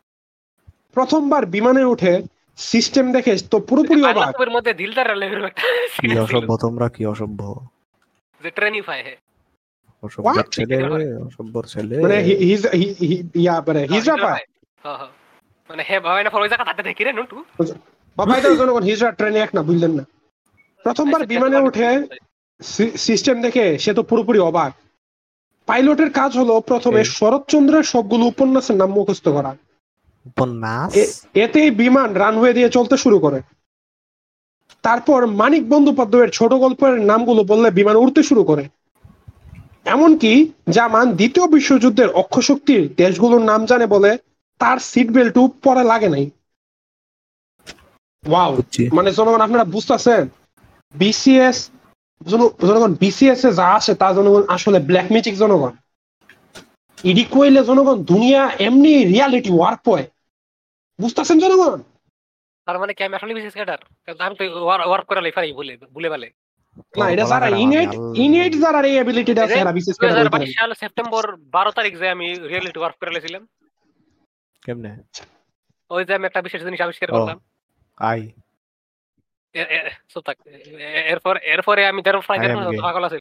প্রথমবার 0.95 1.45
বিমানে 1.45 1.83
উঠে 1.83 2.21
সিস্টেম 2.57 3.11
দেখে 3.11 3.37
তো 3.51 3.59
পুরোপুরি 3.59 4.01
অবাক। 4.03 4.15
বাংলাদেশের 4.15 4.49
মধ্যে 4.49 4.73
দিলদার 4.73 5.17
লেভেল 5.17 5.45
একটা 5.45 5.61
কি 5.99 6.19
অসভ্য 6.19 6.57
তোমরা 6.61 6.89
কি 6.89 7.05
অসভ্য? 7.05 7.67
যে 8.43 8.51
হে। 9.03 9.17
অসভ্য 10.03 10.43
ছেলে 10.51 10.75
অসভ্য 11.27 11.63
ছেলে। 11.63 12.01
মানে 12.01 12.15
হি- 12.23 12.37
হিজ 12.37 12.67
হি- 12.67 13.05
হি- 13.05 13.27
ইয়া 13.35 13.63
মানে 13.67 13.79
হিজরা 13.85 14.15
পায়? 14.15 14.43
হ্যাঁ, 14.83 14.97
হ্যাঁ। 14.97 15.07
মানে 15.69 15.83
হে 15.89 15.99
ভাই 15.99 16.23
না 16.23 16.29
জায়গা 16.47 16.63
তাতে 16.63 16.83
দেখি 16.83 17.03
রে 17.03 17.13
নুটু। 17.13 17.43
বাবাই 18.17 18.41
তো 18.41 18.55
জনগণ 18.55 18.83
হিজরা 18.83 19.11
ট্রেনে 19.11 19.39
এক 19.39 19.55
না 19.55 19.63
বুঝলেন 19.63 19.91
না। 19.91 20.03
প্রথমবার 20.83 21.21
আচ্ছা, 21.21 21.27
বিমানে 21.27 21.57
উঠে 21.57 22.03
সিস্টেম 22.97 23.41
দেখে 23.41 23.79
সে 23.79 23.93
তো 23.93 24.03
পুরোপুরি 24.03 24.39
অবাক। 24.39 24.73
পাইলটের 25.65 26.09
কাজ 26.11 26.37
হলো 26.37 26.61
প্রথমে 26.61 27.03
শরৎচন্দ্রের 27.03 27.83
সবগুলো 27.83 28.25
উপন্যাসের 28.25 28.75
নাম 28.75 28.91
মুখস্থ 28.91 29.29
করা। 29.29 29.55
উপন্যাস 30.25 30.93
এতেই 31.43 31.69
বিমান 31.81 32.09
রানওয়ে 32.13 32.55
দিয়ে 32.57 32.69
চলতে 32.69 32.95
শুরু 32.97 33.17
করে। 33.19 33.39
তারপর 34.83 35.19
মানিক 35.41 35.63
বন্দ্যোপাধ্যায়ের 35.69 36.29
ছোট 36.29 36.51
গল্পের 36.63 36.93
নামগুলো 37.01 37.41
বললে 37.43 37.69
বিমান 37.71 37.95
উড়তে 37.95 38.21
শুরু 38.23 38.43
করে। 38.43 38.63
এমনকি 39.85 40.31
জামান 40.67 41.05
দ্বিতীয় 41.19 41.45
বিশ্বযুদ্ধের 41.47 42.09
অক্ষশক্তির 42.21 42.83
দেশগুলোর 43.01 43.43
নাম 43.51 43.61
জানে 43.65 43.85
বলে 43.87 44.11
তার 44.61 44.77
সিট 44.89 45.07
বেল্টও 45.15 45.43
পরে 45.65 45.83
লাগে 45.83 46.09
নাই। 46.09 46.25
ওয়াও 48.23 48.51
মানে 48.97 49.09
জনগণ 49.17 49.41
আপনারা 49.41 49.65
বুঝতেছেন? 49.65 50.23
বিসিএস 50.93 51.57
জনগণ 52.61 52.91
বিসিএস 53.01 53.41
এ 53.49 53.51
যা 53.59 53.67
আসে 53.77 53.93
তা 54.01 54.07
জনগণ 54.13 54.43
আসলে 54.47 54.79
ব্ল্যাক 54.79 55.07
ম্যাজিক 55.13 55.35
জনগণ। 55.43 55.73
ইডি 56.97 57.23
কইলে 57.33 57.61
জনগণ 57.69 57.97
দুনিয়া 58.11 58.41
এমনি 58.67 58.91
রিয়ালিটি 59.11 59.51
ওয়ার্ক 59.55 59.81
হয়। 59.87 60.05
বুঝতেছেন 60.99 61.37
জনগণ? 61.39 61.79
তার 62.67 62.77
মানে 62.81 62.93
কি 62.93 63.01
আমি 63.07 63.15
আসলে 63.15 63.33
বিশেষ 63.33 63.53
ক্যাডার? 63.53 63.79
আমি 64.25 64.35
তো 64.39 64.43
ওয়ার্ক 64.65 65.05
করে 65.09 65.21
লাইফারি 65.21 65.49
ভুলে 65.53 65.73
ভুলে 65.95 66.09
ভালে 66.09 66.27
না 66.99 67.05
এটা 67.13 67.25
যারা 67.25 67.47
ইনেট 67.63 67.91
ইনেট 68.25 68.53
যারা 68.63 68.79
এই 68.89 68.95
এবিলিটিটা 69.01 69.41
আছে 69.43 69.57
এরা 69.59 69.73
বিশেষ 69.79 69.95
করে 69.97 70.09
হাজার 70.09 70.25
বলতে 70.25 70.37
বাইশ 70.37 70.53
সাল 70.59 70.71
সেপ্টেম্বর 70.73 71.25
বারো 71.55 71.71
তারিখ 71.71 71.93
যে 72.01 72.07
আমি 72.15 72.27
রিয়েলিটি 72.51 72.79
ওয়ার্ক 72.79 72.95
করে 72.99 73.11
লেছিলাম। 73.11 73.43
কেমনে? 74.65 74.91
ওই 75.91 76.01
যে 76.07 76.11
আমি 76.17 76.25
একটা 76.25 76.41
বিশেষ 76.41 76.61
জিনিস 76.63 76.81
আবিষ্কার। 76.81 77.09
করলাম। 77.11 77.37
আই। 77.97 78.21
এরপর 81.13 81.33
এরপরে 81.53 81.81
আমি 81.87 82.01
দেড় 82.01 82.21
ফ্রাই 82.21 82.37
I 82.39 82.41
am 82.41 82.71
gay. 82.71 82.81
পাগল 82.81 83.03
আছে। 83.03 83.17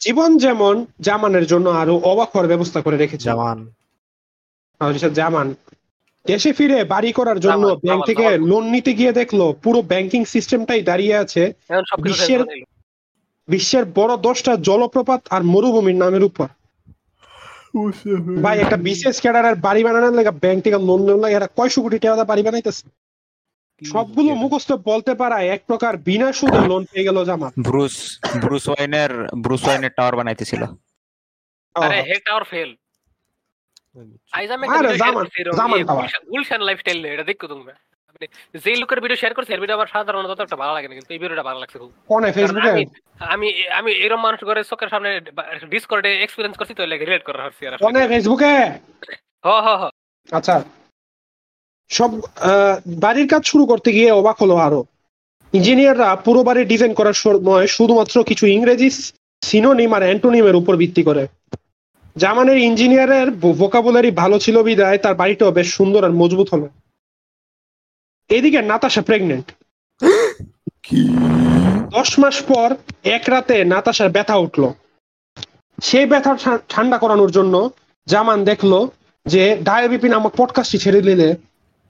জীবন 0.00 0.30
যেমন 0.38 0.74
জামানের 1.00 1.46
জন্য 1.46 1.66
আরও 1.82 1.94
অবাক 2.12 2.28
হওয়ার 2.32 2.48
ব্যবস্থা 2.48 2.78
করে 2.82 2.96
রেখেছে। 2.96 3.26
জামান। 3.30 3.58
আর 4.80 4.92
জামান 5.18 5.46
দেশে 6.26 6.52
ফিরে 6.52 6.84
বাড়ি 6.84 7.12
করার 7.12 7.40
জন্য 7.40 7.66
ব্যাংক 7.86 8.06
থেকে 8.06 8.22
লোন 8.46 8.64
নিতে 8.64 8.92
গিয়ে 8.94 9.12
দেখল 9.12 9.52
পুরো 9.52 9.82
ব্যাংকিং 9.82 10.24
সিস্টেমটাই 10.24 10.82
দাঁড়িয়ে 10.82 11.16
আছে। 11.16 11.52
বিশ্বের- 12.02 12.44
বিশ্বের 13.48 13.84
বড় 13.84 14.16
দশটা 14.16 14.56
জলপ্রপাত 14.56 15.22
আর 15.30 15.42
মরুভূমির 15.42 15.94
নামের 15.94 16.24
উপর। 16.24 16.46
ভাই 18.42 18.58
একটা 18.60 18.76
বিশেষ 18.76 19.20
ক্যাডারের 19.20 19.54
বাড়ি 19.54 19.84
বানানোর 19.84 20.12
লেগে 20.12 20.30
ব্যাংক 20.30 20.64
থেকে 20.64 20.76
লোন 20.76 21.00
নেওয়ার 21.00 21.20
লাগে 21.20 21.34
এরা 21.34 21.48
কয়শো 21.56 21.82
কোটি 21.82 21.98
টাকা 21.98 22.24
বাড়ি 22.24 22.42
বানাইতেছে। 22.42 22.88
সবগুলো 23.92 24.34
মুখস্থ 24.34 24.72
বলতে 24.72 25.14
পারায় 25.14 25.48
এক 25.48 25.62
প্রকার 25.66 25.96
বিনা 25.96 26.32
সুদে 26.32 26.68
লোন 26.68 26.84
পেয়ে 26.84 27.04
গেল 27.04 27.24
জামাত। 27.24 27.52
ব্রুস 27.58 28.18
ব্রুস 28.40 28.68
ওয়াইনের 28.68 29.28
ব্রুস 29.36 29.64
ওয়াইনের 29.64 29.90
টাওয়ার 29.90 30.16
বানাইতেছিল। 30.16 30.64
আরে 31.74 32.02
হেড 32.02 32.18
টাওয়ার 32.24 32.44
ফেল 32.44 32.74
আইজ 34.32 34.50
আমি 34.50 34.64
আরে 34.68 34.90
জামান- 34.96 35.28
জামান 35.52 35.80
টাওয়ার। 35.84 36.08
গুলশান 36.30 36.60
লাইফস্টাইল 36.60 37.04
এটা 37.06 37.24
দেখো 37.24 37.46
তুমি। 37.46 37.62
মানে 37.64 38.26
যে 38.58 38.76
লোকের 38.76 39.00
ভিডিও 39.00 39.16
শেয়ার 39.16 39.34
করছে 39.34 39.52
এর 39.52 39.60
ভিডিও 39.60 39.76
আমার 39.76 39.86
সাধারণত 39.86 40.40
একটা 40.40 40.56
ভালো 40.56 40.72
লাগে 40.74 40.88
না 40.88 40.94
কিন্তু 40.94 41.12
এই 41.12 41.18
ভিডিওটা 41.18 41.42
ভালো 41.42 41.58
লাগছে 41.60 41.76
খুব। 41.78 41.90
কোনে 42.08 42.30
ফেসবুকে 42.32 42.70
আমি 43.26 43.48
আমি 43.70 43.90
এরকম 43.96 44.22
মানুষ 44.22 44.40
করে 44.44 44.64
চোখের 44.64 44.88
সামনে 44.88 45.10
ডিসকর্ডে 45.70 46.22
এক্সপিরিয়েন্স 46.22 46.58
করছি 46.58 46.74
তো 46.74 46.86
লাগে 46.86 47.04
রিলেট 47.04 47.24
করা 47.24 47.44
হচ্ছে 47.44 47.62
আর 47.68 47.72
আসলে। 47.74 48.08
ফেসবুকে 48.08 48.52
হ 49.44 49.48
হ 49.60 49.68
হ। 49.76 49.82
আচ্ছা। 50.32 50.56
সব 51.90 52.10
আহ, 52.14 52.74
বাড়ির 53.00 53.28
কাজ 53.28 53.42
শুরু 53.44 53.66
করতে 53.66 53.92
গিয়ে 53.92 54.10
অবাক 54.10 54.36
হলো 54.42 54.56
আরও। 54.56 54.80
ইঞ্জিনিয়াররা 55.52 56.16
পুরো 56.16 56.42
বাড়ি 56.42 56.64
ডিজাইন 56.64 56.94
করার 56.94 57.12
সময় 57.14 57.66
শুধুমাত্র 57.66 58.24
কিছু 58.24 58.44
ইংরেজি 58.46 58.88
সিনোনিম 59.42 59.92
আর 59.94 60.02
অ্যান্টোনিমের 60.02 60.54
উপর 60.54 60.76
ভিত্তি 60.76 61.02
করে। 61.02 61.24
জামানের 62.16 62.58
ইঞ্জিনিয়ারের 62.68 63.28
ভোকাবুলারি 63.60 64.10
ভালো 64.22 64.36
ছিল 64.38 64.56
বিদায় 64.62 64.98
তার 64.98 65.14
বাড়িটাও 65.14 65.50
বেশ 65.50 65.68
সুন্দর 65.74 66.02
আর 66.04 66.12
মজবুত 66.20 66.48
হলো। 66.54 66.66
এদিকে 68.30 68.60
নাতাশা 68.62 69.02
প্রেগনেন্ট 69.02 69.46
দশ 71.96 72.10
মাস 72.18 72.36
পর 72.42 72.68
এক 73.16 73.24
রাতে 73.28 73.56
নাতাশার 73.64 74.10
ব্যথা 74.10 74.36
উঠল। 74.36 74.62
সেই 75.78 76.06
ব্যথা 76.06 76.32
ঠান্ডা 76.68 76.96
করানোর 76.98 77.30
জন্য 77.30 77.54
জামান 78.06 78.38
দেখল 78.44 78.72
যে 79.26 79.42
ডায়াবিপি 79.62 80.08
নামক 80.08 80.32
পডকাস্টটি 80.36 80.78
ছেড়ে 80.78 81.00
দিলে 81.02 81.28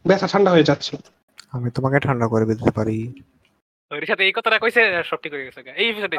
ব্যথা 0.05 0.27
ঠান্ডা 0.27 0.51
হয়ে 0.51 0.62
যাচ্ছে। 0.62 0.95
আমি 1.53 1.68
তোমাকে 1.70 1.99
ঠান্ডা 2.01 2.27
করে 2.29 2.45
দিতে 2.47 2.70
পারি। 2.70 2.99
ওর 3.91 4.05
সাথে 4.07 4.23
এই 4.25 4.33
কথাটা 4.37 4.59
কইছে 4.59 4.81
সব 5.11 5.18
ঠিক 5.23 5.33
হয়ে 5.35 5.47
গেছে 5.47 5.61
এই 5.83 5.87
এপিসোডে 5.91 6.16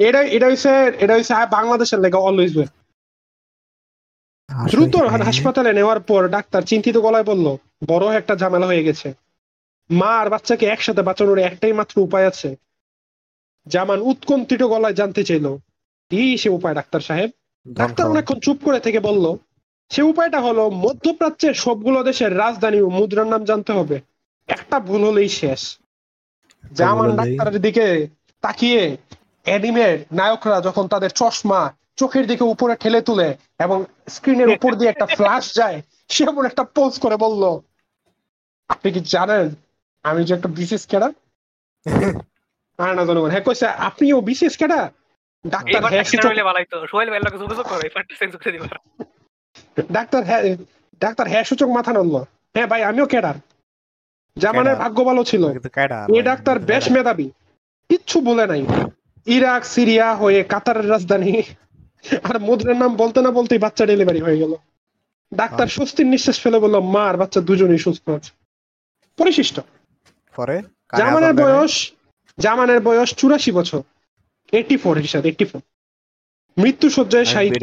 এটা 0.00 0.20
এটা 0.36 0.46
হইছে 0.46 0.72
এটা 1.04 1.14
হইছে 1.14 1.32
বাংলাদেশের 1.50 2.00
লেগে 2.00 2.18
অলওয়েজ 2.28 2.52
ওয়ে 2.58 2.68
দ্রুত 4.48 4.94
হাসপাতালে 5.26 5.70
নেওয়ার 5.72 6.00
পর 6.00 6.22
ডাক্তার 6.28 6.62
চিন্তিত 6.62 6.96
গলায় 6.98 7.26
বলল 7.30 7.46
বড় 7.88 8.04
একটা 8.16 8.34
ঝামেলা 8.36 8.66
হয়ে 8.66 8.86
গেছে। 8.88 9.08
মা 9.90 10.10
আর 10.20 10.28
বাচ্চাকে 10.30 10.64
একসাথে 10.66 11.02
বাঁচানোর 11.02 11.38
একটাই 11.38 11.72
মাত্র 11.72 11.94
উপায় 11.98 12.26
আছে। 12.26 12.50
জামান 13.66 13.98
উৎকণ্ঠিত 14.00 14.62
গলায় 14.62 14.94
জানতে 14.94 15.22
চাইলো 15.24 15.52
কি 16.10 16.20
সে 16.38 16.48
উপায় 16.48 16.74
ডাক্তার 16.74 17.00
সাহেব? 17.00 17.30
ডাক্তার 17.66 18.04
অনেকক্ষণ 18.06 18.38
চুপ 18.40 18.58
করে 18.64 18.80
থেকে 18.80 19.00
বলল 19.00 19.24
সে 19.90 20.02
উপায়টা 20.02 20.38
হলো 20.40 20.64
মধ্যপ্রাচ্যের 20.84 21.54
সবগুলো 21.54 21.98
দেশের 22.02 22.32
রাজধানী 22.38 22.78
ও 22.80 22.88
মুদ্রার 22.90 23.26
নাম 23.26 23.42
জানতে 23.44 23.70
হবে। 23.72 23.96
একটা 24.48 24.76
ভুল 24.80 25.02
হলেই 25.04 25.30
শেষ। 25.40 25.62
জামান 26.72 27.10
ডাক্তারের 27.16 27.58
দিকে 27.60 27.86
তাকিয়ে 28.42 28.82
অ্যানিমের 29.46 29.94
নায়করা 30.12 30.58
যখন 30.60 30.84
তাদের 30.88 31.10
চশমা 31.10 31.60
চোখের 31.96 32.24
দিকে 32.26 32.44
উপরে 32.44 32.74
ঠেলে 32.76 33.00
তুলে 33.00 33.28
এবং 33.58 33.84
স্ক্রিনের 34.08 34.48
উপর 34.48 34.70
দিয়ে 34.74 34.90
একটা 34.90 35.06
ফ্ল্যাশ 35.06 35.44
যায় 35.54 35.82
সে 36.08 36.22
এমন 36.24 36.44
একটা 36.46 36.64
পোজ 36.76 36.92
করে 36.98 37.16
বলল 37.16 37.42
আপনি 38.68 38.88
কি 38.92 39.00
জানেন 39.14 39.54
আমি 40.04 40.20
যে 40.24 40.32
একটা 40.34 40.48
বিশেষ 40.48 40.82
ক্যাডার? 40.86 41.12
আর 42.78 42.94
না 42.94 43.04
জনগণ। 43.04 43.30
হ্যাঁ 43.30 43.44
কইছে 43.44 43.66
আপনিও 43.88 44.20
বিশেষ 44.20 44.52
ক্যাডার? 44.58 44.84
ডাক্তার 45.44 45.80
হ্যাঁ 45.92 46.04
ডাক্তার 49.92 50.22
হ্যাঁ 50.24 50.42
ডাক্তার 51.00 51.26
হ্যাঁ 51.28 51.44
সূচক 51.44 51.68
মাথা 51.68 51.92
নড়লো। 51.92 52.20
হ্যাঁ 52.54 52.66
ভাই 52.66 52.82
আমিও 52.82 53.06
ক্যাডার। 53.06 53.36
জামানের। 54.36 54.76
ভাগ্য 54.76 54.98
ভালো 55.04 55.22
ছিল। 55.24 55.42
এই 56.16 56.22
ডাক্তার 56.22 56.56
বেশ 56.70 56.84
মেধাবী। 56.90 57.26
কিচ্ছু 57.90 58.16
বলে 58.20 58.44
নাই। 58.46 58.62
ইরাক 59.26 59.62
সিরিয়া 59.64 60.08
হয়ে 60.14 60.40
কাতারের 60.42 60.90
রাজধানী। 60.90 61.32
আর 62.28 62.36
মুদ্রার 62.38 62.76
নাম 62.76 62.92
বলতে 62.96 63.18
না 63.22 63.30
বলতেই 63.30 63.58
বাচ্চা 63.58 63.84
ডেলিভারি 63.86 64.20
হয়ে 64.20 64.38
গেল। 64.38 64.52
ডাক্তার 65.32 65.68
স্বস্তির 65.76 66.06
নিঃশ্বাস 66.06 66.36
ফেলে 66.40 66.58
বলল 66.58 66.76
মা 66.94 67.02
আর 67.10 67.16
বাচ্চা 67.16 67.40
দুজনেই 67.40 67.78
সুস্থ 67.78 68.04
আছে। 68.08 68.32
পরিশিষ্ট। 69.18 69.56
পরে? 70.38 70.56
জামানের 70.98 71.34
বয়স 71.34 71.74
জামানের 72.38 72.80
বয়স 72.80 73.10
চুরাশি 73.14 73.52
বছর। 73.52 73.82
এইটি 74.52 74.76
ফোর 74.76 74.96
হিসাবে 74.98 75.28
এইটি 75.28 75.44
ফোর 75.44 75.60
মৃত্যু 76.56 76.88
সজ্জায় 76.90 77.24
সাহিত্য 77.24 77.62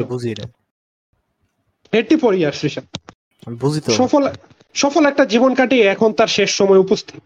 এইটি 1.92 2.16
ফোর 2.16 2.32
ইয়ার্স 2.34 2.60
হিসাব 2.62 2.84
সফল 3.98 4.22
সফল 4.74 5.02
একটা 5.06 5.24
জীবন 5.24 5.54
কাটিয়ে 5.54 5.84
এখন 5.86 6.12
তার 6.12 6.26
শেষ 6.26 6.50
সময় 6.50 6.78
উপস্থিত। 6.78 7.22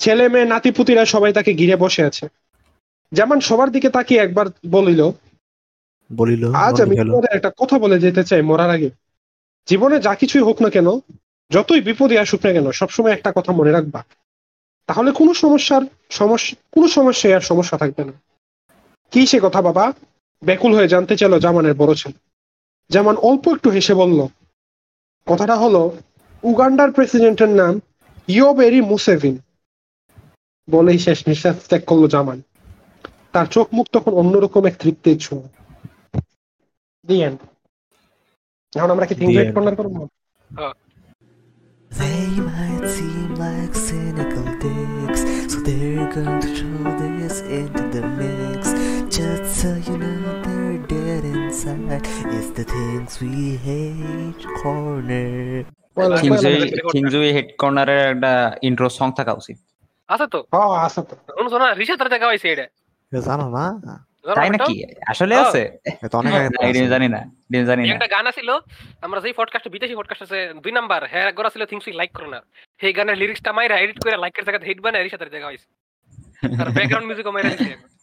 ছেলে 0.00 0.24
মেয়ে 0.28 0.44
নাতিপুতিরা 0.44 1.04
সবাই 1.04 1.32
তাকে 1.32 1.52
ঘিরে 1.52 1.76
বসে 1.76 2.02
আছে। 2.04 2.24
যেমন 3.12 3.38
সবার 3.40 3.68
দিকে 3.70 3.88
তাকিয়ে 3.90 4.20
একবার 4.20 4.46
বলিল 4.70 5.00
বলিল 6.12 6.54
আজ 6.54 6.82
আমি 6.82 6.96
তোমাদের 6.96 7.36
একটা 7.36 7.50
কথা 7.58 7.78
বলে 7.78 8.00
যেতে 8.00 8.24
চাই 8.24 8.42
মরার 8.42 8.70
আগে। 8.70 8.90
জীবনে 9.66 10.00
যা 10.00 10.14
কিছুই 10.14 10.42
হোক 10.42 10.62
না 10.62 10.70
কেন 10.70 10.86
যতই 11.50 11.80
বিপদে 11.80 12.18
আসুক 12.18 12.46
না 12.46 12.52
কেন 12.52 12.70
সবসময় 12.70 13.12
একটা 13.12 13.32
কথা 13.36 13.52
মনে 13.52 13.70
রাখবা। 13.70 14.04
তাহলে 14.86 15.12
কোনো 15.12 15.34
সমস্যার 15.34 15.82
সমস্যা 16.10 16.56
কোনো 16.72 16.88
সমস্যায় 16.88 17.36
আর 17.36 17.40
সমস্যা 17.40 17.78
থাকবে 17.78 18.04
না। 18.04 18.12
কি 19.10 19.26
সে 19.26 19.40
কথা 19.42 19.62
বাবা? 19.62 19.92
ব্যাকুল 20.42 20.74
হয়ে 20.74 20.88
জানতে 20.88 21.16
চাইলো 21.16 21.40
জামানের 21.40 21.74
বড় 21.74 21.94
ছেলে। 21.94 22.18
যেমন 22.88 23.16
অল্প 23.16 23.48
একটু 23.48 23.70
হেসে 23.70 23.94
বলল 23.94 24.26
কথাটা 25.26 25.56
হলো 25.56 25.96
উগান্ডার 26.42 26.92
প্রেসিডেন্টের 26.92 27.48
নাম 27.48 27.80
ইয়োবেরি 28.28 28.80
মুসেভিন। 28.80 29.38
বলেই 30.70 30.98
শেষ 30.98 31.28
নিঃশ্বাস 31.28 31.56
ত্যাগ 31.68 31.82
করল 31.84 32.08
জামান। 32.08 32.42
তার 33.32 33.46
চোখ 33.46 33.68
মুখ 33.72 33.86
তখন 33.92 34.12
অন্যরকম 34.12 34.66
এক 34.66 34.74
তৃপ্তির 34.78 35.18
ছোঁয়া। 35.18 35.48
দি 37.04 37.16
এন্ড 37.26 37.38
এখন 38.72 38.90
আমরা 38.94 39.06
কি 39.08 39.14
থিংস 39.20 39.34
end. 39.40 39.52
কর্নার 39.56 39.76
করব 39.80 39.94
They 41.90 42.26
might 42.50 42.84
seem 42.96 43.30
like 43.36 43.74
cynical 43.88 44.46
dicks, 44.62 45.20
so 45.50 45.56
they're 45.66 46.08
going 46.16 46.40
to 46.44 46.50
throw 46.58 46.84
this 47.02 47.36
into 47.58 47.82
the 47.94 48.02
mix. 48.18 48.60
Just 49.16 49.46
so 49.60 49.70
you 49.86 49.96
know 50.02 50.18
they're 50.44 50.80
dead 50.88 51.22
inside. 51.34 52.04
It's 52.36 52.50
the 52.58 52.66
things 52.74 53.10
we 53.22 53.34
hate 53.68 54.42
corner. 54.60 55.30
Well, 55.96 56.12
কিংজুই 56.94 57.30
head 57.36 57.48
কর্নারের 57.62 58.00
একটা 58.12 58.32
intro 58.68 58.88
song 58.98 59.08
থাকা 59.18 59.32
উচিত 59.40 59.56
আছে 60.08 60.26
তো 60.34 60.38
হ্যাঁ 60.54 60.70
আছে 60.86 61.00
তো 61.10 61.14
শুনছো 61.36 61.56
না 61.62 61.68
রিসা 61.80 61.94
তার 62.00 62.08
দেখা 62.14 62.26
হয়েছে 62.30 62.46
এটা 62.54 62.66
জানো 63.12 63.46
না 63.54 63.64
তাই 64.34 64.50
নাকি? 64.50 64.84
আসলে 65.06 65.34
হ্যাঁ। 65.34 65.48
আছে। 65.48 65.78
এটা 65.86 66.18
অনেক 66.18 66.34
আগে 66.34 66.48
না, 66.48 66.68
এটা 66.68 66.78
আমি 66.78 66.88
জানি 66.88 67.08
না 67.08 67.64
জানি 67.64 67.88
না। 67.88 67.94
একটা 67.94 68.06
গান 68.06 68.26
আছিল 68.26 68.58
আমরা 69.02 69.20
যেই 69.20 69.32
পডকাস্ট 69.32 69.68
বিদেশি 69.68 69.94
পডকাস্ট 69.96 70.22
আছে 70.22 70.54
দুই 70.62 70.72
নাম্বার 70.72 71.02
হ্যাঁ 71.10 71.32
গড়া 71.32 71.50
ছিল 71.50 71.66
থিংস 71.66 71.88
লাইক 71.88 72.12
করো 72.12 72.26
না। 72.26 72.42
সেই 72.80 72.92
গানের 72.92 73.18
লিরিক্সটা 73.18 73.52
মাইরা 73.52 73.78
এডিট 73.78 74.04
করে 74.04 74.16
লাইকের 74.16 74.44
জায়গায় 74.44 74.68
হিট 74.68 74.80
বানায় 74.80 75.04
রিসাতের 75.04 75.30
জায়গা 75.30 75.46
হইছে 75.46 75.66
আর 76.64 76.70
ব্যাকগ্রাউন্ড 76.70 77.06
মিউজিকও 77.06 77.30
মাইরা 77.30 77.48
দিছে 77.48 77.94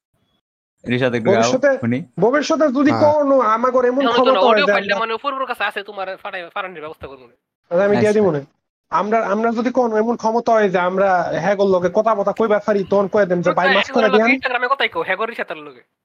রিশাদ 0.89 1.13
একটু 1.15 1.31
গাও 1.31 1.41
ভবিষ্যতে- 1.41 1.79
শুনি। 1.79 2.03
ভবিষ্যতে 2.19 2.67
যদি 2.67 2.91
হ্যাঁ। 2.91 3.13
কোনো 3.13 3.39
আমাগর 3.39 3.85
এমন 3.85 4.07
হয় 4.07 4.61
আমরা- 4.61 4.99
মানে 4.99 5.13
উপর 5.13 5.33
উপর 5.33 5.45
কাছে 5.45 5.63
আছে 5.63 5.83
তোমার 5.83 6.17
ফাটাই 6.17 6.49
ফাটানোর 6.53 6.79
ব্যবস্থা 6.79 7.07
করব। 7.07 7.19
না। 7.19 7.83
আমি 7.83 7.97
দিয়ে 7.97 8.09
আচ্ছা। 8.09 8.21
দিব 8.21 8.31
না। 8.31 8.41
আমরা 8.89 9.27
আমরা 9.27 9.51
যদি 9.51 9.71
কোনো 9.71 9.97
এমন 9.97 10.15
ক্ষমতা 10.15 10.51
হয় 10.51 10.69
যে 10.69 10.77
আমরা 10.77 11.23
হ্যাঁ 11.23 11.55
লগে 11.55 11.89
কথা 11.93 12.15
বথা 12.15 12.31
কইবা 12.31 12.59
পারি 12.59 12.83
তখন 12.89 13.07
কয়ে 13.07 13.25
দেন 13.25 13.41
যে 13.41 13.51
ভাই 13.51 13.75
মাফ 13.75 13.91
করে 13.91 14.09
দিন 14.09 14.27
ইনস্টাগ্রামে 14.27 14.67
কথাই 14.71 14.89
কো 14.89 15.01
হ্যাঁ 15.01 15.25
রিসাতের 15.25 15.57
লগে। 15.57 16.00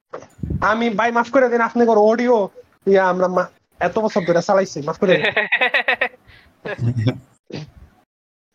আমি 0.63 0.85
ভাই 0.99 1.09
মাফ 1.11 1.27
করে 1.33 1.47
দিন 1.49 1.61
আপনি 1.69 1.81
করে 1.85 2.01
অডিও 2.03 2.35
ইয়া 2.87 3.03
আমরা 3.11 3.27
এত 3.79 3.95
বছর 4.05 4.21
ধরে 4.27 4.41
চালাইছি 4.41 4.77
মাফ 4.87 4.97
করে 5.01 5.13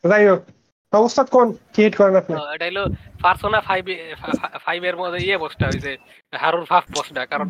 যাই 0.05 0.25
হোক 0.31 0.41
অবস্থা 0.93 1.23
কোন? 1.35 1.49
কি 1.75 1.81
হিট 1.85 1.95
করেন 2.01 2.15
আপনি। 2.17 2.35
এটা 2.55 2.67
হলো 2.71 2.83
পার্সোনা 3.25 3.61
ফাইভ 3.69 3.85
ফাইভ 4.67 4.81
এর 4.85 4.97
মধ্যে 5.01 5.21
ইয়ে 5.27 5.37
বসটা 5.45 5.65
হয়েছে 5.69 5.93
হারুর 6.33 6.65
ফাফ 6.67 6.85
বসটা 6.97 7.23
কারণ 7.33 7.49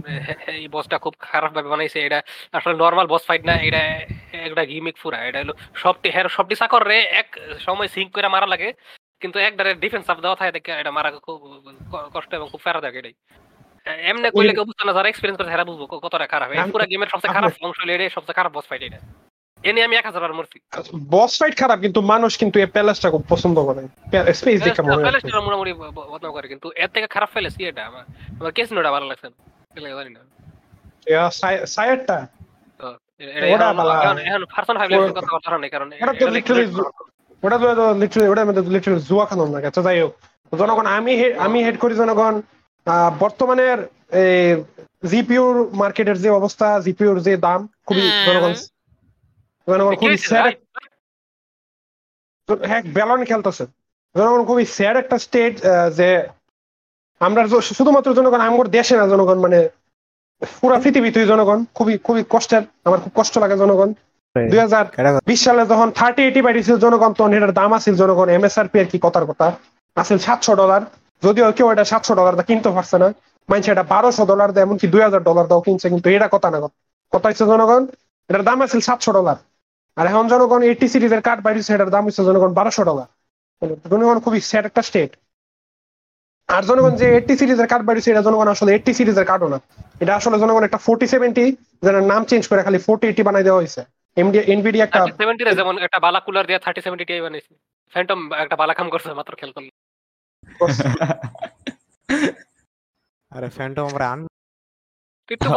এই 0.55 0.65
বসটা 0.75 0.97
খুব 1.05 1.15
খারাপ 1.27 1.51
ভাবে 1.57 1.69
বানাইছে 1.69 1.99
এটা 2.07 2.19
আসলে 2.55 2.75
নর্মাল 2.75 3.07
বস 3.07 3.23
ফাইট 3.29 3.43
না 3.45 3.55
এটা 3.67 3.83
একটা 4.47 4.63
গিমিক 4.71 4.97
পুরা 5.03 5.19
এটা 5.29 5.39
হলো 5.43 5.55
সবটি 5.83 6.09
হের 6.15 6.27
সবটি 6.37 6.55
চাকর 6.61 6.83
রে 6.91 6.99
এক 7.21 7.29
সময় 7.59 7.89
সিঙ্ক 7.89 8.11
করে 8.17 8.29
মারা 8.29 8.49
লাগে 8.53 8.69
কিন্তু 9.23 9.39
একবারে 9.49 9.71
ডিফেন্স 9.85 10.07
আপ 10.11 10.19
দেওয়া 10.25 10.37
থাকে 10.43 10.59
এটা 10.81 10.93
মারা 10.97 11.11
খুব 11.27 11.39
কষ্ট 12.15 12.31
এবং 12.35 12.47
খুব 12.49 12.61
ফেরা 12.67 12.81
থাকে 12.81 12.99
এটাই। 12.99 13.15
এমনি 13.87 14.31
করলে 14.31 14.55
কেউ 14.55 14.65
বুঝতো 14.65 14.85
না 14.85 14.93
যারা 14.93 15.09
এক্সপিরিয়েন্স 15.09 15.39
করে 15.39 15.51
তারা 15.51 15.65
বুঝব 15.65 15.87
কতটা 15.87 16.27
খারাপ। 16.27 16.51
এই 16.51 16.71
পুরো 16.71 16.85
গেমের 16.85 17.07
সবচেয়ে 17.07 17.35
খারাপ 17.35 17.53
অংশ 17.63 17.81
হলো 17.81 17.93
এটাই 17.93 18.11
সবচেয়ে 18.11 18.35
খারাপ 18.35 18.53
বস 18.57 18.65
ফাইট 18.69 18.83
এটা। 18.83 18.99
এনে 19.63 19.85
আমি 19.85 19.97
এক 19.97 20.07
হাজার 20.07 20.21
বার 20.21 20.33
মরছি। 20.33 20.61
বস 21.11 21.39
ফাইট 21.39 21.57
খারাপ 21.59 21.81
কিন্তু 21.81 22.01
মানুষ 22.01 22.39
কিন্তু 22.39 22.59
এই 22.61 22.67
প্যালেসটা 22.67 23.11
খুব 23.11 23.25
পছন্দ 23.29 23.65
করে। 23.65 24.35
স্পেস 24.35 24.63
দেখে 24.63 24.83
মনে 24.83 24.95
হয় 24.95 25.03
প্যালেস্টাইন 25.03 25.45
মোটামুটি 25.45 25.73
ব- 25.73 25.77
ব- 25.77 26.09
বদনাম 26.13 26.33
করে 26.33 26.49
কিন্তু 26.49 26.71
এর 26.71 26.89
থেকে 26.89 27.07
খারাপ 27.07 27.29
ফেলেছি 27.33 27.65
এটা। 27.65 27.87
আমার 27.87 28.03
আমার 28.41 28.53
কেসিনোটা 28.53 28.93
ভালো 28.93 29.07
লাগছে 29.07 29.29
না। 29.29 29.89
জানি 29.89 30.11
না। 30.11 30.21
ইয়া, 31.07 31.31
সাই- 31.31 31.67
সাইডটা 31.67 32.27
তো 32.79 32.95
এটা 33.19 33.55
ওটা 33.55 33.73
ভালো। 33.73 33.91
এখন- 33.91 34.19
এখন 34.19 34.45
পার্সন 34.45 34.79
ফাইভ 34.79 34.93
কথা 35.19 35.37
বলার 35.37 35.61
নেই 35.61 35.71
কারণ 35.71 35.87
ওটা 35.87 35.97
তো 35.97 36.05
এটা 36.05 36.15
literally 36.15 36.35
লিটারালি 36.35 36.67
ওটা 37.43 37.59
তো 37.59 37.95
লিটারালি 37.95 38.29
ওটার 38.29 38.47
মধ্যে 38.47 38.63
লিটারালি 38.63 39.03
জুয়া 39.03 39.27
খানোর 39.27 39.49
না 39.49 39.67
আচ্ছা 39.69 39.83
যাই 39.83 40.01
হোক। 40.01 40.17
জনগণ 40.59 40.87
আমি 40.87 41.65
হেড 41.65 41.79
করি 41.79 41.95
জনগণ। 41.95 42.43
বর্তমানের 43.21 43.79
জিপিউর 45.03 45.55
মার্কেটের 45.73 46.19
যে 46.19 46.31
অবস্থা 46.31 46.67
জিপিউর 46.81 47.17
যে 47.21 47.33
দাম 47.47 47.61
খুবই 47.87 48.05
জনগণ 48.27 48.53
জনগণ 49.69 49.95
খুবই 49.97 50.19
স্যাড 50.27 50.53
হ্যাঁ 52.65 52.83
ব্যালন 52.97 53.21
খেলতেছে। 53.25 53.65
জনগণ 54.15 54.43
খুবই 54.45 54.65
স্যাড 54.77 54.97
একটা 54.97 55.17
স্টেট 55.19 55.55
যে 55.97 56.09
আমরা 57.21 57.41
শুধুমাত্র 57.71 58.09
জনগণ 58.15 58.41
আমার 58.41 58.67
দেশে 58.71 58.95
না 58.97 59.07
জনগণ 59.09 59.39
মানে 59.41 59.59
পুরা 60.53 60.77
পৃথিবীতেই 60.85 61.27
জনগণ 61.27 61.59
খুবই 61.75 61.95
খুবই 62.07 62.23
কষ্টের 62.31 62.63
আমার 62.85 63.01
খুব 63.01 63.13
কষ্ট 63.15 63.35
লাগে 63.39 63.57
জনগণ। 63.57 63.91
দুই 64.37 64.59
হাজার 64.59 64.85
বিশ 65.29 65.41
সালে 65.45 65.63
যখন 65.67 65.89
থার্টি 65.99 66.21
এইটি 66.25 66.41
পাইছিল 66.45 66.77
জনগণ 66.77 67.11
তখন 67.13 67.33
এটার 67.37 67.53
দাম 67.53 67.71
আছিল 67.79 67.95
জনগণ 68.03 68.29
এমএসআরপি 68.29 68.77
আর 68.81 68.89
কি 68.93 68.99
কথার 69.03 69.25
কথা? 69.31 69.47
আছিল 69.97 70.19
সাতশো 70.19 70.53
ডলার 70.55 70.83
যদিও 71.23 71.47
কেউ 71.57 71.67
এটা 71.75 71.85
সাতশো 71.93 72.13
ডলার 72.19 72.35
দা 72.39 72.45
কিনতে 72.51 72.71
পারছে 72.77 72.97
না 73.03 73.09
মানুষ 73.49 73.67
এটা 73.75 73.85
বারোশো 73.93 74.25
ডলার 74.31 74.49
দেয়, 74.55 74.65
এমনকি 74.67 74.87
দুই 74.93 75.03
হাজার 75.07 75.23
ডলার 75.29 75.47
দাও, 75.51 75.61
কিনছে 75.67 75.87
কিন্তু 75.93 76.09
এটা 76.17 76.29
কথা 76.35 76.49
না 76.53 76.59
কথা 77.13 77.27
হচ্ছে 77.31 77.45
জনগণ, 77.53 77.83
এটার 78.31 78.45
দাম 78.49 78.59
আছিল 78.65 78.81
সাতশো 78.89 79.11
ডলার 79.19 79.39
আর 79.97 80.05
এখন 80.11 80.25
জনগণ 80.33 80.61
এইটি 80.71 80.87
সিরিজের 80.93 81.23
কার্ড 81.27 81.41
বাইরেছে 81.47 81.71
এটার 81.77 81.91
দাম 81.95 82.03
হচ্ছে 82.07 82.23
জনগণ 82.29 82.51
বারোশো 82.59 82.83
ডলার 82.91 83.09
জনগণ 83.93 84.19
খুবই 84.25 84.41
স্যাড 84.51 84.65
একটা 84.71 84.83
স্টেট 84.89 85.13
আর 86.49 86.63
জনগণ 86.71 86.93
যে 87.01 87.07
এইটি 87.17 87.35
সিরিজের 87.41 87.69
কার্ড 87.73 87.85
বাইরেছে 87.89 88.09
এটা 88.13 88.23
জনগণ 88.27 88.49
আসলে 88.55 88.71
এইটি 88.77 88.93
সিরিজের 88.99 89.27
কার্ডও 89.31 89.49
না। 89.55 89.59
এটা 90.03 90.13
আসলে 90.19 90.37
জনগণ 90.43 90.63
একটা 90.69 90.81
ফোর্টি 90.87 91.07
সেভেন্টি 91.15 91.45
যেটার 91.85 92.05
নাম 92.13 92.23
চেঞ্জ 92.31 92.45
করে 92.51 92.61
খালি 92.67 92.79
ফোর্টি 92.87 93.05
এইটি 93.11 93.23
বানাই 93.29 93.45
দেওয়া 93.47 93.61
হয়েছে। 93.61 93.81
এমডি 94.17 94.39
এনবিডি 94.55 94.79
একটা 94.87 95.01
সেভেন্টি 95.23 95.43
যেমন 95.61 95.75
একটা 95.87 95.99
বালা 96.05 96.21
কুলার 96.27 96.45
দিয়ে 96.49 96.61
থার্টি 96.65 96.81
সেভেন্টি 96.85 97.05
টি 97.09 97.15
বানাইছে। 97.27 97.53
ফ্যান্টম 97.93 98.21
একটা 98.43 98.57
বালা 98.61 98.75
কাম 98.79 98.89
করছে 98.93 99.09
মাত্র 99.21 99.33
খেল 99.41 99.51
করলে 99.57 99.71
আরে 103.33 103.49
ফ্যান্টম 103.57 103.85
আমরা 103.91 104.13
আন 104.13 104.21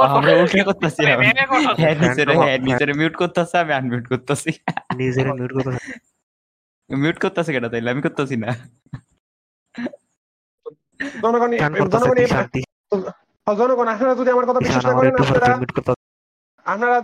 আমরা 0.09 0.41
উল্টে 0.41 0.63
করতেছি 0.63 0.63
করতাছে। 0.63 1.03
হ্যাঁ 1.81 1.95
হ্যাঁ 2.41 2.57
মিউট 2.99 3.17
করতেছে 3.17 3.57
আমি 3.57 3.73
আনমিউট 3.73 4.07
করতেছি। 4.07 4.51
নিজের 4.95 5.33
মিউট 5.33 5.55
করতে 5.55 5.77
মিউট 6.89 7.19
করতেছে 7.19 7.51
কেন 7.51 7.67
তাইলে? 7.67 7.91
আমি 7.91 8.01
করতেছি 8.01 8.35
না। 8.43 8.55
জনগণ 13.61 13.87
আপনারা 13.87 14.15
যদি 14.15 14.31
আমার 14.31 14.49
কথা 14.49 14.59
বিশ্বাস 14.59 14.85
না 14.85 14.93
করেন 14.93 15.15
আপনারা 15.15 15.53
মিউট 15.53 15.71
আপনারা 16.65 17.01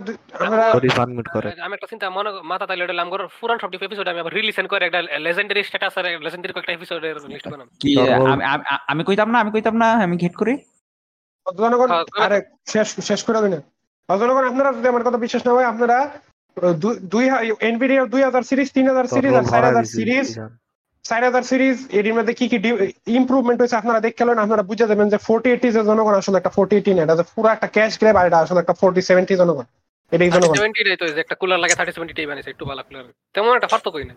সরি 0.72 0.88
করে। 1.32 1.48
আমি 1.60 1.74
একটা 1.74 1.86
চিন্তা 1.86 2.10
মনে 2.10 2.30
মাথা 2.42 2.66
তাইলে 2.66 2.84
ওটা 2.84 3.02
আমগর 3.02 3.28
পুরান 3.40 3.58
সব 3.58 3.74
এপিসোড 3.74 4.08
আমি 4.08 4.20
আবার 4.20 4.34
রিলিজেন 4.34 4.66
করে 4.66 4.86
একটা 4.86 5.02
লেজেন্ডারি 5.18 5.62
স্ট্যাটাস 5.62 5.98
আর 5.98 6.04
লেজেন্ডারি 6.20 6.52
কয়েকটা 6.52 6.72
এপিসোডের 6.72 7.16
লিস্ট 7.28 7.48
বানাম। 7.48 7.68
কি 7.80 7.90
আমি- 8.00 8.44
আমি- 8.44 8.78
আমি 8.88 9.04
কইতাম 9.04 9.30
না 9.30 9.40
আমি 9.40 9.50
কইতাম 9.50 9.76
না 9.76 9.92
আমি 9.92 10.16
ঘেট 10.16 10.34
করি। 10.34 10.54
জনগণ 11.58 11.88
হ্যাঁ, 11.88 12.04
আরে 12.20 12.38
শেষ 12.66 12.88
শেষ 13.00 13.24
করে 13.24 13.42
দিন। 13.42 13.54
জনগণ 14.08 14.44
আপনারা 14.48 14.72
যদি 14.72 14.88
আমার 14.88 15.02
কথা 15.02 15.18
বিশ্বাস 15.18 15.46
না 15.46 15.52
হয় 15.52 15.64
আপনারা 15.64 15.98
দুই 18.06 18.22
হাজার 18.22 18.42
সিরিজ 18.42 18.72
তিন 18.72 18.88
হাজার 18.88 19.06
সিরিজ 19.06 19.34
আর 19.34 19.44
চার 19.44 19.64
হাজার 19.64 19.84
সিরিজ 19.84 20.28
চার 21.04 21.22
হাজার 21.26 21.44
সিরিজ 21.50 21.78
এর 21.98 22.06
মধ্যে 22.16 22.34
কি 22.38 22.46
কি 22.52 22.58
ইমপ্রুভমেন্ট 23.18 23.58
হয়েছে 23.60 23.76
আপনারা 23.80 24.00
দেখে 24.04 24.18
গেলেন 24.20 24.38
আপনারা 24.44 24.62
বুঝে 24.70 24.86
যাবেন 24.90 25.06
যে 25.12 25.18
ফোর্টি 25.26 25.48
এইটি 25.54 25.68
যে 25.76 25.82
জনগণ 25.90 26.14
আসলে 26.20 26.36
একটা 26.38 26.52
ফোর্টি 26.56 26.74
এইটি 26.78 26.90
এটা 27.04 27.14
যে 27.20 27.24
পুরো 27.34 27.48
একটা 27.54 27.68
ক্যাশ 27.76 27.92
গ্রেব 28.00 28.16
আর 28.20 28.26
এটা 28.28 28.38
আসলে 28.44 28.60
একটা 28.62 28.74
ফোর্টি 28.80 29.00
সেভেন্টি 29.08 29.34
জনগণ। 29.42 29.66
এটাই 30.12 30.30
জনগণ। 30.36 30.54
তো 31.00 31.04
একটা 31.24 31.36
কুলার 31.40 31.60
লাগে 31.62 31.74
থার্টি 31.78 31.92
সেভেন্টি 31.96 32.14
টি 32.18 32.22
বানাইছে 32.30 32.50
একটু 32.54 32.64
বালা 32.70 32.82
কুলার 32.86 33.04
তেমন 33.34 33.52
একটা 33.58 33.70
পার্থক্যই 33.72 34.06
না 34.10 34.14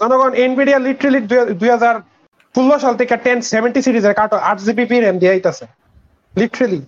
জনগণ 0.00 0.32
এনভিডিয়া 0.46 0.78
লিটারেলি 0.86 1.20
দুই 1.60 1.70
হাজার 1.76 1.94
ষোলো 2.54 2.76
সাল 2.84 2.94
থেকে 3.00 3.14
টেন 3.24 3.38
সেভেন্টি 3.52 3.80
সিরিজের 3.86 4.14
কাটো 4.18 4.36
আট 4.50 4.58
জিবি 4.66 4.84
পি 4.90 4.96
র্যাম 4.98 5.16
দিয়ে 5.20 5.32
আইতাছে। 5.34 5.64
লিটারেলি 6.34 6.80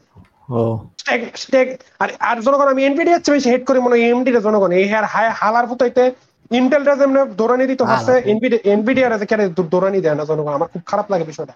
আর 2.02 2.08
আর 2.30 2.36
জনগণ 2.46 2.68
আমি 2.74 2.82
এনভিডিয়া 2.88 3.18
চেয়ে 3.24 3.34
বেশি 3.36 3.48
হেড 3.52 3.62
করি 3.68 3.78
মনে 3.84 3.94
হয় 3.94 4.04
এমডি 4.12 4.30
জনগণ 4.46 4.70
এই 4.80 4.86
হার 4.92 5.06
হায় 5.12 5.30
হালার 5.40 5.66
পুতাইতে 5.70 6.04
ইন্টেলটা 6.50 6.92
যেমন 7.00 7.16
দৌড়ানি 7.38 7.64
দিতে 7.72 7.84
পারছে 7.90 8.12
এনভিডিয়া 8.32 8.60
এনভিডিয়া 8.74 9.06
রে 9.08 9.26
কেন 9.30 9.40
দৌড়ানি 9.72 9.98
দেয় 10.04 10.16
না 10.18 10.24
জনগণ? 10.30 10.52
আমার 10.58 10.68
খুব 10.72 10.82
খারাপ 10.90 11.06
লাগে 11.12 11.24
বিষয়টা। 11.30 11.54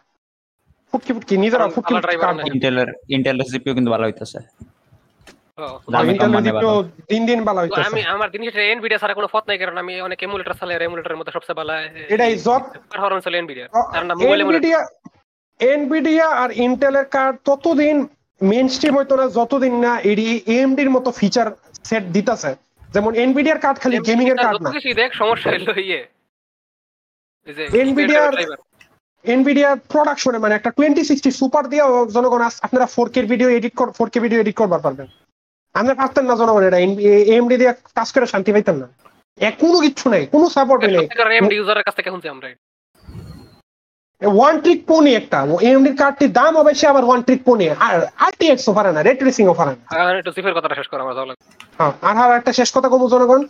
ফুটকি 0.93 1.11
ফুটকি 1.17 1.35
নিজেরা 1.45 1.67
ফুটকি। 1.75 1.93
ইন্টেলের 2.51 2.89
ইন্টেলের 3.17 3.47
সিপিইউ 3.53 3.75
কিন্তু 3.77 3.91
ভালো 3.95 4.05
হইতাছে। 4.09 4.41
মানে 6.35 6.51
ভালো। 6.59 6.73
দিন 7.11 7.23
দিন 7.31 7.41
ভালো 7.49 7.59
তো 7.71 7.81
আমি 7.91 8.03
আমার 8.15 8.29
জিনিস 8.35 8.53
এনভিডিয়া 8.75 9.01
ছাড়া 9.03 9.15
কোনো 9.19 9.29
পথ 9.35 9.45
নাই 9.49 9.59
কারণ 9.63 9.77
আমি 9.83 9.95
অনেক 10.07 10.19
এমুলেটর 10.27 10.55
চালাই 10.61 10.77
এমুলেটরের 10.89 11.19
মধ্যে 11.19 11.35
সবচেয়ে 11.37 11.59
ভালো 11.61 11.73
এটাই 12.15 12.33
জব। 12.47 12.63
পারফরম্যান্স 12.91 13.25
হলো 13.27 13.37
এনভিডিয়া 13.43 13.67
কারণ 13.95 14.09
মোবাইল 14.21 14.41
এনভিডিয়া 14.45 14.81
এনভিডিয়া 15.61 16.27
আর 16.43 16.51
ইন্টেলের 16.67 17.07
কার্ড 17.15 17.35
ততদিন 17.49 17.97
মেন 18.41 18.67
স্ট্রিম 18.75 18.95
হইতো 18.99 19.15
না 19.21 19.27
যতদিন 19.39 19.75
না 19.85 19.93
এডি 20.13 20.27
এএমডির 20.55 20.91
মতো 20.97 21.09
ফিচার 21.21 21.47
সেট 21.89 22.05
দিতাছে। 22.17 22.53
যেমন 22.95 23.13
এনভিডিয়ার 23.25 23.59
কার্ড 23.65 23.77
খালি 23.83 23.97
গেমিং 24.09 24.27
এর 24.33 24.39
কার্ড 24.45 24.61
না। 24.65 24.71
দেখ 25.03 25.11
সমস্যা 25.21 25.49
হলো 25.55 25.75
ইয়ে। 25.89 26.01
driver। 27.47 28.59
এনভিডিয়ার 29.25 29.77
প্রোডাকশনে 29.93 30.39
মানে 30.45 30.55
একটা 30.55 30.71
টোয়েন্টি 30.77 31.03
সিক্সটি 31.09 31.31
সুপার 31.41 31.65
দিয়ে 31.73 31.85
জনগণ 32.17 32.43
আপনারা 32.67 32.87
ফোর 32.95 33.07
কে 33.15 33.21
ভিডিও 33.33 33.49
এডিট 33.57 33.75
কর 33.79 33.89
ফোর 33.97 34.09
কে 34.13 34.19
ভিডিও 34.25 34.41
এডিট 34.43 34.57
করবার 34.61 34.83
পারবেন। 34.87 35.07
আপনারা 35.75 35.97
পারতেন 36.01 36.25
না 36.29 36.35
জনগণ 36.41 36.63
এটা 36.69 36.79
এমডি 37.37 37.57
দিয়ে 37.61 37.73
কাজ 37.99 38.09
করে 38.15 38.27
শান্তি 38.33 38.51
পাইতাম 38.55 38.77
না। 38.83 38.87
এক 39.49 39.55
কোনো 39.63 39.79
কিছু 39.85 40.05
নাই 40.13 40.23
কোনো 40.35 40.47
সাপোর্ট 40.57 40.81
নেই। 40.95 41.07
এমডি 41.41 41.55
ইউজারের 41.59 41.85
কাছ 41.87 41.95
থেকে 41.99 42.11
শুনছি 42.13 42.29
আমরা। 42.35 42.47
ওয়ান 44.39 44.55
ট্রিক 44.65 44.81
পোনি 44.91 45.11
একটা। 45.21 45.39
এমডির 45.71 45.97
কার্ডটির 46.03 46.33
দাম 46.39 46.53
অবশ্যই 46.63 46.91
আবার 46.93 47.05
ওয়ান 47.09 47.21
ট্রিক 47.27 47.41
পোনি 47.47 47.65
আর 47.87 47.95
আরটিএক্স 48.27 48.67
পারে 48.79 48.91
না 48.95 49.01
রেট 49.09 49.21
রেসিং 49.27 49.45
পারে 49.61 49.73
না। 49.77 49.83
এখন 49.95 50.17
একটু 50.21 50.33
সিফের 50.37 50.55
কথাটা 50.57 50.77
শেষ 50.81 50.89
করা 50.91 51.03
আমার 51.05 51.17
ভালো 51.19 51.29
লাগে 51.31 51.43
হ্যাঁ, 51.79 51.93
আর 52.09 52.17
আর 52.23 52.31
একটা 52.41 52.53
শেষ 52.59 52.69
কথা 52.77 52.89
কমু 52.93 53.07
জনগণ। 53.15 53.41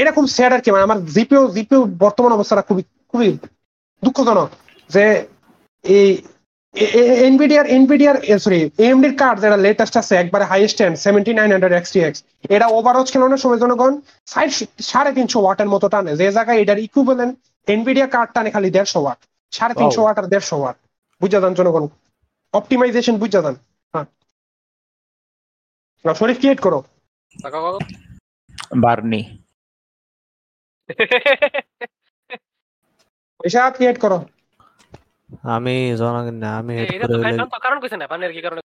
এরকম 0.00 0.24
স্যাড 0.36 0.52
আর 0.56 0.62
কি 0.64 0.68
মানে 0.74 0.86
আমার 0.88 1.00
জিপিও 1.14 1.42
জিপিও 1.56 1.80
বর্তমান 2.04 2.32
অবস্থাটা 2.36 2.62
খুবই 2.68 2.82
খুবই 3.10 3.30
দুঃখজনক 4.02 4.48
যে 4.90 5.04
এই 5.84 6.08
এনভিডিআর 7.28 7.66
এনভিডিআর 7.78 8.16
সরি 8.44 8.60
এএমডির 8.84 9.14
কার্ড 9.20 9.36
যেটা 9.44 9.58
লেটেস্ট 9.66 9.94
আছে 10.00 10.14
একবারে 10.22 10.44
highest 10.52 10.78
end 10.84 10.96
seventy 11.04 11.32
nine 11.38 11.48
hundred 11.52 11.74
XTX 11.76 12.18
এটা 12.54 12.66
ওভারওয়াচ 12.76 13.08
খেলানোর 13.12 13.42
সময় 13.44 13.60
জনগণ 13.64 13.92
সাড়ে 14.90 15.10
তিনশো 15.16 15.38
ওয়াটের 15.42 15.68
মতো 15.74 15.86
টানে। 15.92 16.12
যে 16.20 16.26
জায়গায় 16.36 16.58
এটার 16.62 16.78
ইকুইভ্যালেন্ট 16.86 17.34
এনভিডিয়া 17.68 18.06
কার্ড 18.14 18.30
টানে 18.34 18.50
খালি 18.54 18.68
দেড়শো 18.76 18.98
ওয়াট। 19.04 19.20
সাড়ে 19.52 19.74
তিনশো. 19.74 20.00
ওয়াট 20.02 20.16
আর 20.18 20.26
দেড়শো 20.26 20.56
ওয়াট। 20.60 20.76
বুঝে 21.20 21.38
যান 21.40 21.52
জনগণ। 21.54 21.84
অপটিমাইজেশন 22.54 23.14
বুঝা 23.18 23.40
যান। 23.42 23.56
হ্যাঁ। 23.94 24.06
শরীফ 26.04 26.38
ক্রিয়েট 26.38 26.60
করো। 26.60 26.78
বার্নি। 28.82 29.20
পয়সা 33.40 33.62
ক্রিয়েট 33.70 33.96
করো। 34.00 34.18
আমি 35.54 35.74
জনগণ 35.96 36.36
না 36.42 36.48
আমি 36.58 36.74
কারণ 37.64 37.78
কইছে 37.82 37.96
না 37.96 38.06
পানের 38.06 38.32
কি 38.32 38.40
কারণে? 38.40 38.62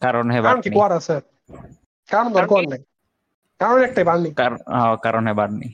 কারণ 0.00 0.24
হে 0.30 0.38
কারণ 0.46 0.60
কি 0.60 0.70
কোয়ার 0.70 0.92
আছে? 0.92 1.16
কারণ 2.08 2.28
দরকার? 2.32 2.62
নেই। 2.72 2.82
কারণ 3.60 3.78
একটাই 3.82 4.04
বার্নি। 4.04 4.30
কারণ 4.34 4.58
হ্যাঁ, 4.72 4.94
কারণ 4.96 5.22
হে 5.26 5.32
বার্নি। 5.32 5.68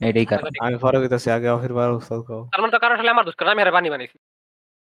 এটাই 0.00 0.26
কারণ। 0.26 0.48
আমি 0.60 0.78
পরে 0.78 0.98
কইতাছি 0.98 1.30
আগে 1.30 1.48
অফির 1.48 1.74
বার 1.74 1.92
উস্তাদ 1.92 2.20
কও। 2.20 2.48
তার 2.52 2.60
মানে 2.60 2.70
তো 2.70 2.78
কারণ 2.78 2.98
হলে 2.98 3.10
আমার 3.10 3.24
দোষ 3.24 3.34
কারণ 3.34 3.50
আমি 3.50 3.58
হেরে 3.60 3.70
বানি 3.70 3.90
বানাইছি 3.90 4.18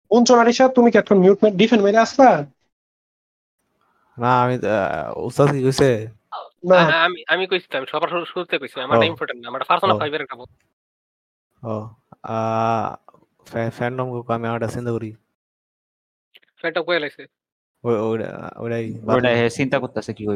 কোন 0.08 0.24
তুমি 0.68 0.90
কি 0.90 0.98
এখন 0.98 1.18
মিউট 1.18 1.38
ডিফেন্ড 1.44 1.84
মেরে 1.84 1.98
আসলা 1.98 2.46
না 4.18 4.42
আমি 4.42 4.54
আহ, 4.54 5.18
উস্তাদ 5.18 5.50
কি 5.50 5.62
কইছে? 5.62 6.08
না। 6.64 6.76
আমি 6.76 7.24
আমি 7.28 7.46
কইছি 7.46 7.76
আমি 7.76 7.86
সবার 7.86 8.08
শুরু- 8.08 8.24
শুরুতে 8.24 8.58
কইছি 8.58 8.80
আমার। 8.80 9.04
ইম্পর্টেন্ট 9.04 9.42
না 9.42 9.48
আমার 9.48 9.60
পার্সোনাল 9.68 9.96
ও। 9.96 9.98
ফাইভের 9.98 10.20
একটা 10.20 10.36
বল 10.36 10.44
ও 11.62 11.88
আ 12.22 12.96
ফ্যান্ডম 13.70 14.22
কো 14.22 14.32
আমি 14.32 14.48
আটা 14.48 14.66
করি। 14.66 15.12
সেটা 16.60 16.82
কই 16.82 16.98
লাইছে। 16.98 17.26
ওই 17.84 17.94
ওইটাই 18.56 19.00
ওটা 19.06 19.48
চিন্তা 19.48 19.78
করতেছে 19.78 20.14
কি 20.14 20.26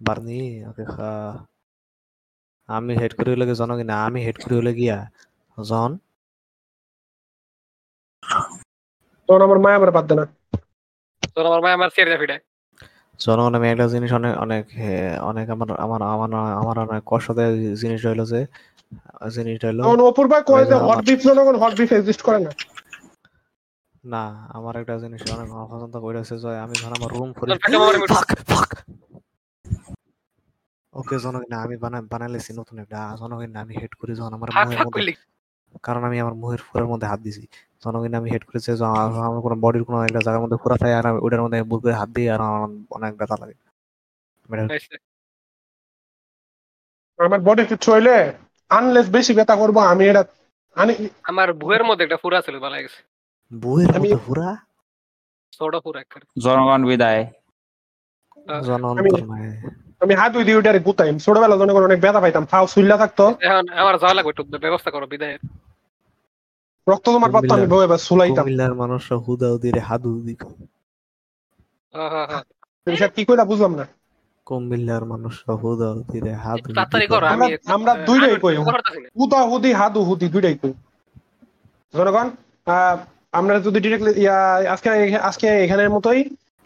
বার্নি 0.00 0.64
ওকে 0.66 0.84
খা। 0.84 1.46
আমি 2.72 2.92
হেড 2.96 3.12
করে 3.14 3.30
হইলে 3.30 3.54
জনগণ 3.54 3.84
না 3.84 3.96
আমি 4.04 4.20
হেড 4.24 4.36
করে 4.42 4.54
হইলে 4.56 4.72
গিয়া 4.74 4.98
জন? 5.58 5.90
তখন 9.28 9.42
আমার 9.42 9.58
মায়া 9.58 9.76
আমার 9.76 9.90
বাদ 9.90 10.04
দে 10.06 10.14
না। 10.14 10.24
তোর 11.34 11.44
আমার 11.46 11.60
মায় 11.60 11.72
আমার 11.72 11.90
চেয়ারে 11.94 12.16
ফিডায় 12.18 12.42
জনগণ 13.20 13.54
আমি 13.54 13.68
একটা 13.68 13.86
জিনিস 13.88 14.12
অনেক 14.12 14.34
অনেক 14.38 14.64
অনেক 15.22 15.46
আমার 15.50 15.68
আমার 15.76 16.00
আমার 16.02 16.30
আমার 16.52 16.76
অনেক 16.78 17.02
কষ্ট 17.06 17.28
দেয় 17.30 17.52
জিনিস 17.74 18.06
হইল 18.06 18.24
যে 18.24 18.40
জিনিসটা 19.30 19.66
হইল 19.68 19.80
তখন 19.82 20.00
অপূর্বা 20.00 20.38
কয় 20.42 20.64
যে 20.64 20.74
হট 20.80 20.98
বিফ 21.04 21.20
জনগণ 21.22 21.56
হট 21.56 21.72
বিফ 21.74 21.90
এক্সিস্ট 21.92 22.22
করে 22.22 22.38
না। 22.38 22.52
না 24.04 24.22
আমার 24.50 24.74
একটা 24.76 24.94
জিনিস 24.98 25.22
অনেক 25.30 25.48
অপছন্দ 25.54 25.94
করেছে 26.00 26.34
যে 26.38 26.58
আমি 26.58 26.74
ধর 26.76 26.92
আমার 26.92 27.10
রুম 27.10 27.28
তোর 27.32 27.48
মিট- 27.96 28.12
ফাক 28.14 28.28
ফাক 28.48 28.70
ওকে 30.92 31.18
জনগণ 31.18 31.44
না 31.50 31.62
আমি 31.62 31.76
বানা 31.76 32.02
বানাইলেছি 32.02 32.52
নতুন 32.52 32.78
একটা 32.78 33.16
জনগণ 33.18 33.50
না 33.50 33.60
আমি 33.60 33.74
হেড 33.74 33.94
করি 33.94 34.14
যখন 34.14 34.34
আমার 34.34 34.48
মুখের 34.64 34.86
মধ্যে 34.86 35.12
কারণ 35.82 36.04
আমি 36.04 36.20
আমার 36.20 36.34
মুখের 36.34 36.58
ফুরের 36.58 36.86
মধ্যে 36.86 37.06
হাত 37.06 37.20
দিছি। 37.20 37.46
জনগণ 37.84 38.14
আমি 38.14 38.30
হেড 38.30 38.44
করেছে 38.44 38.76
যে 38.76 38.84
আমার 38.84 39.24
আমার 39.24 39.40
কোনো 39.40 39.54
বডির 39.54 39.84
কোনো 39.84 40.02
একটা 40.02 40.18
জায়গার 40.24 40.40
মধ্যে 40.40 40.56
ফুরা 40.62 40.76
থাকে 40.76 40.94
আর 40.94 41.06
আমি 41.06 41.18
ওটার 41.18 41.42
মধ্যে 41.42 41.62
বুক 41.62 41.82
করে 41.82 41.92
হাত 41.92 42.08
দিই 42.08 42.28
আর 42.28 42.40
আমার 42.40 42.68
অনেক 42.90 43.16
ব্যথা 43.16 43.36
লাগে। 43.40 43.54
আমার 47.18 47.40
বডি 47.40 47.64
কিছু 47.64 47.92
হইলে 47.92 48.32
আনলেস 48.68 49.10
বেশি 49.10 49.34
ব্যথা 49.34 49.56
করব 49.56 49.78
আমি 49.78 50.08
এটা 50.08 50.24
আনি 50.74 51.08
আমার 51.22 51.52
বুয়ের 51.52 51.84
মধ্যে 51.84 52.04
একটা 52.04 52.16
ফুরা 52.16 52.40
ছিল 52.40 52.58
ভালো 52.58 52.76
গেছে। 52.76 53.02
আমি- 53.88 53.98
মধ্যে 53.98 54.16
ফুরা? 54.16 54.56
ছোট 55.52 55.76
ফুরা 55.76 56.02
জনগণ 56.42 56.84
বিদায়। 56.84 57.26
জনগণ 58.66 58.98
আমি- 60.02 60.18
হাত 60.18 60.32
দুই 60.32 60.44
দিয়ে 60.44 60.56
ওইটারে 60.56 60.78
গুতাইম। 60.78 61.18
ছোটবেলা 61.18 61.56
জনগণ 61.56 61.82
অনেক 61.84 62.00
ব্যথা 62.00 62.20
পাইতাম। 62.20 62.46
ফাও 62.46 62.66
সুইল্লা 62.66 62.96
থাকতো। 62.96 63.24
এখন 63.40 63.64
আমার 63.72 63.98
যাওয়া 63.98 64.14
লাগবে 64.14 64.30
একটু 64.30 64.42
ব্যবস্থা 64.44 64.90
করো 64.90 65.06
বিদায়। 65.06 65.38
রক্ত 66.86 67.04
তোমার 67.04 67.30
পারতো 67.30 67.54
আমি 67.54 67.66
বউ 67.66 67.80
এবার 67.82 67.98
সুলাইতাম। 67.98 68.36
কুমিল্লার 68.36 68.74
মানুষরা 68.74 69.16
হুদা 69.18 69.48
হুদিরে 69.48 69.80
হাত 69.80 70.02
হুদি 70.06 70.34
হ্যাঁ 71.94 72.42
তুমি 72.86 72.96
স্যার 72.96 73.10
কি 73.10 73.24
কইলা 73.24 73.44
বুঝলাম 73.44 73.74
না। 73.74 73.86
কুমিল্লার 74.46 75.04
মানুষরা 75.04 75.54
হুদা 75.54 75.88
হুদিরে 75.92 76.32
হাত 76.34 76.60
তাড়াতাড়ি 76.60 77.06
করো 77.06 77.26
আমরা- 77.26 77.48
আমি 77.48 77.56
আমরা 77.66 77.94
দুইটাই 77.94 78.36
কই। 78.36 78.56
হুদা 79.18 79.42
হুদি 79.42 79.72
হাদু 79.72 80.00
হুদি 80.04 80.28
দুইটাই 80.28 80.54
কই। 80.54 80.72
জনগণ 81.94 82.30
আহ, 82.66 82.96
আমরা 83.32 83.60
যদি 83.60 83.80
ডিরেক্টলি 83.80 84.28
আজকে 84.28 84.88
আজকে 85.18 85.46
এখানের 85.64 85.90
মতোই 85.90 86.20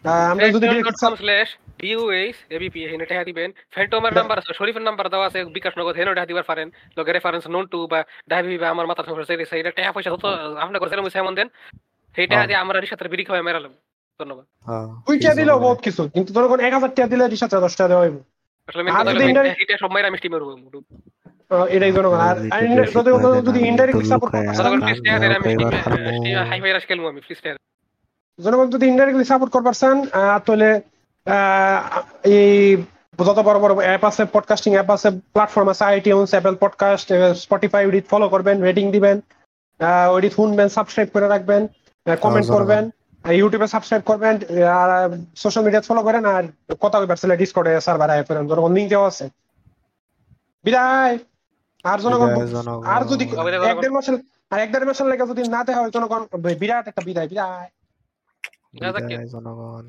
আহ, 0.05 0.31
আমরা 0.31 0.49
যদি 0.49 0.69
ডিরেক্ট 0.69 1.17
স্ল্যাশ 1.17 1.49
ডিউএইচ 1.81 2.36
এবিপি 2.57 2.78
এখানে 2.86 3.05
টাকা 3.11 3.23
দিবেন 3.28 3.48
ফ্যান্টমের 3.74 4.15
নাম্বার 4.19 4.36
আছে 4.40 4.53
শরীফের 4.59 4.85
নাম্বার 4.89 5.07
দেওয়া 5.12 5.27
আছে 5.28 5.40
বিকাশ 5.57 5.73
নগদ 5.78 5.94
হেনো 5.98 6.12
টাকা 6.16 6.28
দিবার 6.31 6.48
পারেন। 6.51 6.69
লগে 6.98 7.12
রেফারেন্স 7.12 7.44
নোন 7.55 7.65
টু 7.73 7.78
বা 7.93 8.01
ডাইবি 8.31 8.57
বা 8.62 8.69
আমার 8.74 8.86
মাথা 8.90 9.03
সমস্যা 9.07 9.27
সেই 9.31 9.47
সেইটা 9.53 9.70
টাকা 9.78 9.90
পয়সা 9.94 10.11
তো 10.24 10.28
আপনি 10.65 10.77
করছেন 10.82 11.01
মুছে 11.05 11.20
এমন 11.23 11.35
দেন 11.39 11.48
সেই 12.15 12.27
টাকা 12.32 12.44
দিয়ে 12.48 12.61
আমরা 12.62 12.77
সাথে 12.93 13.12
বিড়ি 13.12 13.24
খাওয়া 13.28 13.47
মেরালাম। 13.48 13.74
ধন্যবাদ। 14.20 14.47
হ্যাঁ, 14.69 14.86
দুই 15.07 15.16
টাকা 15.23 15.36
দিলেও 15.40 15.59
বহুত 15.65 15.78
কিছু 15.86 16.03
কিন্তু 16.16 16.31
জনগণ 16.36 16.61
এক 16.66 16.73
হাজার 16.77 16.93
টাকা 16.97 17.09
দিলে 17.12 17.24
রিসার্চ 17.24 17.53
দশ 17.65 17.74
টাকা 17.78 17.90
দেওয়া 17.90 18.05
হইব। 18.05 18.16
আসলে 18.69 19.24
এটা 19.62 19.74
সব 19.82 19.90
মাইরা 19.94 20.09
মিষ্টি 20.12 20.28
মেরবো 20.32 20.53
এটাই 21.74 21.93
আর 22.27 22.36
যদি 23.48 23.61
ইনডাইরেক্টলি 23.70 24.07
সাপোর্ট 24.12 24.32
জনগণ 24.59 24.81
টাকা 25.07 25.19
জনগণ 28.39 28.66
যদি 28.74 28.85
ইনডাইরেক্টলি 28.93 29.27
সাপোর্ট 29.32 29.51
করবার 29.55 29.74
চান 29.81 29.97
তাহলে 30.47 30.69
এই 32.23 32.77
যত 33.19 33.39
বড় 33.39 33.59
বড় 33.59 33.74
অ্যাপ 33.74 34.05
আছে 34.05 34.24
পডকাস্টিং 34.24 34.73
অ্যাপ 34.73 34.90
আছে 34.90 35.11
প্ল্যাটফর্ম 35.11 35.69
আছে 35.69 35.85
আইটিউনস 35.85 36.31
অ্যাপল 36.31 36.55
পডকাস্ট 36.55 37.12
স্পটিফাই 37.35 37.86
ওডিট 37.86 38.07
ফলো 38.09 38.28
করবেন 38.28 38.62
রেটিং 38.62 38.93
দিবেন 38.93 39.20
ওডিট 40.11 40.32
শুনবেন 40.35 40.69
সাবস্ক্রাইব 40.69 41.09
করে 41.12 41.28
রাখবেন 41.28 41.66
কমেন্ট 42.20 42.48
করবেন 42.48 42.90
ইউটিউবে 43.31 43.66
সাবস্ক্রাইব 43.66 44.03
করবেন 44.03 44.35
আর 44.66 45.19
সোশ্যাল 45.36 45.65
মিডিয়া 45.65 45.82
ফলো 45.82 46.03
করেন 46.03 46.24
আর 46.24 46.44
কথা 46.81 47.01
কইবার 47.01 47.16
ছেলে 47.16 47.36
ডিসকর্ডে 47.36 47.81
সার্ভার 47.81 48.11
আয় 48.11 48.23
করেন 48.23 48.47
জনগণ 48.48 48.73
লিঙ্ক 48.73 48.89
দেওয়া 48.90 49.09
আছে। 49.09 49.28
বিদায়। 50.65 51.19
আর 51.85 51.98
জনগণ 51.98 52.28
আর 52.85 53.05
যদি 53.05 53.24
এক 53.70 53.81
দেড় 53.81 53.93
মাসের 53.93 54.19
আর 54.51 54.59
এক 54.61 54.73
দেড় 54.73 54.85
মাসের 54.85 55.07
লেগে 55.07 55.27
যদি 55.27 55.48
না 55.48 55.65
দেখা 55.65 55.81
হয় 55.81 55.90
জনগণ 55.90 56.23
বিরাট 56.59 56.89
একটা 56.89 57.03
বিদায় 57.05 57.28
বিদায়। 57.28 57.69
বিদায় 58.73 59.27
জনগণ। 59.27 59.86